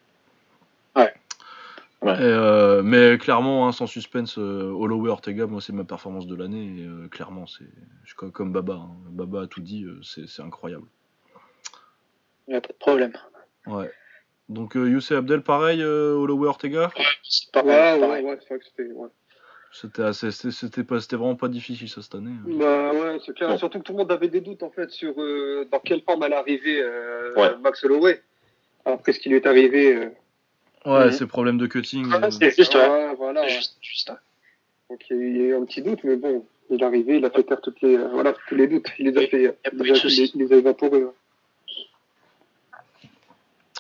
[2.06, 2.12] Ouais.
[2.12, 2.18] Ouais.
[2.20, 6.36] Et, euh, mais clairement, hein, sans suspense, euh, Holloway Ortega, moi c'est ma performance de
[6.36, 6.82] l'année.
[6.82, 7.66] Et euh, clairement, c'est
[8.16, 8.74] comme- comme Baba.
[8.76, 8.90] hein.
[9.10, 10.86] Baba a tout dit, euh, c'est c'est incroyable.
[12.48, 13.14] Il n'y a pas de problème.
[13.68, 13.90] Ouais.
[14.50, 16.92] Donc euh, Youssef Abdel, pareil, euh, Holloway Ortega?
[16.96, 17.04] Ouais,
[17.54, 18.02] pareil.
[18.02, 18.92] ouais, ouais, c'est vrai que c'était.
[18.92, 19.08] Ouais.
[19.72, 22.32] C'était assez, c'était- c'était pas, c'était vraiment pas difficile ça cette année.
[22.32, 22.44] hein.
[22.60, 23.50] Bah ouais, c'est clair.
[23.50, 23.58] Bon.
[23.58, 26.22] Surtout que tout le monde avait des doutes en fait sur euh, dans quelle forme
[26.24, 27.58] allait arriver euh, Ouais.
[27.62, 28.22] Max Holloway.
[28.86, 30.10] Après ce qui lui est arrivé.
[30.86, 31.12] Ouais, Mhm.
[31.12, 32.06] ces problèmes de cutting.
[32.08, 32.88] Ouais, euh, c'est juste, ouais.
[32.90, 33.42] ouais, voilà.
[33.48, 34.12] C'est juste, juste.
[34.90, 37.32] Donc il y a eu un petit doute, mais bon, il est arrivé, il a
[37.32, 38.86] fait taire toutes les, euh, voilà, tous les doutes.
[39.00, 40.32] Il les a fait, il les de a, souci.
[40.36, 41.04] il les- il les a évaporés.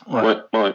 [0.08, 0.22] ouais.
[0.54, 0.74] Ouais.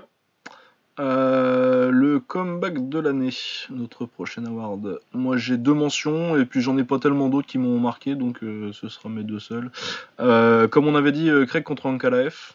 [0.99, 3.31] Euh, le comeback de l'année,
[3.71, 5.01] notre prochain award.
[5.15, 8.43] Moi j'ai deux mentions et puis j'en ai pas tellement d'autres qui m'ont marqué donc
[8.43, 9.71] euh, ce sera mes deux seuls.
[10.21, 12.53] Euh, comme on avait dit, euh, Craig contre Ankalaev.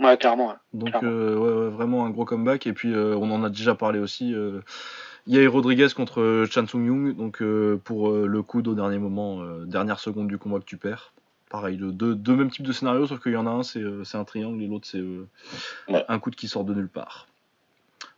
[0.00, 0.54] Ouais, clairement.
[0.72, 1.08] Donc Clairement.
[1.10, 3.98] euh, ouais, ouais, vraiment un gros comeback et puis euh, on en a déjà parlé
[3.98, 4.34] aussi.
[4.34, 4.60] Euh,
[5.26, 9.42] Yair Rodriguez contre Chan Sung Young donc euh, pour euh, le coude au dernier moment,
[9.42, 11.12] euh, dernière seconde du combat que tu perds.
[11.50, 13.82] Pareil, le, deux, deux mêmes types de scénarios sauf qu'il y en a un c'est
[14.14, 15.02] un triangle et l'autre c'est
[15.88, 16.04] Ouais.
[16.08, 17.26] un coude qui sort de nulle part.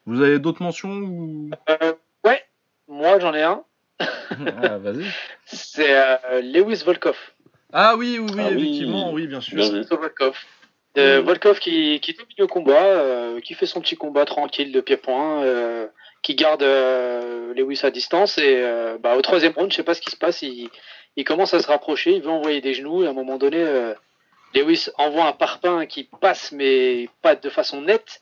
[0.07, 1.51] Vous avez d'autres mentions ou?
[2.25, 2.45] Ouais,
[2.89, 3.63] moi j'en ai un.
[4.01, 5.07] ah, Vas-y.
[5.47, 7.17] C'est Lewis Volkov.
[7.73, 8.59] Ah oui, oui, oui, Ah oui.
[8.63, 9.57] effectivement, oui, bien sûr.
[9.57, 9.85] Bien vu.
[9.85, 10.37] Sur Volkov.
[10.99, 11.23] Euh.
[11.23, 15.43] Volkov qui, qui domine le combat, euh, qui fait son petit combat tranquille de pied-point,
[15.43, 15.87] euh,
[16.23, 18.63] qui garde Lewis à distance et
[19.01, 20.69] bah, au troisième round, je sais pas ce qui se passe, il,
[21.17, 23.65] il commence à se rapprocher, il veut envoyer des genoux et à un moment donné,
[24.55, 28.21] Lewis envoie un parpaing qui passe mais pas de façon nette.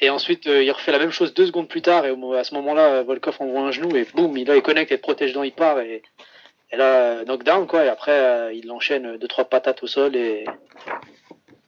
[0.00, 3.02] Et ensuite, il refait la même chose deux secondes plus tard et à ce moment-là,
[3.02, 5.80] Volkov envoie un genou et boum, il, là, il connecte et protège dans, il part
[5.80, 6.02] et,
[6.70, 7.84] et là, knockdown quoi.
[7.84, 10.46] Et après, il enchaîne deux trois patates au sol et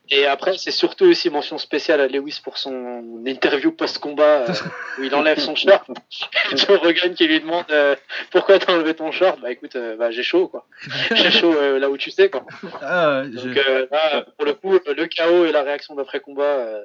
[0.09, 4.53] et après, c'est surtout aussi mention spéciale à Lewis pour son interview post-combat euh,
[4.99, 5.89] où il enlève son short.
[6.55, 7.95] Joe Rogan qui lui demande euh,
[8.31, 9.39] pourquoi t'as enlevé ton short?
[9.41, 10.67] Bah écoute, euh, bah, j'ai chaud quoi.
[11.15, 12.45] J'ai chaud là où tu sais quoi.
[12.81, 13.55] Ah, ouais, Donc
[13.91, 16.83] là, pour le coup, le chaos et la réaction d'après combat, euh,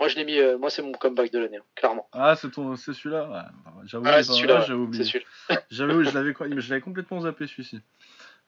[0.00, 2.08] moi je l'ai mis, moi c'est mon comeback de l'année, hein, clairement.
[2.12, 3.28] ah c'est ton, c'est celui-là.
[3.30, 4.60] Ouais, j'avoue, Ah, c'est celui-là.
[4.60, 5.04] j'avais oublié.
[5.70, 7.80] J'avais, je l'avais, je l'avais complètement zappé celui-ci.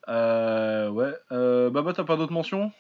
[0.08, 1.12] Ouais.
[1.70, 2.72] Baba, t'as pas d'autres mentions?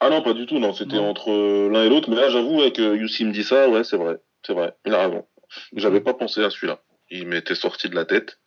[0.00, 2.60] Ah non, pas du tout, non, c'était entre euh, l'un et l'autre, mais là j'avoue,
[2.60, 5.26] avec euh, Youssi me dit ça, ouais, c'est vrai, c'est vrai, il a raison.
[5.74, 6.80] J'avais pas pensé à celui-là.
[7.10, 8.38] Il m'était sorti de la tête.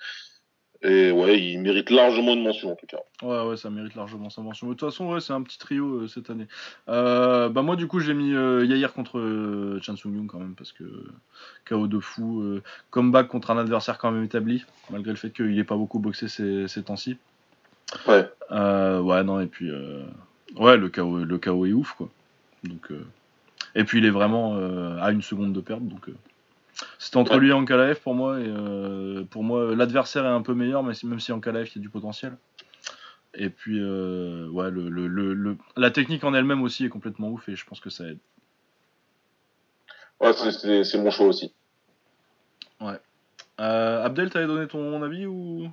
[0.84, 2.98] Et ouais, il mérite largement une mention en tout cas.
[3.22, 4.68] Ouais, ouais, ça mérite largement sa mention.
[4.68, 6.48] De toute façon, ouais, c'est un petit trio euh, cette année.
[6.90, 10.56] Euh, bah moi, du coup, j'ai mis euh, Yair contre Chan Sung Young quand même
[10.56, 10.84] parce que
[11.70, 12.44] KO de fou,
[12.90, 16.28] comeback contre un adversaire quand même établi, malgré le fait qu'il ait pas beaucoup boxé
[16.28, 17.18] ces, ces temps-ci.
[18.08, 18.28] Ouais.
[18.50, 19.70] Ouais, non, et puis
[20.58, 22.10] ouais, le KO, le KO est ouf quoi.
[22.64, 23.06] Donc euh,
[23.76, 26.10] et puis il est vraiment euh, à une seconde de perte, donc.
[26.10, 26.16] euh,
[27.00, 27.40] c'était entre Ouais.
[27.42, 31.06] lui et Ankalaev pour moi, et pour moi l'adversaire est un peu meilleur, mais si-
[31.06, 32.38] même si Ankalaev il y a du potentiel.
[33.34, 37.48] Et puis, ouais, le, le, le, le- la technique en elle-même aussi est complètement ouf
[37.50, 38.18] et je pense que ça aide.
[40.20, 41.54] Ouais, c'est- mon choix aussi.
[43.60, 45.70] Euh, Abdel, t'avais donné ton avis ou?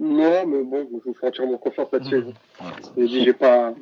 [0.00, 2.16] Non, mais bon, je vous fais entièrement confiance là-dessus.
[2.16, 2.32] Ouais.
[2.96, 3.74] J'ai dit, j'ai pas,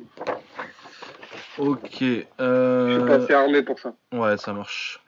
[1.57, 1.87] Ok.
[1.91, 3.23] je suis pas Euh...
[3.23, 3.95] assez armé pour ça.
[4.11, 4.99] Ouais, ça marche.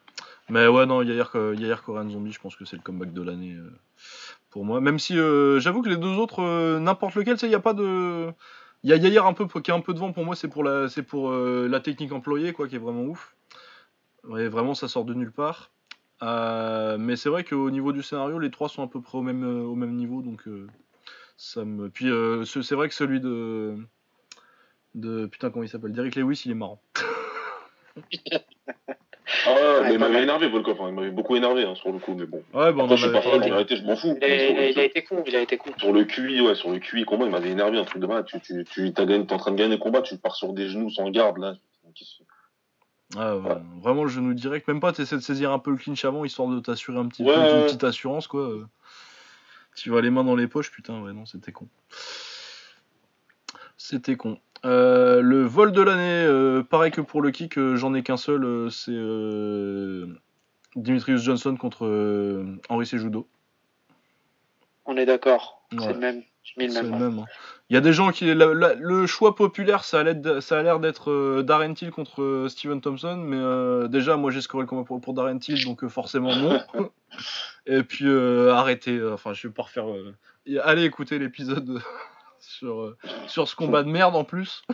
[0.49, 3.53] Mais ouais, non, Yair, Yair Korean Zombie, je pense que c'est le comeback de l'année
[3.53, 3.71] euh,
[4.49, 4.79] pour moi.
[4.81, 7.73] Même si euh, j'avoue que les deux autres, euh, n'importe lequel, il n'y a pas
[7.73, 8.29] de.
[8.83, 10.63] Il y a Yair un peu, qui est un peu devant pour moi, c'est pour,
[10.63, 13.35] la, c'est pour euh, la technique employée, quoi, qui est vraiment ouf.
[14.27, 15.71] Ouais, vraiment, ça sort de nulle part.
[16.23, 19.21] Euh, mais c'est vrai qu'au niveau du scénario, les trois sont à peu près au
[19.21, 20.67] même, euh, au même niveau, donc euh,
[21.41, 21.89] ça me.
[21.89, 23.75] Puis euh, ce- c'est vrai que celui de.
[24.95, 25.91] de putain, comment il s'appelle?
[25.91, 26.81] Derek Lewis, il est marrant.
[29.45, 30.79] Ah ouais, mais il m'avait énervé, Volkov.
[30.81, 30.89] hein.
[30.89, 32.43] Il m'avait beaucoup énervé hein, sur le coup, mais bon.
[32.53, 34.17] Ouais, bon, on Après, je suis pas fan, en réalité, je m'en fous.
[34.21, 35.71] Il a, il été con, il a été con.
[35.77, 38.25] Sur le QI, ouais, sur le QI combat, il m'avait énervé un truc de mal.
[38.25, 40.53] Tu, tu, tu t'as gagné, t'es en train de gagner le combat, tu pars sur
[40.53, 41.55] des genoux sans garde, là.
[43.17, 46.03] Ah, ouais, Vraiment le genou direct, même pas t'essaies de saisir un peu le clinch
[46.05, 48.49] avant histoire de t'assurer un petit Ouais, peu une petite assurance quoi.
[49.75, 51.67] Tu vas les mains dans les poches, putain ouais non c'était con.
[53.77, 54.39] C'était con.
[54.63, 58.17] Euh, le vol de l'année, euh, pareil que pour le kick, euh, j'en ai qu'un
[58.17, 58.91] seul, euh, c'est
[60.79, 61.85] Dimitrius Johnson contre
[62.69, 63.27] Henry Cejudo.
[64.85, 65.79] On est d'accord, Ouais.
[65.79, 66.23] c'est le même.
[66.43, 66.91] J'ai mis le C'est même.
[66.91, 67.11] le ouais.
[67.11, 67.19] même.
[67.19, 67.25] hein.
[67.69, 68.33] Il y a des gens qui.
[68.33, 71.91] la- la- le choix populaire, ça a l'air ça a l'air d'être euh, Darren Till
[71.91, 75.37] contre euh, Steven Thompson, mais euh, déjà, moi j'ai scoré le combat pour, pour Darren
[75.39, 76.59] Till, donc euh, forcément non.
[77.67, 79.89] Et puis euh, arrêtez, euh, enfin je vais pas refaire.
[79.89, 80.15] euh,
[80.63, 81.79] allez écouter l'épisode
[82.39, 82.97] sur, euh,
[83.27, 84.63] sur ce combat de merde en plus.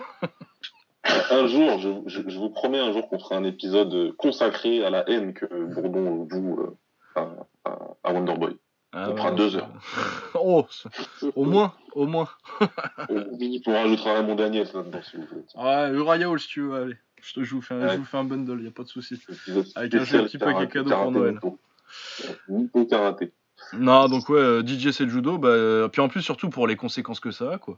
[1.32, 4.90] Un jour, je, je- je vous promets un jour qu'on fera un épisode consacré à
[4.90, 6.78] la haine que Bourdon voue euh,
[7.16, 8.58] à, à, à Wonderboy.
[9.00, 9.70] Ah, fera non, deux heures.
[10.36, 10.66] oh,
[11.36, 12.30] au moins, au moins.
[13.10, 15.44] On, on rajoutera Raymond Daniel là-dedans si vous voulez.
[15.56, 16.96] Ouais, Uriah Hall si tu veux, allez.
[17.22, 17.94] Je te joue, fais un, Ouais.
[17.94, 19.20] je vous fais un bundle, y a pas de souci.
[19.76, 21.40] Avec un petit paquet cadeau pour Noël.
[22.50, 23.32] Nippo karaté.
[23.74, 26.68] Non, donc ouais, euh, DJ c'est le judo, bah, euh, puis en plus surtout pour
[26.68, 27.78] les conséquences que ça a, quoi.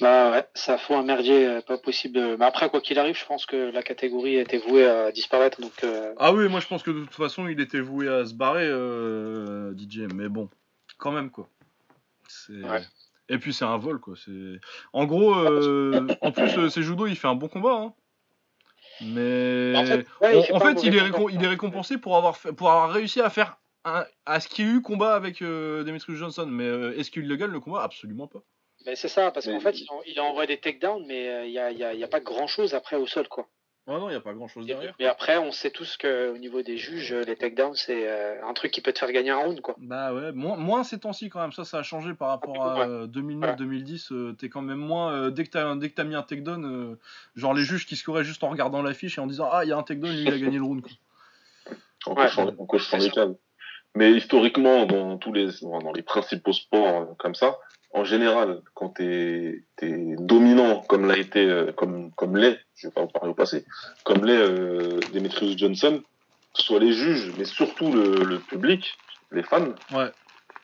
[0.00, 2.14] Bah ouais, ça fout un merdier euh, pas possible.
[2.14, 5.60] de- Mais après, quoi qu'il arrive, je pense que la catégorie était vouée à disparaître.
[5.60, 8.24] Donc, euh, Ah oui, moi je pense que de toute façon il était voué à
[8.24, 10.48] se barrer, euh, DJ, mais bon,
[10.98, 11.48] quand même quoi.
[12.48, 12.82] Ouais.
[13.28, 14.14] Et puis c'est un vol quoi.
[14.16, 14.58] C'est...
[14.92, 17.74] En gros, euh, en plus euh, c'est judo, il fait un bon combat.
[17.74, 17.94] Hein.
[19.02, 22.52] Mais En fait, ouais, il en, fait est récom- il est récompensé pour avoir, fait-
[22.52, 25.84] pour avoir réussi à faire un, à ce qu'il y ait eu combat avec euh,
[25.84, 26.46] Demetrius Johnson.
[26.46, 27.82] Mais euh, est-ce qu'il le gagne le combat?
[27.82, 28.40] Absolument pas.
[28.86, 31.44] Mais c'est ça, parce Mais- qu'en fait, il, en- il envoie des takedowns, mais euh,
[31.46, 33.28] il y, a, il y a- il y a pas grand chose après au sol,
[33.28, 33.46] quoi.
[33.86, 34.94] Ouais, non, il n'y a pas grand chose derrière.
[35.00, 38.70] Mais après, on sait tous qu'au niveau des juges, les takedowns, c'est euh, un truc
[38.70, 39.74] qui peut te faire gagner un round, quoi.
[39.78, 42.86] Bah ouais, moins, moins ces temps-ci quand même, ça ça a changé par rapport à
[42.86, 46.14] euh, 2009-2010, euh, t'es quand même moins, euh, dès que t'as dès que t'as mis
[46.14, 46.98] un takedown, euh,
[47.34, 49.72] genre les juges qui scoraient juste en regardant l'affiche et en disant ah il y
[49.72, 50.92] a un takedown, lui il a gagné le round quoi.
[52.06, 52.24] En Ouais.
[52.26, 53.28] cochant, en cochant C'est les cases.
[53.96, 57.58] Mais historiquement, dans tous les, dans les principaux sports comme ça,
[57.92, 62.92] en général, quand t'es es dominant, comme l'a été, euh, comme comme l'est, je vais
[62.92, 63.64] pas en parler au passé,
[64.04, 66.00] comme l'est euh, Demetrius Johnson,
[66.54, 68.96] soit les juges, mais surtout le, le public,
[69.32, 70.10] les fans, Ouais.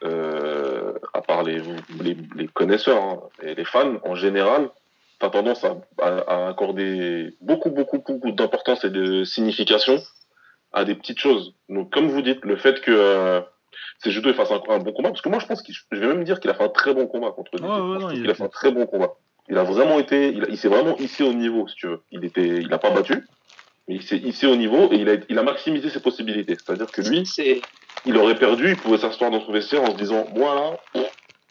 [0.05, 1.61] euh, à part les,
[2.01, 4.71] les, les connaisseurs, hein, et les fans, en général,
[5.19, 9.97] t'as tendance à, à, à accorder beaucoup, beaucoup, beaucoup d'importance et de signification
[10.73, 11.55] à des petites choses.
[11.69, 13.43] Donc, comme vous dites, le fait que
[13.77, 15.99] euh, ces judo fassent un, un bon combat, parce que moi, je pense qu'il, je
[15.99, 17.69] vais même dire qu'il a fait un très bon combat contre Didier.
[17.93, 19.15] ouais, trouve il a fait un très bon combat.
[19.49, 22.01] Il a vraiment été, il, a- il s'est vraiment hissé au niveau, si tu veux.
[22.11, 23.25] Il était, il a pas battu,
[23.89, 26.57] mais il s'est hissé au niveau et il a, il a maximisé ses possibilités.
[26.57, 27.61] C'est-à-dire que lui, C'est
[28.05, 31.03] il aurait perdu, il pouvait s'asseoir dans son vestiaire en se disant, moi là,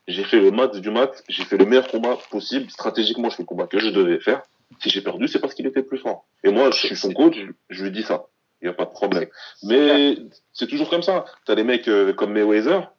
[0.08, 3.44] j'ai fait le max du max, j'ai fait le meilleur combat possible, stratégiquement, je fais
[3.44, 4.42] le combat que je devais faire.
[4.80, 6.26] Si j'ai perdu, c'est parce qu'il était plus fort.
[6.44, 8.26] Et moi, je suis son coach, je, je lui dis ça.
[8.66, 9.28] Il n'y a pas de problème.
[9.62, 10.18] Mais
[10.52, 11.24] c'est toujours comme ça.
[11.46, 12.92] T'as des mecs euh, comme Mayweather.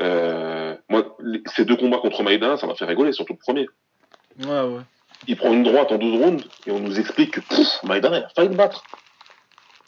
[0.00, 3.68] Euh, moi, les- ces deux combats contre Maïda, ça m'a fait rigoler, surtout le premier.
[4.42, 4.80] Ouais ouais.
[5.28, 8.14] Il prend une droite en 12 rounds et on nous explique que pouf, Maïda, il
[8.24, 8.82] a failli le battre.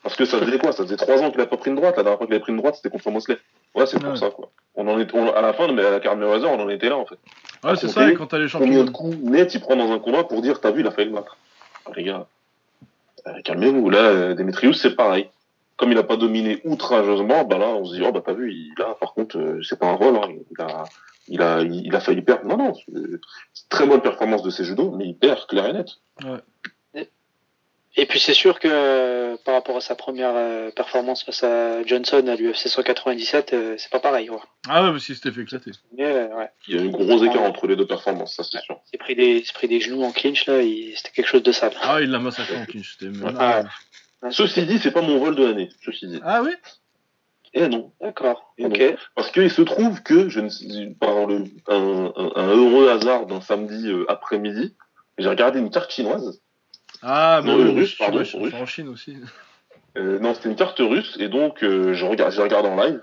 [0.02, 0.73] Parce que ça faisait quoi?
[0.73, 1.97] Ça faisait trois ans qu'il a pas pris une droite.
[1.97, 3.39] La dernière fois qu'il a pris une droite, c'était contre Mosley.
[3.75, 4.17] Ouais, c'est pour Ouais.
[4.17, 4.51] ça, quoi.
[4.75, 6.91] On en est, on- à la fin, mais à la carte Mayweather, on en était
[6.91, 7.19] là, en fait.
[7.65, 8.85] Ouais c'est ça et quand t'as les Combien champions.
[8.85, 11.09] de coups nets il prend dans un combat pour dire, t'as vu, il a failli
[11.09, 11.39] le battre.
[11.86, 12.27] Ah, les gars,
[13.44, 13.91] calmez-vous.
[13.91, 15.28] Là, euh, Demetrius, c'est pareil.
[15.76, 18.52] Comme il a pas dominé outrageusement, bah là, on se dit, oh, bah, t'as vu,
[18.52, 20.28] il, là, par contre, euh, c'est pas un vol, hein.
[20.51, 20.84] Il a,
[21.28, 22.47] il a, il a failli perdre.
[22.47, 22.75] Non, non,
[23.55, 25.89] c'est très bonne performance de ses judos, mais il perd clair et net.
[27.95, 31.85] Et puis c'est sûr que euh, par rapport à sa première euh, performance face à
[31.85, 34.29] Johnson à l'UFC 197, euh, c'est pas pareil.
[34.29, 34.43] quoi.
[34.67, 35.73] Ah ouais parce qu'il s'était fait éclater.
[35.97, 38.45] Mais, euh, ouais, Il y a eu un gros écart entre les deux performances, ça,
[38.45, 38.81] c'est sûr.
[38.87, 41.73] il s'est pris des, pris genoux en clinch là, il- c'était quelque chose de sale.
[41.83, 43.62] Ah il l'a massacré en clinch, c'était Ah,
[44.31, 46.21] Ceci dit, c'est pas mon vol de l'année, ceci dit.
[46.25, 46.53] Ah oui?
[47.55, 47.93] Eh non.
[48.01, 48.55] D'accord.
[48.57, 48.79] Et Ok.
[48.81, 48.97] non.
[49.17, 53.27] Parce qu'il se trouve que, je ne sais, par le, un, un- un heureux hasard
[53.27, 54.75] d'un samedi après-midi,
[55.19, 56.41] j'ai regardé une carte chinoise.
[57.03, 58.55] Ah mais Non, le russe, russe, pardon, ouais, c'est russe.
[58.55, 59.17] en Chine aussi.
[59.99, 63.03] Euh, non, c'était une carte russe, et donc euh, je regarde, j'ai regardé en live.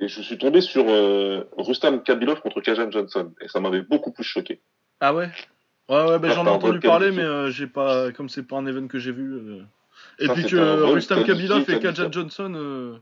[0.00, 3.32] Et je suis tombé sur euh, Rustam Kabilov contre Kajan Johnson.
[3.42, 4.60] Et ça m'avait beaucoup plus choqué.
[4.98, 5.28] Ah ouais?
[5.90, 8.66] Ouais, ouais, bah, j'en ai entendu parler, mais euh, j'ai pas, comme c'est pas un
[8.66, 9.34] event que j'ai vu.
[9.34, 9.62] euh.
[10.18, 11.78] Et Ça, puis que Rustam Kabilov et.
[11.80, 13.00] Kajan Johnson.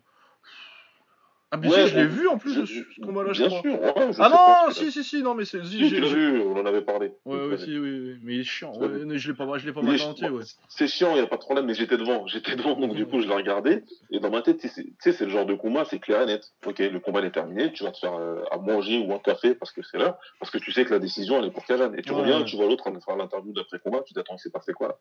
[1.51, 3.63] Ah, mais Ouais, si, je l'ai vu en plus, Je- ce ce combat-là, je crois.
[3.63, 5.65] sûr, ouais, je Ah non, si, si, si, non, mais c'est.
[5.65, 7.11] si, j'ai- vu, on en avait parlé.
[7.25, 8.77] Ouais, ouais, si, oui, oui, mais il est chiant.
[8.77, 10.45] Ouais, je l'ai pas, je l'ai pas chi- entier, ouais.
[10.69, 12.27] C'est chiant, il n'y a pas de problème, mais j'étais devant.
[12.27, 13.83] J'étais devant, donc du coup, je l'ai regardé.
[14.11, 16.43] Et dans ma tête, tu sais, c'est le genre de combat, c'est clair et net.
[16.67, 19.55] Ok, le combat est terminé, tu vas te faire euh, à manger ou un café
[19.55, 21.95] parce que c'est l'heure, parce que tu sais que la décision, elle est pour Kajan.
[21.95, 24.75] Et tu reviens, tu vois l'autre en faire l'interview d'après-combat, tu t'attends, il s'est passé
[24.75, 24.89] quoi?
[24.89, 24.99] Là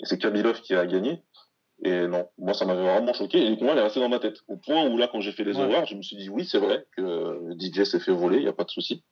[0.00, 1.22] Et c'est Kamilov qui a gagné.
[1.84, 3.38] Et non, moi, ça m'avait vraiment choqué.
[3.38, 4.38] Et le combat, est resté dans ma tête.
[4.48, 5.64] Au point où là, quand j'ai fait les Ouais.
[5.64, 8.42] horaires, je me suis dit, oui, c'est vrai que euh, DJ s'est fait voler, il
[8.42, 9.04] n'y a pas de souci.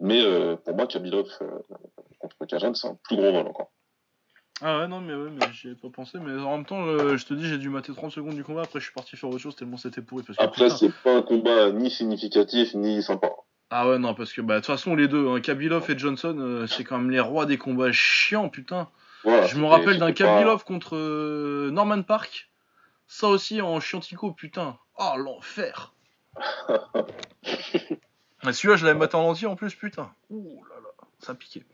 [0.00, 1.46] Mais euh, pour moi, Kamilov euh,
[2.18, 3.70] contre Kajan, c'est un plus gros vol encore.
[4.60, 6.18] Ah ouais, non, mais ouais, mais j'y ai pas pensé.
[6.18, 8.62] Mais en même temps, euh, je te dis, j'ai dû mater 30 secondes du combat.
[8.62, 10.24] Après, je suis parti faire autre chose tellement c'était pourri.
[10.24, 13.30] Parce que, Après, c'est pas un combat ni significatif ni sympa.
[13.70, 16.66] Ah ouais, non, parce que bah, de toute façon, les deux, hein, Kabilov et Johnson,
[16.68, 18.88] c'est quand même les rois des combats chiants, putain.
[19.24, 22.50] Voilà, Je me rappelle d'un pas- Kabilov contre euh, Norman Park.
[23.06, 24.78] Ça aussi en chiantico, putain.
[24.98, 25.94] Oh, l'enfer.
[28.44, 30.12] Ah, Celui-là, je l'avais maté en entier en plus, putain.
[30.30, 30.88] Ouh là là,
[31.18, 31.64] ça piquait.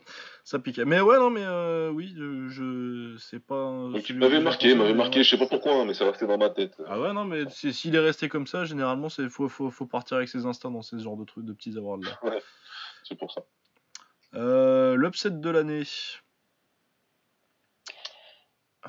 [0.45, 0.87] Ça piquait.
[0.87, 3.55] Mais ouais, non, mais euh, oui, je, je sais pas.
[3.93, 5.25] Donc, il m'avait marqué, il m'avait marqué, ouais.
[5.25, 6.73] je sais pas pourquoi, hein, mais c'est resté dans ma tête.
[6.87, 10.17] Ah ouais, non, mais s'il est resté comme ça, généralement, c'est faut, faut, faut partir
[10.17, 12.33] avec ses instincts dans ces genres de trucs, de petits awards là.
[13.07, 13.43] C'est pour ça.
[14.35, 15.83] Euh, L'upset de l'année.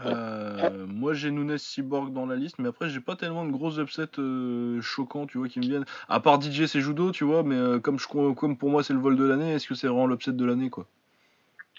[0.03, 3.79] Euh, moi j'ai Nunes Cyborg dans la liste, mais après j'ai pas tellement de gros
[3.79, 5.85] upsets euh, choquants, tu vois, qui me viennent.
[6.09, 8.93] À part DJ c'est judo, tu vois, mais euh, comme, je, comme pour moi c'est
[8.93, 10.85] le vol de l'année, est-ce que c'est vraiment l'upset de l'année, quoi?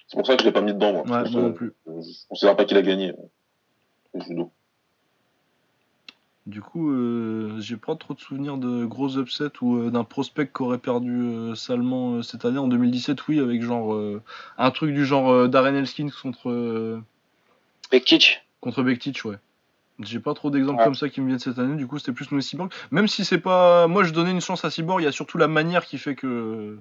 [0.09, 1.03] C'est pour ça que je l'ai pas mis dedans, moi.
[1.03, 1.75] Ouais, moi non plus.
[1.87, 3.13] Je considère pas qu'il a gagné.
[4.15, 4.51] judo.
[6.47, 6.95] Du coup,
[7.59, 12.23] j'ai pas trop de souvenirs de gros upsets ou d'un prospect qui aurait perdu salement
[12.23, 12.59] cette année.
[12.59, 14.01] En 2017, oui, avec genre
[14.57, 17.03] un truc du genre Darren Elskins contre.
[17.91, 18.43] Bektic.
[18.61, 19.37] Contre Bektic, ouais.
[20.01, 20.85] J'ai pas trop d'exemples Ouais.
[20.85, 22.71] comme ça qui me viennent cette année, du coup c'était plus Noé Cyborg.
[22.91, 23.87] Même si c'est pas.
[23.87, 26.15] Moi je donnais une chance à Cyborg, il y a surtout la manière qui fait
[26.15, 26.79] que.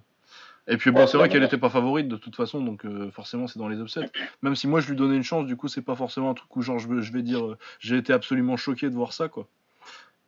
[0.67, 1.47] Et puis bon, Ouais, c'est vrai qu'elle manière.
[1.53, 4.09] était pas favorite de toute façon, donc euh, forcément c'est dans les upsets.
[4.41, 6.53] Même si moi je lui donnais une chance, du coup c'est pas forcément un truc
[6.57, 9.29] où genre je, vais- je vais dire euh, j'ai été absolument choqué de voir ça
[9.29, 9.47] quoi.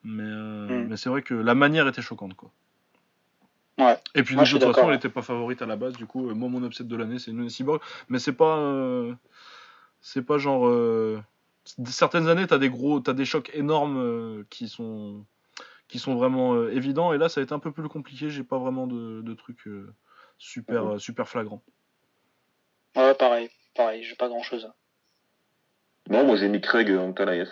[0.03, 0.87] Mais, euh, Mm.
[0.89, 2.51] mais c'est vrai que la manière était choquante quoi.
[3.79, 3.97] Ouais.
[4.15, 6.33] Et puis Moi, de toute façon elle était pas favorite à la base, du coup
[6.33, 7.81] moi mon upset de l'année c'est Noé Cyborg.
[8.09, 8.55] Mais c'est pas.
[10.07, 10.67] C'est pas genre.
[10.67, 11.21] euh,
[11.85, 15.25] certaines années, t'as des gros, t'as des chocs énormes euh, qui sont
[15.89, 17.11] qui sont vraiment euh, évidents.
[17.13, 18.29] Et là, ça a été un peu plus compliqué.
[18.29, 19.93] J'ai pas vraiment de, de trucs euh,
[20.37, 20.99] super Mhm.
[20.99, 21.61] super flagrants.
[22.95, 23.49] Ouais, pareil.
[23.75, 24.71] Pareil, j'ai pas grand chose.
[26.09, 27.49] Non, moi j'ai mis Craig Ankalaev.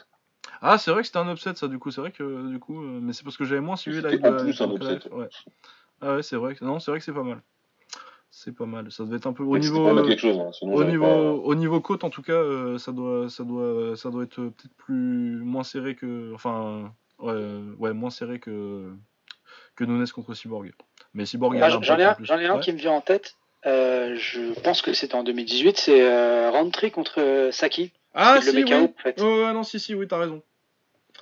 [0.62, 1.68] Ah, c'est vrai que c'était un upset, ça.
[1.68, 4.02] Du coup, c'est vrai que du coup, euh, mais c'est parce que j'avais moins suivi
[4.02, 5.12] la C'était en plus un la- upset.
[5.12, 5.28] Ouais.
[6.02, 6.56] Ah ouais, c'est vrai.
[6.56, 7.42] que- Non, c'est vrai que c'est pas mal.
[8.38, 8.92] C'est pas mal.
[8.92, 9.86] Ça devait être un peu au niveau.
[9.86, 12.78] pas euh, quelque chose, hein, Au niveau, pas- au niveau côte, en tout cas, euh,
[12.78, 17.34] ça doit, ça doit, ça doit être peut-être plus moins serré que, enfin, ouais,
[17.80, 18.92] ouais, moins serré que
[19.78, 20.74] que Nunes contre Cyborg.
[21.14, 22.60] Mais Cyborg, Ah, J'en ai un, j'en ai un Ouais.
[22.60, 23.36] qui me vient en tête.
[23.66, 25.78] Euh, je pense que c'était en 2018.
[25.78, 26.52] C'est euh,
[26.92, 27.94] contre Saki.
[28.14, 28.70] Ah le si, met oui.
[28.70, 29.18] KO, en fait.
[29.18, 30.42] Non, si, si, oui, t'as raison.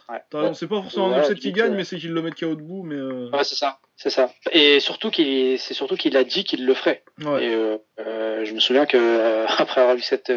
[0.10, 0.54] Ouais.
[0.54, 2.84] C'est pas forcément un upset qui gagne, euh, mais c'est qu'il le met KO debout,
[2.84, 2.96] mais.
[2.96, 4.32] euh, Ouais, c'est ça, c'est ça.
[4.52, 7.04] Et surtout qu'il, c'est surtout qu'il a dit qu'il le ferait.
[7.24, 7.46] ouais.
[7.46, 10.32] Et euh, euh, je me souviens que après avoir vu cette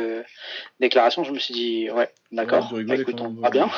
[0.80, 3.70] déclaration, je me suis dit ouais, d'accord, bah, écoute, on verra bien.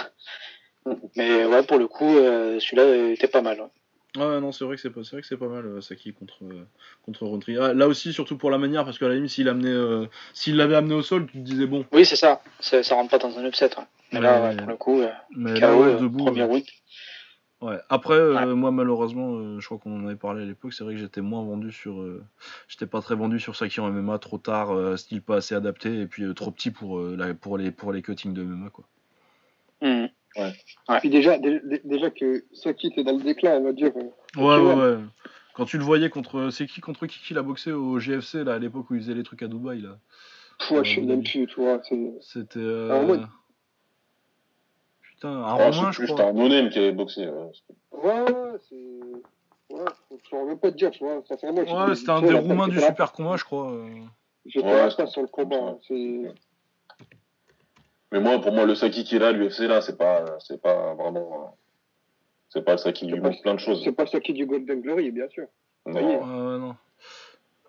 [1.17, 3.61] Mais ouais, pour le coup, celui-là était pas mal.
[3.61, 3.69] ouais.
[4.17, 6.39] Ouais, non, c'est vrai que c'est pas, vrai que c'est pas mal euh, Saki contre
[6.43, 6.65] euh,
[7.05, 7.59] contre Roundtree.
[7.59, 10.57] Ah, là aussi, surtout pour la manière, parce qu'à la limite, s'il amenait, euh, s'il
[10.57, 11.85] l'avait amené au sol, tu te disais bon.
[11.93, 12.43] Oui, c'est ça.
[12.59, 12.83] ça.
[12.83, 13.67] Ça rentre pas dans un upset.
[13.77, 13.85] ouais.
[14.13, 16.25] Mais là, Ouais, ouais, pour le coup, euh, Mais KO, là, ouais, euh, debout.
[16.25, 16.63] premier euh, round.
[17.61, 17.77] Ouais.
[17.89, 20.95] Après, euh, moi malheureusement, euh, je crois qu'on en avait parlé à l'époque, c'est vrai
[20.95, 22.23] que j'étais moins vendu sur, euh,
[22.69, 26.03] j'étais pas très vendu sur Saki en MMA, trop tard, euh, style pas assez adapté
[26.03, 28.71] et puis euh, trop petit pour euh, la- pour les pour les cuttings de MMA
[28.71, 28.85] quoi.
[29.83, 30.09] Mhm.
[31.01, 33.91] Puis déjà, dé- dé- déjà que Saki était dans le déclin, on va dire.
[33.97, 34.75] euh, Ouais ouais ouais.
[34.95, 34.99] ouais.
[35.55, 38.55] Quand tu le voyais contre, c'est qui contre qui qu'il a boxé au GFC là
[38.55, 39.99] à l'époque où il faisait les trucs à Dubaï là?
[40.71, 41.81] ouais, je sais même plus, tu vois.
[42.21, 42.61] C'était.
[45.25, 45.29] Euh, Ah.
[45.29, 46.17] Putain, un Ah, Romain c'est je plus, crois.
[46.19, 47.27] c'était un no-name qui avait boxé.
[47.27, 47.51] ouais.
[47.93, 49.75] Ouais, ouais, c'est.
[49.75, 51.23] Ouais, je saurais même pas te dire, tu vois.
[51.29, 53.71] Sincèrement, Ouais, c'était un des Roumains du super combat je crois.
[53.73, 53.89] euh.
[54.47, 55.77] J'étais Ouais, pas sur le combat.
[55.87, 56.33] C'est.
[58.13, 60.95] Mais moi, pour moi, le Saki qui est là, l'UFC là, c'est pas, c'est pas
[60.95, 61.19] vraiment.
[61.19, 61.49] euh,
[62.49, 63.83] C'est pas le Saki, pas- manque plein de choses.
[63.85, 65.47] C'est pas Saki du Golden Glory, bien sûr.
[65.85, 66.01] Non.
[66.01, 66.77] ouais, non.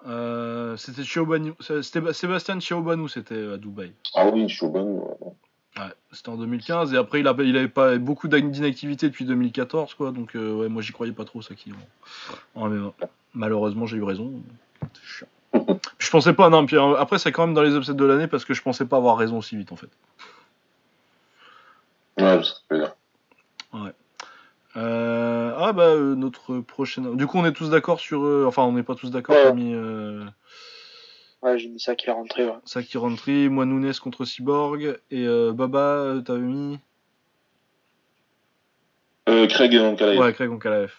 [0.08, 3.92] Euh, c'était Chiobanu, c'était Sébastien Chiobanu, c'était à Dubaï.
[4.16, 5.00] Ah oui, bon.
[5.02, 5.32] ouais.
[5.80, 10.36] Ouais, c'était en 2015 et après il, avait pas beaucoup d'inactivité depuis 2014 quoi donc
[10.36, 12.92] euh, ouais moi j'y croyais pas trop ça qui en, en MMA.
[13.34, 14.34] malheureusement j'ai eu raison
[14.82, 15.80] C'est chiant.
[15.98, 18.28] je pensais pas non puis euh, après c'est quand même dans les upsets de l'année
[18.28, 19.90] parce que je pensais pas avoir raison aussi vite en fait
[22.20, 22.42] Ouais,
[22.72, 22.94] dire.
[24.76, 28.74] Euh, ah bah euh, notre prochaine du coup on est tous d'accord sur enfin on
[28.74, 30.26] n'est pas tous d'accord Ouais.
[31.42, 32.46] Ouais, j'ai mis ça qui est rentré.
[32.46, 32.58] Ouais.
[32.66, 36.80] Saki Roundtree, moi Nunes contre Cyborg et euh, Baba euh, t'avais mis?
[39.30, 40.20] Euh, Craig Ankalaev.
[40.20, 40.92] Ouais, Craig Ankalaev.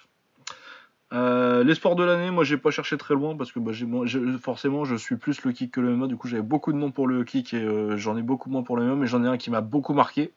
[1.12, 3.86] Euh, les sports de l'année, moi j'ai pas cherché très loin parce que bah, j'ai
[4.04, 6.06] je- forcément je suis plus le kick que le MMA.
[6.06, 8.62] Du coup j'avais beaucoup de noms pour le kick et euh, j'en ai beaucoup moins
[8.62, 10.32] pour le MMA, mais j'en ai un qui m'a beaucoup marqué.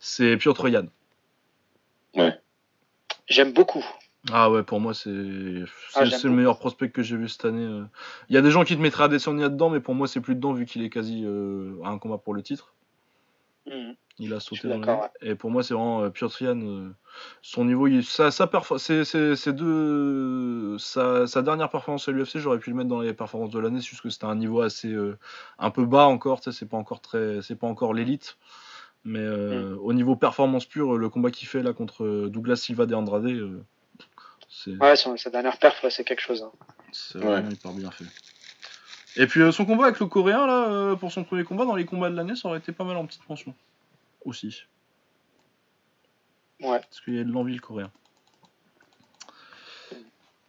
[0.00, 0.88] C'est Piotr Yann.
[3.28, 3.84] J'aime beaucoup.
[4.30, 5.10] Ah ouais, pour moi c'est
[5.94, 7.64] Ah, le meilleur prospect que j'ai vu cette année.
[7.64, 7.84] euh.
[8.28, 10.34] Il y a des gens qui te mettraient Adesanya dedans, mais pour moi c'est plus
[10.34, 12.74] dedans vu qu'il est quasi euh, à un combat pour le titre.
[13.66, 13.94] Mhm.
[14.18, 16.90] Il a sauté dans la Et pour moi, c'est vraiment euh, Piotr Jan, euh,
[17.40, 22.12] son niveau, il, sa, sa perfor- c'est, c'est, c'est deux, sa, sa dernière performance à
[22.12, 24.60] l'UFC, j'aurais pu le mettre dans les performances de l'année, juste que c'était un niveau
[24.60, 24.94] assez
[25.58, 28.36] un peu bas encore, c'est pas encore très, c'est pas encore l'élite.
[29.04, 32.94] Mais euh, au niveau performance pure, le combat qu'il fait là contre Douglas Silva de
[32.94, 33.62] Andrade,
[34.80, 36.42] Ouais, son- sa dernière perf, ouais, c'est quelque chose.
[36.42, 36.50] hein.
[36.92, 37.24] c'est Ouais.
[37.24, 38.04] vraiment hyper bien fait.
[39.16, 41.74] Et puis euh, son combat avec le coréen là, euh, pour son premier combat dans
[41.76, 43.54] les combats de l'année, ça aurait été pas mal en petite pension
[44.24, 44.64] aussi.
[46.60, 46.78] Ouais.
[46.80, 47.90] Parce qu'il y a de l'envie le coréen.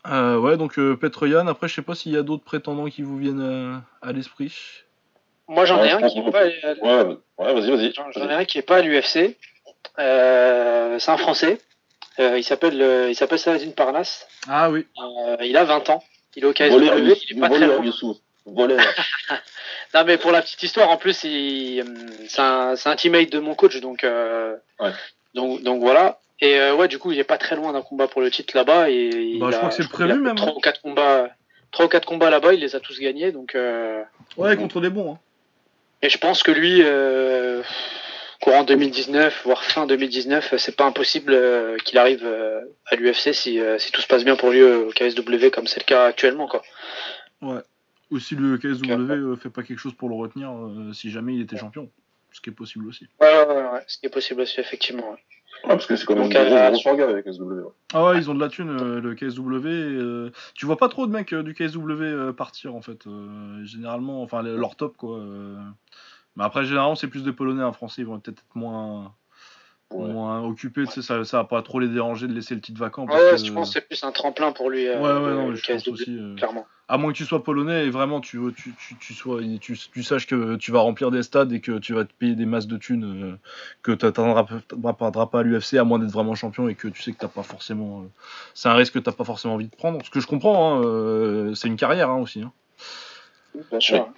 [0.08, 1.46] Euh, ouais, donc euh, Petroyan.
[1.48, 4.84] Après, je sais pas s'il y a d'autres prétendants qui vous viennent euh, à l'esprit.
[5.48, 6.46] Moi, j'en ai Ouais, un qui est pas.
[6.46, 7.94] Ouais, ouais, vas-y, vas-y.
[7.94, 9.38] J'en j'en ai un qui est pas à l'UFC.
[10.00, 11.62] Euh, c'est un Français.
[12.20, 14.28] Euh, il s'appelle euh, il s'appelle Saladin Parnasse.
[14.48, 14.86] Ah oui.
[15.02, 16.04] Euh, il a 20 ans.
[16.36, 16.70] Il est au KSW.
[16.72, 17.82] Voleur, il est pas très loin.
[18.46, 18.80] Voleur.
[19.94, 21.84] Non, mais pour la petite histoire, en plus, il-
[22.30, 24.92] c'est un, c'est un teammate de mon coach, donc, euh, Ouais.
[25.34, 26.20] donc, donc voilà.
[26.40, 28.56] Et euh, ouais, du coup, il est pas très loin d'un combat pour le titre
[28.56, 28.90] là-bas.
[28.90, 30.54] Et il Bah, je a- crois que c'est il prévu même, Trois hein.
[30.56, 31.30] ou quatre combats,
[31.72, 33.34] trois ou quatre combats là-bas, il les a tous gagnés.
[33.34, 34.02] Donc, euh,
[34.38, 35.14] Ouais, contre des bons.
[35.14, 35.20] Hein.
[36.02, 37.62] et je pense que lui, euh,
[38.42, 43.60] courant 2019, voire fin 2019, c'est pas impossible euh, qu'il arrive euh, à l'UFC si,
[43.60, 46.06] euh, si tout se passe bien pour lui euh, au KSW, comme c'est le cas
[46.06, 46.62] actuellement, quoi.
[47.42, 47.62] Ouais.
[48.10, 51.36] Ou si le KSW euh, fait pas quelque chose pour le retenir euh, si jamais
[51.36, 51.90] il était champion.
[52.34, 53.08] Ce qui est possible aussi.
[53.20, 55.12] Ouais, ouais, ouais, ouais, ce qui est possible aussi, effectivement.
[55.12, 55.18] ouais.
[55.64, 57.42] Ouais, parce que c'est quand même Donc, euh, grosse orga avec SW.
[57.44, 57.62] ouais.
[57.94, 59.68] Ah ouais, ils ont de la thune, euh, le KSW.
[59.68, 63.06] et, euh, tu vois pas trop de mecs euh, du KSW euh, partir en fait.
[63.06, 65.20] euh, généralement, enfin leur top quoi.
[66.32, 66.38] Euh.
[66.38, 67.64] Mais après, généralement, c'est plus des Polonais.
[67.64, 69.14] En français, ils vont peut-être être moins,
[69.92, 70.08] Ouais.
[70.08, 70.86] moins occupés.
[70.86, 73.06] Tu sais, ça, ça va pas trop les déranger de laisser le titre vacant.
[73.06, 75.36] Parce ouais, que- je pense que c'est plus un tremplin pour lui, euh, Ouais, ouais,
[75.36, 76.18] non, le je pense aussi.
[76.18, 76.66] euh, clairement.
[76.88, 80.04] À moins que tu sois polonais et vraiment tu, tu, tu, tu, sois, tu, tu
[80.04, 82.68] saches que tu vas remplir des stades et que tu vas te payer des masses
[82.68, 83.36] de thunes euh,
[83.82, 84.44] que tu n'atteindras
[85.26, 87.44] pas à l'UFC à moins d'être vraiment champion et que tu sais que t'as pas
[87.44, 88.02] forcément.
[88.02, 88.08] euh,
[88.54, 90.04] c'est un risque que t'as pas forcément envie de prendre.
[90.06, 92.42] Ce que je comprends, hein, euh, c'est une carrière hein, aussi.
[92.42, 92.52] hein.
[93.70, 94.10] Bien sûr.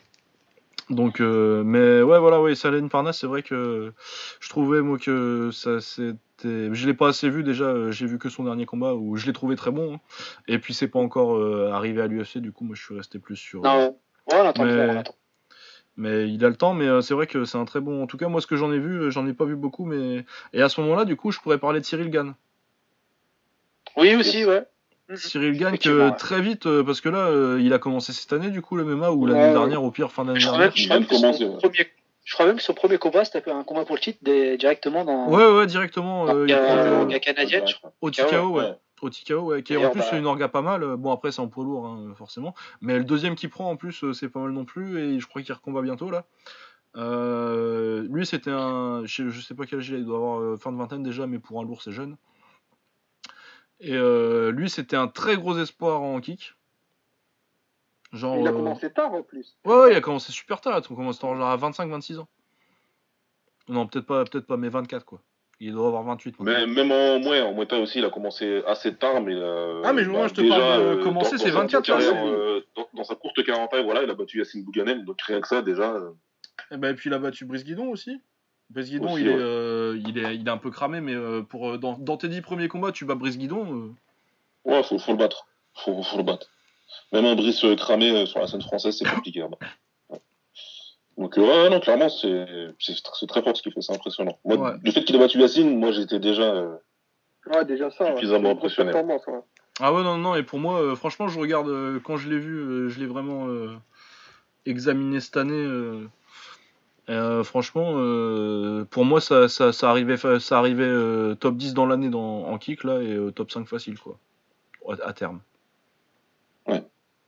[0.90, 3.94] Donc, euh, mais ouais, voilà, ouais, Salène Parnasse, c'est vrai que
[4.40, 6.74] je trouvais moi que ça c'était.
[6.74, 9.26] Je l'ai pas assez vu déjà, euh, j'ai vu que son dernier combat où je
[9.26, 9.96] l'ai trouvé très bon.
[9.96, 10.00] hein.
[10.48, 13.18] Et puis c'est pas encore euh, arrivé à l'UFC, du coup, moi je suis resté
[13.20, 13.62] plus sur.
[13.62, 13.96] Non,
[14.30, 15.16] ouais, on attend, Mais- on attend.
[15.96, 18.02] Mais il a le temps, mais c'est vrai que c'est un très bon.
[18.02, 20.26] En tout cas, moi, ce que j'en ai vu, j'en ai pas vu beaucoup, mais.
[20.52, 22.34] Et à ce moment-là, du coup, je pourrais parler de Cyril Gann.
[23.96, 24.64] Oui, aussi, ouais.
[25.10, 25.16] Mhm.
[25.18, 26.16] Cyril Gann, que ouais.
[26.16, 28.84] très vite, euh, parce que là, euh, il a commencé cette année, du coup, le
[28.86, 29.52] MMA, ou Ouais, l'année ouais.
[29.54, 30.60] dernière, au pire, fin d'année dernière.
[30.60, 31.88] même, je, crois même que son premier,
[32.24, 35.04] je crois même que son premier combat, c'était un combat pour le titre des- directement
[35.04, 36.28] dans, Ouais, ouais, directement.
[36.30, 37.92] euh, dans il le- orga canadienne, je crois.
[38.02, 38.64] au TKO, ouais.
[38.64, 38.74] ouais.
[39.02, 40.96] Au TKO, ouais, qui est en plus bah- c'est une orga pas mal.
[40.96, 42.56] Bon, après, c'est en poids lourd, hein, forcément.
[42.80, 44.98] Mais le deuxième qu'il prend, en plus, euh, c'est pas mal non plus.
[44.98, 46.24] Et je crois qu'il recombat bientôt, là.
[46.96, 49.02] Euh, lui, c'était un.
[49.06, 51.28] Je, sais pas quel âge il a, il doit avoir euh, fin de vingtaine déjà,
[51.28, 52.16] mais pour un lourd, c'est jeune.
[53.80, 56.54] Et euh, lui, c'était un très gros espoir en kick.
[58.12, 58.38] Genre.
[58.38, 59.58] Il a euh, commencé tard en plus.
[59.66, 60.80] Ouais, ouais, il a commencé super tard.
[60.90, 62.28] Il commence genre à 25-26 ans.
[63.70, 65.22] Non, peut-être pas, peut-être pas, mais 24, quoi.
[65.60, 66.40] Il doit avoir 28.
[66.40, 66.68] maintenant.
[66.68, 69.94] Mais même en Muay, en Thai aussi, il a commencé assez tard, mais euh, Ah,
[69.94, 72.88] mais moi, je te parle de commencer, c'est 24, dans, sa là, carrière, euh, dans,
[72.94, 75.94] dans sa courte taille, voilà, il a battu Yassine Bouganem, donc rien que ça, déjà.
[75.94, 76.12] euh,
[76.72, 78.20] Et, ben, et puis il a battu Brice Guidon aussi.
[78.70, 79.36] Brice Guidon, Aussi, il, ouais.
[79.38, 82.28] euh, il, est, il est un peu cramé, mais euh, pour, euh, dans, dans tes
[82.28, 83.66] 10 premiers combats, tu bats Brice Guidon.
[83.72, 83.92] euh,
[84.66, 85.46] Ouais, faut, faut le battre.
[85.76, 86.48] Faut, faut le battre.
[87.12, 89.40] Même un Brice cramé euh, sur la scène française, c'est compliqué.
[89.42, 89.58] là-bas.
[90.10, 90.20] Ouais.
[91.18, 92.46] Donc, euh, ouais, non, clairement, c'est
[92.80, 94.38] c'est c'est très fort ce qu'il fait, c'est impressionnant.
[94.46, 94.72] Moi, Ouais.
[94.84, 96.44] Le fait qu'il ait battu Yassine, moi, j'étais déjà.
[96.44, 96.76] euh,
[97.54, 98.06] Ouais, déjà ça.
[98.06, 98.16] ouais.
[98.16, 99.40] Suffisamment ouais.
[99.80, 102.38] Ah ouais, non, non, et pour moi, euh, franchement, je regarde, euh, quand je l'ai
[102.40, 103.76] vu, euh, je l'ai vraiment euh,
[104.66, 105.54] examiné cette année.
[107.10, 111.74] Euh, franchement, euh, pour moi, ça, ça, ça arrivait, fa- ça arrivait euh, top 10
[111.74, 114.18] dans l'année en kick, là, et top 5 facile, quoi,
[114.90, 115.40] à, à terme.
[116.68, 116.84] Ouais.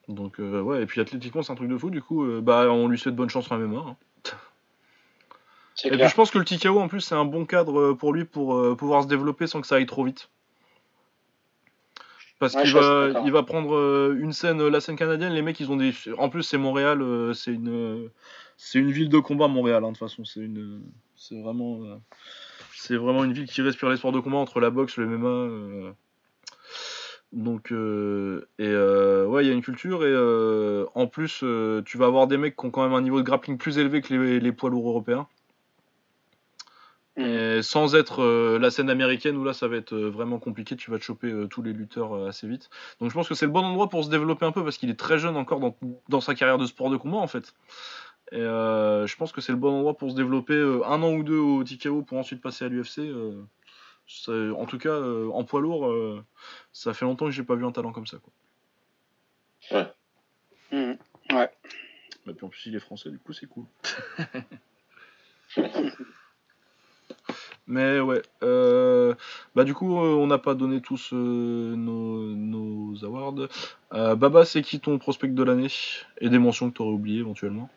[0.07, 2.87] Donc, euh, ouais, et puis athlétiquement, c'est un truc de fou, du coup, bah, on
[2.87, 3.79] lui souhaite bonne chance en MMA.
[3.79, 3.95] hein.
[5.83, 8.23] Et puis je pense que le TKO en plus c'est un bon cadre pour lui
[8.23, 10.29] pour pouvoir se développer sans que ça aille trop vite.
[12.45, 13.23] Parce Ouais, qu'il va, d'accord.
[13.25, 15.93] il va prendre euh, une scène, euh, la scène canadienne, les mecs ils ont des.
[16.19, 18.09] En plus c'est Montréal, euh, c'est une,
[18.55, 20.81] c'est une ville de combat Montréal hein, de toute façon, c'est une,
[21.15, 21.79] c'est vraiment,
[22.75, 25.27] c'est vraiment une ville qui respire les sports de combat entre la boxe, le MMA.
[25.27, 25.91] euh.
[27.33, 31.43] Donc euh, et euh, ouais il y a une culture et euh, en plus
[31.85, 34.01] tu vas avoir des mecs qui ont quand même un niveau de grappling plus élevé
[34.01, 35.27] que les, les poids lourds européens.
[37.17, 40.75] Et sans être euh, la scène américaine où là ça va être euh, vraiment compliqué,
[40.75, 42.69] tu vas te choper euh, tous les lutteurs assez vite.
[42.99, 44.89] Donc je pense que c'est le bon endroit pour se développer un peu parce qu'il
[44.89, 45.77] est très jeune encore dans,
[46.09, 47.53] dans sa carrière de sport de combat en fait.
[48.31, 51.37] Et je pense que c'est le bon endroit pour se développer un an ou deux
[51.37, 53.01] au TKO pour ensuite passer à l'UFC.
[54.27, 55.93] en tout cas, en poids lourd,
[56.73, 58.17] ça fait longtemps que j'ai pas vu un talent comme ça.
[59.69, 59.93] Quoi.
[60.71, 60.97] Mhm.
[62.27, 63.65] Et puis en plus, il est français, du coup, c'est cool.
[67.67, 69.15] Mais ouais, euh,
[69.55, 73.47] bah du coup, euh, on n'a pas donné tous euh, nos, nos awards.
[73.93, 75.71] Euh, Baba, c'est qui ton prospect de l'année?
[76.21, 77.69] Et des mentions que tu aurais oubliées éventuellement?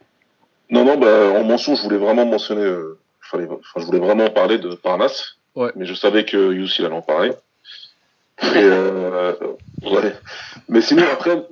[0.70, 2.70] Non, non, bah, en mention, je voulais vraiment mentionner,
[3.22, 5.38] fallait, enfin, je voulais vraiment parler de Parnasse.
[5.54, 5.72] Ouais.
[5.74, 7.32] Mais je savais que Yous, il allait en parler.
[8.42, 8.68] Et,
[9.88, 10.14] ouais.
[10.68, 11.46] Mais sinon, après,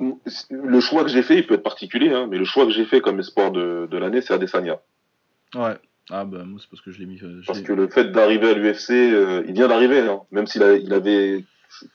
[0.50, 2.84] le choix que j'ai fait, il peut être particulier, hein, mais le choix que j'ai
[2.84, 4.78] fait comme espoir de, de l'année, c'est Adesanya.
[5.54, 5.76] Ouais.
[6.10, 7.18] Ah bah moi, c'est parce que je l'ai mis.
[7.22, 10.46] euh, je Parce que le fait d'arriver à l'UFC, euh, il vient d'arriver, hein, même
[10.46, 11.44] s'il il avait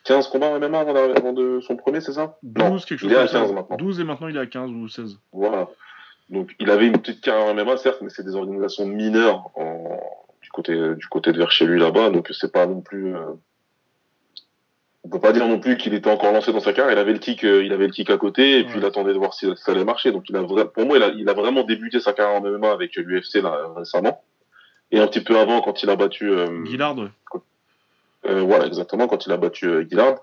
[0.03, 2.37] 15 combats en MMA avant, avant de son premier, c'est ça?
[2.43, 3.39] 12, quelque chose il est à comme ça.
[3.41, 3.77] 15 maintenant.
[3.77, 5.17] 12 et maintenant il est à 15 ou 16.
[5.31, 5.69] Voilà.
[6.29, 9.99] Donc, il avait une petite carrière en MMA, certes, mais c'est des organisations mineures en,
[10.41, 12.09] du côté, du côté de vers chez lui là-bas.
[12.09, 13.19] Donc, c'est pas non plus, euh,
[15.03, 16.93] on peut pas dire non plus qu'il était encore lancé dans sa carrière.
[16.93, 18.79] Il avait le kick, euh, il avait le kick à côté, et puis Ouais.
[18.81, 20.11] il attendait de voir si ça allait marcher.
[20.11, 22.45] Donc, il a vra- pour moi, il a, il a vraiment débuté sa carrière en
[22.45, 24.21] MMA avec l'UFC, là, récemment.
[24.91, 27.07] Et un petit peu avant, quand il a battu, euh, Guillard, ouais.
[28.27, 30.17] euh, voilà, exactement, quand il a battu euh, Gillard.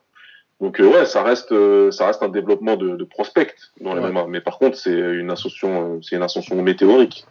[0.61, 4.01] Donc euh, ouais, ça reste, euh, ça reste un développement de, de prospect dans les
[4.03, 4.11] Ouais.
[4.11, 4.27] MMA.
[4.29, 7.25] Mais par contre, c'est une ascension, c'est une ascension météorique.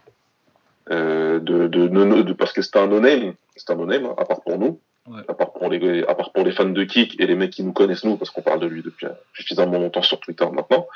[0.90, 4.24] Euh, de, de, de- de- parce que c'est un no-name, c'est un no-name, hein, à
[4.24, 5.20] part pour nous, Ouais.
[5.28, 7.62] à part pour les, à part pour les fans de kick et les mecs qui
[7.62, 10.86] nous connaissent nous, parce qu'on parle de lui depuis suffisamment longtemps sur Twitter maintenant.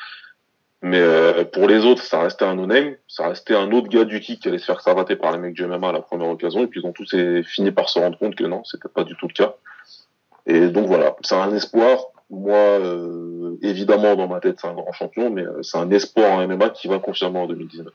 [0.82, 4.18] Mais euh, pour les autres, ça restait un no-name, ça restait un autre gars du
[4.18, 6.62] kick qui allait se faire savater par les mecs du MMA à la première occasion,
[6.62, 9.14] et puis ils ont tous fini par se rendre compte que non, c'était pas du
[9.16, 9.54] tout le cas.
[10.46, 12.06] Et donc voilà, c'est un espoir.
[12.30, 16.32] Moi, euh, évidemment, dans ma tête, c'est un grand champion, mais euh, c'est un espoir
[16.32, 17.92] en MMA qui va confirmer en 2019.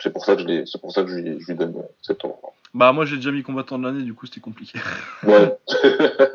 [0.00, 1.76] C'est pour ça que je l'ai, c'est pour ça que je lui, je lui donne
[1.76, 2.52] euh, cet ordre.
[2.74, 4.78] Bah moi j'ai déjà mis combattant de l'année, du coup c'était compliqué.
[5.22, 5.56] Ouais.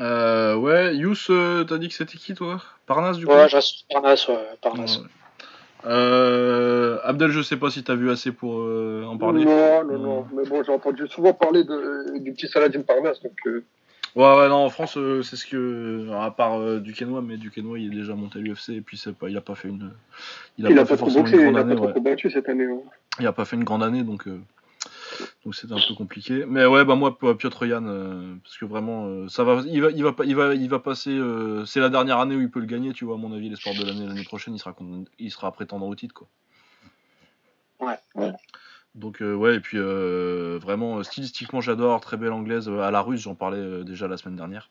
[0.00, 2.60] Euh, ouais, Yous, euh, t'as dit que c'était qui toi?
[2.86, 3.32] Parnasse du coup?
[3.32, 4.98] Ouais, je reste sur Parnasse, ouais, Parnasse.
[4.98, 5.06] Ouais.
[5.84, 9.44] Euh, Abdel, je sais pas si t'as vu assez pour euh, en parler.
[9.44, 10.26] Non, non, non.
[10.34, 13.64] Mais bon, j'ai entendu souvent parler de, du petit Saladin Parnasse, donc euh,
[14.14, 16.10] Ouais, ouais, non, en France, euh, c'est ce que.
[16.12, 19.14] À part euh, Duquesnoy, mais Duquesnoy, il est déjà monté à l'UFC et puis c'est
[19.16, 19.90] pas, il a pas fait une.
[20.58, 21.86] Il a il pas a fait pas forcément boxé, une il grande a année, pas
[21.86, 21.92] ouais.
[21.94, 22.66] combattu cette année.
[23.20, 24.26] Il a pas fait une grande année, donc.
[24.28, 24.38] euh,
[25.44, 26.44] Donc c'était un peu compliqué.
[26.46, 30.02] Mais ouais, bah moi, Piotr Yann, euh, parce que vraiment, ça va, il va, il
[30.04, 31.18] va, pas- il va, il va passer.
[31.66, 33.14] c'est la dernière année où il peut le gagner, tu vois.
[33.14, 34.74] À mon avis, l'espoir de l'année, l'année prochaine, il sera,
[35.18, 36.28] il sera prétendant au titre, quoi.
[37.80, 37.96] Ouais.
[38.14, 38.32] Ouais.
[38.94, 42.90] Donc euh, ouais, et puis euh, vraiment euh, stylistiquement, j'adore, très belle anglaise euh, à
[42.90, 44.70] la russe, j'en parlais déjà la semaine dernière.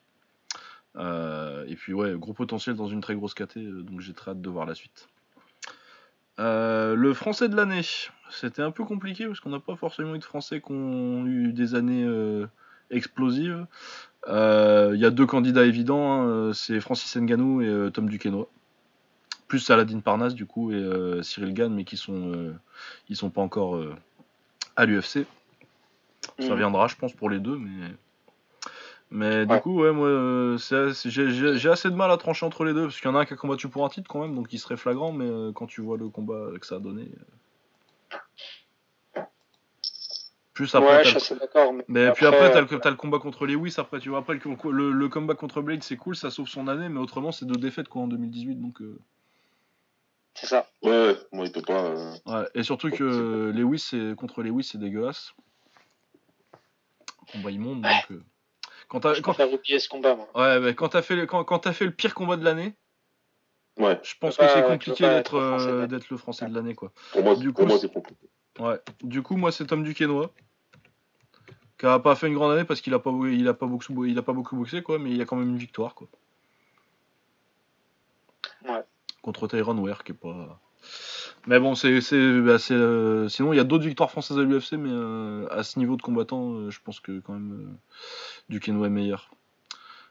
[1.66, 4.50] Et puis ouais, gros potentiel dans une très grosse KT, donc j'ai très hâte de
[4.50, 5.08] voir la suite.
[6.38, 7.82] Le français de l'année,
[8.30, 11.52] c'était un peu compliqué parce qu'on n'a pas forcément eu de français qui ont eu
[11.52, 12.06] des années
[12.90, 13.66] explosives.
[14.28, 18.46] Il y a deux candidats évidents, hein, c'est Francis Ngannou et Tom Duquesnoy.
[19.48, 22.52] Plus Saladin Parnasse du coup et Cyril Gann, mais qui sont,
[23.08, 23.82] ils sont pas encore
[24.76, 25.26] à l'UFC.
[26.38, 26.56] Ça Mhm.
[26.56, 27.88] viendra, je pense, pour les deux, mais.
[29.14, 30.56] Mais du coup, ouais, moi, euh,
[31.04, 33.24] j'ai assez de mal à trancher entre les deux, parce qu'il y en a un
[33.26, 35.66] qui a combattu pour un titre quand même, donc il serait flagrant, mais euh, quand
[35.66, 37.10] tu vois le combat que ça a donné.
[39.16, 39.20] euh,
[40.54, 41.72] Plus après, ouais, je suis d'accord.
[41.74, 44.34] Mais, mais puis après, t'as le, t'as le combat contre Lewis, après, tu vois, après,
[44.34, 47.44] le, le, le combat contre Blade, c'est cool, ça sauve son année, mais autrement, c'est
[47.46, 48.80] deux défaites, quoi, en 2018, donc.
[50.34, 50.68] C'est ça.
[50.82, 51.84] Ouais, ouais, moi, il peut pas.
[51.84, 55.32] euh, Ouais, et surtout que Lewis, c'est- contre Lewis, c'est dégueulasse.
[57.32, 58.10] Combat immonde, donc.
[58.10, 58.22] euh,
[58.88, 60.28] Quand t'as Je quand- préfère oublier ce combat, moi.
[60.34, 62.74] Ouais, mais quand t'as fait, le- quand, quand t'as fait le pire combat de l'année,
[63.78, 66.92] Ouais, je pense que c'est compliqué d'être euh, d'être le français de l'année, quoi.
[67.12, 68.28] pour moi, Du pour coup, moi c'est- compliqué.
[68.58, 68.78] Ouais.
[69.02, 70.28] Du coup, moi, c'est Tom Duquesnoy,
[71.78, 74.04] qui a pas fait une grande année parce qu'il a pas, il a pas beaucoup,
[74.04, 76.06] il a pas beaucoup boxé, quoi, mais il a quand même une victoire, quoi.
[78.68, 78.82] Ouais.
[79.22, 80.60] Contre Tyron Ware, qui est pas.
[81.46, 84.42] Mais bon, c'est, c'est, bah, c'est, euh, sinon il y a d'autres victoires françaises à
[84.42, 87.76] l'UFC, mais euh, à ce niveau de combattant, euh, je pense que quand même
[88.48, 89.30] Duquesnoy est meilleur.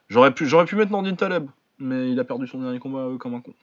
[0.09, 1.47] J'aurais pu, j'aurais pu mettre Nordin Taleb,
[1.79, 3.53] mais il a perdu son dernier combat comme un con.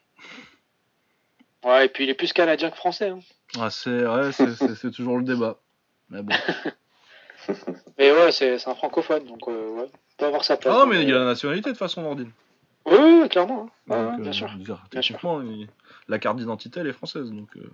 [1.64, 3.10] Ouais, et puis il est plus canadien que français.
[3.10, 3.18] Hein.
[3.58, 5.58] Ah, c'est, ouais, c'est, toujours le débat.
[6.08, 6.34] Mais bon.
[7.98, 10.74] Mais ouais, c'est un francophone, donc ouais, il peut avoir sa place.
[10.74, 12.30] Ah non, mais il a la nationalité de façon Nordine.
[12.90, 13.70] Oui, clairement.
[13.90, 14.10] hein.
[14.10, 14.48] Donc, euh, bien sûr.
[14.48, 15.14] je veux dire, Bien sûr.
[15.16, 15.68] techniquement, il-
[16.08, 17.70] la carte d'identité elle est française, donc euh,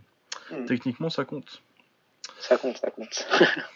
[0.51, 0.65] Hmm.
[0.67, 1.63] techniquement ça compte.
[2.39, 3.27] Ça compte, ça compte.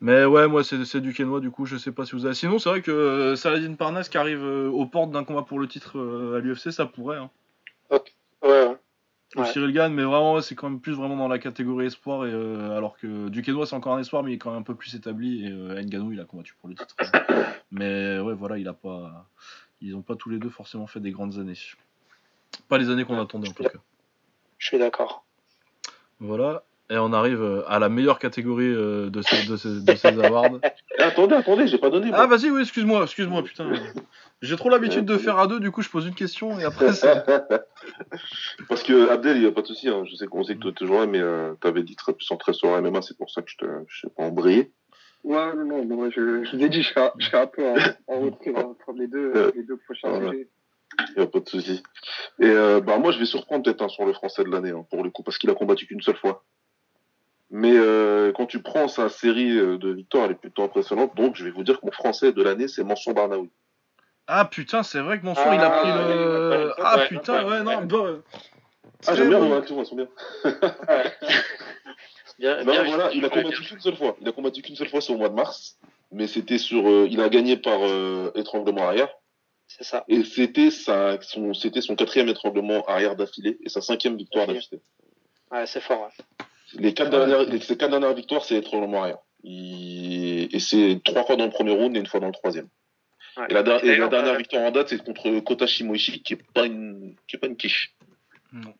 [0.00, 2.34] Mais ouais, moi c'est, du Quénois, du coup je sais pas si vous avez.
[2.34, 5.58] Sinon, c'est vrai que euh, Saladin Parnasse qui arrive euh, aux portes d'un combat pour
[5.58, 7.18] le titre euh, à l'UFC, ça pourrait.
[7.18, 7.30] hein.
[7.90, 8.00] ouais,
[8.44, 8.76] ouais.
[9.36, 9.46] ou Ouais.
[9.46, 12.32] Cyril Gann, mais vraiment, ouais, c'est quand même plus vraiment dans la catégorie espoir, et,
[12.32, 14.94] alors que Duquesnois, c'est encore un espoir, mais il est quand même un peu plus
[14.94, 15.50] établi, et
[15.84, 16.96] Nganou, il a combattu pour le titre.
[17.70, 19.26] mais ouais, voilà, il a pas.
[19.80, 21.58] Ils n'ont pas tous les deux forcément fait des grandes années.
[22.68, 23.70] Pas les années qu'on Ouais, attendait en tout cas.
[24.58, 25.24] Je suis d'accord.
[26.18, 26.64] Voilà.
[26.90, 30.24] Et on arrive euh, à la meilleure catégorie euh, de ces, de ces, de ces
[30.24, 30.58] awards.
[30.98, 32.10] Attendez, attendez, j'ai pas donné.
[32.12, 33.72] Ah vas-y, oui, excuse-moi, excuse-moi, putain.
[34.42, 36.88] J'ai trop l'habitude de faire à deux, du coup je pose une question et après.
[38.68, 39.88] Parce que Abdel, il n'y a pas de souci.
[39.88, 40.04] Hein.
[40.04, 42.68] Je sais qu'on sait que toi t'es joueur, mais euh, t'avais dit très centré sur
[42.80, 43.50] MMA, c'est pour ça que
[43.86, 44.72] je sais pas embrayé.
[45.22, 47.64] Ouais, non, non, moi, je, je vous ai dit, je serai, je serai un peu
[47.66, 47.74] en,
[48.06, 50.30] en retrait entre les deux, les deux prochains Ouais.
[50.30, 50.48] sujets.
[51.10, 51.82] Il n'y a pas de souci.
[52.40, 54.84] Et euh, bah moi, je vais surprendre peut-être hein, sur le français de l'année, hein,
[54.90, 56.42] pour le coup, parce qu'il a combattu qu'une seule fois.
[57.50, 61.14] Mais euh, quand tu prends sa série euh, de victoires, elle est plutôt impressionnante.
[61.16, 63.50] Donc, je vais vous dire que mon français de l'année, c'est Mansour Barnaoui.
[64.26, 66.66] Ah putain, c'est vrai que Mansour il a Ah, pris le...
[66.68, 67.86] ouais, Ah ouais, putain, ouais, ouais, non, ouais.
[67.86, 68.06] bah...
[69.06, 70.08] Ah, j'aime bien elles sont bien.
[72.40, 74.16] Bien, Non, bien, voilà, je- il a combattu qu'une seule fois.
[74.20, 75.78] Il a combattu qu'une seule fois, c'est au mois de mars.
[76.10, 76.88] Mais c'était sur.
[76.88, 79.08] euh, il a gagné par euh, étranglement arrière.
[79.68, 80.04] C'est ça.
[80.08, 84.80] Et c'était son, c'était son quatrième étranglement arrière d'affilée et sa cinquième victoire d'affilée.
[85.52, 86.00] Ouais, c'est fort.
[86.02, 86.44] ouais.
[86.74, 89.18] Les quatre dernières, les, ses quatre dernières victoires, c'est étranglement arrière.
[89.44, 92.68] Il- et c'est trois fois dans le premier round et une fois dans le troisième.
[93.36, 93.46] Ouais.
[93.48, 97.14] Et la, et dernière victoire en date, c'est contre Kota Shimoishi, qui est pas une,
[97.28, 97.94] qui est pas une quiche.
[98.52, 98.74] Non.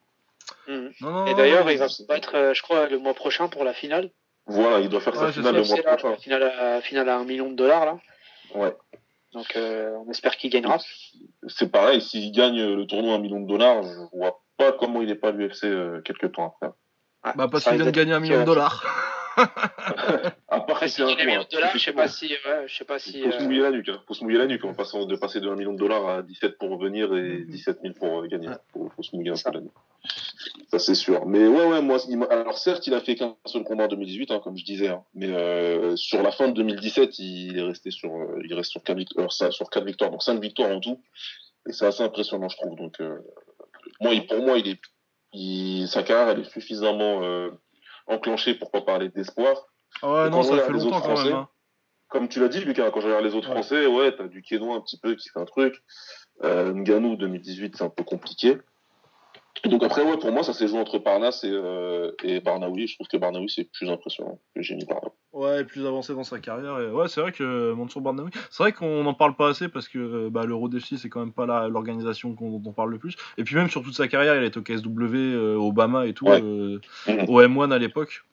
[0.69, 0.93] Mhm.
[1.01, 3.49] Non, non, Et d'ailleurs, non, il va se battre, euh, je crois, le mois prochain
[3.49, 4.11] pour la finale.
[4.47, 6.17] Voilà, il doit faire Ouais, sa finale ça, le mois prochain.
[6.17, 7.99] finale à, finale à un million de dollars, là.
[8.55, 8.75] Ouais.
[9.33, 10.79] Donc, euh, on espère qu'il gagnera.
[11.47, 15.03] C'est pareil, s'il gagne le tournoi à un million de dollars, je vois pas comment
[15.03, 16.75] il n'est pas à l'UFC euh, quelques temps après.
[17.37, 18.85] Bah parce qu'il vient de gagner un million de dollars.
[19.41, 21.73] À part Après, c'est un un million de dollars, hein.
[21.75, 23.23] je sais pas si, ouais, je sais pas si.
[23.23, 24.01] Faut se euh, mouiller la nuque, hein.
[24.07, 26.23] Faut se mouiller la nuque en passant de passer de 1 million de dollars à
[26.23, 28.49] 17 pour venir et 17 000 pour euh, gagner.
[28.73, 29.73] Faut, faut se mouiller un peu la nuque.
[30.71, 31.27] Ça c'est sûr.
[31.27, 31.99] Mais ouais, ouais, moi,
[32.31, 35.03] alors certes, il a fait qu'un seul combat en 2018, hein, comme je disais, hein.
[35.15, 38.83] mais euh, sur la fin de 2017, il est resté sur, euh, il reste sur
[38.83, 41.01] 4 victoires, sur quatre victoires, donc 5 victoires en tout.
[41.69, 42.77] Et c'est assez impressionnant, je trouve.
[42.77, 43.19] Donc, euh,
[44.01, 44.81] moi, il- pour moi, il est,
[45.33, 47.21] il, sa carrière, elle est suffisamment
[48.11, 49.57] enclenchée pour pas parler d'espoir.
[50.03, 51.01] Ah ouais, non, quand ça fait longtemps même.
[51.17, 51.49] Français, hein.
[52.09, 53.55] Comme tu l'as dit, Lucas, quand je regarde les autres Ouais.
[53.55, 55.83] Français, ouais, t'as du Quénois un petit peu qui fait un truc.
[56.43, 58.59] Euh, Nganou 2018, c'est un peu compliqué.
[59.65, 62.87] Donc après, ouais, pour moi, ça s'est joué entre Parnasse et, euh, et Barnaoui.
[62.87, 65.11] Je trouve que Barnaoui, c'est plus impressionnant que Génie Barnaoui.
[65.33, 66.81] Ouais, plus avancé dans sa carrière.
[66.81, 69.87] Et ouais, c'est vrai que Mansour Barnaoui, c'est vrai qu'on n'en parle pas assez parce
[69.87, 73.15] que euh, bah, l'Euro FC, c'est quand même pas l'organisation dont on parle le plus.
[73.39, 76.27] Et puis même sur toute sa carrière, il est au KSW, euh, Obama et tout,
[76.27, 76.41] Ouais.
[76.43, 77.27] euh, Mhm.
[77.29, 78.25] au M1 à l'époque.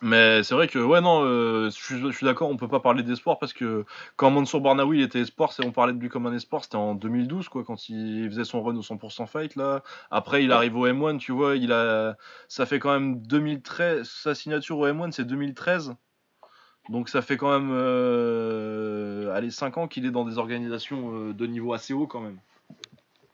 [0.00, 2.78] Mais c'est vrai que, ouais, non, euh, je suis, je suis d'accord, on peut pas
[2.78, 3.84] parler d'espoir parce que
[4.16, 6.94] quand Mansour Barnaoui il était espoir, on parlait de lui comme un espoir, c'était en
[6.94, 9.82] 2012, quoi, quand il faisait son run au 100% fight, là.
[10.12, 10.54] Après, il Ouais.
[10.54, 14.86] arrive au M1, tu vois, il a, ça fait quand même 2013, sa signature au
[14.86, 15.94] M1, c'est 2013.
[16.90, 21.32] Donc ça fait quand même, euh, allez, 5 ans qu'il est dans des organisations euh,
[21.34, 22.38] de niveau assez haut quand même.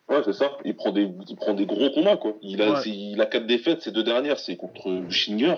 [0.09, 0.51] Ouais, c'est ça.
[0.65, 2.33] Il prend des, il prend des gros combats, quoi.
[2.43, 2.81] Il a, Ouais.
[2.83, 3.83] c'est- il a quatre défaites.
[3.83, 5.55] Ces deux dernières, c'est contre Bushinger.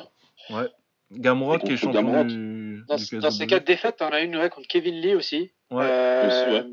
[1.12, 2.24] Gamrot qui est contre champion Gamrot.
[2.24, 5.52] du, Dans, du dans ces quatre défaites, t'en as une ouais, contre Kevin Lee aussi.
[5.70, 6.64] Ouais, Euh, Aussi, ouais.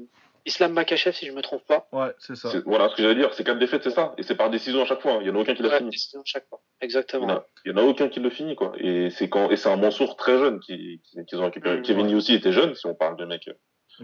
[0.46, 1.88] Islam Makachev, si je me trompe pas.
[1.94, 2.50] ouais, c'est ça.
[2.52, 3.34] C'est- Voilà ce que j'allais dire.
[3.34, 4.14] C'est quatre défaites, c'est ça.
[4.18, 5.14] Et c'est par décision à chaque fois.
[5.14, 5.20] hein.
[5.22, 5.92] Il y en a aucun qui l'a Ouais, fini.
[5.92, 6.62] décision chaque fois.
[6.82, 7.26] Exactement.
[7.26, 8.74] en a, il y en a aucun qui le finit, quoi.
[8.78, 11.78] Et c'est quand, et c'est un Mansour très jeune qui, qui- qu'ils ont récupéré.
[11.78, 11.84] Mhm.
[11.84, 13.50] Kevin Lee aussi était jeune, si on parle de mecs.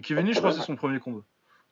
[0.03, 1.21] Kevin Lee, je crois que c'est son premier combat.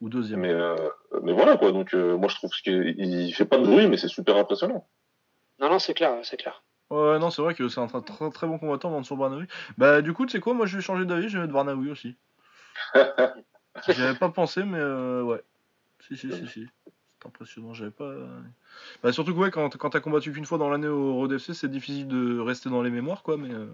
[0.01, 0.41] Ou deuxième.
[0.41, 0.75] Mais, euh,
[1.23, 1.71] mais voilà, quoi.
[1.71, 4.87] Donc, euh, moi, je trouve qu'il il fait pas de bruit, mais c'est super impressionnant.
[5.59, 6.63] Non, non, c'est clair, c'est clair.
[6.89, 9.45] Ouais, non, c'est vrai que c'est un très, très, très bon combattant, Mansour Barnaoui.
[9.77, 11.91] Bah, du coup, tu sais quoi, moi je vais changer d'avis, je vais mettre Barnaoui
[11.91, 12.15] aussi.
[13.89, 15.41] J'y avais pas pensé, mais euh, ouais.
[16.07, 16.67] Si, si, si, si.
[17.19, 18.11] C'est impressionnant, j'avais pas.
[19.03, 21.53] Bah, surtout que, ouais, quand, quand t'as combattu qu'une fois dans l'année au Road FC,
[21.53, 23.51] c'est difficile de rester dans les mémoires, quoi, mais.
[23.53, 23.67] euh,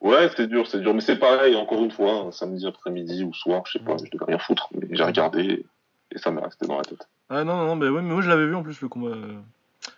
[0.00, 0.94] Ouais, c'est dur, c'est dur.
[0.94, 4.24] Mais c'est pareil, encore une fois, samedi après-midi ou soir, je sais pas, je devais
[4.26, 4.68] rien foutre.
[4.74, 5.64] Mais j'ai regardé
[6.10, 7.08] et ça m'est resté dans la tête.
[7.30, 9.10] Ah non, non, non, mais ouais, mais moi je l'avais vu en plus le combat.
[9.16, 9.38] euh.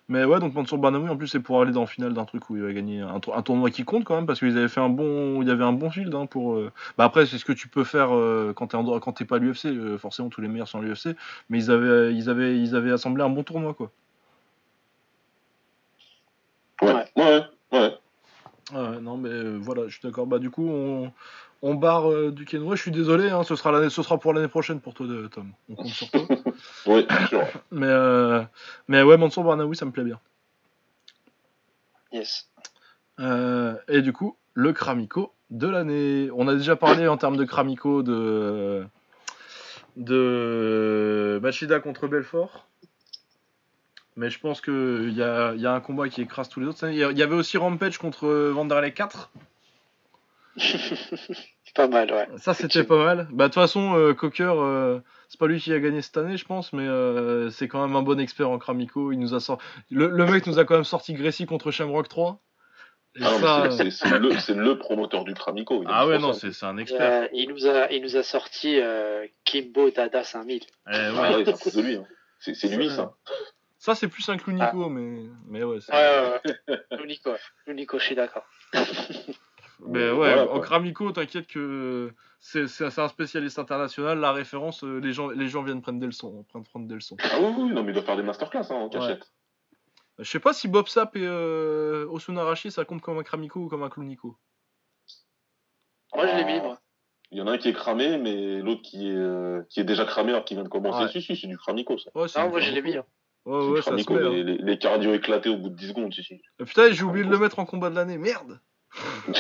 [0.09, 2.49] Mais ouais, donc Mansour Barnaoui en plus c'est pour aller dans le final d'un truc
[2.51, 4.81] où il va gagner un, un tournoi qui compte quand même parce qu'ils avaient fait
[4.81, 6.55] un bon, il y avait un bon field hein, pour.
[6.55, 9.37] euh, Bah après c'est ce que tu peux faire euh, quand t'es quand t'es pas
[9.37, 11.17] à l'UFC, euh, forcément tous les meilleurs sont à l'UFC,
[11.51, 13.91] mais ils avaient ils avaient ils avaient assemblé un bon tournoi quoi.
[16.83, 17.43] Ouais, Ouais.
[18.75, 20.27] Ouais, non mais euh, voilà, je suis d'accord.
[20.27, 21.13] Bah du coup on
[21.63, 22.77] on barre euh, du Kenway.
[22.77, 25.27] Je suis désolé, hein, ce sera l'année, ce sera pour l'année prochaine pour toi de-
[25.29, 25.53] Tom.
[25.71, 26.21] On compte sur toi.
[26.85, 27.43] C'est sûr.
[27.71, 28.43] mais euh,
[28.89, 30.21] mais ouais Mansour Barnaoui ça me plaît bien.
[32.13, 32.49] Yes.
[33.21, 36.29] Euh, et du coup, le Kramico de l'année.
[36.35, 38.85] On a déjà parlé en termes de Kramico de,
[39.97, 42.67] de Machida contre Belfort.
[44.17, 46.87] Mais je pense qu'il y a, y a un combat qui écrase tous les autres.
[46.89, 49.31] Il y avait aussi Rampage contre Vanderlei 4.
[51.75, 52.29] Pas mal, ouais.
[52.39, 53.27] Ça, c'était pas mal.
[53.33, 56.37] Bah, de toute façon, euh, Cocker, euh, c'est pas lui qui a gagné cette année,
[56.37, 59.11] je pense, mais euh, c'est quand même un bon expert en Kramiko.
[59.11, 59.65] Il nous a sorti...
[59.91, 62.41] le, le mec nous a quand même sorti Gracie contre Shamrock 3.
[63.17, 67.01] Et Ah, ça, c'est- le, promoteur du il est Ah ouais, non, c'est un expert.
[67.25, 70.63] Euh, il, nous a, il nous a sorti euh, Kimbo Dada 5000.
[70.63, 71.45] Eh, Ah ouais.
[71.57, 71.97] c'est lui.
[71.97, 72.05] hein.
[72.39, 73.15] C'est lui, ça.
[73.85, 75.25] Ça, c'est plus un Clunico, mais...
[75.47, 75.79] mais ouais.
[75.83, 76.81] c'est- Ouais, ouais, ouais.
[76.99, 77.33] L'unico,
[77.67, 78.47] l'unico, je suis d'accord.
[79.87, 80.61] Mais ouais, Voilà, en quoi.
[80.61, 82.65] Kramiko, t'inquiète que c'est
[82.99, 84.19] un spécialiste international.
[84.21, 86.45] La référence, euh, les gens, les gens viennent prendre des leçons.
[86.49, 87.17] Prendre, prendre des leçons.
[87.25, 89.31] Ah oui, oui, non, mais il doit faire des masterclass hein, en cachette.
[90.19, 93.69] Je sais pas si Bob Sap et euh, Osunarashi, ça compte comme un Kramiko ou
[93.69, 94.39] comme un Clunico.
[96.15, 96.79] Moi, je l'ai mis, moi.
[97.33, 99.85] Il y en a un qui est cramé, mais l'autre qui est, euh, qui est
[99.85, 101.05] déjà cramé alors qu'il vient de commencer.
[101.05, 101.11] Ouais.
[101.11, 102.11] Si, si, c'est du Kramico, ça.
[102.15, 102.97] Ouais, du moi, je l'ai mis.
[102.97, 103.05] hein.
[103.47, 104.31] Ouais, ça se hein.
[104.31, 106.41] les, les, les cardio éclatés au bout de 10 secondes, si.
[106.61, 108.59] Euh, Putain, j'ai oublié de le mettre en combat de l'année, merde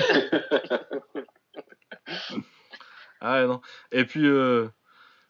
[3.20, 3.62] Ah ouais, non.
[3.92, 4.68] Et puis, euh,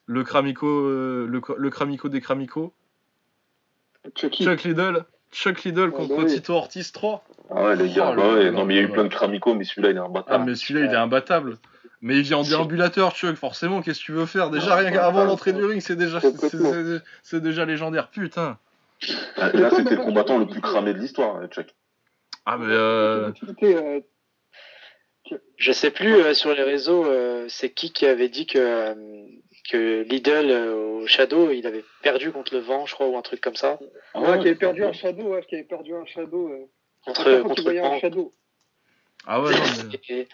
[0.07, 2.21] le Kramiko, euh, le, le Kramiko des
[4.17, 4.45] Chucky.
[4.45, 6.35] Chuck Liddell, Chuck Liddell Ah, contre bah oui.
[6.35, 7.25] Tito Ortiz 3.
[7.51, 9.09] Ah ouais, les gars, Oh bah ouais, non, mais il y a eu plein de
[9.09, 10.45] Kramico, mais celui-là, il est Ah, imbattable.
[10.45, 11.59] mais celui-là, il est imbattable.
[12.01, 14.51] Mais il vient en déambulateur, Chuck, forcément, qu'est-ce que tu veux faire?
[14.51, 16.21] Déjà, rien qu'avant l'entrée du ring, c'est déjà,
[17.23, 18.64] c'est- déjà légendaire, putain Ah,
[19.37, 21.75] Là, c'était le combattant le plus cramé de l'histoire, hein, Chuck.
[22.47, 23.31] Ah, mais euh,
[23.63, 24.01] euh,
[25.57, 28.95] Je sais plus euh, sur les réseaux, euh, c'est qui qui avait dit que, euh,
[29.71, 33.23] que Lidl euh, au Shadow, il avait perdu contre le vent, je crois, ou un
[33.23, 33.79] truc comme ça.
[34.15, 36.49] Ah ouais, qui avait perdu un shadow, ouais, qui avait perdu un shadow.
[36.51, 36.67] Euh,
[37.05, 38.01] Contre, contre le voyait un vent.
[38.01, 38.35] shadow.
[39.27, 39.59] Ah ouais, non,
[40.09, 40.27] mais...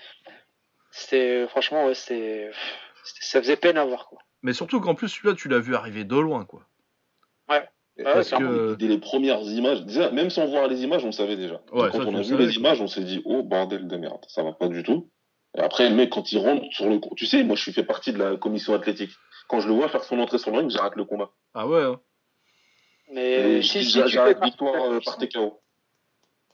[0.92, 2.50] C'était, franchement, ouais, c'était,
[3.05, 4.18] c'était- ça faisait peine à voir, quoi.
[4.42, 6.66] mais surtout qu'en plus, celui-là, tu l'as vu arriver de loin, quoi.
[7.52, 7.58] Et
[7.99, 11.36] Ouais, parce que- Dès les premières images, déjà, même sans voir les images, on savait
[11.36, 11.60] déjà.
[11.73, 13.86] Ouais, quand ça, on tu a vu savais, les images, on s'est dit, oh bordel
[13.89, 15.10] de merde, ça va pas du tout.
[15.57, 17.01] Et après, le mec, quand il rentre sur le.
[17.17, 19.10] Tu sais, moi, je suis fait partie de la commission athlétique.
[19.49, 21.31] Quand je le vois faire son entrée sur le ring, j'arrête le combat.
[21.55, 22.01] Ah ouais, hein.
[23.12, 25.60] Mais Et si, si tu j'arrête partie de la victoire euh, par commission- TKO.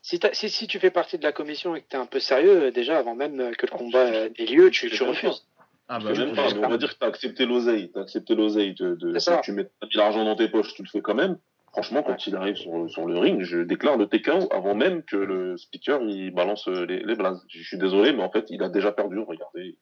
[0.01, 2.19] si, t'as- si, si tu fais partie de la commission et que t'es un peu
[2.19, 5.45] sérieux, euh, déjà, avant même euh, que le combat euh, ait lieu, tu, tu refuses.
[5.89, 7.91] Ah Je bah sais même pas, mais on va dire que t'as accepté l'oseille.
[7.93, 9.39] T'as accepté l'oseille de, de si ça.
[9.43, 11.37] tu mets l'argent dans tes poches, tu le fais quand même.
[11.71, 15.15] Franchement, quand il arrive sur, sur le ring, je déclare le TKO avant même que
[15.15, 17.45] le speaker il balance euh, les, les blazes.
[17.49, 19.19] Je suis désolé, mais en fait, il a déjà perdu.
[19.19, 19.77] Regardez.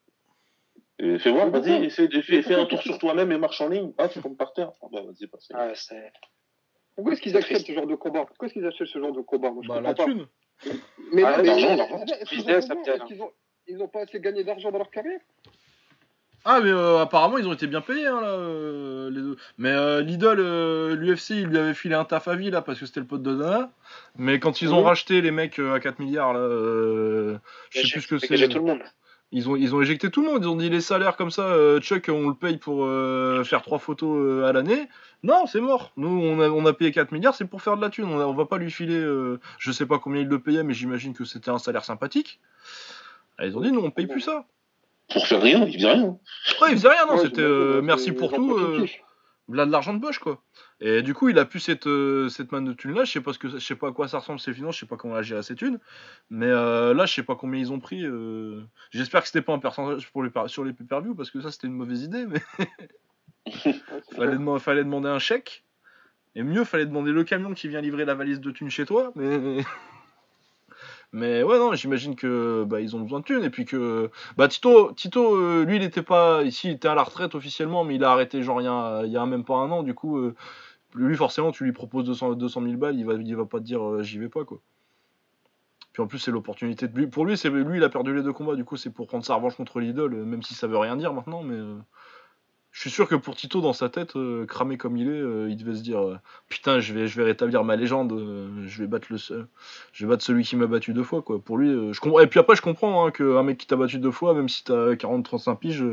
[1.00, 3.92] Et fais voir, vas-y, fais, fais, fais un tour sur toi-même et marche en ligne.
[3.98, 4.72] Ah, tu tombes par terre.
[4.82, 5.50] Ah bah vas-y, passe.
[5.54, 6.12] Ouais, c'est-
[6.96, 8.26] Pourquoi est-ce qu'ils acceptent ce genre de combat?
[8.26, 9.52] Pourquoi est-ce qu'ils acceptent ce genre de combat?
[9.52, 10.06] Moi, je Bah la pas.
[10.06, 10.26] thune
[11.14, 12.06] Mais Ah, mais l'argent, l'argent.
[13.68, 15.20] ils ont pas assez gagné d'argent dans leur carrière?
[16.48, 19.36] Ah mais euh, apparemment ils ont été bien payés hein, là, euh, les deux.
[19.58, 22.80] Mais euh, Lidl, euh, l'UFC, il lui avait filé un taf à vie là parce
[22.80, 23.72] que c'était le pote de Dana.
[24.18, 27.38] Mais quand ils ont racheté les mecs euh, à 4 milliards là, euh,
[27.72, 28.28] je sais plus ce que c'est.
[28.48, 28.84] tout le monde.
[29.32, 30.44] Ils ont, ils ont éjecté tout le monde.
[30.44, 33.64] Ils ont dit les salaires comme ça, euh, Chuck, on le paye pour euh, faire
[33.64, 34.88] trois photos euh, à l'année.
[35.24, 35.92] Non, c'est mort.
[35.98, 38.06] Nous, on a, on a payé 4 milliards, c'est pour faire de la thune.
[38.06, 40.62] On, a- on va pas lui filer, euh, je sais pas combien il le payait,
[40.64, 42.40] mais j'imagine que c'était un salaire sympathique.
[43.40, 44.46] Ah, ils ont dit, non, on paye plus ça.
[45.12, 46.18] Pour faire rien, il faisait rien.
[46.62, 48.58] Ouais, il faisait rien, non, Ouais, c'était euh, merci pour tout.
[48.58, 48.86] euh,
[49.48, 50.42] de l'argent de poche quoi.
[50.82, 53.04] Et du coup, il a pu cette, euh, cette manne de thunes là.
[53.06, 54.76] Je sais pas ce que, je sais pas à quoi ça ressemble ses finances.
[54.76, 55.80] Je sais pas comment il a géré ses thunes.
[56.32, 58.04] Mais euh, là, je sais pas combien ils ont pris.
[58.92, 61.68] J'espère que c'était pas un pourcentage pour les sur les pay-per-view parce que ça c'était
[61.68, 62.26] une mauvaise idée.
[62.26, 62.42] Mais
[64.16, 65.64] fallait, demander, fallait demander un chèque.
[66.38, 69.12] Et mieux, fallait demander le camion qui vient livrer la valise de thunes chez toi.
[69.16, 69.64] Mais
[71.16, 74.50] mais ouais non, j'imagine que bah, ils ont besoin de thunes et puis que bah
[74.50, 77.96] Tito Tito euh, lui il était pas ici, il était à la retraite officiellement, mais
[77.96, 79.82] il a arrêté genre il y a, il y a même pas un an.
[79.82, 80.36] Du coup, euh,
[80.94, 83.64] lui forcément tu lui proposes 200 200 000 balles, il va il va pas te
[83.64, 84.60] dire euh, j'y vais pas quoi.
[85.94, 87.08] Puis en plus c'est l'opportunité de lui.
[87.08, 88.56] Pour lui c'est lui il a perdu les deux combats.
[88.56, 91.14] Du coup c'est pour prendre sa revanche contre l'idole, même si ça veut rien dire
[91.14, 91.58] maintenant, mais
[92.76, 95.50] je suis sûr que pour Tito dans sa tête, euh, cramé comme il est, euh,
[95.50, 96.18] il devait se dire euh,
[96.50, 98.12] putain je vais je vais rétablir ma légende,
[98.68, 99.48] je vais battre le seul
[99.94, 101.40] je vais battre celui qui m'a battu deux fois quoi.
[101.40, 102.20] Pour lui, je comprends.
[102.20, 104.66] Et puis après, je comprends hein, qu'un mec qui t'a battu deux fois, même si
[104.66, 105.86] t'as 40-35 piges,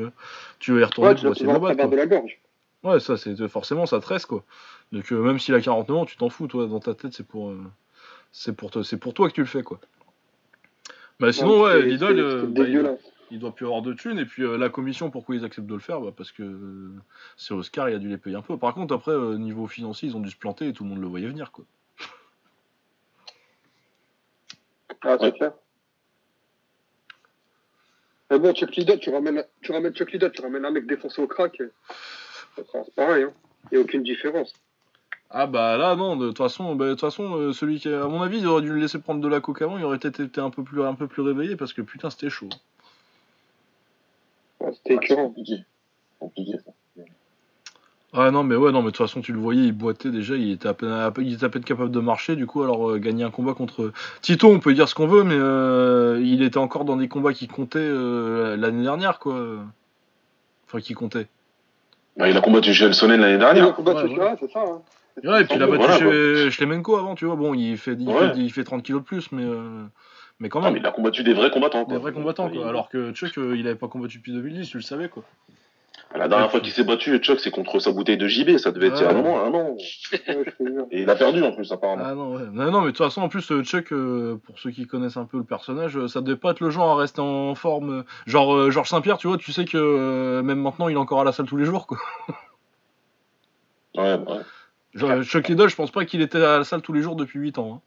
[0.58, 1.76] tu vas y retourner Ouais, pour vas essayer de toujours le à battre.
[1.78, 1.90] travers Quoi.
[1.92, 2.40] de la gorge.
[2.82, 4.42] Ouais, ça c'est forcément ça tresse quoi.
[4.90, 7.54] Donc même s'il a 49 ans, tu t'en fous toi dans ta tête, c'est pour
[8.32, 9.78] c'est pour pour toi que tu le fais quoi.
[11.20, 12.52] Bah sinon ouais, c'est- l'idole,
[13.32, 15.44] c'est- c'est il, doit plus avoir de thunes et puis euh, la commission pourquoi ils
[15.44, 16.00] acceptent de le faire?
[16.00, 16.92] Bah, parce que euh,
[17.36, 18.56] c'est Oscar, il a dû les payer un peu.
[18.58, 21.00] Par contre après euh, niveau financier, ils ont dû se planter et tout le monde
[21.00, 21.64] le voyait venir quoi.
[25.02, 25.32] Ah, c'est Ouais.
[25.32, 25.52] clair.
[28.30, 31.20] Mais bon, Chuck Liddell, tu ramènes, tu ramènes Chuck Liddell, tu ramènes un mec défoncé
[31.20, 31.60] au crack,
[32.56, 33.32] sera pareil, hein.
[33.70, 34.52] Il n'y a aucune différence.
[35.30, 38.06] Ah bah là non, de toute façon, bah, de toute façon, euh, celui qui, à
[38.08, 40.20] mon avis, il aurait dû le laisser prendre de la coke avant, il aurait peut-être
[40.20, 42.48] été un peu plus, un peu plus réveillé parce que putain c'était chaud.
[44.62, 45.28] Ouais, C'était écœurant.
[45.28, 45.64] compliqué.
[46.18, 46.70] Compliqué, ça.
[48.14, 50.36] Ouais non mais ouais non mais de toute façon tu le voyais, il boitait déjà,
[50.36, 52.90] il était à peine, à il était à peine capable de marcher, du coup alors
[52.90, 56.42] euh, gagner un combat contre Tito, on peut dire ce qu'on veut, mais euh, il
[56.42, 59.42] était encore dans des combats qui comptaient euh, l'année dernière quoi.
[60.68, 61.26] Enfin qui comptaient.
[62.18, 63.74] Bah, il a combattu chez Elsonen l'année Il a dernière.
[63.74, 64.60] combattu, Ouais, c'est ça.
[64.60, 64.82] hein.
[65.24, 67.36] Ouais, et puis il a battu voilà, chez Schlemenko avant, tu vois.
[67.36, 68.32] Bon, il fait, il, Ouais.
[68.34, 69.84] fait, il fait 30 kilos de plus, mais, euh,
[70.42, 70.74] mais quand Non, même.
[70.74, 71.84] mais il a combattu des vrais combattants.
[71.84, 71.94] quoi.
[71.94, 72.68] Des vrais combattants, quoi.
[72.68, 75.22] Alors que Chuck, euh, il avait pas combattu depuis 2010, tu le savais, quoi.
[76.14, 78.58] La dernière fois qu'il s'est battu, Chuck, c'est contre sa bouteille de JB.
[78.58, 79.18] Ça devait être il y a Ouais.
[79.18, 79.76] un moment, un an.
[80.90, 82.02] Et il a perdu en plus, apparemment.
[82.04, 82.42] Ah non, ouais.
[82.52, 85.16] Non, non, mais de toute façon, en plus, euh, Chuck, euh, pour ceux qui connaissent
[85.16, 88.04] un peu le personnage, euh, ça devait pas être le genre à rester en forme.
[88.26, 91.20] Genre, euh, Georges Saint-Pierre, tu vois, tu sais que euh, même maintenant, il est encore
[91.22, 91.96] à la salle tous les jours, quoi.
[93.96, 94.40] Ouais, ouais.
[94.94, 97.38] Genre, Chuck Liddell, je pense pas qu'il était à la salle tous les jours depuis
[97.40, 97.76] 8 ans.
[97.76, 97.80] hein.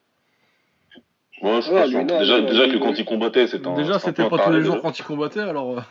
[1.41, 3.73] Ouais, Ouais, là, déjà, là, déjà lui, que quand il combattait, c'était un.
[3.73, 5.79] Déjà, c'était pas tous les jours quand il combattait, alors.
[5.79, 5.81] euh.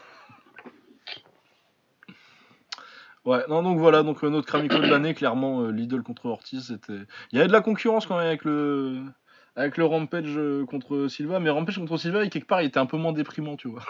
[3.24, 6.66] Ouais, non, donc voilà, donc euh, notre Kramico de l'année, clairement, euh, Lidl contre Ortiz,
[6.68, 7.02] c'était.
[7.32, 9.00] Il y avait de la concurrence quand même avec le.
[9.56, 12.86] Avec le Rampage euh, contre Silva, mais Rampage contre Silva, quelque part, il était un
[12.86, 13.82] peu moins déprimant, tu vois.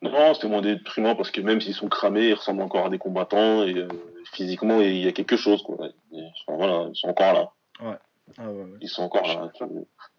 [0.00, 2.96] Non, c'était moins déprimant parce que même s'ils sont cramés, ils ressemblent encore à des
[2.98, 3.88] combattants et euh,
[4.32, 5.76] physiquement, il y a quelque chose, quoi.
[6.12, 7.98] Et, enfin, voilà, ils sont encore là.
[8.36, 8.78] Ah ouais, ouais.
[8.80, 9.50] Ils sont encore là.
[9.58, 9.68] vois.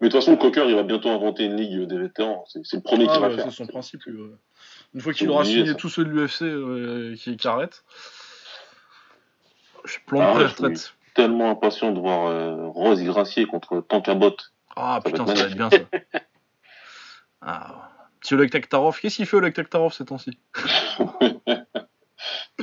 [0.00, 2.44] Mais de toute façon, Cocker, il va bientôt inventer une ligue des vétérans.
[2.46, 3.44] C'est le premier Ah qui va ouais, faire.
[3.44, 4.02] c'est son principe.
[4.06, 7.84] Une fois qu'il aura obligé, signé tous ceux de l'UFC euh, qui, qui arrêtent,
[9.84, 10.74] je plan Ah de.
[11.14, 14.36] Tellement impatient de voir euh, Rose Gracier contre Tankabot.
[14.76, 15.78] Ah Ça va putain, ça va être bien ça.
[17.42, 17.88] Ah.
[18.20, 20.38] Petit Oleg Taktarov, qu'est-ce qu'il fait Oleg Taktarov ces temps-ci?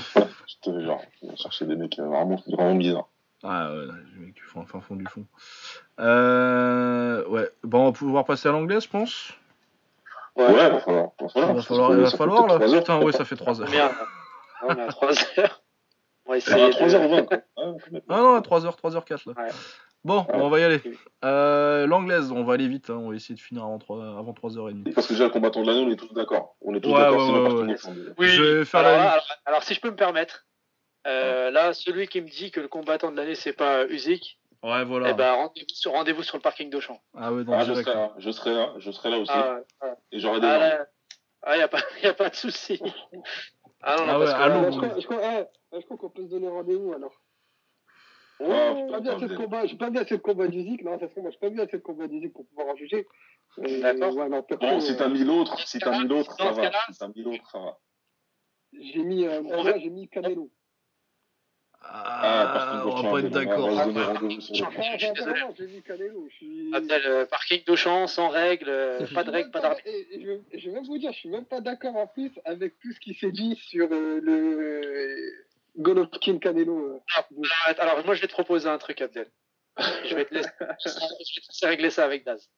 [0.06, 3.09] Je te jure, il va chercher des mecs euh, vraiment, vraiment bizarres.
[3.43, 3.85] Ah ouais,
[4.16, 5.25] les mecs du fond, fin fond du fond.
[5.99, 9.32] Euh, ouais, bon, on va pouvoir passer à l'anglais, je pense.
[10.35, 10.69] Ouais, Ouais.
[10.69, 11.06] va falloir.
[11.19, 12.59] Va Il falloir, va falloir, il va falloir là.
[12.80, 13.69] Putain, ouais, ça fait 3 heures.
[13.69, 13.91] Là
[14.64, 15.09] On est à 3
[15.40, 15.61] heures.
[16.25, 16.67] On va Ah, essayer.
[16.67, 17.25] de- 3h20.
[17.25, 17.38] quoi.
[17.57, 17.61] Ah,
[18.09, 19.33] Ah non, 3h, 3h4 là.
[19.43, 19.49] Ouais.
[20.03, 20.25] Bon, Ouais.
[20.35, 20.82] on va y aller.
[21.25, 24.33] Euh, L'anglaise, on va aller vite, hein, on va essayer de finir avant 3, avant
[24.33, 24.93] 3h30.
[24.93, 26.56] Parce que déjà, le combattant de l'année, on est tous d'accord.
[26.61, 27.30] On est tous Ouais, d'accord,
[27.64, 27.75] ouais.
[28.17, 30.45] Oui, Je vais faire alors, la- alors, alors, si je peux me permettre,
[31.08, 33.86] euh, là, celui qui me dit que le combattant de l'année, c'est pas
[34.64, 35.11] Ouais, voilà.
[35.11, 37.00] eh ben, rendez-vous sur, rendez-vous sur le parking d'Auchan.
[37.16, 39.32] Ah ouais, dans Ah, je serai là, je serai là, je serai là aussi.
[39.34, 40.60] Ah, ah, Et j'aurai des ah, gens.
[40.60, 40.88] là,
[41.44, 42.82] ah, y a pas, y a pas de souci.
[43.80, 46.24] Ah non, non, Ah parce ouais, je crois, je crois, eh, je crois qu'on peut
[46.24, 47.14] se donner rendez-vous alors?
[48.40, 51.00] Ah, J'ai pas assez de combat, j'ai pas vu assez de combat du Zik, non,
[51.00, 52.76] ça se trouve, moi j'ai pas vu assez de combat du Zik pour pouvoir en
[52.76, 53.08] juger.
[53.64, 54.16] Et, D'accord.
[54.16, 56.72] Ouais, non, perso, Bon, si t'as euh, mis l'autre, si t'as mis l'autre, ça va.
[56.92, 57.77] Si t'as mis l'autre, ça va.
[58.74, 60.50] j'ai mis, euh, On j'ai mis Canelo.
[61.90, 63.69] Ah, que on va pas être d'accord.
[63.77, 64.69] Ah, ah, le- ah, Ah, je suis bah,
[65.14, 65.32] désolé.
[65.32, 66.27] vraiment, j'ai mis Canelo.
[66.30, 66.72] Je suis.
[66.74, 69.88] Abdel, parking d'Auchan, sans règles, euh, pas de règles, pas d'arbitre.
[70.14, 72.77] Je, vais- je vais même vous dire, je suis même pas d'accord en plus avec
[72.80, 75.32] tout ce qui s'est dit sur euh, le
[75.77, 76.77] Golovkin Canelo.
[76.77, 76.99] euh.
[77.75, 79.27] Alors, alors, moi, je vais te proposer un truc, Abdel.
[80.06, 82.49] Je vais te laisser, je vais te laisser régler ça avec Daz.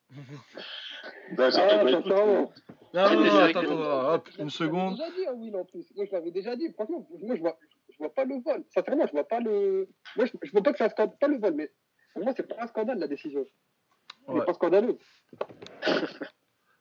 [1.32, 2.54] D'accord, Ah, bah, sincèrement.
[2.94, 4.98] Non, non, non, attends, déjà attends, hop, Je une l'avais seconde.
[4.98, 5.86] déjà dit Will en plus.
[5.96, 6.72] Moi, je l'avais déjà dit.
[6.74, 7.58] Franchement, moi, je vois,
[8.00, 8.64] vois pas le vol.
[8.74, 9.88] Sincèrement, je vois pas le.
[10.16, 11.16] Moi, je, je vois pas que c'est un scandale.
[11.20, 11.72] Pas le vol, mais
[12.14, 13.46] pour moi, c'est pas un scandale la décision.
[14.28, 14.42] Elle Ouais.
[14.42, 14.98] est pas scandaleuse.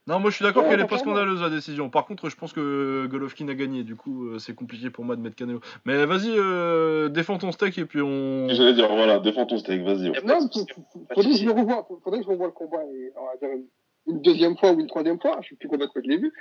[0.07, 1.91] Non, moi je suis d'accord Ouais, qu'elle est pas scandaleuse la décision.
[1.91, 3.83] Par contre, je pense que Golovkin a gagné.
[3.85, 5.61] Du coup, euh, c'est compliqué pour moi de mettre Canelo.
[5.85, 8.49] Mais vas-y, euh, défends ton steak et puis on.
[8.49, 10.09] J'allais dire, voilà, défends ton steak, vas-y.
[10.25, 10.65] Non, il
[11.15, 11.87] faudrait que je le revoie.
[12.03, 12.83] Faudrait que je revoie le combat.
[12.85, 13.51] Et, on va dire
[14.07, 15.37] une- deuxième fois ou une troisième fois.
[15.43, 16.33] Je suis plus convaincu que je l'ai vu.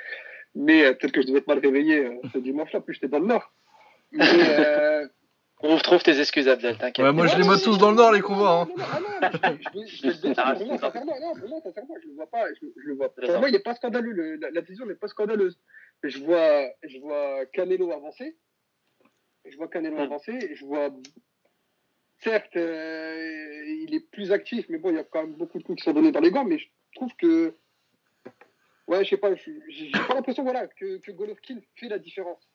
[0.55, 2.79] Mais euh, peut-être que je devais être mal réveillé euh, ce dimanche-là.
[2.79, 3.51] Plus j'étais dans le Nord.
[4.11, 4.25] Mais.
[4.25, 5.07] Euh,
[5.59, 7.03] Trouve, trouve tes excuses, Abdel, t'inquiète.
[7.03, 8.61] Ouais, moi je les non, tous dans le Nord, les combats.
[8.61, 8.67] hein.
[8.69, 8.99] non, non, ah
[9.41, 12.67] je- le Ah, pour moi, sincèrement, non, pour moi, sincèrement, je le vois pas, je,
[12.77, 13.21] je le vois pas.
[13.21, 13.33] Raison.
[13.33, 15.57] Pour moi, il n'est pas scandaleux, le- la, la décision n'est pas scandaleuse.
[16.03, 18.37] Je vois, je vois Canelo avancer,
[19.45, 20.01] je vois Canelo Hmm.
[20.01, 20.91] avancer, je vois,
[22.19, 25.63] certes, euh, il est plus actif, mais bon, il y a quand même beaucoup de
[25.63, 27.55] coups qui sont donnés dans les gants, mais je trouve que,
[28.87, 31.97] ouais, je sais pas, je- j'ai j'ai pas l'impression, voilà, que, que Golovkin fait la
[31.97, 32.47] différence.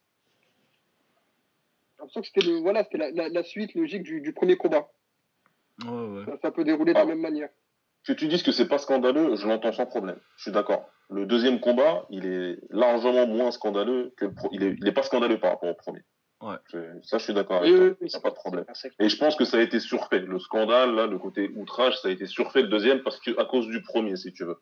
[2.03, 4.57] J'ai l'impression que c'était le, voilà, c'était la, la, la suite logique du, du premier
[4.57, 4.89] combat.
[5.85, 6.25] Ouais, ouais.
[6.27, 7.49] Ça, ça peut dérouler de la même manière.
[8.05, 10.19] Que tu dises que c'est pas scandaleux, je l'entends sans problème.
[10.37, 10.85] Je suis d'accord.
[11.11, 14.93] Le deuxième combat, il est largement moins scandaleux que le pro- il est, il est
[14.93, 16.01] pas scandaleux par rapport au premier.
[16.41, 16.57] Ouais.
[17.05, 17.97] Ça, je suis d'accord avec Oui, toi.
[18.01, 18.65] oui, pas de problème.
[18.99, 20.19] Et je pense que ça a été surfait.
[20.19, 23.45] Le scandale, là, le côté outrage, ça a été surfait le deuxième parce que, à
[23.45, 24.57] cause du premier, si tu veux.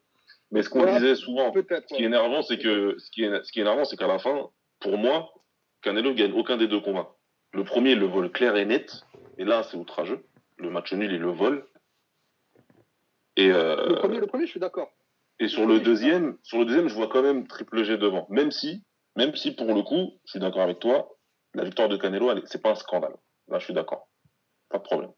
[0.50, 0.92] Mais ce qu'on Ouais.
[0.92, 3.86] disait souvent, ce qui est énervant, c'est que, ce qui est, ce qui est énervant,
[3.86, 5.32] c'est qu'à la fin, pour moi,
[5.80, 7.16] Canelo gagne aucun des deux combats.
[7.52, 9.04] Le premier, il le vole clair et net.
[9.38, 10.24] Et là, c'est outrageux.
[10.58, 11.66] Le match nul, il le vole.
[13.36, 14.90] Et, euh, Le premier, le premier, je suis d'accord.
[15.38, 18.26] et sur le deuxième, sur le deuxième, je vois quand même triple G devant.
[18.28, 18.84] Même si,
[19.16, 21.16] même si pour le coup, je suis d'accord avec toi,
[21.54, 23.16] la victoire de Canelo, c'est pas un scandale.
[23.48, 24.08] Là, je suis d'accord.
[24.68, 25.10] Pas de problème.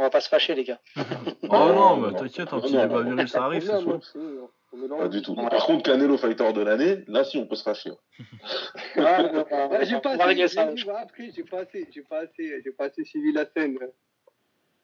[0.00, 0.80] On va- pas se fâcher, les gars.
[0.96, 3.10] Oh Non, non, mais non, t'inquiète, un non, petit non, débat non.
[3.10, 4.00] viril, ça arrive, c'est sûr.
[4.02, 4.88] c'est-.
[4.96, 5.34] Pas du tout.
[5.34, 5.48] Ouais.
[5.50, 7.90] Par contre, Canelo fighter de l'année, là, si, on peut se fâcher.
[8.96, 9.22] Ah,
[9.68, 10.54] Ouais, j'ai pas on va assez, régler j'ai
[11.44, 13.76] pas assez, j'ai pas assez, j'ai pas assez suivi la scène.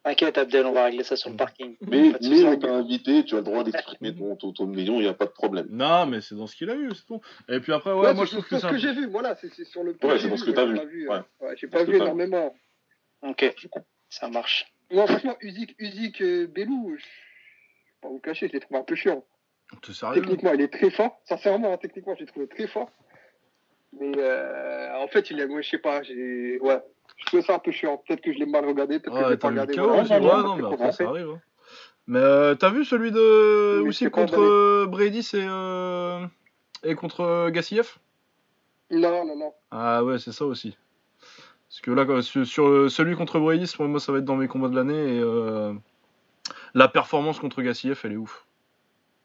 [0.05, 1.77] T'inquiète, Abdel, on va régler ça sur le parking.
[1.81, 5.03] Mais, mais on t'a invité, tu as le droit d'exprimer ton, ton, ton opinion, il
[5.03, 5.67] n'y a pas de problème.
[5.71, 7.21] Non, mais c'est dans ce qu'il a eu, c'est tout.
[7.49, 8.93] Et puis après, ouais, Ouais, moi c'est je trouve que ce c'est que un- j'ai
[8.93, 11.09] vu, voilà, c'est c'est sur le Ouais, j'ai c'est dans ce que t'as j'ai vu.
[11.57, 11.97] j'ai pas que vu.
[11.97, 12.55] énormément.
[13.23, 13.53] Ok,
[14.11, 14.67] ça marche.
[14.91, 18.85] Non, franchement, Uzik, Uzik euh, Belou, je vais pas vous cacher, je l'ai trouvé un
[18.85, 19.25] peu chiant.
[19.93, 21.21] Sérieux Techniquement, il est très fort.
[21.25, 22.89] Sincèrement, hein, techniquement, je l'ai trouvé très fort.
[23.99, 26.81] Mais euh, en fait, il est, moi, je sais pas, j'ai, ouais,
[27.17, 27.97] je trouvais ça un peu chiant.
[28.07, 29.75] Peut-être que je l'ai mal regardé, peut-être que je l'ai pas regardé.
[29.75, 30.03] Voilà.
[30.21, 31.31] non, ouais, mais après ça arrive.
[31.31, 31.41] hein.
[32.07, 36.25] Mais euh, t'as vu celui de Oui, aussi contre euh, Brady c'est euh,
[36.85, 37.99] et contre euh, Gassiev?
[38.93, 39.53] Non, non, non.
[39.73, 40.77] Ah ouais, c'est ça aussi.
[41.77, 44.49] Parce que là, sur, euh, celui contre Brady, moi, moi, ça va être dans mes
[44.49, 45.75] combats de l'année et euh,
[46.73, 48.47] la performance contre Gassiev, elle est ouf.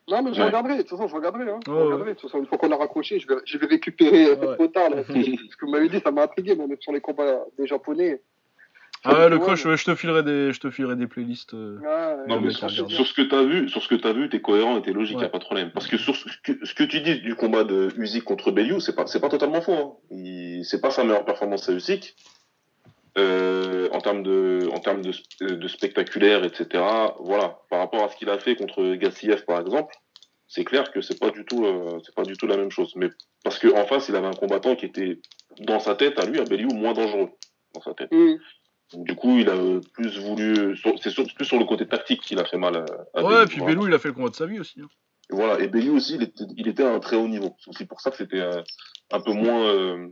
[0.10, 0.48] Non, mais je Ouais.
[0.48, 1.50] regarderai, de toute façon, je regarderai.
[1.50, 1.60] Hein.
[1.66, 2.10] Je Ouais, regarderai.
[2.10, 4.58] De toute façon, une fois qu'on a raccroché, je vais, je vais récupérer euh, Ouais.
[4.58, 4.90] potard.
[4.90, 7.68] Là, ce que vous m'avez dit, ça m'a intrigué, moi, même sur les combats des
[7.68, 8.22] Japonais.
[9.06, 11.54] Ah ouais, le coach, ouais, je te filerai des, je te filerai des playlists.
[11.54, 11.78] euh.
[11.80, 14.78] Ouais, Non, mais sur, ce que t'as vu, sur ce que t'as vu, t'es cohérent
[14.78, 15.24] et t'es logique, Ouais.
[15.24, 15.72] y a pas de problème.
[15.72, 18.80] Parce que sur ce que, ce que tu dis du combat de Usyk contre Bellew,
[18.82, 19.72] c'est pas, c'est pas totalement faux.
[20.12, 20.62] Hein.
[20.64, 22.16] C'est pas sa meilleure performance à Usyk.
[23.18, 26.82] Euh, en termes de, en termes de, de spectaculaire, etc.
[27.20, 27.60] Voilà.
[27.70, 29.94] Par rapport à ce qu'il a fait contre Gassiev, par exemple,
[30.48, 32.94] c'est clair que c'est pas du tout, euh, c'est pas du tout la même chose.
[32.96, 33.10] Mais
[33.44, 35.20] parce que en face, il avait un combattant qui était
[35.60, 37.32] dans sa tête à lui, à Bellew, moins dangereux
[37.74, 38.12] dans sa tête.
[38.94, 40.78] Donc, du coup, il a euh, plus voulu.
[41.02, 43.60] C'est plus sur le côté tactique qu'il a fait mal à, à Ouais, et puis
[43.60, 43.82] voilà.
[43.88, 44.80] Il a fait le combat de sa vie aussi.
[44.80, 44.88] hein.
[45.32, 47.56] Et Voilà, et Bellew aussi, il était, il était à un très haut niveau.
[47.60, 48.42] C'est aussi pour ça que c'était
[49.12, 50.08] un peu moins, euh,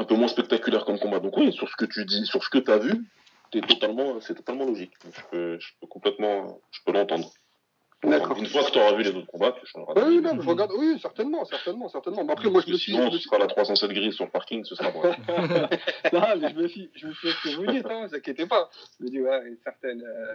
[0.00, 1.20] un peu moins spectaculaire comme combat.
[1.20, 3.04] Donc oui, sur ce que tu dis, sur ce que tu as vu,
[3.52, 4.92] t'es totalement, c'est totalement logique.
[5.04, 7.30] Je peux, je peux complètement, je peux l'entendre.
[8.02, 8.38] D'accord.
[8.38, 10.08] Une fois que tu auras vu les autres combats, tu changeras.
[10.08, 10.72] Oui, non, je regarde.
[10.74, 12.24] Oui, certainement, certainement, certainement.
[12.24, 12.92] Mais après, moi, je me suis.
[12.92, 15.14] sinon, ce sera la 307 grise sur le parking, ce sera moi.
[16.12, 18.46] non, mais je me suis, je me suis ce que vous dites, hein, vous inquiétez
[18.46, 18.70] pas.
[18.98, 20.34] Je me dis, ouais, une certaine, euh,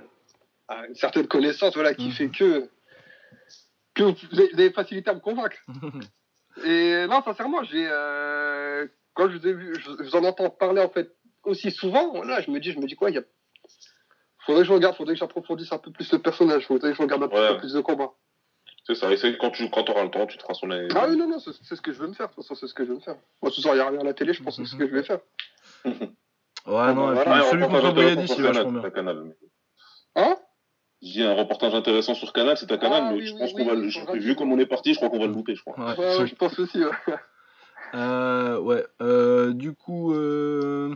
[0.68, 2.69] ah, une certaine connaissance, voilà, qui fait que,
[3.95, 5.58] que vous avez vous avez facilité à me convaincre.
[6.64, 8.85] Et non, sincèrement, j'ai, euh,
[9.16, 11.11] quand je vous ai vu, je, je vous en entends parler, en fait,
[11.44, 13.24] aussi souvent, voilà, je me dis, je me dis quoi, il y a,
[14.45, 17.02] faudrait que je regarde, faudrait que j'approfondisse un peu plus le personnage, faudrait que je
[17.02, 17.53] regarde un Ouais.
[17.53, 18.14] peu plus de combats.
[18.85, 19.11] c'est ça.
[19.11, 20.92] Et quand tu, quand auras le temps, tu te feras son analyse.
[20.95, 22.56] Ah oui, non, non, c'est c'est ce que je veux me faire, de toute façon,
[22.56, 23.16] c'est ce que je veux me faire.
[23.42, 24.76] Moi, ce soir, il n'y a rien à la télé, je pense que c'est ce
[24.77, 25.19] que je vais faire.
[26.68, 27.94] Ouais, non, voilà, Ouais, celui un contre
[28.26, 28.82] c'est sur vachement Canal, bien.
[28.82, 29.35] c'est ta Canal.
[30.16, 30.35] Hein?
[31.03, 33.64] J'ai un reportage intéressant sur Canal, c'est ta Canal, Ah, mais oui, je pense oui,
[33.64, 35.53] qu'on va oui, je- vu comme on est parti, je crois qu'on va le louper,
[35.53, 35.76] je crois.
[35.77, 35.95] Ouais.
[36.00, 36.90] Ouais, ouais, je pense aussi, ouais.
[37.94, 38.86] Euh, ouais.
[39.02, 40.94] euh, du coup, euh,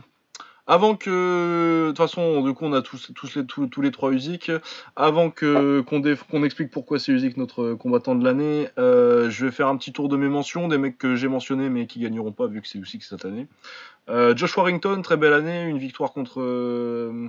[0.66, 4.12] avant que, de toute façon, du coup, on a tous, tous les, tous, les trois
[4.12, 4.52] Usyk.
[4.96, 9.68] Avant que qu'on explique pourquoi c'est Usyk notre combattant de l'année, euh, je vais faire
[9.68, 12.46] un petit tour de mes mentions, des mecs que j'ai mentionnés mais qui gagneront pas
[12.46, 13.46] vu que c'est Usyk cette année.
[14.08, 16.40] Euh, Josh Warrington, très belle année, une victoire contre.
[16.40, 17.28] euh,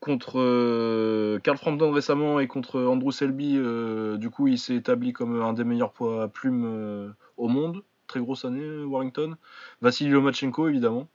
[0.00, 5.14] contre euh, Carl Frampton récemment et contre Andrew Selby, euh, du coup il s'est établi
[5.14, 7.82] comme un des meilleurs poids à plumes euh, au monde.
[8.06, 9.36] Très grosse année, Warrington.
[9.80, 11.08] Vassili Lomachenko, évidemment.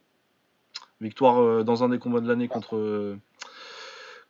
[1.02, 3.18] Victoire euh, dans un des combats de l'année contre, euh,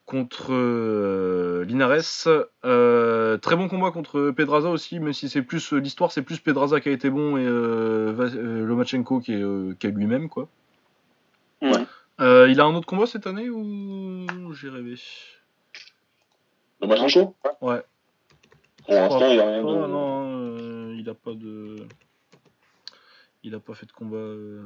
[0.05, 2.27] contre euh, Linares.
[2.65, 6.39] Euh, très bon combat contre Pedraza aussi, même si c'est plus euh, l'histoire, c'est plus
[6.39, 10.29] Pedraza qui a été bon et Lomachenko qui est, qui est lui-même.
[10.29, 10.47] quoi.
[11.61, 11.85] Ouais.
[12.19, 14.95] Il a un autre combat cette année ou j'ai rêvé?
[16.81, 17.81] Le match en chaud Ouais.
[18.85, 19.88] Pour l'instant, il n'y a rien de.
[19.88, 21.75] non, il a pas de.
[23.43, 24.17] Il a pas fait de combat.
[24.17, 24.61] euh,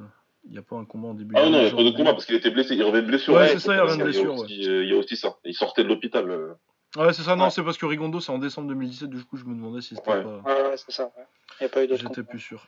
[0.45, 1.91] Il n'y a pas un combat en début Ah non, il n'y a pas de
[1.91, 2.75] combat parce qu'il était blessé.
[2.75, 3.33] Il revient de blessure.
[3.33, 5.15] Ouais, c'est ça, il revient de y a blessure, aussi, euh, Il y a aussi
[5.15, 5.37] ça.
[5.45, 6.29] Il sortait de l'hôpital.
[6.29, 6.53] euh.
[6.95, 7.49] Ouais, c'est ça, non, Ouais.
[7.49, 10.11] c'est parce que Rigondo c'est en décembre 2017, du coup je me demandais si c'était
[10.11, 10.23] Ouais.
[10.23, 10.37] pas.
[10.41, 11.11] Ouais, ouais, c'est ça.
[11.59, 12.67] Il n'y a pas eu d'autres J'étais plus sûr.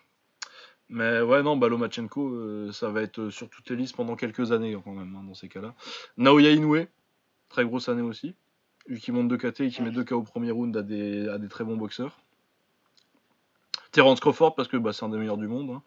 [0.89, 4.51] Mais ouais, non, bah, Lomachenko, euh, ça va être sur toutes les listes pendant quelques
[4.51, 5.73] années quand même, hein, dans ces cas-là.
[6.17, 6.85] Naoya Inoue,
[7.49, 8.35] très grosse année aussi.
[8.87, 11.27] Lui qui monte 2 KT et qui met 2 KO au premier round à des,
[11.27, 12.19] à des très bons boxeurs.
[13.91, 15.69] Terence Crawford, parce que bah, c'est un des meilleurs du monde.
[15.71, 15.81] hein.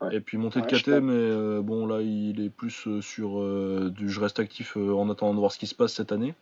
[0.00, 0.16] Ouais.
[0.16, 3.40] Et puis monter de Ouais, KT, mais euh, bon, là, il est plus euh, sur
[3.40, 6.34] euh, du je reste actif en attendant de voir ce qui se passe cette année.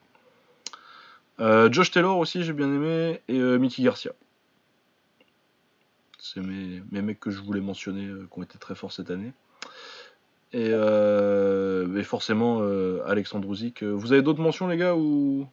[1.41, 3.21] Josh Taylor aussi, j'ai bien aimé.
[3.29, 4.13] Et Mickey Garcia.
[6.19, 9.33] C'est mes, mes mecs que je voulais mentionner qui ont été très forts cette année.
[10.53, 12.61] Et, euh, et forcément,
[13.07, 13.49] Alexandre.
[13.53, 15.47] Euh, Vous avez d'autres mentions, les gars ou...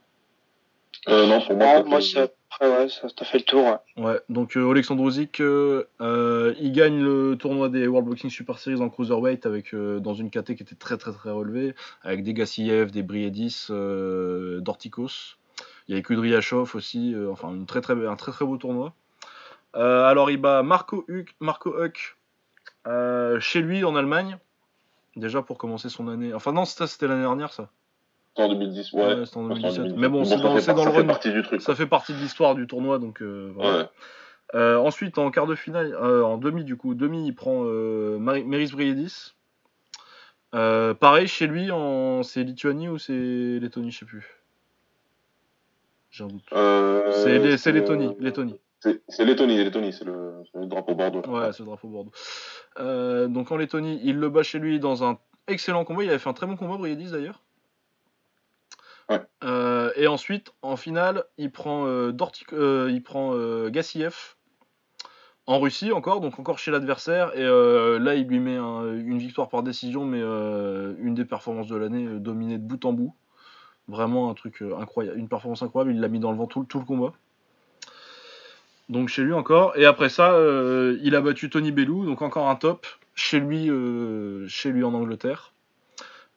[1.08, 3.66] Euh, non, pour moi, Moi, ça moi c'est après, ouais, ça t'as fait le tour.
[3.66, 4.03] ouais.
[4.03, 8.58] Ouais, donc euh, Alexandre Usyk, euh, euh, il gagne le tournoi des World Boxing Super
[8.59, 12.24] Series en cruiserweight avec euh, dans une KT qui était très très très relevée, avec
[12.24, 15.35] des Gassiev, des Briedis, euh, Dorticos.
[15.88, 18.93] Il y avait Kudryashov aussi, euh, enfin une très, très, un très très beau tournoi.
[19.75, 22.17] Euh, alors il bat Marco Huck, Marco Huck
[22.88, 24.38] euh, chez lui en Allemagne,
[25.17, 26.34] déjà pour commencer son année.
[26.34, 27.69] Enfin non, c'était c'était l'année dernière ça.
[28.43, 29.01] En 2010, ouais.
[29.01, 29.77] Ouais, c'était en Enfin, 2017.
[29.77, 29.97] 2017.
[29.97, 31.05] Mais bon, c'est dans, dans le ça fait run.
[31.05, 31.61] partie du truc.
[31.61, 33.77] Ça fait partie de l'histoire du tournoi, donc euh, voilà.
[33.77, 33.85] Ouais.
[34.53, 38.72] Euh, ensuite, en quart de finale, euh, en demi du coup, demi, il prend Meris
[38.72, 39.33] Briedis.
[40.51, 42.23] Pareil, chez lui, en...
[42.23, 43.14] c'est Lituanie ou c'est
[43.59, 44.25] Lettonie, je sais plus.
[46.11, 46.43] J'ai un doute.
[46.51, 48.59] C'est Lettonie, Lettonie.
[49.07, 51.22] C'est Lettonie, Lettonie, c'est le, drapeau Bordeaux.
[51.27, 52.11] Ouais, c'est le drapeau Bordeaux.
[52.80, 56.03] Euh, donc en Lettonie, il le bat chez lui dans un excellent combat.
[56.03, 57.41] Il avait fait un très bon combat, Briedis d'ailleurs.
[59.43, 62.11] Euh, et ensuite, en finale, il prend, euh,
[62.53, 64.35] euh, il prend euh, Gassiev
[65.48, 67.35] en Russie encore, donc encore chez l'adversaire.
[67.35, 71.75] Et là, il lui met un- une victoire par décision, mais une des performances de
[71.75, 73.14] l'année, dominée de bout en bout.
[73.88, 75.93] Vraiment un truc incroyable, une performance incroyable.
[75.93, 77.14] Il l'a mis dans le vent tout, le- combat.
[78.90, 79.77] Donc chez lui encore.
[79.77, 80.35] Et après ça,
[81.03, 83.69] il a battu Tony Bellou, donc encore un top chez lui,
[84.50, 85.53] chez lui en Angleterre.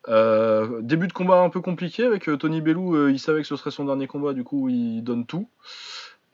[0.09, 3.47] Euh, début de combat un peu compliqué avec euh, Tony Bellou, euh, il savait que
[3.47, 5.49] ce serait son dernier combat, du coup il donne tout.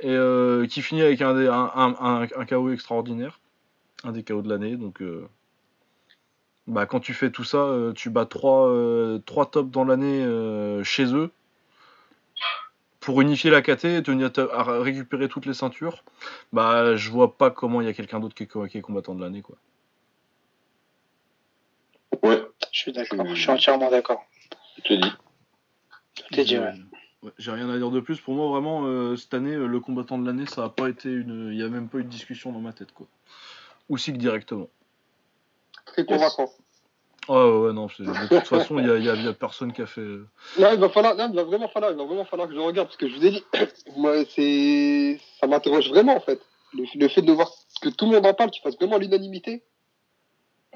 [0.00, 0.16] Et
[0.68, 3.40] qui finit avec un, un, KO extraordinaire,
[4.02, 4.76] un des KO de l'année.
[4.76, 5.02] Donc
[6.66, 10.24] bah, quand tu fais tout ça, tu bats trois, euh, trois tops dans l'année
[10.82, 11.30] chez eux
[13.00, 16.04] pour unifier la KT et tenir à récupérer toutes les ceintures,
[16.54, 19.42] bah je vois pas comment il y a quelqu'un d'autre qui, est- combattant de l'année.
[22.22, 24.24] Ouais, Je suis d'accord, je suis entièrement d'accord.
[24.78, 25.12] je te dis.
[26.16, 26.72] Tout est dit, ouais.
[27.22, 28.20] Ouais, J'ai rien à dire de plus.
[28.20, 31.08] Pour moi, vraiment, euh, cette année, euh, le combattant de l'année, ça a pas été
[31.10, 31.50] une.
[31.52, 33.06] Il y a même pas eu de discussion dans ma tête, quoi.
[33.88, 34.68] Ou si que directement.
[35.86, 36.50] Très convaincant.
[37.28, 37.88] Ouais, ouais, ouais, non.
[37.88, 40.02] c'est- De toute façon, il y a, personne qui a fait.
[40.02, 42.54] euh, Là, il va falloir, là, il va vraiment falloir, il va vraiment falloir que
[42.54, 43.44] je regarde parce que je vous ai dit,
[43.96, 46.40] moi, c'est, ça m'interroge vraiment en fait.
[46.74, 49.62] Le, le fait de voir que tout le monde en parle, qu'il fasse vraiment l'unanimité,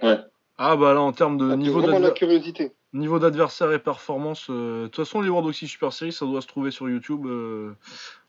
[0.03, 0.19] Ouais.
[0.59, 2.73] Ah, bah là, en termes de fait niveau vraiment la d'adver- curiosité.
[2.93, 6.41] niveau d'adversaire et performance, euh, de toute façon, les World Boxing Super Series, ça doit
[6.41, 7.27] se trouver sur YouTube.
[7.27, 7.73] euh,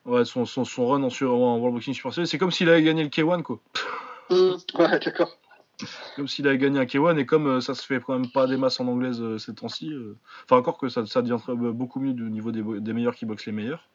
[0.05, 2.69] Ouais, son, son, son run en, sur- en World Boxing Super Series, c'est comme s'il
[2.69, 3.59] avait gagné le K1, quoi.
[4.29, 5.37] Hum, Ouais, d'accord.
[6.15, 8.47] Comme s'il avait gagné un K1 et comme euh, ça se fait quand même pas
[8.47, 9.91] des masses en anglaise euh, ces temps-ci.
[9.93, 13.15] euh, Enfin, encore que ça, ça devient très- beaucoup mieux du niveau des, des meilleurs
[13.15, 13.87] qui boxent les meilleurs.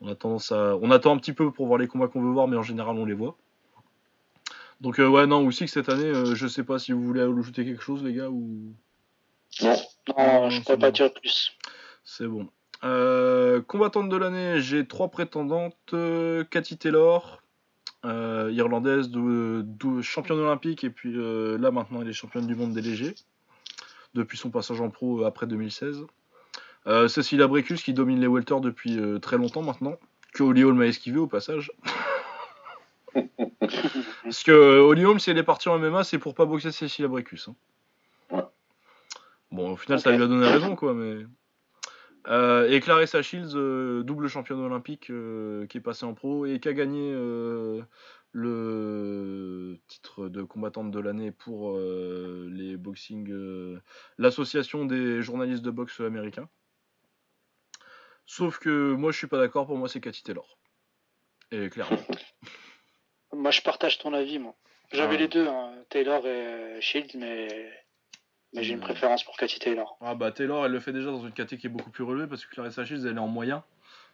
[0.00, 2.30] On a tendance à, on attend un petit peu pour voir les combats qu'on veut
[2.32, 3.36] voir, mais en général on les voit.
[4.80, 7.20] Donc euh, ouais, non, aussi que cette année, euh, je sais pas si vous voulez
[7.20, 8.72] ajouter quelque chose, les gars, ou
[9.62, 9.76] Non.
[10.08, 11.52] Non, Non, je pourrais pas dire plus.
[12.04, 12.48] c'est bon.
[12.82, 15.94] Euh, combattante de l'année, j'ai trois prétendantes.
[16.50, 17.42] Cathy Taylor,
[18.06, 22.54] euh, irlandaise, de, de- championne olympique, et puis euh, là maintenant elle est championne du
[22.54, 23.14] monde des légers,
[24.14, 26.06] depuis son passage en pro après 2016.
[26.86, 29.96] Euh, Cecilia Brecus qui domine les welters depuis très longtemps maintenant,
[30.32, 31.70] que Holly Holm a esquivé au passage.
[34.30, 36.70] Parce que euh, Holly Holm, si elle est partie en MMA, c'est pour pas boxer
[36.70, 37.48] Cecilia Brecus.
[37.48, 37.56] hein.
[38.30, 38.44] Ouais.
[39.50, 41.26] Bon, au final, ça lui a donné raison, quoi, mais.
[42.28, 46.60] Euh, et Clarissa Shields, euh, double championne olympique euh, qui est passée en pro et
[46.60, 47.12] qui a gagné
[48.30, 53.80] le titre de combattante de l'année pour les boxing,
[54.16, 56.48] l'association des journalistes de boxe américains.
[58.26, 60.56] Sauf que moi je suis pas d'accord, pour moi c'est Cathy Taylor.
[61.50, 61.98] Et clairement.
[63.32, 64.54] Moi, je partage ton avis, moi.
[64.92, 65.18] J'avais Ah.
[65.18, 67.48] les deux, hein, Taylor et euh, Shield, mais,
[68.52, 68.84] mais j'ai une Ouais.
[68.84, 69.96] préférence pour Cathy Taylor.
[70.00, 72.26] Ah bah Taylor elle le fait déjà dans une catégorie qui est beaucoup plus relevée
[72.26, 73.62] parce que Clarissa Shields elle est en moyen.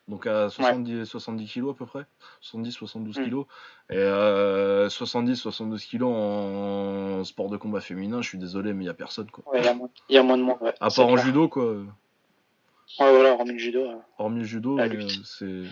[0.07, 2.05] Donc à 70, 70 kilos à peu près.
[2.43, 3.25] 70-72 Mm.
[3.25, 3.47] kilos.
[3.89, 8.91] Et euh, 70-72 kilos en sport de combat féminin, je suis désolé mais il y
[8.91, 9.45] a personne quoi.
[9.51, 10.59] Ouais, il y a moins- il y, a moins de monde.
[10.61, 11.25] Ouais, À part en clair.
[11.25, 11.75] judo quoi.
[12.99, 13.86] Ouais, voilà, hormis le judo.
[13.86, 13.97] ouais.
[14.18, 15.62] Hormis le judo, euh, c'est.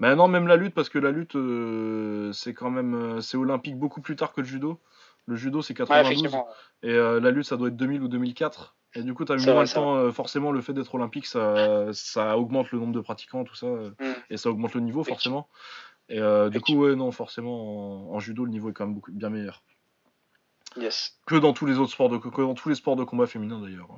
[0.00, 2.94] Mais non, même la lutte, parce que la lutte, euh, c'est quand même.
[2.94, 4.80] euh, c'est olympique beaucoup plus tard que le judo.
[5.26, 6.10] Le judo, c'est Ouais, 92.
[6.10, 6.48] effectivement.
[6.82, 8.74] et euh, la lutte, ça doit être 2000 ou 2004.
[8.94, 9.94] Et du coup, tu as moins vrai, le temps.
[9.94, 13.66] euh, forcément, le fait d'être olympique, ça, ça augmente le nombre de pratiquants, tout ça.
[13.68, 13.92] Mm.
[14.30, 15.48] Et ça augmente le niveau, forcément.
[16.08, 16.18] Et
[16.50, 19.30] du coup, ouais, non, forcément, en, en judo, le niveau est quand même beaucoup, bien
[19.30, 19.62] meilleur.
[20.76, 21.18] Yes.
[21.26, 23.60] Que dans tous les autres sports de, que dans tous les sports de combat féminin,
[23.60, 23.88] d'ailleurs.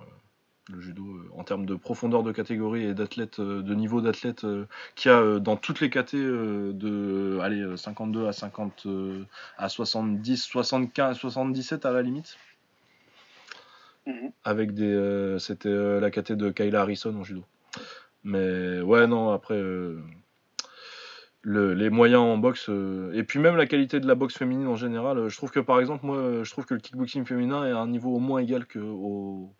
[0.73, 4.45] Le judo euh, en termes de profondeur de catégorie et d'athlète, euh, de niveau d'athlète
[4.45, 8.87] euh, qu'il y a euh, dans toutes les catés de allez, euh, 52 à 50
[8.87, 9.25] euh,
[9.59, 12.37] à 70, 75, 77 à la limite.
[14.07, 14.33] Mhm.
[14.45, 17.43] Avec des c'était la caté de Kayla Harrison en judo.
[18.23, 19.59] Mais ouais non après
[21.43, 24.67] le- les moyens en boxe euh, et puis même la qualité de la boxe féminine
[24.67, 27.67] en général, euh, je trouve que par exemple moi je trouve que le kickboxing féminin
[27.67, 29.53] est à un niveau au moins égal que au,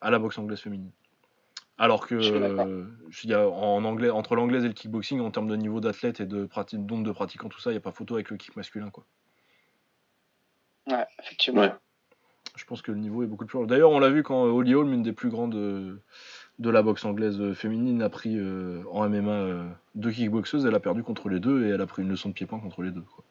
[0.00, 0.90] à la boxe anglaise féminine.
[1.76, 2.84] Alors que euh,
[3.24, 6.20] il y a en anglais entre l'anglaise et le kickboxing en termes de niveau d'athlète
[6.20, 8.54] et de nombre de pratiquants tout ça, il y a pas photo avec le kick
[8.54, 9.04] masculin quoi.
[10.86, 11.62] Ouais, effectivement.
[11.62, 11.72] Ouais.
[12.56, 13.66] Je pense que le niveau est beaucoup plus haut.
[13.66, 16.00] D'ailleurs, on l'a vu quand euh, Holly Holm, une des plus grandes euh,
[16.60, 20.80] de la boxe anglaise féminine, a pris euh, en MMA euh, deux kickboxeuses, elle a
[20.80, 23.02] perdu contre les deux et elle a pris une leçon de pied-point contre les deux.
[23.02, 23.24] quoi.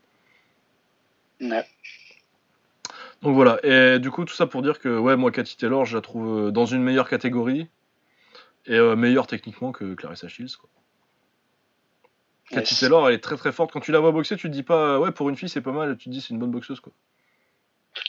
[1.42, 1.66] Ouais.
[3.24, 5.96] Donc voilà, et du coup, tout ça pour dire que ouais, moi, Cathy Taylor, je
[5.98, 7.70] la trouve euh, dans une meilleure catégorie
[8.66, 10.58] et euh, meilleure techniquement que Clarissa Shields.
[10.60, 10.70] Quoi.
[12.50, 12.76] Cathy.
[12.78, 13.72] Taylor, elle est très très forte.
[13.72, 15.72] Quand tu la vois boxer, tu te dis pas, ouais, pour une fille, c'est pas
[15.72, 16.80] mal, tu te dis, c'est une bonne boxeuse.
[16.82, 16.92] quoi.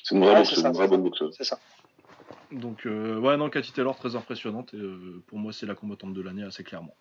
[0.03, 1.05] C'est une vraie, Ouais, boxeuse, c'est ça, une vraie c'est bonne ça.
[1.09, 1.35] boxeuse.
[1.39, 1.59] C'est ça.
[2.51, 6.13] Donc, euh, ouais, non, Cathy Taylor, très impressionnante et euh, pour moi, c'est la combattante
[6.13, 6.95] de l'année, assez clairement.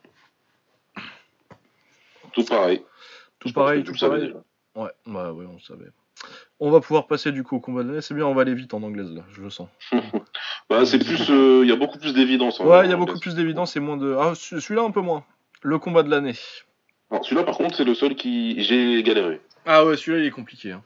[2.34, 2.84] Tout pareil.
[3.40, 4.28] Tout Je pareil, tout le savais pareil.
[4.28, 4.44] déjà.
[4.76, 5.90] Ouais, bah ouais, on le savait.
[6.60, 8.02] On va pouvoir passer du coup au combat de l'année.
[8.02, 9.68] C'est bien, on va aller vite en anglaise là, je le sens.
[10.70, 12.60] Bah, c'est plus, euh, il y a beaucoup plus d'évidence.
[12.62, 14.16] hein, Ouais, il y a beaucoup plus d'évidence et moins de.
[14.20, 15.24] Ah, ce- celui-là un peu moins.
[15.62, 16.36] Le combat de l'année.
[17.12, 19.42] Alors, Celui-là, par contre, c'est le seul qui j'ai galéré.
[19.66, 20.72] Ah ouais, celui-là il est compliqué.
[20.72, 20.82] hein.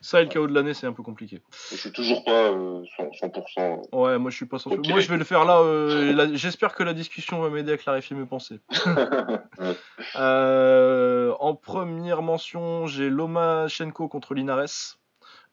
[0.00, 1.40] Ça et le KO de l'année, c'est un peu compliqué.
[1.70, 3.32] Je suis toujours pas euh, 100%.
[3.56, 3.88] 100%.
[3.92, 4.80] Ouais, moi je suis pas sensible.
[4.84, 4.88] Ok.
[4.90, 5.58] Moi je vais le faire là.
[5.60, 8.60] euh, J'espère que la discussion va m'aider à clarifier mes pensées.
[10.16, 14.96] Euh, en première mention, j'ai Lomachenko contre Linares.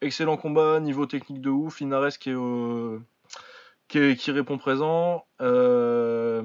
[0.01, 1.79] Excellent combat, niveau technique de ouf.
[1.79, 2.99] Linares qui, est, euh,
[3.87, 5.25] qui, est- qui répond présent.
[5.41, 6.43] Euh,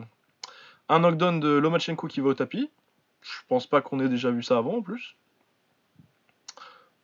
[0.89, 2.71] un knockdown de Lomachenko qui va au tapis.
[3.23, 5.17] Je pense pas qu'on ait déjà vu ça avant en plus.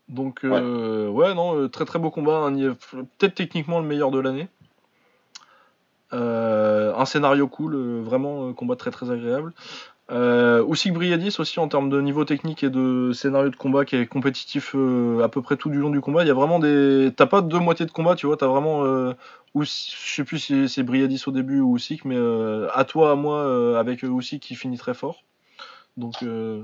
[0.09, 1.35] Donc, euh, ouais.
[1.35, 2.51] non, euh, très très beau combat.
[2.51, 2.75] niveau-
[3.19, 4.49] Peut-être techniquement le meilleur de l'année.
[6.13, 9.53] Euh, un scénario cool, euh, vraiment euh, combat très très agréable.
[10.11, 13.97] Euh, Usyk Briadis aussi en termes de niveau technique et de scénario de combat qui
[13.97, 16.23] est compétitif euh, à peu près tout du long du combat.
[16.23, 18.85] Il y a vraiment des, t'as pas deux moitiés de combat, tu vois, t'as vraiment,
[18.85, 19.15] euh,
[19.57, 23.13] Us- je sais plus si c'est Briadis au début ou Usyk, mais euh, à toi
[23.13, 25.25] à moi euh, avec Usyk qui finit très fort.
[25.97, 26.63] Donc euh,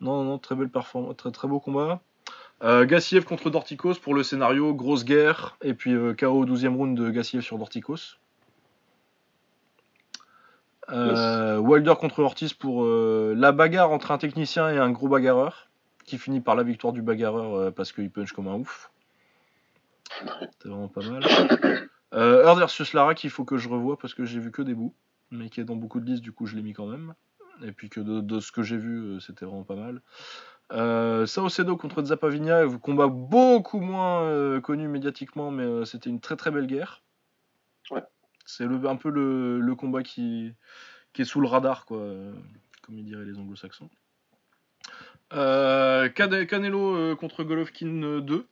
[0.00, 2.00] non non très belle performance, très très beau combat.
[2.62, 6.76] Euh, Gassiev contre Dorticos pour le scénario grosse guerre et puis euh, KO au 12e
[6.76, 8.18] round de Gassiev sur Dorticos.
[10.90, 15.70] Euh, Wilder contre Ortiz pour euh, la bagarre entre un technicien et un gros bagarreur,
[16.04, 18.90] qui finit par la victoire du bagarreur parce qu'il punch comme un ouf.
[20.58, 21.24] C'est vraiment pas mal.
[22.12, 24.94] Heard versus Lara qu'il faut que je revoie parce que j'ai vu que des bouts,
[25.30, 27.14] mais qui est dans beaucoup de listes, du coup je l'ai mis quand même.
[27.62, 30.02] Et puis que de, de ce que j'ai vu, c'était vraiment pas mal.
[30.72, 36.36] Euh, Saosedo contre Zapavinia, combat beaucoup moins euh, connu médiatiquement, mais euh, c'était une très
[36.36, 37.02] très belle guerre.
[37.90, 38.04] Ouais.
[38.46, 40.52] C'est un peu le, le combat qui,
[41.12, 42.32] qui est sous le radar, quoi, euh,
[42.82, 43.90] comme ils diraient les anglo-saxons.
[45.30, 48.46] Cane- Canelo contre Golovkin euh, 2,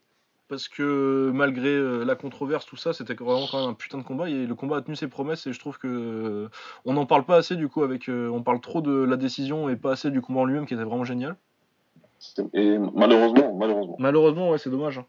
[0.49, 4.29] parce que malgré la controverse, tout ça, c'était vraiment quand même un putain de combat.
[4.29, 6.49] Et le combat a tenu ses promesses, et je trouve que
[6.85, 7.83] on n'en parle pas assez du coup.
[7.83, 10.73] Avec, on parle trop de la décision et pas assez du combat en lui-même, qui
[10.73, 11.37] était vraiment génial.
[12.53, 14.97] Et malheureusement, malheureusement, Malheureusement, ouais, c'est dommage.
[14.99, 15.05] hein.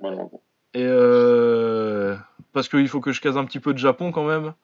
[0.00, 0.42] malheureusement.
[0.74, 2.16] Et euh,
[2.52, 4.54] parce qu'il faut que je case un petit peu de Japon quand même.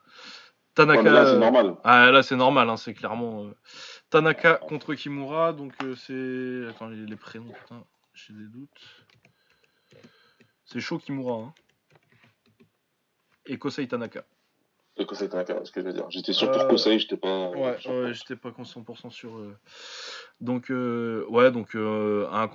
[0.75, 1.02] Tanaka.
[1.02, 1.76] Ouais, là, c'est euh, normal.
[1.85, 3.55] Ah là c'est normal, hein, c'est clairement euh,
[4.10, 8.68] Tanaka contre Kimura, donc euh, c'est attends les, prénoms putain, j'ai des doutes.
[10.67, 11.55] C'est Sho Kimura hein.
[13.47, 14.25] et Kosei Tanaka.
[14.99, 16.07] C'est Kosei Tanaka, ce que je veux dire.
[16.10, 17.51] J'étais sûr pour Euh, Kosei, j'étais pas.
[17.51, 17.78] Ouais,
[18.12, 19.36] j'étais pas 100% sûr.
[19.36, 19.57] euh.
[20.42, 22.47] Donc euh, ouais, donc euh, un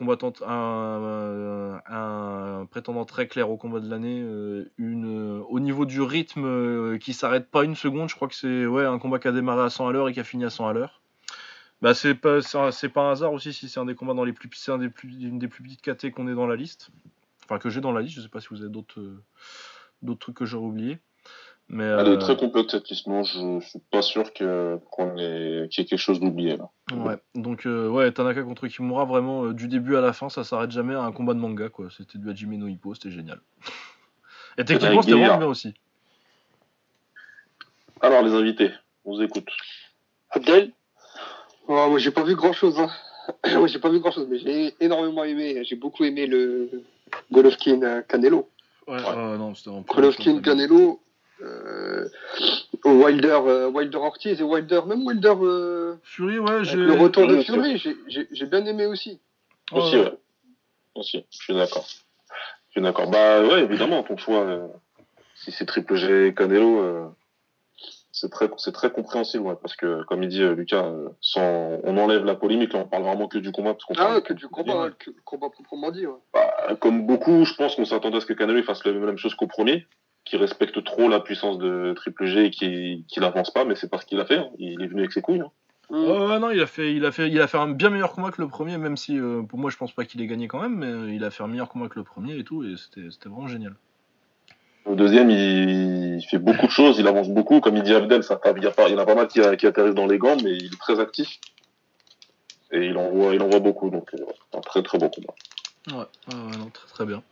[2.70, 4.70] prétendant très clair au combat de l'année, euh,
[5.50, 8.10] au niveau du rythme qui s'arrête pas une seconde.
[8.10, 10.14] Je crois que c'est ouais un combat qui a démarré à 100 à l'heure et
[10.14, 11.02] qui a fini à 100 à l'heure.
[11.82, 12.40] Bah c'est pas
[12.94, 15.10] pas un hasard aussi si c'est un des combats dans les plus un des plus
[15.24, 16.92] une des plus petites KT qu'on est dans la liste.
[17.46, 18.18] Enfin que j'ai dans la liste.
[18.18, 19.04] Je sais pas si vous avez d'autres
[20.04, 21.00] d'autres trucs que j'aurais oublié.
[21.74, 23.08] Mais Elle euh, est très complète cette liste.
[23.08, 26.70] Non, je suis pas sûr que qu'on ait qu'il y ait quelque chose d'oublié là.
[26.94, 30.44] Ouais, donc euh, ouais, Tanaka contre Kimura, vraiment euh, du début à la fin, ça
[30.44, 31.88] s'arrête jamais à un combat de manga quoi.
[31.98, 33.40] C'était du Hajime no Hippo, c'était génial.
[34.58, 35.74] Et techniquement, c'était vraiment bien aussi.
[38.02, 38.72] Alors les invités,
[39.06, 39.48] on vous écoute.
[40.32, 40.74] Abdel?
[41.68, 42.80] Oh, moi, j'ai pas vu grand chose.
[42.80, 42.90] Hein.
[43.58, 45.64] moi, j'ai pas vu grand chose, mais j'ai énormément aimé.
[45.64, 46.84] J'ai beaucoup aimé le
[47.32, 48.50] Golovkin euh, Canelo.
[48.88, 49.02] Ouais, Ouais.
[49.16, 51.00] euh, non, c'était en Golovkin Canelo.
[51.42, 52.08] Euh,
[52.86, 56.78] Wilder, euh, Wilder Ortiz et Wilder, même Wilder, euh, Fury, ouais, j'ai.
[56.78, 59.20] le retour de Fury, j'ai- bien aimé aussi.
[59.72, 60.04] Aussi, Ouais.
[60.06, 60.18] ouais.
[60.96, 61.86] Aussi, je suis d'accord.
[61.88, 63.10] Je suis d'accord.
[63.10, 64.68] Bah ouais, évidemment, ton choix, euh,
[65.36, 67.08] si c'est Triple G Canelo, euh,
[68.12, 71.80] c'est très, c'est très compréhensible, ouais, parce que, comme il dit euh, Lucas, euh, sans,
[71.84, 73.74] on enlève la polémique, là, on parle vraiment que du combat.
[73.74, 76.06] Parce qu'on Ah, parle que du combat, que le combat proprement dit.
[76.06, 76.18] Ouais.
[76.34, 79.34] Bah, comme beaucoup, je pense qu'on s'attendait à ce que Canelo fasse la même chose
[79.36, 79.88] qu'au premier,
[80.32, 83.90] qui respecte trop la puissance de Triple G et qui, qui l'avance pas, mais c'est
[83.90, 84.38] pas ce qu'il a fait.
[84.38, 84.48] hein.
[84.60, 85.42] Il est venu avec ses couilles.
[85.42, 85.52] hein.
[85.90, 85.96] Mm.
[86.06, 88.14] Ouais, ouais, non, il a fait, il a fait, il a fait un bien meilleur
[88.14, 90.48] combat que le premier, même si euh, pour moi je pense pas qu'il ait gagné
[90.48, 92.64] quand même, mais euh, il a fait un meilleur combat que le premier et tout,
[92.64, 93.76] et c'était, c'était vraiment génial.
[94.86, 97.60] Au deuxième, il, il fait beaucoup de choses, il avance beaucoup.
[97.60, 99.28] Comme il dit Abdel, ça, il, y a pas, il y en a pas mal
[99.28, 101.40] qui, qui atterrissent dans les gants, mais il est très actif.
[102.72, 104.24] Et il envoie, il envoie beaucoup, donc euh,
[104.58, 105.34] un très très bon combat.
[105.88, 107.24] Ouais, ouais, ouais, non, très très bien.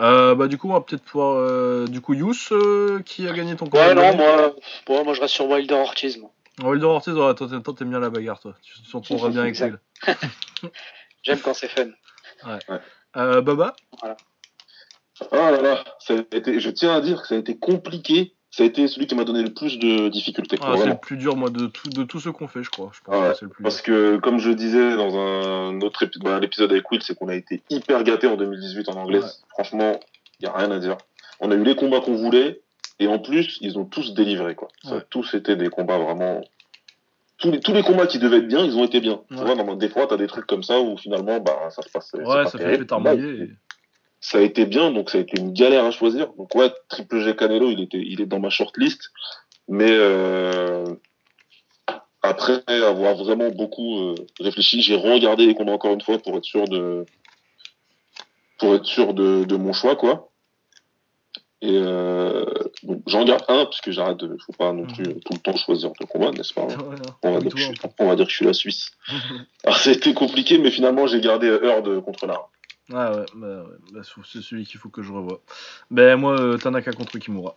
[0.00, 3.32] Euh, bah du coup, on va peut-être pouvoir, euh, du coup, Yous, euh, qui a
[3.32, 4.54] gagné ton combat Ouais, non, moi,
[4.88, 6.16] moi, moi, je reste sur Wilder Ortiz.
[6.18, 6.30] moi.
[6.62, 8.54] Wilder Ortiz, ouais, toi, t'aimes- toi, t'aimes bien la bagarre, toi.
[8.62, 9.80] Tu t'entendras bien avec Exact.
[10.06, 10.14] Will.
[11.24, 11.88] J'aime quand c'est fun.
[13.16, 13.74] Euh, Baba?
[15.32, 18.36] Ah là là, ça a été, je tiens à dire que ça a été compliqué.
[18.58, 20.56] Ça a été celui qui m'a donné le plus de difficultés.
[20.60, 22.90] ah, C'est le plus dur, moi, de tout, de tout ce qu'on fait, je crois.
[22.92, 25.80] Je pense Ah ouais, que c'est le plus Parce que, comme je disais dans un
[25.80, 28.94] autre épi- bah, l'épisode avec Will, c'est qu'on a été hyper gâtés en 2018 en
[28.94, 29.20] anglais.
[29.20, 29.28] Ouais.
[29.50, 30.00] Franchement,
[30.40, 30.96] il n'y a rien à dire.
[31.38, 32.60] On a eu les combats qu'on voulait,
[32.98, 34.66] et en plus, ils ont tous délivré, quoi.
[34.82, 35.02] Ça a Ouais.
[35.08, 36.40] tous été des combats vraiment.
[37.38, 39.20] Tous les, tous les combats qui devaient être bien, ils ont été bien.
[39.28, 42.10] Tu vois, des fois, t'as des trucs comme ça où finalement, bah, ça se passe.
[42.14, 42.78] Ouais, pas ça fait terrible.
[42.86, 43.44] pétard Là, mouillé.
[43.44, 43.50] et-
[44.20, 46.32] ça a été bien, donc ça a été une galère à choisir.
[46.36, 49.10] Donc ouais, Triple G Canelo, il était, il est dans ma shortlist,
[49.68, 50.84] mais euh,
[52.22, 56.44] après avoir vraiment beaucoup euh, réfléchi, j'ai regardé les combats encore une fois pour être
[56.44, 57.06] sûr de,
[58.58, 60.30] pour être sûr de, de mon choix quoi.
[61.60, 62.44] Et euh,
[62.84, 65.56] donc j'en garde un parce que j'arrête de, faut pas non plus tout le temps
[65.56, 66.76] choisir de combat, n'est-ce pas Ouais,
[67.22, 68.90] on va, dire que je, suis- on va dire que je suis la Suisse.
[69.64, 72.48] Alors ça a été compliqué, mais finalement j'ai gardé Heard contre Lara.
[72.92, 75.40] Ah ouais, bah, ouais, bah, c'est celui qu'il faut que je revoie.
[75.90, 77.54] Ben moi, euh, Tanaka contre Kimura.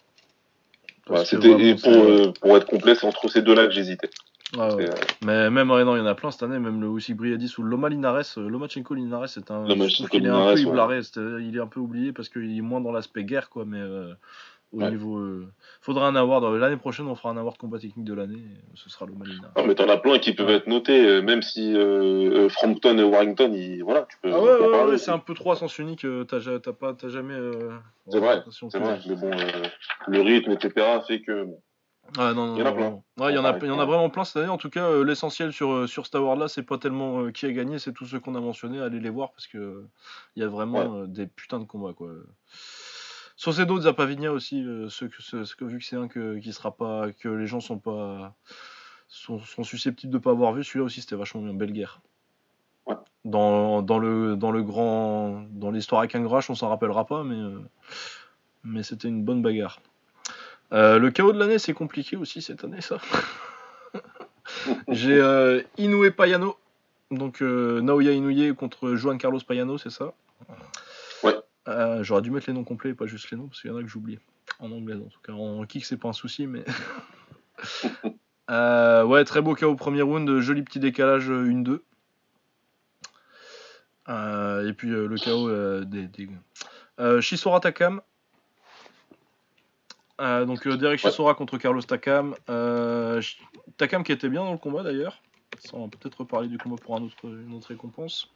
[1.08, 4.10] Voilà, c'était et pour, euh, pour être complet, c'est entre ces deux-là que j'hésitais.
[4.56, 4.68] Ouais.
[4.72, 4.94] C'est, euh,
[5.24, 7.64] Mais même, non, il y en a plein cette année, même le Usyk Briadis ou
[7.64, 9.66] Loma Linares, euh, Lomachenko Linares, c'est un.
[9.66, 11.44] Lomachenko est un Linares, peu ouais.
[11.44, 14.14] il est un peu oublié parce qu'il est moins dans l'aspect guerre, quoi, mais euh,
[14.72, 14.90] au Ouais.
[14.90, 15.18] niveau.
[15.18, 15.48] euh,
[15.82, 18.76] faudra un award, euh, l'année prochaine, on fera un award combat technique de l'année, et
[18.76, 19.52] ce sera Loma Linares.
[19.58, 20.56] Non, mais t'en as plein qui peuvent Ouais.
[20.56, 24.32] être notés, euh, même si euh, euh, Frampton et Warrington, ils, voilà, tu peux.
[24.32, 27.34] Ah ouais, ouais, ouais, c'est un peu trop à sens unique, euh, t'as pas, jamais.
[27.34, 27.72] euh,
[28.10, 29.68] C'est vrai, C'est mais bon, euh,
[30.08, 31.44] le rythme, etc., fait que.
[31.44, 31.62] bon.
[32.18, 33.26] Ah non, non, Il y en a non, plein.
[33.26, 34.50] Ouais, il y en a, Ouais, il y en a vraiment plein cette année.
[34.50, 37.46] En tout cas, euh, l'essentiel sur, euh, sur cet award-là, c'est pas tellement euh, qui
[37.46, 38.82] a gagné, c'est tous ceux qu'on a mentionnés.
[38.82, 39.90] Allez les voir parce que euh,
[40.36, 42.10] il y a vraiment euh, des putains de combats, quoi.
[43.42, 45.06] Sur ces d'autres, Zapavinia aussi, euh, ce,
[45.66, 48.36] vu que c'est un que, qui sera pas, que les gens sont pas,
[49.08, 52.02] sont, sont susceptibles de pas avoir vu, celui-là aussi c'était vachement bien, belle guerre.
[52.86, 52.94] Ouais.
[53.26, 57.24] Dans, dans le, dans le grand, dans l'histoire avec un grache, on s'en rappellera pas,
[57.24, 57.58] mais, euh,
[58.64, 59.82] mais c'était une bonne bagarre.
[60.72, 63.00] Euh, le chaos de l'année, c'est compliqué aussi cette année, ça.
[64.88, 66.60] J'ai Inoue Payano,
[67.10, 70.14] donc Naoya Inoue contre Juan Carlos Payano, c'est ça.
[71.68, 73.74] Euh, J'aurais dû mettre les noms complets et pas juste les noms, parce qu'il y
[73.74, 74.20] en a que j'oublie.
[74.60, 75.34] En anglais, en tout cas.
[75.34, 76.64] En kick, c'est pas un souci, mais.
[78.50, 81.80] Euh, ouais, très beau KO au premier round, joli petit décalage euh, 1-2.
[84.10, 86.08] Euh, et puis le KO des.
[86.08, 87.22] des...
[87.22, 88.02] Chisora Takam.
[90.20, 91.10] Donc Derek Ouais.
[91.10, 92.36] Chisora contre Carlos Takam.
[93.78, 95.22] Takam qui était bien dans le combat d'ailleurs.
[95.60, 98.30] Ça, on va peut-être reparler du combat pour un autre, une autre récompense.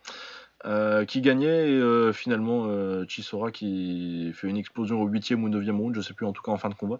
[0.63, 5.49] Euh, qui gagnait et euh, finalement euh, Chisora qui fait une explosion au 8 ou
[5.49, 6.99] 9 round, je sais plus en tout cas en fin de combat.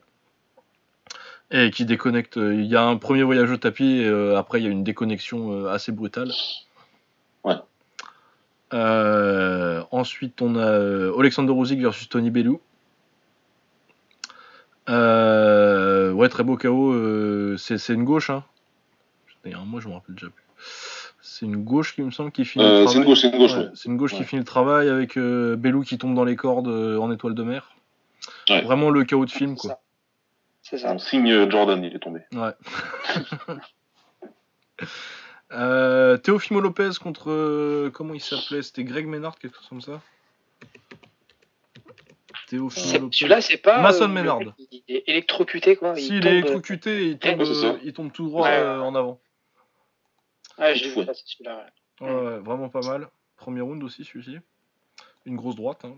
[1.51, 2.35] Et qui déconnecte.
[2.35, 5.67] Il y a un premier voyage au tapis et après il y a une déconnexion
[5.67, 6.31] assez brutale.
[7.43, 7.55] Ouais.
[9.91, 12.59] Ensuite on a Alexander Usyk versus Tony Bellew.
[14.89, 17.57] Euh, ouais, très beau KO.
[17.57, 18.29] c'est c'est une gauche.
[18.29, 18.43] Hein.
[19.45, 20.43] Il y a un mois, je me rappelle déjà plus.
[21.27, 22.93] C'est une gauche qui me semble qui finit le Euh, travail.
[22.93, 23.51] c'est une gauche, c'est une gauche.
[23.53, 23.69] Ouais, ouais.
[23.73, 26.67] c'est une gauche qui finit le travail avec euh, Bellew qui tombe dans les cordes
[26.67, 27.71] euh, en étoile de mer.
[28.49, 28.61] Ouais.
[28.61, 29.69] Vraiment le chaos de film, C'est quoi.
[29.71, 29.79] ça.
[30.61, 30.93] C'est ça.
[30.93, 32.21] On signe euh, Jordan, il est tombé.
[32.33, 32.51] Ouais.
[35.51, 37.29] Euh, Teofimo Lopez contre.
[37.31, 38.61] euh, comment il s'appelait?
[38.63, 40.01] C'était Greg Ménard, quelque chose comme ça?
[42.49, 42.57] C'est-.
[43.11, 43.81] Celui-là, c'est pas.
[43.81, 44.39] Mason Ménard.
[44.71, 45.95] Il est électrocuté, quoi.
[45.95, 48.43] Si, il il tombe, est électrocuté et il tombe, Ouais, euh, il tombe tout droit
[48.49, 48.55] Ouais.
[48.57, 49.19] euh, en avant.
[50.57, 51.01] Ouais, j'ai Fou.
[51.01, 51.57] vu ça, c'est celui-là.
[52.01, 52.07] ouais.
[52.07, 53.09] Ouais, ouais, vraiment pas mal.
[53.37, 54.37] Premier round aussi, celui-ci.
[55.25, 55.85] Une grosse droite.
[55.85, 55.95] hein.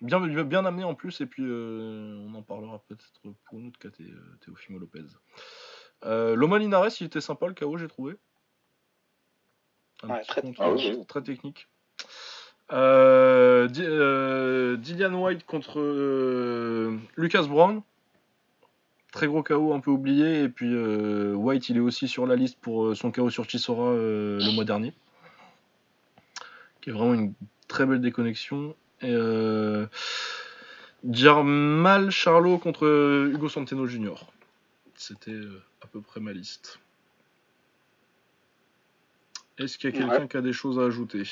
[0.00, 3.68] Bien, bien amené en plus, et puis euh, on en parlera peut-être pour pour une
[3.68, 5.04] autre KT, euh, Teofimo Lopez.
[6.04, 8.14] Euh, Loma Linares, il était sympa le KO, j'ai trouvé.
[10.02, 11.68] Ouais, petit très- Ah oui, technique.
[12.72, 17.82] Euh, euh, Dillian White contre euh, Lucas Brown.
[19.14, 20.42] Très gros KO, un peu oublié.
[20.42, 23.48] Et puis euh, White, il est aussi sur la liste pour euh, son KO sur
[23.48, 24.92] Chisora euh, le mois dernier.
[26.80, 27.32] Qui est vraiment une
[27.68, 28.74] très belle déconnexion.
[29.02, 29.86] Et euh,
[31.08, 34.16] Jarmal Charlot contre Hugo Centeno Jr.
[34.96, 35.38] C'était
[35.80, 36.80] à peu près ma liste.
[39.58, 40.28] Est-ce qu'il y a quelqu'un Ouais.
[40.28, 41.22] qui a des choses à ajouter?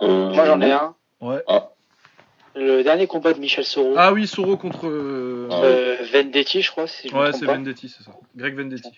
[0.00, 0.96] Moi, j'en ai un.
[1.20, 1.44] Ouais.
[2.56, 3.94] Le dernier combat de Michel Soro.
[3.96, 4.88] Ah oui, Soro contre.
[4.88, 7.44] euh, Ah euh, Vendetti, je crois, si je me ouais, c'est.
[7.46, 8.12] Vendetti, c'est ça.
[8.34, 8.90] Greg Vendetti.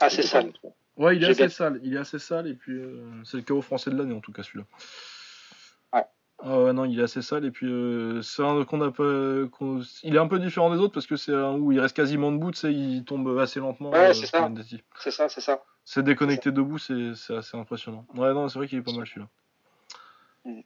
[0.00, 0.52] Ah, c'est sale.
[0.96, 1.80] Ouais, il est assez bien- sale.
[1.84, 4.32] Il est assez sale et puis euh, c'est le KO français de l'année en tout
[4.32, 4.64] cas celui-là.
[5.92, 6.04] Ouais.
[6.42, 9.04] Ah ouais, non, il est assez sale et puis euh, c'est un qu'on a pas.
[10.02, 12.32] Il est un peu différent des autres parce que c'est un où il reste quasiment
[12.32, 13.90] debout, tu sais, il tombe assez lentement.
[13.90, 14.40] Ouais, c'est ça.
[14.40, 14.82] Vendetti.
[14.98, 15.62] C'est ça, c'est ça.
[15.84, 18.06] C'est déconnecté debout, c'est c'est assez impressionnant.
[18.16, 19.28] Ouais, non, c'est vrai qu'il est pas mal celui-là.
[20.46, 20.60] Mm.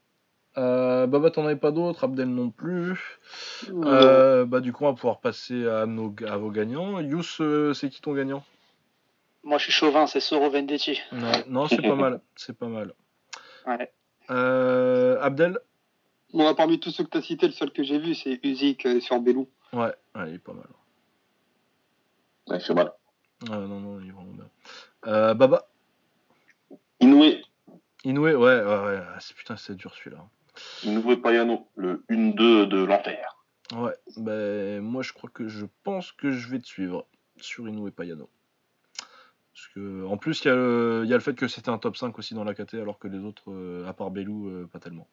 [0.58, 3.20] Euh, Baba, t'en avais pas d'autres, Abdel non plus.
[3.70, 7.00] Euh, bah, du coup, on va pouvoir passer à, nos, à vos gagnants.
[7.00, 8.44] Yous, euh, c'est qui ton gagnant?
[9.44, 11.00] Moi, je suis chauvin, c'est Soro Vendetti.
[11.46, 12.20] Non, c'est pas mal.
[12.36, 12.94] C'est pas mal.
[13.66, 13.92] Ouais.
[14.30, 15.58] Euh, Abdel?
[16.32, 18.86] Moi, parmi tous ceux que tu as cités, le seul que j'ai vu, c'est Uzik
[18.86, 19.48] euh, sur Belou.
[19.72, 20.66] Ouais, ouais, il est pas mal.
[22.48, 22.92] Ouais, il fait mal.
[23.48, 24.48] Ouais, non, non, il est vraiment bien.
[25.06, 25.66] Euh, Baba?
[27.00, 27.24] Inoue,
[28.04, 28.62] Inoue, ouais, ouais.
[28.64, 30.24] Ah, putain, c'est dur celui-là.
[30.84, 33.36] Inoue Payano, le 1-2 de l'enfer.
[33.76, 37.06] Ouais, ben moi je crois que je pense que je vais te suivre
[37.38, 38.28] sur Inoue Payano.
[39.52, 41.68] Parce que, en plus, il y, a le- il y a le fait que c'était
[41.68, 44.48] un top 5 aussi dans la KT, alors que les autres, euh, à part Belou,
[44.48, 45.06] euh, pas tellement.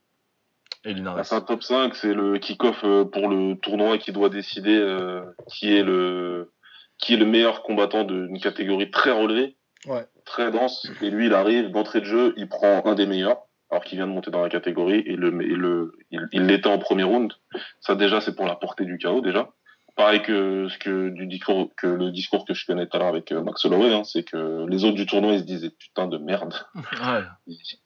[0.85, 1.15] Et Linares.
[1.17, 4.77] Ah, C'est un top 5, c'est le kick-off euh, pour le tournoi qui doit décider
[4.77, 6.51] euh, qui est le
[6.97, 10.05] qui est le meilleur combattant d'une catégorie très relevée, Ouais.
[10.25, 10.87] très dense.
[11.01, 14.07] Et lui, il arrive d'entrée de jeu, il prend un des meilleurs, alors qu'il vient
[14.07, 15.93] de monter dans la catégorie et le et le
[16.31, 17.33] il l'était en premier round.
[17.81, 19.49] Ça déjà, c'est pour la portée du chaos déjà.
[19.95, 23.07] Pareil que ce que du discours que le discours que je connais tout à l'heure
[23.07, 26.07] avec euh, Max Holloway, hein, c'est que les autres du tournoi ils se disaient putain
[26.07, 27.23] de merde Ouais.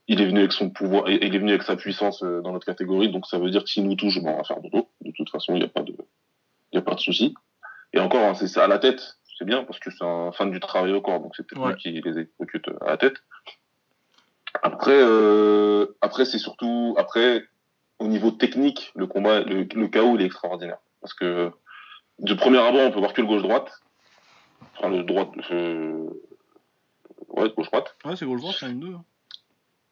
[0.09, 2.65] il est venu avec son pouvoir, il est venu avec sa puissance euh, dans notre
[2.65, 4.89] catégorie, donc ça veut dire que s'il nous touche, ben, on va faire dodo.
[4.99, 5.93] De toute façon, il n'y a pas de,
[6.73, 7.33] il y a pas de souci.
[7.93, 10.51] Et encore, hein, c'est ça à la tête, c'est bien parce que c'est un fan
[10.51, 11.73] du travail au corps, donc c'est peut-être Ouais.
[11.73, 13.23] lui qui les exécute à la tête.
[14.61, 17.43] Après, euh, après c'est surtout, après,
[17.99, 21.51] au niveau technique, le combat, le, le chaos, il est extraordinaire parce que
[22.19, 23.71] de premier abord, on peut voir que le gauche-droite,
[24.77, 26.07] enfin le droite, euh,
[27.29, 27.95] ouais, gauche-droite.
[28.05, 28.95] Ouais, c'est gauche droite, c'est une 2.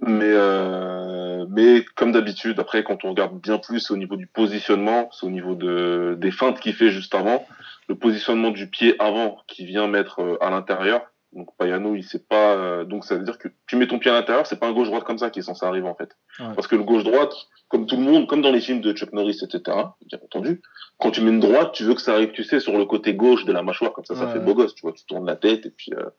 [0.02, 5.10] Mais, euh, mais comme d'habitude, après, quand on regarde bien plus au niveau du positionnement,
[5.12, 7.46] c'est au niveau de, des feintes qu'il fait juste avant,
[7.90, 11.02] le positionnement du pied avant qui vient mettre euh, à l'intérieur.
[11.34, 12.56] Donc Payano, il sait pas.
[12.56, 14.74] euh, donc ça veut dire que tu mets ton pied à l'intérieur, c'est pas un
[14.74, 16.10] gauche droite comme ça qui est censé arriver en fait.
[16.40, 16.54] Ouais.
[16.56, 17.34] Parce que le gauche droite,
[17.68, 19.62] comme tout le monde, comme dans les films de Chuck Norris, etc.
[20.06, 20.62] Bien entendu,
[20.98, 23.14] quand tu mets une droite, tu veux que ça arrive, tu sais, sur le côté
[23.14, 24.74] gauche de la mâchoire, comme ça, ça fait beau gosse.
[24.76, 25.92] Tu vois, tu tournes la tête et puis.
[25.94, 26.10] Euh...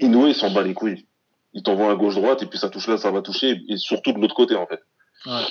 [0.00, 1.06] Inoue, il s'en bat les couilles
[1.52, 4.18] il t'envoie un gauche-droite et puis ça touche là, ça va toucher et surtout de
[4.18, 4.80] l'autre côté en fait.
[5.26, 5.42] Ouais.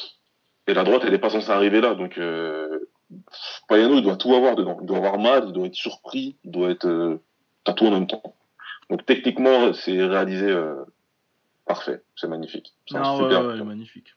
[0.67, 2.90] Et la droite, elle est pas censée arriver là, donc euh,
[3.67, 4.77] Payano, il doit tout avoir dedans.
[4.81, 7.22] Il doit avoir mal, il doit être surpris, il doit être euh,
[7.64, 8.35] t'as tout en même temps.
[8.90, 10.83] Donc techniquement, c'est réalisé euh,
[11.65, 12.73] parfait, c'est magnifique.
[12.90, 13.45] C'est Ah ouais, super.
[13.45, 14.15] ouais, magnifique.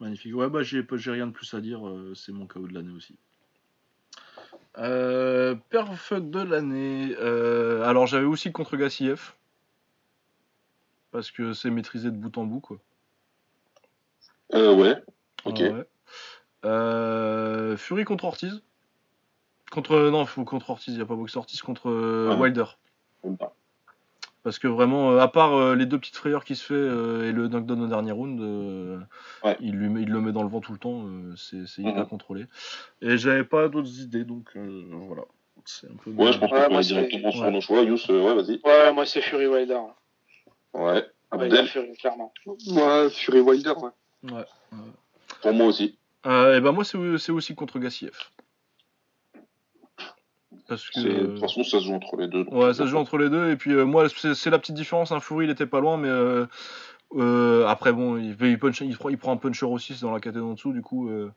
[0.00, 0.34] Magnifique.
[0.34, 2.92] Ouais, bah j'ai j'ai rien de plus à dire, euh, c'est mon KO de l'année
[2.92, 3.16] aussi.
[4.78, 7.14] Euh, perf de l'année.
[7.18, 9.32] Euh, alors j'avais aussi contre Gassiev.
[11.10, 12.78] Parce que c'est maîtrisé de bout en bout, quoi.
[14.54, 14.96] Euh, ouais,
[15.44, 15.62] ok.
[16.64, 16.72] Ah
[17.70, 17.76] ouais.
[17.76, 18.62] Fury contre Ortiz.
[19.72, 19.96] Contre.
[20.10, 22.36] Non, faut contre Ortiz, il n'y a pas boxe Ortiz, contre euh, Ah.
[22.36, 22.64] Wilder.
[23.24, 23.54] Même pas.
[24.42, 27.28] Parce que vraiment, euh, à part euh, les deux petites frayeurs qui se fait euh,
[27.28, 28.98] et le knockdown au dernier round, euh,
[29.44, 29.56] Ouais.
[29.60, 31.04] il, lui met- il le met dans le vent tout le temps.
[31.06, 32.08] euh, c'est c'est hyper Mhm.
[32.08, 32.46] contrôlé.
[33.02, 35.22] Et j'avais pas d'autres idées, donc euh, voilà.
[35.64, 36.10] C'est un peu.
[36.10, 37.50] Ouais, je pense Ouais, qu'on c'est- directement sur ouais.
[37.52, 37.82] nos choix.
[37.82, 38.60] Yous, euh, ouais, vas-y.
[38.64, 39.78] Ouais, moi, c'est Fury Wilder.
[40.74, 41.06] Ouais.
[41.30, 42.32] Abdel, Fury, clairement.
[42.66, 44.32] Moi, Fury Wilder, ouais.
[44.32, 44.44] Ouais.
[45.40, 45.96] pour moi aussi.
[46.26, 48.12] Euh, et ben moi, c'est c'est aussi contre Gassiev.
[50.76, 51.00] Parce que.
[51.00, 52.44] De toute façon, ça se joue entre les deux.
[52.44, 53.50] donc, Ouais, ça se joue entre les deux.
[53.50, 55.12] Et puis euh, moi, c'est la petite différence.
[55.12, 56.46] Un Fury, il était pas loin, mais euh,
[57.14, 60.12] euh, après, bon, il, il, punch- il prend, il prend un puncher aussi, c'est dans
[60.12, 60.72] la catégorie en dessous.
[60.72, 61.30] Du coup, euh,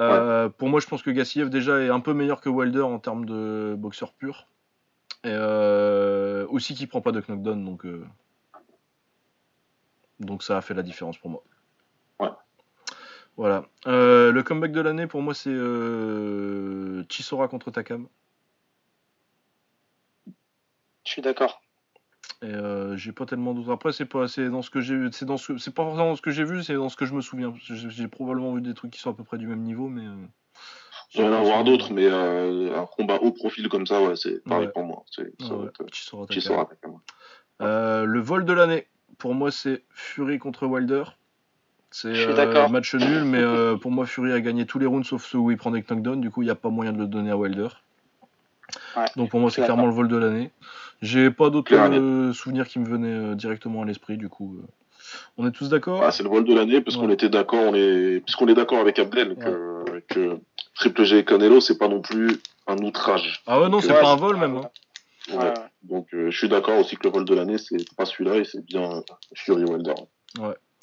[0.00, 2.98] euh, pour moi, je pense que Gassiev déjà est un peu meilleur que Wilder en
[2.98, 4.46] termes de boxeur pur.
[5.24, 8.04] Et euh, aussi qu'il prend pas de knockdown, donc euh,
[10.20, 11.42] donc ça a fait la différence pour moi.
[12.20, 12.28] Ouais.
[13.36, 13.64] Voilà.
[13.86, 18.06] Euh, le comeback de l'année, pour moi, c'est euh, Chisora contre Takam.
[21.08, 21.62] Je suis d'accord.
[22.42, 23.72] Et euh, j'ai pas tellement d'autres.
[23.72, 26.16] Après, c'est pas, c'est dans ce que j'ai, c'est dans ce, c'est pas forcément dans
[26.16, 27.54] ce que j'ai vu, c'est dans ce que je me souviens.
[27.62, 30.04] J'ai probablement vu des trucs qui sont à peu près du même niveau, mais.
[30.04, 30.26] euh,
[31.14, 34.44] Il y en avoir d'autres, mais euh, un combat haut profil comme ça, ouais, c'est
[34.44, 34.72] pareil Ouais.
[34.72, 35.04] pour moi.
[35.10, 35.82] C'est, ça ouais, être,
[36.30, 36.68] Chisora.
[37.62, 41.04] Euh, le vol de l'année, pour moi, c'est Fury contre Wilder.
[41.90, 43.42] C'est euh, match nul, mais
[43.80, 46.20] pour moi, Fury a gagné tous les rounds sauf ceux où il prend des knockdowns.
[46.20, 47.68] Du coup, il n'y a pas moyen de le donner à Wilder.
[48.96, 50.50] Ouais, Donc pour moi, c'est clairement le vol de l'année.
[51.02, 54.16] J'ai pas d'autres euh, souvenirs qui me venaient euh, directement à l'esprit.
[54.16, 54.66] Du coup, euh,
[55.36, 56.02] on est tous d'accord?
[56.02, 57.06] Ah, c'est le vol de l'année parce Ouais.
[57.06, 60.38] qu'on était d'accord, on est, puisqu'on est d'accord avec Abdel que, que
[60.74, 63.42] Triple G et Canelo, c'est pas non plus un outrage.
[63.46, 64.56] Ah ouais, non, c'est Ouais, pas un vol même.
[64.56, 64.70] hein.
[65.30, 65.44] Ouais, Ouais.
[65.44, 65.54] ouais.
[65.82, 68.44] Donc euh, je suis d'accord aussi que le vol de l'année, c'est pas celui-là et
[68.44, 69.02] c'est bien
[69.34, 69.94] Fury Wilder.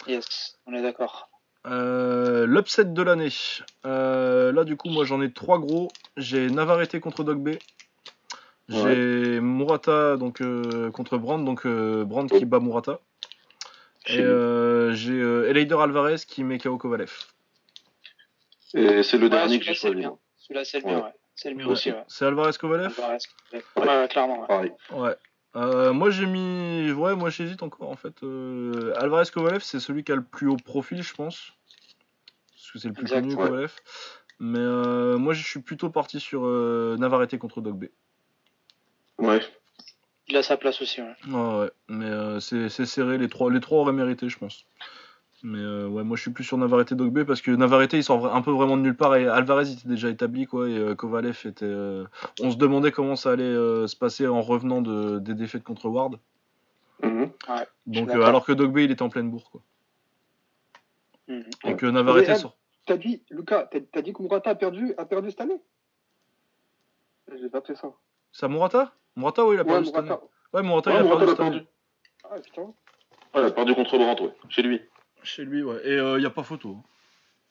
[0.08, 1.30] Yes, on est d'accord.
[1.68, 3.30] Euh, L'upset de l'année.
[3.86, 5.88] Euh, là, du coup, moi, j'en ai trois gros.
[6.16, 7.56] J'ai Navarrete contre Dogbe.
[8.68, 13.00] J'ai Murata donc euh, contre Brand, donc euh, Brand qui bat Murata.
[14.08, 17.12] Et euh, j'ai euh, Eleider Alvarez qui met KO Kovalev.
[18.74, 20.16] Et c'est le Ouais, dernier que j'ai c'est le choisi.
[20.38, 20.94] Celui-là, c'est le Ouais.
[20.94, 21.14] mien, ouais.
[21.36, 22.04] C'est le mien aussi, ouais.
[22.08, 22.94] C'est Alvarez Kovalev?
[22.98, 23.18] Alvarez.
[23.54, 23.62] Ouais,
[24.02, 24.42] ouais, clairement.
[24.42, 24.48] ouais.
[24.48, 24.72] Pareil.
[24.92, 25.16] Ouais.
[25.56, 26.92] Euh, moi j'ai mis.
[26.92, 28.22] Ouais, moi j'hésite encore en fait.
[28.24, 31.54] Euh, Alvarez Kovalev, c'est celui qui a le plus haut profil, je pense.
[32.54, 33.48] Parce que c'est le plus Exact, connu, ouais.
[33.48, 33.74] Kovalev.
[34.40, 37.86] Mais euh, moi je suis plutôt parti sur euh, Navarrete contre Dogbe.
[39.26, 39.42] Ouais.
[40.28, 41.14] Il a sa place aussi, ouais.
[41.28, 41.72] Ouais, ouais.
[41.88, 44.66] Mais euh, c'est serré, les trois, les trois auraient mérité, je pense.
[45.44, 48.34] Mais euh, ouais, moi je suis plus sur Navarrete Dogbe parce que Navarrete il sort
[48.34, 50.96] un peu vraiment de nulle part et Alvarez il était déjà établi quoi et euh,
[50.96, 51.66] Kovalev était.
[51.66, 52.06] euh,
[52.42, 55.88] On se demandait comment ça allait euh, se passer en revenant de, des défaites contre
[55.88, 56.18] Ward.
[57.04, 57.32] Mhm.
[57.86, 59.62] Donc euh, alors que Dogbe il était en pleine bourre quoi.
[61.28, 61.44] Mhm.
[61.66, 62.58] Et que Navarrete sort.
[62.88, 65.62] T'as dit, Lucas, t'as t'as dit que Murata a perdu, a perdu cette année?
[67.40, 67.92] J'ai pas fait ça.
[68.36, 68.92] C'est à Murata?
[69.16, 70.08] Murata oui il a Ouais, perdu cette année.
[70.10, 70.26] Murata.
[70.54, 71.68] Ouais Murata Ouais, il a Morata perdu cette année.
[72.30, 72.62] Ah putain.
[72.64, 72.74] Ouais,
[73.36, 74.82] il a perdu contre Brandt, ouais, chez lui.
[75.24, 75.80] Chez lui ouais.
[75.86, 76.76] Et il y a pas photo.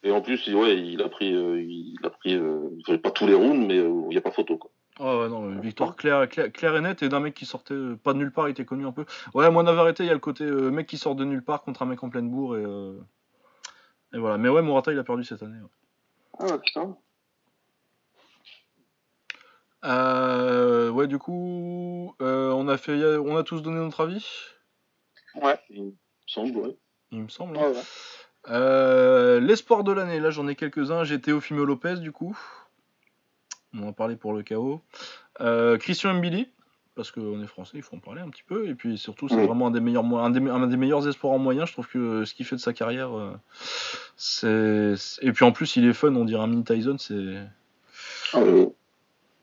[0.02, 2.68] Et en plus, il- ouais, il a pris, euh, il a pris, euh,
[3.02, 4.70] pas tous les rounds, mais il n'y a pas photo, quoi.
[5.00, 7.72] Ah ouais, non, euh, victoire claire, claire, claire et nette et d'un mec qui sortait
[7.72, 9.06] euh, pas de nulle part, il était connu un peu.
[9.32, 11.62] Ouais, moi Navarrete, il y a le côté euh, mec qui sort de nulle part
[11.62, 13.00] contre un mec en pleine bourre et, euh,
[14.12, 14.36] et voilà.
[14.36, 15.58] Mais ouais, Morata, il a perdu cette année.
[15.58, 15.68] ouais.
[16.38, 16.96] Ah ouais, putain.
[19.84, 24.26] Euh, ouais, du coup, euh, on a fait, on a tous donné notre avis,
[25.34, 25.92] Ouais, Il me
[26.26, 26.76] semble, ouais.
[27.10, 27.56] il me semble.
[27.56, 27.82] ouais, ouais.
[28.50, 31.04] Euh, L'espoir de l'année, là j'en ai quelques-uns.
[31.04, 32.38] J'ai Teofimo Lopez du coup.
[33.74, 34.80] On en a parlé pour le chaos.
[35.80, 36.48] Christian Mbili,
[36.94, 38.68] parce qu'on est français, il faut en parler un petit peu.
[38.68, 39.46] Et puis surtout, c'est Oui.
[39.46, 41.66] vraiment un des, meilleurs, un, des, un des meilleurs espoirs en moyen.
[41.66, 43.10] Je trouve que ce qu'il fait de sa carrière,
[44.16, 44.94] c'est.
[45.22, 46.96] Et puis en plus, il est fun, on dirait un mini Tyson.
[46.98, 47.38] C'est.
[48.34, 48.40] Ah,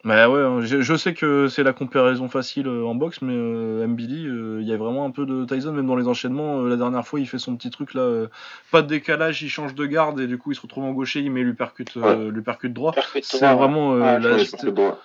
[0.03, 3.35] Mais ouais, hein, je, je sais que c'est la comparaison facile euh, en boxe, mais
[3.35, 6.61] euh, Mbili, euh, il y a vraiment un peu de Tyson, même dans les enchaînements.
[6.61, 8.27] euh, la dernière fois, il fait son petit truc là, euh,
[8.71, 11.19] pas de décalage, il change de garde et du coup, il se retrouve en gaucher,
[11.19, 12.95] il met lui percute, euh, lui percute droit.
[13.21, 13.53] C'est ouais.
[13.55, 14.37] vraiment, euh,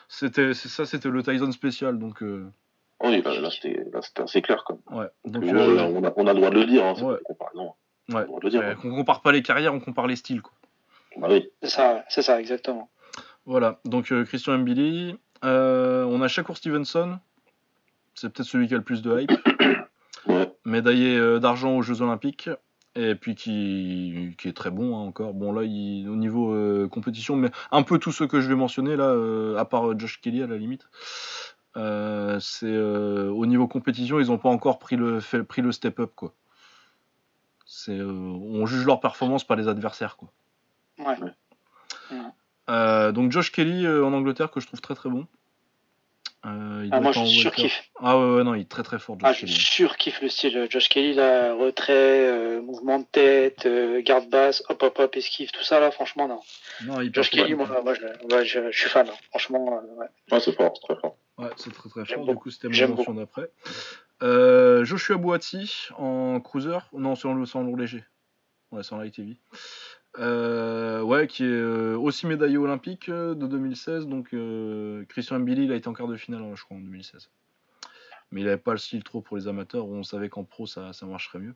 [0.08, 2.47] c'était- ça, c'était le Tyson spécial, donc euh,
[3.02, 4.78] Oui, là, là, c'était là, c'était assez clair, quoi.
[4.92, 5.07] ouais.
[5.26, 7.18] Donc, euh, on, a, on a le droit de le dire, hein, c'est Ouais.
[7.23, 7.73] comparaison.
[8.08, 8.60] On dire.
[8.60, 8.75] Ouais, hein.
[8.81, 10.52] qu'on compare pas les carrières, on compare les styles, quoi.
[11.18, 11.50] Bah oui.
[11.62, 12.89] C'est ça, c'est ça, exactement.
[13.47, 15.16] Voilà, donc euh, Christian Mbili.
[15.44, 17.18] Euh, on a Shakur Stevenson,
[18.15, 19.33] c'est peut-être celui qui a le plus de hype.
[20.26, 20.52] Ouais.
[20.65, 22.50] médaillé euh, d'argent aux Jeux Olympiques
[22.97, 25.34] et puis qui, qui est très bon hein, encore.
[25.34, 28.57] Bon là, il, au niveau euh, compétition, mais un peu tous ceux que je vais
[28.57, 30.89] mentionner là, euh, à part euh, Josh Kelly à la limite.
[31.76, 35.70] euh, c'est euh, au niveau compétition, ils n'ont pas encore pris le fait, pris le
[35.70, 36.33] step up quoi.
[37.65, 40.33] C'est euh, on juge leur performance pas les adversaires quoi.
[40.99, 41.15] Ouais.
[42.69, 45.27] Euh, donc Josh Kelly euh, en Angleterre que je trouve très très bon.
[46.45, 47.91] Euh, il Ah, moi, je surkiffe.
[48.01, 49.53] Ah ouais, ouais non il est très très fort Josh Ah, je Kelly.
[49.53, 50.67] surkiffe le style.
[50.70, 51.93] Josh Kelly, là, retrait,
[52.28, 56.28] euh, mouvement de tête, euh, garde basse, hop, hop, hop, esquive, tout ça, là, franchement,
[56.28, 56.41] non.
[56.85, 58.03] Non, il Josh Kelly, moi, moi je,
[58.35, 59.15] ouais, je, je suis fan, hein.
[59.31, 60.41] franchement, euh, ouais.
[60.41, 61.17] C'est fort, c'est très fort.
[61.39, 62.20] Ouais, c'est très très fort.
[62.20, 62.45] Du beaucoup.
[62.45, 63.51] coup, c'était ma mention d'après.
[64.23, 66.78] Euh, Joshua Boati en cruiser.
[66.93, 68.05] Non, c'est en, en lourd léger.
[68.70, 69.39] Ouais, c'est en light heavy.
[70.19, 74.07] Euh, ouais, qui est euh, aussi médaillé olympique euh, de 2016.
[74.07, 74.35] Donc,
[75.09, 77.28] Christian Billy, il a été en quart de finale, hein, je crois, en 2016.
[78.33, 79.86] Mais il n'avait pas le style trop pour les amateurs.
[79.86, 81.55] On savait qu'en pro, ça, ça marcherait mieux.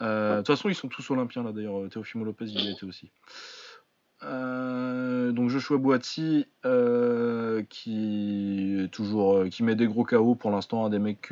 [0.00, 1.88] De toute façon, ils sont tous olympiens là d'ailleurs.
[1.90, 3.10] Teofimo Lopez, il y a été aussi.
[4.22, 6.46] Donc Joshua Boati
[7.68, 11.30] qui toujours qui met des gros KO pour l'instant un des mecs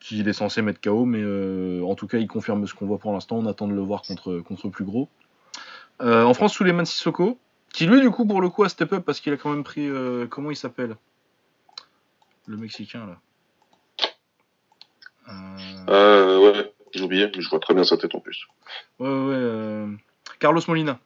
[0.00, 2.98] qu'il est censé mettre KO mais euh, en tout cas il confirme ce qu'on voit
[2.98, 5.08] pour l'instant on attend de le voir contre contre plus gros
[6.02, 7.38] Euh, en France, Suleiman Sissoko,
[7.72, 9.64] qui lui, du coup, pour le coup, a step up parce qu'il a quand même
[9.64, 9.88] pris.
[9.88, 10.94] euh, comment il s'appelle?
[12.46, 13.16] Le Mexicain, là.
[15.88, 18.46] Ouais, j'ai oublié, mais je vois très bien sa tête en plus.
[18.98, 19.86] Ouais, ouais,
[20.38, 20.98] Carlos Molina.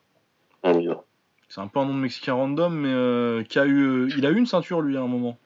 [0.65, 1.03] Ah oui, non.
[1.49, 4.37] C'est un peu un nom de Mexicain random, mais qui a eu, il a eu
[4.39, 5.39] une ceinture lui à un moment.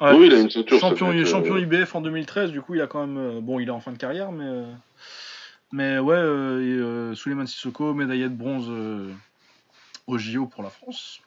[0.00, 0.78] Ouais, Oui, il a une ceinture.
[0.78, 3.66] champion, que- champion IBF en 2013, du coup il a quand même, euh, bon il
[3.68, 4.64] est en fin de carrière, mais euh,
[5.72, 9.12] mais ouais, euh, et euh, Souleymane Sissoko médaillé de bronze euh,
[10.06, 11.20] au JO pour la France.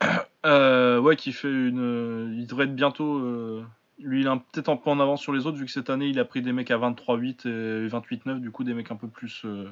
[0.44, 3.18] Euh, ouais, qui fait une, euh, il devrait être bientôt.
[3.18, 3.64] euh,
[3.98, 6.06] lui, il est peut-être un peu en avance sur les autres, vu que cette année,
[6.06, 9.08] il a pris des mecs à 23-8 et 28-9, du coup, des mecs un peu
[9.08, 9.42] plus.
[9.44, 9.68] euh,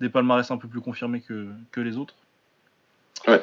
[0.00, 2.14] des palmarès un peu plus confirmés que, que les autres.
[3.26, 3.42] Ouais.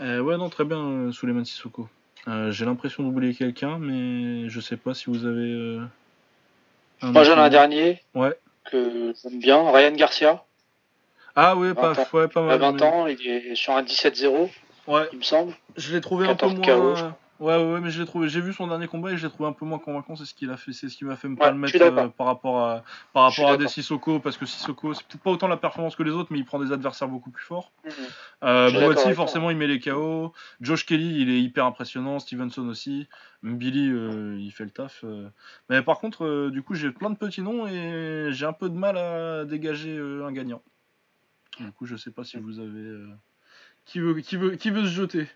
[0.00, 1.88] Euh, ouais, non, très bien, euh, Souleymane Sissoko.
[2.28, 5.52] Euh, J'ai l'impression d'oublier quelqu'un, mais je sais pas si vous avez.
[5.52, 5.80] euh,
[7.02, 8.36] un Moi, j'en ai un dernier Ouais.
[8.70, 10.42] que j'aime bien, Ryan Garcia.
[11.36, 12.60] Ah, ouais, pas, 20 ouais, pas Il a mal.
[12.60, 14.50] 20 mais- ans, il est sur un 17-0,
[14.86, 15.52] Ouais, il me semble.
[15.76, 16.94] je l'ai trouvé un peu 14 KO, moins.
[16.94, 17.18] crois.
[17.40, 18.28] Ouais, ouais, mais je l'ai trouvé.
[18.28, 20.14] J'ai vu son dernier combat et je l'ai trouvé un peu moins convaincant.
[20.14, 21.82] C'est ce qu'il a fait, c'est ce qui m'a fait me pas Ouais, le mettre
[21.82, 23.66] euh, par rapport à par rapport à des.
[23.66, 26.44] Sissoko parce que Sissoko c'est peut-être pas autant la performance que les autres, mais il
[26.44, 27.72] prend des adversaires beaucoup plus forts.
[28.44, 29.14] Euh, Boati, toi.
[29.14, 30.32] forcément, il met les KO.
[30.60, 32.20] Josh Kelly, il est hyper impressionnant.
[32.20, 33.08] Stevenson aussi.
[33.42, 35.00] Billy, euh, il fait le taf.
[35.02, 35.28] euh.
[35.68, 38.76] Mais par contre, du coup, j'ai plein de petits noms et j'ai un peu de
[38.76, 40.62] mal à dégager un gagnant.
[41.58, 42.96] Du coup, je sais pas si vous avez.
[43.86, 45.28] Qui, veut, qui, veut, qui veut se jeter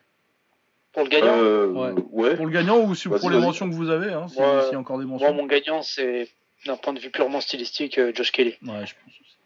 [0.92, 1.92] Pour le gagnant, Euh, Ouais.
[2.12, 2.36] ouais.
[2.36, 4.62] Pour le gagnant ou si- pour les mentions que vous avez hein, S'il Ouais.
[4.64, 5.34] s'il y a encore des moi, mentions.
[5.34, 6.28] mon gagnant, c'est
[6.66, 8.54] d'un point de vue purement stylistique, euh, Josh Kelly.
[8.62, 9.36] Ouais, je pense aussi.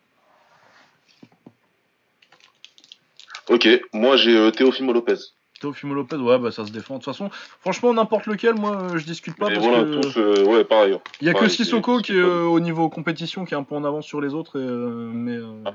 [3.48, 5.16] Ok, moi j'ai euh, Teofimo Lopez.
[5.60, 6.94] Teofimo Lopez, ouais, bah ça se défend.
[6.94, 7.28] De toute façon,
[7.60, 10.00] franchement, n'importe lequel, moi, euh, je discute pas parce voilà, que.
[10.00, 10.96] tous, euh, ouais, pareil.
[11.20, 13.62] Il y a que Sissoko c'est- qui est euh, au niveau compétition qui est un
[13.64, 15.70] peu en avance sur les autres, et, euh, mais euh,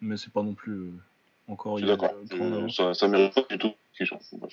[0.00, 0.90] mais c'est pas non plus euh,
[1.48, 2.16] encore Je il suis d'accord.
[2.32, 2.68] euh, Euh.
[2.68, 3.72] Ça, ça mérite pas du tout.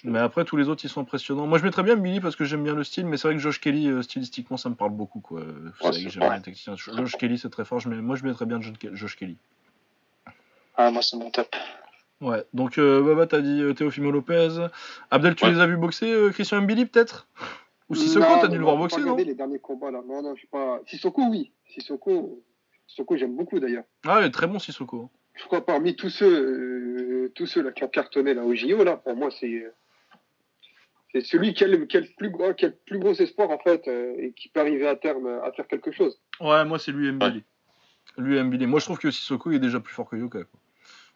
[0.04, 1.48] Mais après tous les autres ils sont impressionnants.
[1.48, 3.42] Moi je mettrais bien Billy parce que j'aime bien le style, mais c'est vrai que
[3.42, 5.42] Josh Kelly euh, stylistiquement ça me parle beaucoup quoi.
[5.82, 6.30] Savez c'est que j'aime vrai.
[6.30, 6.76] bien les techniciens.
[6.76, 7.80] Josh Kelly c'est très fort.
[7.80, 9.38] Je mets- moi je mettrais bien Josh Kelly.
[10.78, 11.54] Ah, moi, c'est mon top.
[12.22, 12.44] Ouais.
[12.54, 14.68] Donc euh, Baba t'as dit euh, Teofimo Lopez.
[15.10, 15.52] Abdel tu Ouais.
[15.54, 17.28] les as vus boxer euh, Christian Mbili peut-être?
[17.90, 19.16] Ou Sissoko t'as dû le voir boxer non?
[19.16, 20.02] les derniers combats là.
[20.08, 20.80] Non, non, je suis pas.
[20.86, 21.52] Sissoko, oui.
[21.74, 22.42] Sissoko,
[22.88, 23.84] Sissoko j'aime beaucoup d'ailleurs.
[24.06, 25.10] Ah ouais, très bon Sissoko.
[25.42, 28.84] Je crois parmi tous ceux, euh, tous ceux là qui ont cartonné là au JO
[28.84, 29.74] là, pour moi c'est euh,
[31.14, 33.14] c'est celui qui a, le, qui a le plus gros, qui a le plus gros
[33.14, 36.20] espoir en fait euh, et qui peut arriver à terme à faire quelque chose.
[36.40, 37.44] Ouais, moi c'est lui et Mbili.
[38.18, 38.68] Lui Mbili.
[38.68, 40.44] Moi je trouve que Sissoko il est déjà plus fort que Yoka.
[40.44, 40.60] Quoi.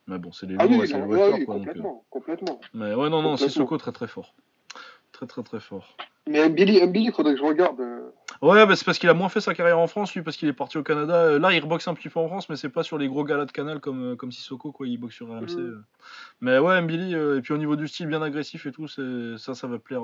[0.08, 1.56] Mais bon, c'est les Ah lourds et oui, c'est les non, walkers, ouais, oui, quoi.
[1.56, 2.62] Donc, euh, complètement, complètement.
[2.74, 3.38] Mais ouais, non, non, Complètement.
[3.38, 4.36] Sissoko très très fort.
[5.12, 5.96] Très très très fort.
[6.28, 7.80] Mais Billy, il faudrait que je regarde.
[7.80, 8.10] euh,
[8.42, 10.48] Ouais, bah, c'est parce qu'il a moins fait sa carrière en France, lui, parce qu'il
[10.50, 11.14] est parti au Canada.
[11.16, 13.24] Euh, Là, il reboxe un petit peu en France, mais c'est pas sur les gros
[13.24, 14.88] galas de canal comme, euh, comme Sissoko, quoi.
[14.88, 15.56] Il boxe sur RMC.
[15.56, 15.60] Mhm.
[15.60, 15.84] euh.
[16.42, 19.68] Mais ouais, Mbili, et puis au niveau du style bien agressif et tout, ça, ça
[19.68, 20.04] va plaire.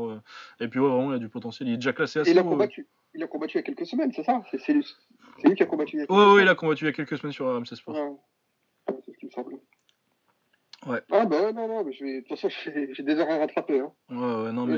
[0.60, 1.68] Et puis ouais, vraiment, il a du potentiel.
[1.70, 2.50] Il est déjà classé assez il a haut.
[2.50, 2.88] combattu.
[3.14, 4.42] Il a combattu il y a quelques semaines, c'est ça?
[4.58, 4.86] C'est lui,
[5.56, 6.46] qui a combattu il y a quelques Ouais, ouais, semaines.
[6.46, 7.96] il a combattu il y a quelques semaines sur RMC Sport.
[7.96, 8.02] Ouais.
[8.90, 9.56] Ouais, c'est ce qui me semble.
[10.88, 11.02] Ouais.
[11.12, 12.16] Ah bah ouais, non, non, mais je vais...
[12.22, 12.50] de toute façon,
[12.94, 13.80] j'ai des heures à rattraper.
[13.82, 13.92] Hein.
[14.10, 14.76] Ouais, ouais, non, mais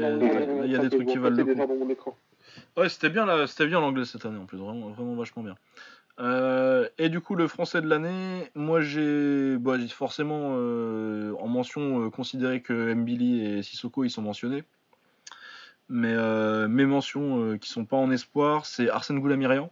[0.65, 1.53] il y a des trucs qui valent le coup.
[1.53, 2.17] des heures dans mon écran.
[2.77, 5.56] Ouais, c'était bien, bien l'anglais cette année en plus, vraiment, vraiment vachement bien.
[6.19, 12.06] Euh, et du coup, le français de l'année, moi j'ai bah, forcément euh, en mention
[12.06, 14.64] euh, considéré que Mbili et Sissoko ils sont mentionnés.
[15.90, 16.15] Mais
[16.67, 19.69] mes mentions qui sont pas en espoir, c'est Arsène Goulamirian,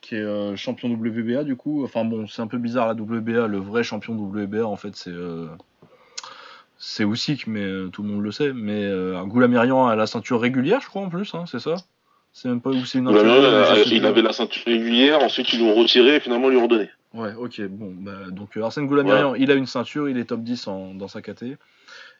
[0.00, 1.84] qui est champion WBA du coup.
[1.84, 5.12] Enfin bon, c'est un peu bizarre la WBA, le vrai champion WBA en fait c'est.
[6.78, 8.52] C'est Usyk, mais euh, tout le monde le sait.
[8.52, 11.76] Mais euh, Goulamirian a la ceinture régulière, je crois en plus, hein, c'est ça?
[12.32, 15.74] C'est même pas où c'est une euh, il avait la ceinture régulière, ensuite ils l'ont
[15.74, 16.90] retiré et finalement ils lui ont redonné.
[17.14, 20.66] Ouais, ok, bon, bah, donc Arsène Goulamirian, il a une ceinture, il est top 10
[20.66, 21.56] en- dans sa KT.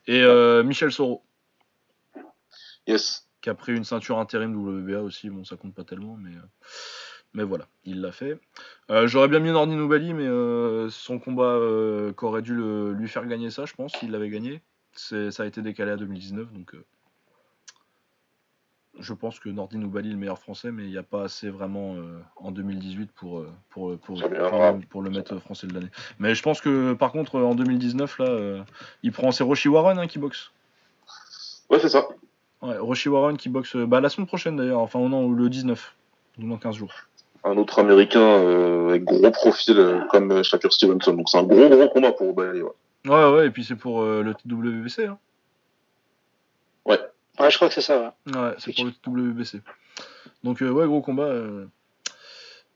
[0.06, 1.22] Et euh, Michel Soro,
[2.86, 3.26] Yes.
[3.42, 6.30] qui a pris une ceinture intérim WBA aussi, bon, ça compte pas tellement, mais,
[7.36, 8.40] mais voilà, il l'a fait.
[8.90, 13.08] Euh, J'aurais bien mis Nordi Noubali, mais euh, son combat euh, qu'aurait dû le- lui
[13.08, 14.60] faire gagner ça, je pense, s'il l'avait gagné.
[14.94, 16.74] Ça a été décalé à 2019, donc
[18.98, 21.50] je pense que Nordi Noubali est le meilleur français, mais il n'y a pas assez
[21.50, 21.96] vraiment
[22.36, 25.90] en 2018 pour, pour, pour, le- pour le mettre français de l'année.
[26.18, 28.64] Mais je pense que par contre, en 2019, là,
[29.02, 30.50] il prend c'est Roshi Warren hein, qui boxe.
[31.68, 32.08] Ouais, c'est ça.
[32.62, 35.94] Ouais, Roshi Warren qui boxe bah, la semaine prochaine d'ailleurs, enfin non, le 19,
[36.38, 36.94] donc dans 15 jours.
[37.46, 41.14] Un autre américain euh, avec gros profil euh, comme euh, Shakur Stevenson.
[41.14, 42.60] Donc c'est un gros gros combat pour O'Malley.
[42.62, 42.70] Ouais.
[43.06, 45.06] Ouais, ouais, et puis c'est pour euh, le WBC.
[45.06, 45.18] Hein.
[47.38, 48.14] Ouais, je crois que c'est ça.
[48.26, 48.36] Ouais.
[48.38, 48.92] Ouais, c'est pour le
[49.30, 49.60] WBC.
[50.42, 51.24] Donc, euh, ouais, gros combat.
[51.24, 51.66] euh.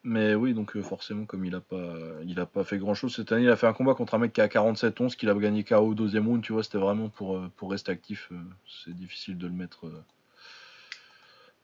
[0.05, 3.15] Mais oui, donc euh, forcément, comme il a pas, il a pas fait grand chose
[3.15, 5.35] cette année, il a fait un combat contre un mec qui a 47-11, qu'il a
[5.35, 8.29] gagné KO au deuxième round, tu vois, c'était vraiment pour, euh, pour rester actif.
[8.33, 8.37] euh,
[8.85, 9.87] c'est difficile de le mettre.
[9.87, 10.03] euh.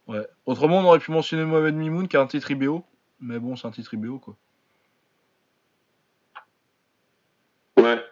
[0.06, 0.26] Ouais.
[0.46, 2.84] Autrement, on aurait pu mentionner Mohamed Mimoun qui a un titre IBO,
[3.20, 4.36] mais bon, c'est un titre IBO quoi.
[7.76, 8.02] Ouais.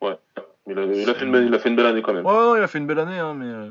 [0.00, 0.18] Ouais.
[0.66, 2.24] Il a, il a fait une belle, il a fait une belle année quand même.
[2.24, 3.70] Ouais, non, il a fait une belle année, hein, mais euh,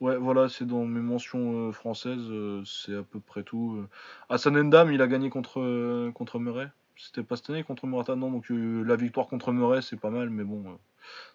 [0.00, 3.86] ouais, voilà, c'est dans mes mentions euh, françaises, euh, c'est à peu près tout.
[4.28, 6.68] Hassan Endam, il a gagné contre, contre Murray.
[6.96, 10.30] C'était pas cette année contre Murata, non, donc la victoire contre Murray, c'est pas mal,
[10.30, 10.78] mais bon,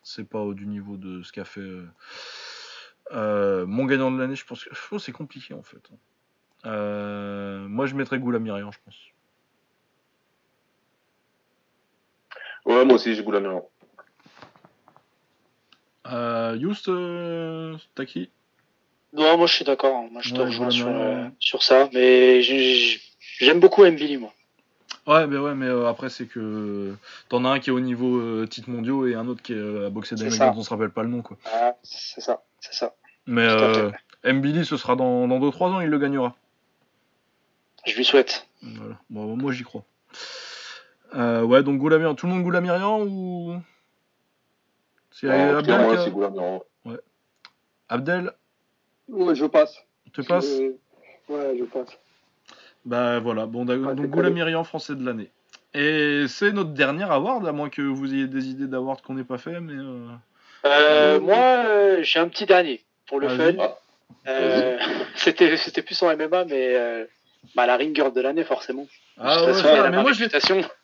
[0.04, 1.62] c'est pas du niveau de ce qu'a fait
[3.12, 4.36] mon gagnant de l'année.
[4.36, 5.90] Je pense que je pense que c'est compliqué en fait.
[6.66, 8.96] Euh, moi, je mettrais Goulamirian, je pense.
[12.66, 13.64] Ouais, moi aussi, j'ai merde.
[16.08, 18.30] Euh, Youst, euh, t'as qui?
[19.14, 19.96] Non, moi je suis d'accord.
[19.96, 20.10] hein.
[20.12, 21.90] Moi je te Ouais, rejoins sur, euh, sur ça.
[21.94, 23.02] Mais j'ai- j'ai-
[23.40, 24.32] j'aime beaucoup Mbili, moi.
[25.08, 26.96] Ouais, mais ouais, mais euh, après, c'est que
[27.30, 29.58] t'en as un qui est au niveau euh, titre mondiaux et un autre qui est
[29.58, 31.38] euh, à boxer des dont on se rappelle pas le nom, quoi.
[31.52, 32.94] Ah, c'est ça, c'est ça.
[33.26, 33.92] Mais euh,
[34.24, 36.36] Mbili, ce sera dans 2-3 ans, il le gagnera.
[37.90, 38.48] Je lui souhaite.
[38.62, 38.96] Voilà.
[39.10, 39.84] Bon, moi, j'y crois.
[41.16, 43.56] Euh, ouais, donc Goulamir, tout le monde Goulamirian ou?
[45.12, 46.62] C'est Ouais, Abdel, clairement, qui a- c'est la merde.
[47.90, 48.32] Abdel,
[49.08, 49.76] Ouais, je passe.
[50.14, 50.74] te passe Euh,
[51.30, 51.98] ouais, je passe.
[52.86, 55.32] Bah voilà, bon, Ouais, donc c'est Goulamirian, français de l'année.
[55.74, 59.24] Et c'est notre dernier award, à moins que vous ayez des idées d'awards qu'on n'ait
[59.24, 59.74] pas fait, mais.
[59.74, 60.08] euh,
[60.66, 60.68] Euh,
[61.18, 63.54] Euh, moi, euh, j'ai un petit dernier pour le fun.
[64.28, 64.78] Euh,
[65.16, 67.06] c'était, c'était plus en MMA, mais euh,
[67.56, 68.88] bah, la ring girl de l'année, forcément.
[69.18, 70.24] Ah ouais, ça, mais ma moi, je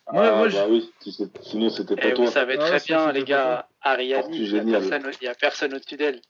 [0.07, 0.93] ah, moi, bah je- oui,
[1.41, 2.25] sinon c'était pas Et toi.
[2.25, 5.27] vous savez Ah, très bien, les gars, Ariani, il n'y a, personne au- il y
[5.27, 6.21] a personne au-dessus d'elle.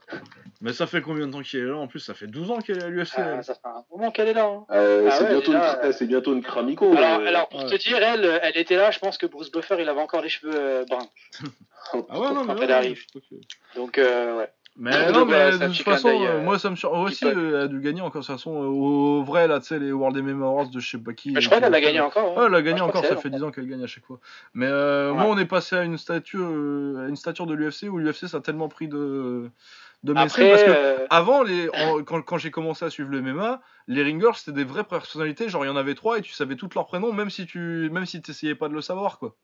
[0.61, 1.75] Mais ça fait combien de temps qu'il est là?
[1.75, 3.15] En plus, ça fait 12 ans qu'elle est à l'UFC.
[3.17, 4.45] Ah, ça fait un moment qu'elle est là.
[4.45, 4.65] hein.
[4.71, 6.95] Euh, Ah c'est ouais, bientôt, une, euh, c'est bientôt une Kramico.
[6.95, 7.25] Alors, euh.
[7.25, 7.69] alors, pour ouais.
[7.69, 10.29] te dire, elle, elle était là, je pense que Bruce Buffer, il avait encore les
[10.29, 11.09] cheveux euh, bruns.
[12.09, 13.03] Ah ouais, non, mais elle arrive.
[13.75, 14.49] Donc, euh, ouais.
[14.77, 17.55] Mais non, mais de toute façon, euh, euh, moi ça me sur aussi, euh, elle
[17.63, 20.17] a dû gagner encore, de toute façon, euh, au vrai, là, tu sais, les World
[20.17, 21.31] MMA Awards de je sais pas qui.
[21.31, 22.37] Mais je crois qu'elle a gagné encore.
[22.37, 22.41] hein.
[22.41, 24.19] Ouais, elle a gagné encore, ça fait elle, 10 ans qu'elle gagne à chaque fois.
[24.53, 25.17] Mais euh, Ouais.
[25.17, 28.27] moi, on est passé à une statue, euh, à une stature de l'UFC où l'UFC
[28.27, 29.49] ça a tellement pris de,
[30.03, 33.21] de Après, parce que euh, avant, les, en- quand, quand j'ai commencé à suivre le
[33.21, 36.33] MMA, les ringers c'était des vraies personnalités, genre il y en avait trois et tu
[36.33, 39.35] savais tous leurs prénoms, même si tu même si t'essayais pas de le savoir, quoi.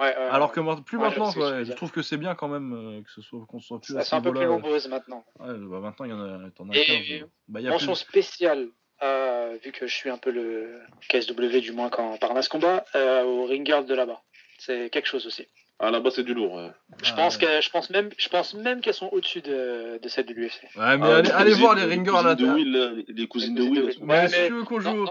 [0.00, 2.72] Ouais, ouais, Alors que moi, plus Ouais, maintenant, je trouve que c'est bien quand même
[2.72, 4.58] euh, que ce soit qu'on soit plus à ça, ce c'est un peu plus niveau-là.
[4.60, 5.24] nombreuse maintenant.
[5.38, 7.28] Ouais, bah maintenant il y en a, as Et 15.
[7.48, 8.68] Bah, il y a Mention plus- spéciale,
[9.02, 12.42] euh, vu que je suis un peu le KSW, du moins quand on parle à
[12.42, 14.20] ce combat, euh, au ring girl de là-bas.
[14.58, 15.46] C'est quelque chose aussi.
[15.82, 16.52] Ah là-bas c'est du lourd.
[16.56, 16.70] ouais.
[17.02, 17.46] Je Ah, pense ouais.
[17.46, 20.62] que je pense même je pense même qu'elles sont au-dessus de, de celles de l'UFC.
[20.76, 22.54] Ouais, mais Ah, allez, voir les ringers à la cousines de tête.
[22.54, 23.92] Will, là, les- les cousines de Will.
[24.02, 25.08] Mais Ouais, si mais- tu veux qu'on Non, joue.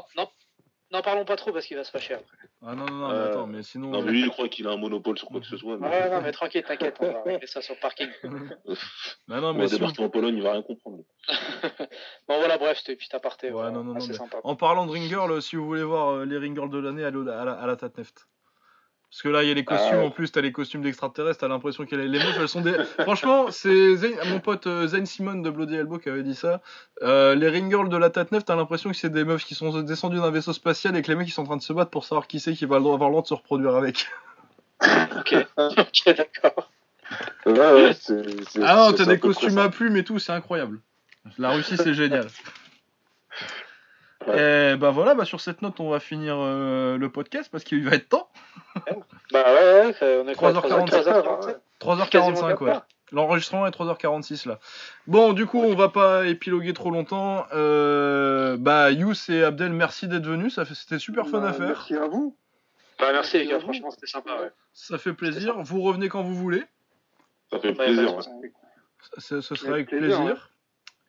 [0.91, 2.37] Non, non, n'en parlons pas trop parce qu'il va se fâcher après.
[2.65, 3.89] Ah non, non, non, mais Euh, attends, mais sinon.
[3.89, 5.77] Non, euh, mais lui il croit qu'il a un monopole sur quoi que ce soit.
[5.77, 8.09] mais- Ouais, non, mais tranquille, t'inquiète, on va régler ça sur le parking.
[9.27, 11.03] Non, On mais va si on- débarquer en Pologne, il va rien comprendre.
[12.27, 13.47] Bon, voilà, bref, c'était petit aparté.
[13.47, 14.37] Ouais, voilà, non, non, non, mais- sympa.
[14.43, 17.03] En parlant de ring girl, si vous voulez voir euh, les ring girls de l'année,
[17.03, 18.27] allez à la, à la Tatneft.
[19.11, 20.05] Parce que là, il y a les costumes Ah ouais.
[20.05, 22.73] en plus, t'as les costumes d'extraterrestres, t'as l'impression que les, meufs, elles sont des.
[22.99, 23.97] Franchement, c'est
[24.27, 26.61] mon pote euh, Zayn Simon de Bloody Elbow qui avait dit ça.
[27.01, 29.81] Euh, les ring girls de la Tatneft, t'as l'impression que c'est des meufs qui sont
[29.81, 31.89] descendues d'un vaisseau spatial et que les mecs ils sont en train de se battre
[31.89, 34.07] pour savoir qui c'est qui va avoir le droit de se reproduire avec.
[34.81, 36.71] Ok, ok, d'accord.
[37.45, 37.91] Ouais, ouais,
[38.63, 40.79] Ah non, t'as des costumes à plumes et tout, c'est incroyable.
[41.37, 42.27] La Russie, c'est génial.
[44.29, 44.73] Ouais.
[44.73, 47.83] Et bah voilà, bah sur cette note, on va finir euh, le podcast parce qu'il
[47.87, 48.29] va être temps.
[49.31, 52.73] Bah ouais, ouais, ça- on est quoi 3h45, 3h47 3h45, ouais.
[53.11, 54.59] L'enregistrement est 3h46 là.
[55.07, 57.45] Bon, du coup, on va pas épiloguer trop longtemps.
[57.53, 60.55] Euh, bah, Yous et Abdel, merci d'être venus.
[60.55, 61.67] Ça c'était super fun Bah, à faire.
[61.67, 62.35] Merci à vous.
[62.99, 64.31] Bah merci les gars, franchement c'était sympa.
[64.41, 64.49] Ouais.
[64.73, 65.55] Ça fait plaisir.
[65.61, 66.63] Vous revenez quand vous voulez.
[67.51, 68.15] Ça fait plaisir.
[68.15, 68.51] ouais.
[69.17, 70.17] Ce, ce sera avec Avec plaisir.
[70.17, 70.51] plaisir,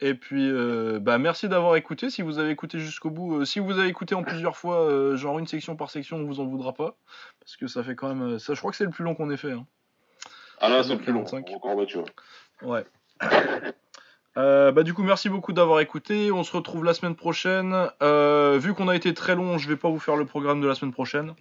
[0.02, 2.08] Et puis, euh, bah, merci d'avoir écouté.
[2.08, 5.16] Si vous avez écouté jusqu'au bout, euh, si vous avez écouté en plusieurs fois, euh,
[5.16, 6.96] genre une section par section, on vous en voudra pas.
[7.40, 8.38] Parce que ça fait quand même.
[8.38, 9.52] Ça, je crois que c'est le plus long qu'on ait fait.
[9.52, 9.66] hein.
[10.60, 11.24] Ah là, c'est le plus long.
[11.24, 11.50] 45.
[11.54, 11.98] Encore battu.
[11.98, 12.04] ouais.
[12.62, 12.84] Ouais.
[14.36, 16.32] Bah du coup merci beaucoup d'avoir écouté.
[16.32, 17.74] On se retrouve la semaine prochaine.
[18.00, 20.74] Vu qu'on a été très long, je vais pas vous faire le programme de la
[20.74, 21.34] semaine prochaine.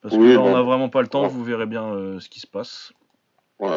[0.00, 0.56] Parce que Oui, là, on bon.
[0.56, 1.22] a vraiment pas le temps.
[1.24, 1.28] Ouais.
[1.28, 2.92] Vous verrez bien ce qui se passe.
[3.58, 3.74] Ouais.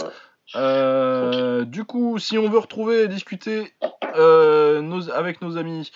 [0.55, 3.73] Euh, du coup, si on veut retrouver et discuter
[4.15, 5.91] euh, nos- avec nos amis,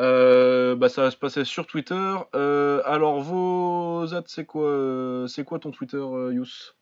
[0.00, 2.14] euh, bah ça va se passer sur Twitter.
[2.34, 6.72] Euh, alors vos ads, c'est quoi euh, C'est quoi ton Twitter, euh, Yous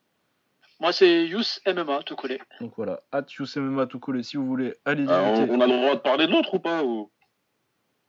[0.80, 2.40] Moi c'est Yous MMA tout collé.
[2.60, 4.74] Donc voilà, at YousMMA tout collé si vous voulez.
[4.86, 5.54] Allez Ah, on, discuter.
[5.54, 7.10] on a le droit de parler de l'autre ou pas ou...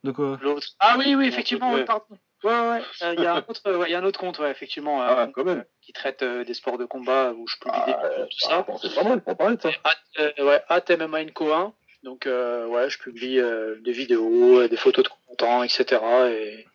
[0.02, 0.38] De quoi?
[0.80, 2.04] Ah oui, oui, effectivement, pardon.
[2.44, 4.50] Ouais, ouais, euh, il y, a un autre- ouais, y a un autre compte, ouais,
[4.50, 5.64] effectivement, euh, Ah, quand même.
[5.80, 8.58] qui traite euh, des sports de combat où je publie Ah, des vidéos, tout ça.
[8.58, 9.70] Attends, c'est pas mal, on parler de ça.
[9.82, 11.72] At, euh, ouais, at MMA Inco 1.
[12.02, 16.02] Donc, euh, ouais, je publie euh, des vidéos, euh, des photos de contents, etc.
[16.30, 16.66] Et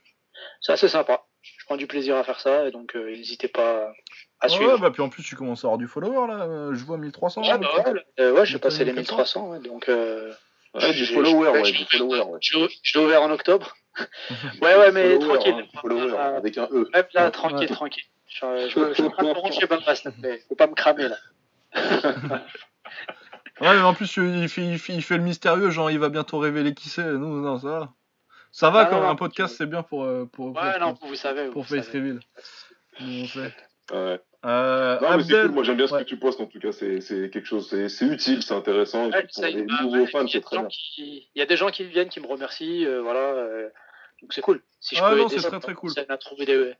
[0.61, 1.23] c'est assez sympa.
[1.43, 3.93] Je prends du plaisir à faire ça, et donc euh, n'hésitez pas
[4.41, 4.77] à Ouais, suivre.
[4.80, 7.41] bah puis en plus tu commences à avoir du follower là, euh, je vois 1300.
[7.43, 9.15] Ouais, bah ouais, euh, ouais, j'ai passé euh, les 400.
[9.17, 10.33] 1300, ouais, donc euh,
[10.73, 12.39] Ouais, du follower, ouais, du follower, ouais.
[12.41, 13.75] je l'ai ouvert en octobre.
[14.61, 15.53] Ouais, ouais, mais Follower, tranquille.
[15.74, 16.90] hein, follower, Euh, avec un E.
[16.93, 17.32] Hop là, Ouais.
[17.32, 18.03] tranquille, tranquille.
[18.27, 20.38] Je, je, je, je suis en train de me.
[20.48, 21.18] Faut pas me cramer là.
[23.61, 26.08] Ouais, mais en plus il fait, il, fait, il fait le mystérieux, genre il va
[26.08, 27.03] bientôt révéler qui c'est.
[27.03, 27.93] Nous, non, ça va.
[28.53, 30.95] Ça va Ah, quand non, un podcast, c'est bien pour, euh, pour, pour, Ouais, non,
[31.01, 31.50] vous savez.
[31.50, 32.00] pour vous Face savez.
[32.00, 32.19] Reveal.
[33.01, 33.53] On sait.
[33.92, 34.19] Ouais.
[34.45, 35.51] Euh, Non, mais c'est Abdel, cool.
[35.56, 36.03] Moi, j'aime bien ce ouais.
[36.03, 36.40] que tu postes.
[36.40, 39.09] En tout cas, c'est c'est quelque chose, c'est c'est utile, c'est intéressant.
[39.09, 40.61] Ouais, pour ça, les bah, nouveaux ouais, fans, il y a c'est des très gens
[40.61, 40.69] bien.
[40.69, 43.19] qui- Il y a des gens qui viennent, qui me remercient, euh, voilà.
[43.19, 43.69] euh,
[44.22, 44.61] donc c'est cool.
[44.80, 45.92] Si je Ah peux non, aider c'est très, très cool.
[46.22, 46.74] trouver des-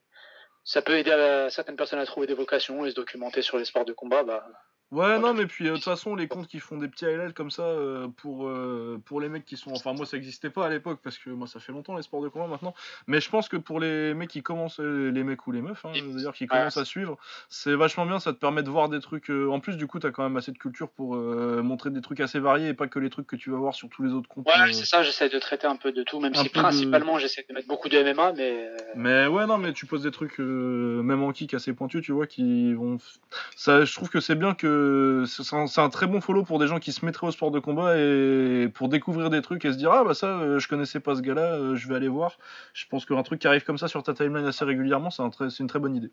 [0.64, 3.66] Ça peut aider à- certaines personnes à trouver des vocations et se documenter sur les
[3.66, 4.24] sports de combat.
[4.24, 4.46] Bah,
[4.92, 7.36] Ouais, non, mais puis euh, de toute façon, les comptes qui font des petits highlights
[7.36, 9.72] comme ça euh, pour, euh, pour les mecs qui sont.
[9.72, 12.24] Enfin, moi, ça existait pas à l'époque parce que moi, ça fait longtemps les sports
[12.24, 12.74] de combat maintenant.
[13.06, 15.92] Mais je pense que pour les mecs qui commencent, les mecs ou les meufs, hein,
[16.16, 16.48] d'ailleurs, qui Ouais.
[16.48, 17.18] commencent à suivre,
[17.50, 18.20] c'est vachement bien.
[18.20, 19.30] Ça te permet de voir des trucs.
[19.30, 22.40] En plus, du coup, t'as quand même assez de culture pour montrer des trucs assez
[22.40, 24.48] variés et pas que les trucs que tu vas voir sur tous les autres comptes.
[24.48, 25.04] ouais, c'est ça.
[25.04, 27.90] J'essaie de traiter un peu de tout, même si de- principalement j'essaie de mettre beaucoup
[27.90, 31.74] de MMA, mais Mais ouais, non, mais tu poses des trucs, même en kick assez
[31.74, 32.98] pointus, tu vois, qui vont.
[33.56, 34.79] Ça, je trouve que c'est bien que
[35.28, 37.52] c'est un, c'est un très bon follow pour des gens qui se mettraient au sport
[37.52, 40.68] de combat et pour découvrir des trucs et se dire ah bah ça, euh, je
[40.68, 42.38] connaissais pas ce gars-là, euh, je vais aller voir.
[42.74, 45.30] Je pense qu'un truc qui arrive comme ça sur ta timeline assez régulièrement, c'est un
[45.60, 46.12] une très bonne idée.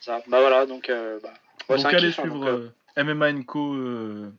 [0.00, 0.20] ça.
[0.28, 0.88] Bah voilà, donc.
[0.90, 1.30] euh, bah,
[1.68, 3.74] ouais, donc allez kiff, hein, suivre donc, euh, euh, MMA Co.
[3.74, 4.32] euh,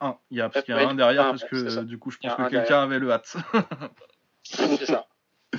[0.00, 0.16] 1.
[0.30, 1.98] Il y a, parce qu'il y a Ouais, un derrière, parce ouais, que euh, du
[1.98, 3.36] coup, je pense que un quelqu'un avait le hâte.
[4.42, 5.06] c'est ça.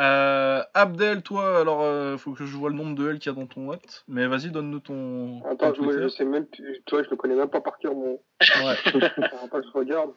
[0.00, 3.34] Euh, Abdel, toi, alors, euh, faut que je vois le nombre de L qu'il y
[3.34, 4.04] a dans ton hâte.
[4.08, 5.42] Mais vas-y, donne-nous ton.
[5.44, 8.12] Attends, ton je, sais même plus, toi, je le connais même pas par cœur, mon.
[8.14, 8.18] Ouais.
[9.42, 10.12] Attends, je regarde.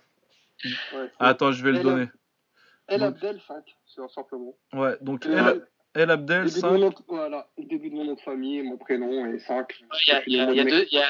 [0.64, 2.06] Ouais, Attends, je vais le donner.
[2.90, 4.56] Donc- Abdel 5, c'est simplement.
[4.74, 6.72] Ouais, donc Le El, El Abdel, début, de 5.
[6.72, 9.68] mon nom, de- voilà, le début de mon nom de famille, mon prénom et 5.
[10.28, 11.06] Il y a, y y deux- il y a-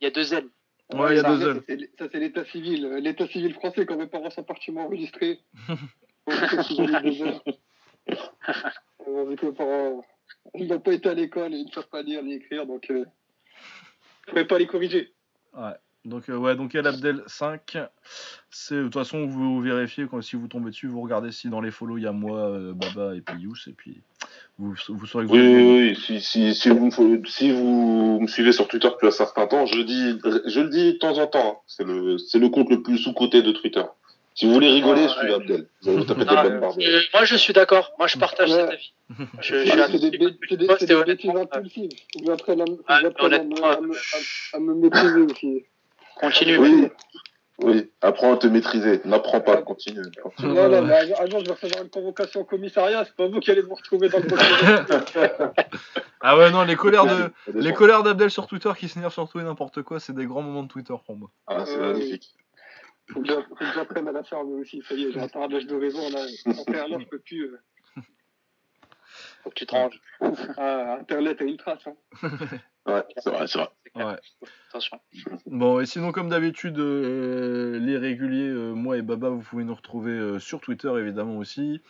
[0.00, 0.48] il y a deux ailes.
[0.94, 2.86] Ouais, il y a ça, deux c'est- Ça, c'est l'état civil.
[3.02, 5.40] L'état civil français, quand mes parents sont partis m'enregistrer.
[8.10, 10.04] Euh, Avec mes parents,
[10.54, 12.86] ils n'ont pas été à l'école et ils ne savent pas lire ni écrire, donc
[12.90, 13.04] euh,
[14.26, 15.12] je ne pourrais pas les corriger.
[15.56, 15.72] Ouais.
[16.04, 17.76] Donc, euh, ouais, donc El Abdel 5.
[18.50, 21.60] C'est, de toute façon, vous vérifiez quand si vous tombez dessus, vous regardez si dans
[21.60, 24.00] les follow il y a moi, euh, Baba et puis Yous, et puis
[24.58, 25.96] vous, vous saurez que vous Oui, oui, oui.
[25.96, 29.46] Si, si, si, vous me, faut- si vous me suivez sur Twitter depuis un certain
[29.46, 31.52] temps, je, dis, je le dis de temps en temps.
[31.58, 31.62] hein.
[31.66, 33.82] C'est le, c'est le compte le plus sous-coté de Twitter.
[34.38, 35.40] Si vous voulez rigoler, Ah, suivez ouais.
[35.40, 35.66] Abdel.
[35.82, 36.74] Vous allez vous taper des bonnes barres.
[36.78, 37.90] euh, moi, je suis d'accord.
[37.98, 38.56] Moi, je partage Ouais.
[38.60, 38.92] cet avis.
[39.40, 41.90] Je, je suis Ah, des, des, des bêtises impulsives.
[42.16, 42.52] À, me- faut que
[42.86, 45.64] Ah, à me, honnêtement, à, me, à- à me maîtriser aussi.
[46.20, 46.58] Continue.
[46.58, 46.88] Oui,
[47.64, 47.90] oui.
[48.00, 49.00] Apprends à te maîtriser.
[49.04, 49.56] N'apprends pas.
[49.62, 50.02] Continue.
[50.22, 50.52] continue.
[50.54, 53.50] Non, non, mais jour, je vais recevoir une convocation au commissariat, c'est pas vous qui
[53.50, 54.86] allez vous retrouver dans le commissariat.
[56.20, 57.30] Ah ouais, non, les colères de.
[57.54, 60.42] Les colères d'Abdel sur Twitter qui s'énervent sur tout et n'importe quoi, c'est des grands
[60.42, 61.30] moments de Twitter pour moi.
[61.46, 62.34] Ah, c'est Euh, magnifique.
[63.12, 64.82] Faut que j'apprenne à la faire, mais aussi.
[64.86, 66.20] Ça y est, j'ai atteint un âge de raison, là.
[66.24, 67.44] An, je peux plus.
[67.44, 67.58] euh,
[69.42, 70.00] Faut que tu te ranges.
[70.56, 71.94] ah, Internet a une trace, hein.
[72.86, 73.68] Ouais, c'est vrai, c'est vrai.
[73.94, 74.16] Ouais.
[74.70, 74.98] Attention.
[75.46, 79.74] Bon, et sinon, comme d'habitude, euh, les réguliers, euh, moi et Baba, vous pouvez nous
[79.74, 81.80] retrouver euh, sur Twitter évidemment aussi.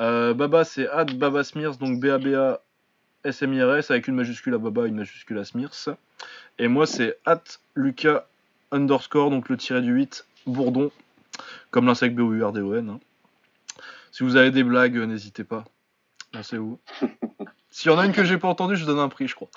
[0.00, 2.60] Euh, Baba, c'est at babasmears, donc B-A-B-A
[3.24, 5.96] S-M-I-R-S, avec une majuscule à Baba, une majuscule à Smears.
[6.58, 7.42] Et moi, c'est at
[7.74, 8.26] Lucas
[8.70, 10.90] underscore, donc le tiré du 8, Bourdon,
[11.70, 12.88] comme l'insecte B-O-U-R-D-O-N.
[12.90, 13.00] hein.
[14.12, 15.64] Si vous avez des blagues, euh, n'hésitez pas.
[16.54, 16.78] Où.
[17.70, 19.48] S'il y en a une que j'ai pas entendue, je donne un prix, je crois.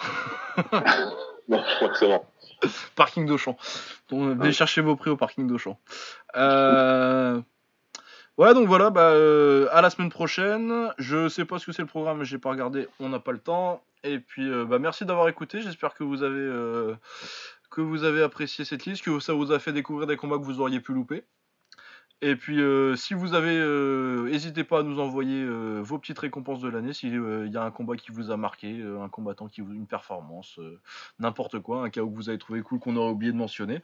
[1.50, 2.22] Non, je crois que c'est bon.
[2.96, 3.58] Parking d'Auchan.
[4.10, 4.52] Donc, venez Ouais.
[4.52, 5.80] chercher vos prix au parking d'Auchan.
[6.36, 7.42] Euh...
[8.38, 10.92] Ouais, donc voilà, bah, euh, à la semaine prochaine.
[11.00, 13.32] Je sais pas ce que c'est le programme, mais j'ai pas regardé, on n'a pas
[13.32, 13.82] le temps.
[14.04, 15.62] Et puis, euh, bah, merci d'avoir écouté.
[15.62, 16.94] J'espère que vous avez euh,
[17.70, 20.44] que vous avez apprécié cette liste, que ça vous a fait découvrir des combats que
[20.44, 21.24] vous auriez pu louper.
[22.22, 26.20] Et puis, euh, si vous avez, euh, n'hésitez pas à nous envoyer euh, vos petites
[26.20, 26.92] récompenses de l'année.
[26.92, 29.88] S'il y a un combat qui vous a marqué, euh, un combattant qui vous, une
[29.88, 30.82] performance, euh,
[31.20, 33.82] n'importe quoi, un KO que vous avez trouvé cool qu'on aurait oublié de mentionner.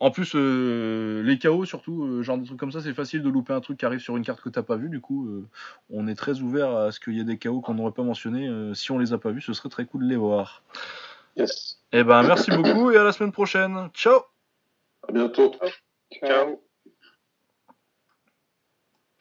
[0.00, 3.28] En plus, euh, les KO surtout, euh, genre des trucs comme ça, c'est facile de
[3.28, 4.88] louper un truc qui arrive sur une carte que t'as pas vu.
[4.88, 5.46] Du coup, euh,
[5.88, 8.48] on est très ouvert à ce qu'il y ait des KO qu'on n'aurait pas mentionné.
[8.48, 10.64] Euh, si on les a pas vus, ce serait très cool de les voir.
[11.38, 11.78] Yes.
[11.92, 13.88] Et ben, merci beaucoup et à la semaine prochaine.
[13.94, 14.20] Ciao.
[15.08, 15.54] À bientôt.
[16.12, 16.60] Ciao.